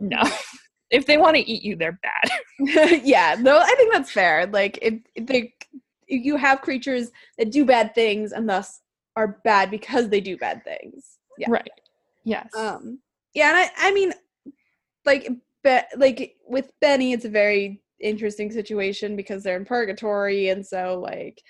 no 0.00 0.22
if 0.90 1.06
they 1.06 1.16
want 1.16 1.36
to 1.36 1.50
eat 1.50 1.62
you 1.62 1.76
they're 1.76 1.98
bad 2.02 2.38
yeah, 3.04 3.36
no, 3.38 3.58
I 3.58 3.74
think 3.76 3.92
that's 3.92 4.10
fair. 4.10 4.46
Like, 4.46 4.78
if, 4.82 4.94
if 5.14 5.26
they, 5.26 5.54
if 6.08 6.24
you 6.24 6.36
have 6.36 6.60
creatures 6.60 7.10
that 7.38 7.52
do 7.52 7.64
bad 7.64 7.94
things 7.94 8.32
and 8.32 8.48
thus 8.48 8.80
are 9.16 9.40
bad 9.44 9.70
because 9.70 10.08
they 10.08 10.20
do 10.20 10.36
bad 10.36 10.64
things. 10.64 11.18
Yeah. 11.38 11.50
right 11.50 11.70
yes 12.24 12.48
Um. 12.56 12.98
Yeah, 13.34 13.50
and 13.50 13.56
I, 13.56 13.70
I 13.76 13.92
mean, 13.92 14.12
like, 15.04 15.30
be, 15.62 15.78
like 15.96 16.34
with 16.48 16.72
Benny, 16.80 17.12
it's 17.12 17.24
a 17.24 17.28
very 17.28 17.80
interesting 18.00 18.50
situation 18.50 19.16
because 19.16 19.42
they're 19.42 19.56
in 19.56 19.64
purgatory, 19.64 20.48
and 20.48 20.66
so 20.66 21.00
like, 21.02 21.40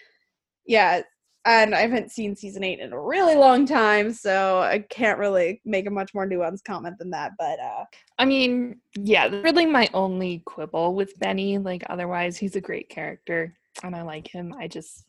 yeah. 0.67 1.03
And 1.45 1.75
I 1.75 1.81
haven't 1.81 2.11
seen 2.11 2.37
season 2.37 2.63
eight 2.63 2.81
in 2.81 2.93
a 2.93 3.01
really 3.01 3.35
long 3.35 3.65
time, 3.65 4.13
so 4.13 4.59
I 4.59 4.81
can't 4.91 5.19
really 5.19 5.63
make 5.65 5.87
a 5.87 5.91
much 5.91 6.13
more 6.13 6.29
nuanced 6.29 6.65
comment 6.65 6.99
than 6.99 7.11
that. 7.11 7.33
But 7.39 7.59
uh, 7.59 7.85
I 8.19 8.27
mean, 8.27 8.81
yeah, 8.97 9.29
really 9.29 9.65
my 9.65 9.89
only 9.95 10.43
quibble 10.45 10.95
with 10.95 11.19
Benny. 11.21 11.57
Like, 11.57 11.85
otherwise, 11.89 12.37
he's 12.37 12.57
a 12.57 12.61
great 12.61 12.91
character 12.91 13.55
and 13.83 13.95
I 13.95 14.03
like 14.03 14.29
him. 14.29 14.55
I 14.59 14.69
just 14.69 15.05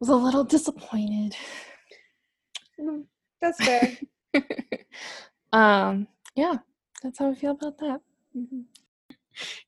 was 0.00 0.08
a 0.08 0.16
little 0.16 0.44
disappointed. 0.44 1.36
mm, 2.80 3.04
that's 3.40 3.64
fair. 3.64 3.96
um, 5.52 6.06
yeah, 6.34 6.54
that's 7.02 7.18
how 7.18 7.30
I 7.30 7.34
feel 7.34 7.52
about 7.52 7.78
that. 7.78 8.00
Mhm. 8.36 8.64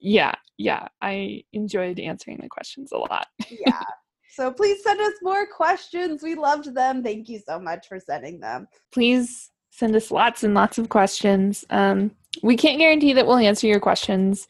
Yeah, 0.01 0.32
yeah, 0.57 0.89
I 1.01 1.45
enjoyed 1.53 2.01
answering 2.01 2.39
the 2.40 2.49
questions 2.49 2.93
a 2.93 2.99
lot. 2.99 3.27
yeah. 3.51 3.82
So 4.31 4.53
please 4.53 4.85
send 4.85 5.01
us 5.01 5.15
more 5.20 5.49
questions. 5.49 6.23
We 6.23 6.36
loved 6.36 6.73
them. 6.73 7.03
Thank 7.03 7.28
you 7.28 7.40
so 7.45 7.59
much 7.59 7.89
for 7.89 7.99
sending 7.99 8.39
them. 8.39 8.69
Please 8.93 9.51
send 9.70 9.97
us 9.97 10.12
lots 10.12 10.45
and 10.45 10.55
lots 10.55 10.78
of 10.78 10.89
questions. 10.89 11.65
Um, 11.70 12.12
we 12.45 12.57
can't 12.57 12.78
guarantee 12.78 13.12
that 13.15 13.27
we'll 13.27 13.39
answer 13.39 13.66
your 13.66 13.81
questions 13.81 14.47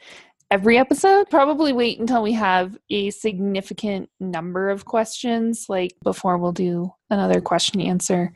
every 0.50 0.78
episode. 0.78 1.30
Probably 1.30 1.72
wait 1.72 2.00
until 2.00 2.22
we 2.22 2.32
have 2.32 2.76
a 2.90 3.10
significant 3.10 4.08
number 4.20 4.70
of 4.70 4.84
questions, 4.84 5.66
like 5.68 5.94
before 6.02 6.38
we'll 6.38 6.52
do 6.52 6.92
another 7.10 7.40
question 7.40 7.80
answer 7.80 8.32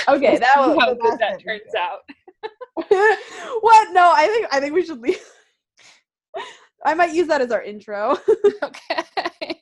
Okay, 0.15 0.37
that 0.37 0.55
was 0.57 0.77
how 0.79 0.93
good 0.95 1.19
that 1.19 1.43
turns 1.43 1.75
out. 1.77 1.99
what? 3.61 3.93
No, 3.93 4.11
I 4.15 4.27
think 4.27 4.47
I 4.51 4.59
think 4.59 4.73
we 4.73 4.83
should 4.83 4.99
leave. 5.01 5.19
I 6.85 6.93
might 6.93 7.13
use 7.13 7.27
that 7.27 7.41
as 7.41 7.51
our 7.51 7.61
intro. 7.61 8.17
Okay. 8.63 9.61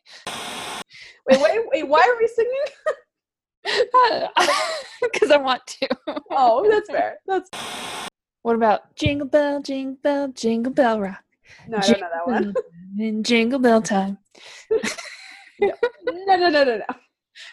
wait, 1.27 1.41
wait, 1.41 1.59
wait. 1.71 1.87
Why 1.87 1.99
are 1.99 2.17
we 2.17 2.27
singing? 2.27 2.65
Because 5.01 5.31
I 5.31 5.37
want 5.37 5.65
to. 5.67 5.87
Oh, 6.31 6.67
that's 6.69 6.89
fair. 6.89 7.17
That's 7.27 7.49
What 8.43 8.55
about 8.55 8.95
Jingle 8.95 9.27
Bell, 9.27 9.61
Jingle 9.61 9.97
Bell, 10.01 10.29
Jingle 10.29 10.71
Bell 10.71 11.01
Rock? 11.01 11.23
no, 11.67 11.77
I 11.77 11.81
don't 11.81 11.99
know 11.99 12.09
that 12.13 12.27
one. 12.27 12.53
In 12.97 13.23
Jingle 13.23 13.59
Bell 13.59 13.81
time. 13.81 14.17
No, 15.59 15.71
no, 16.09 16.49
no, 16.49 16.49
no, 16.49 16.63
no. 16.63 16.85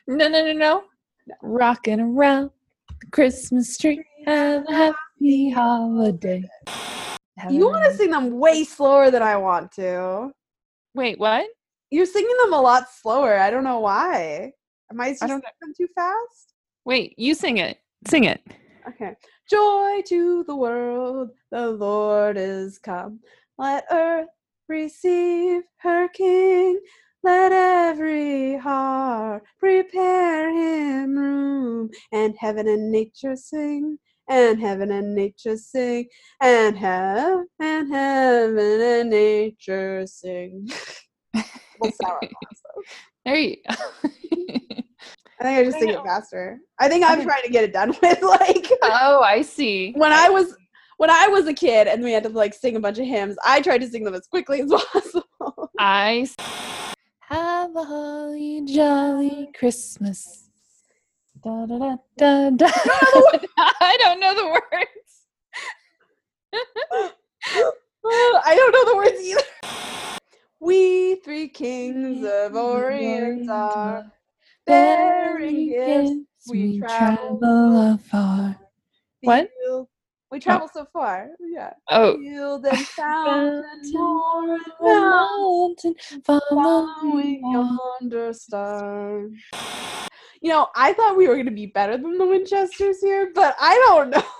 No, 0.06 0.28
no, 0.28 0.46
no, 0.46 0.52
no. 0.52 0.84
Rocking 1.42 2.00
around 2.00 2.50
the 3.04 3.10
Christmas 3.10 3.76
tree. 3.76 4.04
Have 4.26 4.64
a 4.68 4.72
happy 4.72 5.50
holiday. 5.50 6.44
Have 7.38 7.52
You 7.52 7.66
want 7.66 7.84
to 7.84 7.96
sing 7.96 8.10
them 8.10 8.38
way 8.38 8.64
slower 8.64 9.10
than 9.10 9.22
I 9.22 9.36
want 9.36 9.72
to. 9.72 10.30
Wait, 10.94 11.18
what? 11.18 11.46
You're 11.90 12.06
singing 12.06 12.36
them 12.42 12.52
a 12.52 12.60
lot 12.60 12.84
slower. 12.90 13.38
I 13.38 13.50
don't 13.50 13.64
know 13.64 13.80
why. 13.80 14.52
Am 14.90 15.00
I 15.00 15.10
just 15.10 15.22
I 15.22 15.26
singing 15.26 15.42
don't 15.42 15.54
them 15.60 15.74
too 15.76 15.88
fast? 15.94 16.54
Wait, 16.84 17.14
you 17.18 17.34
sing 17.34 17.58
it. 17.58 17.78
Sing 18.06 18.24
it. 18.24 18.40
Okay. 18.88 19.14
Joy 19.50 20.02
to 20.08 20.44
the 20.44 20.54
world, 20.54 21.30
the 21.50 21.70
Lord 21.70 22.36
is 22.36 22.78
come. 22.78 23.20
Let 23.58 23.84
earth 23.90 24.28
receive 24.68 25.62
her 25.78 26.08
King. 26.08 26.80
Let 27.24 27.52
every 27.52 28.58
heart 28.58 29.44
prepare 29.58 30.50
him 30.52 31.16
room. 31.16 31.88
And 32.12 32.34
heaven 32.38 32.68
and 32.68 32.92
nature 32.92 33.34
sing. 33.34 33.98
And 34.28 34.60
heaven 34.60 34.90
and 34.90 35.14
nature 35.14 35.56
sing. 35.56 36.06
And 36.42 36.76
heaven 36.76 37.46
and 37.60 37.90
heaven 37.90 38.80
and 38.82 39.08
nature 39.10 40.06
sing. 40.06 40.68
Sour. 41.34 42.20
There 43.24 43.36
you 43.36 43.56
I 43.66 45.42
think 45.42 45.58
I 45.58 45.64
just 45.64 45.78
sing 45.78 45.88
it 45.88 46.02
faster. 46.04 46.58
I 46.78 46.88
think 46.90 47.06
I'm 47.06 47.22
trying 47.22 47.42
to 47.44 47.50
get 47.50 47.64
it 47.64 47.72
done 47.72 47.88
with 48.02 48.22
like 48.22 48.70
Oh, 48.82 49.22
I 49.22 49.40
see. 49.40 49.92
when 49.96 50.12
I 50.12 50.28
was 50.28 50.54
when 50.98 51.08
I 51.08 51.28
was 51.28 51.46
a 51.46 51.54
kid 51.54 51.86
and 51.88 52.04
we 52.04 52.12
had 52.12 52.22
to 52.24 52.28
like 52.28 52.52
sing 52.52 52.76
a 52.76 52.80
bunch 52.80 52.98
of 52.98 53.06
hymns, 53.06 53.36
I 53.44 53.62
tried 53.62 53.80
to 53.80 53.88
sing 53.88 54.04
them 54.04 54.14
as 54.14 54.26
quickly 54.26 54.60
as 54.60 54.70
possible. 54.70 55.70
I 55.78 56.26
s- 56.38 56.93
have 57.28 57.74
a 57.74 57.84
holly 57.84 58.62
jolly 58.66 59.48
Christmas. 59.58 60.48
Da, 61.42 61.66
da, 61.66 61.78
da, 61.78 61.96
da, 62.16 62.50
da. 62.50 62.66
I 63.58 63.96
don't 64.00 64.20
know 64.20 64.34
the 64.34 64.46
words. 64.46 65.26
I 68.46 68.54
don't 68.56 68.72
know 68.72 68.84
the 68.90 68.96
words 68.96 69.20
either. 69.22 69.42
We 70.60 71.16
three 71.16 71.48
kings 71.48 72.24
of 72.24 72.54
Orient 72.54 73.50
are 73.50 74.12
bearing 74.66 75.68
gifts. 75.68 76.50
We 76.50 76.80
travel 76.80 77.94
afar. 77.94 78.58
What? 79.22 79.50
We 80.30 80.38
oh. 80.38 80.40
travel 80.40 80.68
so 80.72 80.86
far. 80.92 81.28
Yeah. 81.40 81.72
Oh. 81.90 82.16
Fountain, 82.74 83.64
moor 83.92 84.54
and 84.54 84.62
Mountain, 84.80 85.94
following 86.24 87.40
yonder 87.52 88.32
star. 88.32 89.28
You 90.40 90.50
know, 90.50 90.68
I 90.74 90.92
thought 90.92 91.16
we 91.16 91.28
were 91.28 91.34
going 91.34 91.46
to 91.46 91.52
be 91.52 91.66
better 91.66 91.96
than 91.96 92.18
the 92.18 92.26
Winchesters 92.26 93.00
here, 93.00 93.30
but 93.34 93.56
I 93.60 93.74
don't 93.86 94.10
know. 94.10 94.22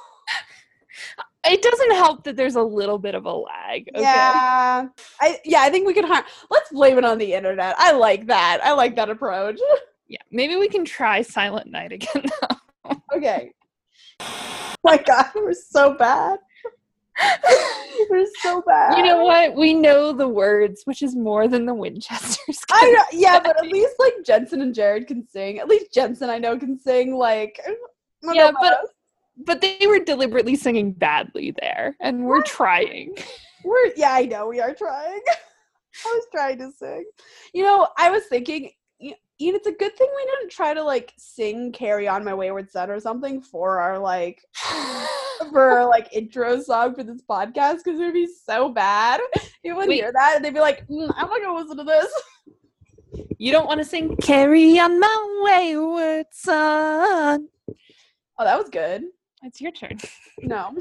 It 1.47 1.61
doesn't 1.61 1.93
help 1.93 2.25
that 2.25 2.37
there's 2.37 2.55
a 2.55 2.63
little 2.63 2.97
bit 2.99 3.15
of 3.15 3.27
a 3.27 3.33
lag. 3.33 3.87
Okay? 3.95 4.01
Yeah, 4.01 4.87
I 5.21 5.41
yeah, 5.45 5.61
I 5.61 5.69
think 5.69 5.87
we 5.87 5.93
can. 5.93 6.07
Har- 6.07 6.25
Let's 6.51 6.73
blame 6.73 6.97
it 6.97 7.05
on 7.05 7.19
the 7.19 7.35
internet. 7.35 7.75
I 7.77 7.93
like 7.93 8.27
that. 8.29 8.61
I 8.65 8.73
like 8.73 8.97
that 8.97 9.11
approach. 9.11 9.59
Yeah. 10.07 10.19
Maybe 10.31 10.57
we 10.57 10.69
can 10.69 10.85
try 10.85 11.23
Silent 11.23 11.71
Night 11.71 11.91
again. 11.91 12.27
okay. 13.15 13.53
My 14.85 14.97
God, 14.99 15.27
we're 15.35 15.53
so 15.53 15.95
bad. 15.95 16.39
we're 18.11 18.27
so 18.43 18.61
bad. 18.67 18.97
you 18.99 19.05
know 19.05 19.25
what? 19.25 19.55
We 19.55 19.73
know 19.73 20.13
the 20.13 20.29
words, 20.29 20.83
which 20.85 21.01
is 21.03 21.15
more 21.15 21.47
than 21.49 21.65
the 21.67 21.75
Winchesters. 21.75 22.59
I 22.71 22.91
know, 22.91 23.05
yeah, 23.13 23.39
but 23.41 23.57
at 23.57 23.71
least 23.71 23.95
like 23.99 24.15
Jensen 24.25 24.61
and 24.61 24.75
Jared 24.75 25.07
can 25.07 25.27
sing. 25.29 25.59
At 25.59 25.69
least 25.69 25.93
Jensen, 25.93 26.29
I 26.29 26.39
know, 26.39 26.59
can 26.59 26.79
sing. 26.79 27.15
Like, 27.15 27.61
Yeah, 28.23 28.51
but- 28.61 28.73
us. 28.73 28.89
but 29.47 29.61
they 29.61 29.79
were 29.87 30.01
deliberately 30.01 30.57
singing 30.57 30.93
badly 30.93 31.55
there, 31.61 31.97
and 32.01 32.25
we're 32.25 32.43
trying. 32.43 33.15
we're 33.65 33.93
yeah, 33.97 34.13
I 34.13 34.25
know 34.27 34.49
we 34.49 34.61
are 34.61 34.75
trying. 34.75 35.21
I 36.05 36.13
was 36.13 36.27
trying 36.33 36.59
to 36.59 36.73
sing. 36.77 37.05
You 37.53 37.63
know, 37.63 37.89
I 37.97 38.11
was 38.11 38.25
thinking. 38.27 38.71
Y- 39.39 39.47
You 39.47 39.53
know, 39.53 39.57
it's 39.57 39.67
a 39.67 39.73
good 39.73 39.97
thing 39.97 40.09
we 40.17 40.25
didn't 40.25 40.51
try 40.51 40.75
to 40.75 40.83
like 40.83 41.13
sing 41.17 41.73
"Carry 41.73 42.09
On 42.09 42.25
My 42.25 42.35
Wayward 42.35 42.71
Son" 42.71 42.91
or 42.91 43.01
something 43.01 43.41
for 43.41 43.81
our 43.81 43.99
like 43.99 44.43
for 45.51 45.71
our 45.71 45.89
like 45.89 46.09
intro 46.13 46.61
song 46.61 46.95
for 46.95 47.03
this 47.03 47.23
podcast 47.23 47.79
because 47.85 47.99
it 48.01 48.05
would 48.05 48.15
be 48.15 48.27
so 48.27 48.69
bad. 48.69 49.21
You 49.63 49.77
would 49.77 49.89
Wait. 49.89 49.97
hear 49.97 50.13
that 50.13 50.35
and 50.37 50.45
they'd 50.45 50.55
be 50.55 50.61
like, 50.61 50.87
"Mm, 50.89 51.13
"I'm 51.17 51.29
not 51.29 51.41
gonna 51.43 51.59
listen 51.59 51.77
to 51.79 51.85
this." 51.85 52.13
You 53.39 53.53
don't 53.53 53.67
want 53.67 53.79
to 53.79 53.85
sing 53.85 54.17
"Carry 54.17 54.79
on 54.79 54.99
my 55.01 55.41
wayward 55.45 56.27
son." 56.33 57.49
Oh, 58.39 58.45
that 58.45 58.59
was 58.59 58.69
good. 58.71 59.05
It's 59.43 59.61
your 59.61 59.71
turn. 59.73 59.99
No. 60.43 60.75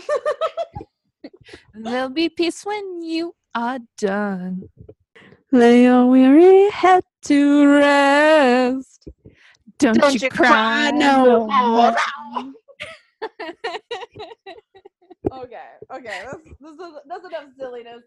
There'll 1.74 2.10
be 2.10 2.30
peace 2.30 2.66
when 2.66 3.02
you 3.02 3.36
are 3.56 3.80
done. 3.98 4.70
Lay 5.52 5.84
your 5.84 6.06
weary 6.08 6.70
head 6.72 7.04
to 7.26 7.68
rest. 7.68 9.08
Don't, 9.80 9.98
Don't 9.98 10.14
you, 10.14 10.20
you 10.22 10.30
cry, 10.30 10.48
cry 10.48 10.92
no 10.92 11.48
more. 11.48 11.96
Okay, 15.32 15.70
okay, 15.92 16.22
that's, 16.26 16.38
that's, 16.60 16.94
that's 17.08 17.26
enough 17.26 17.46
silliness. 17.58 18.04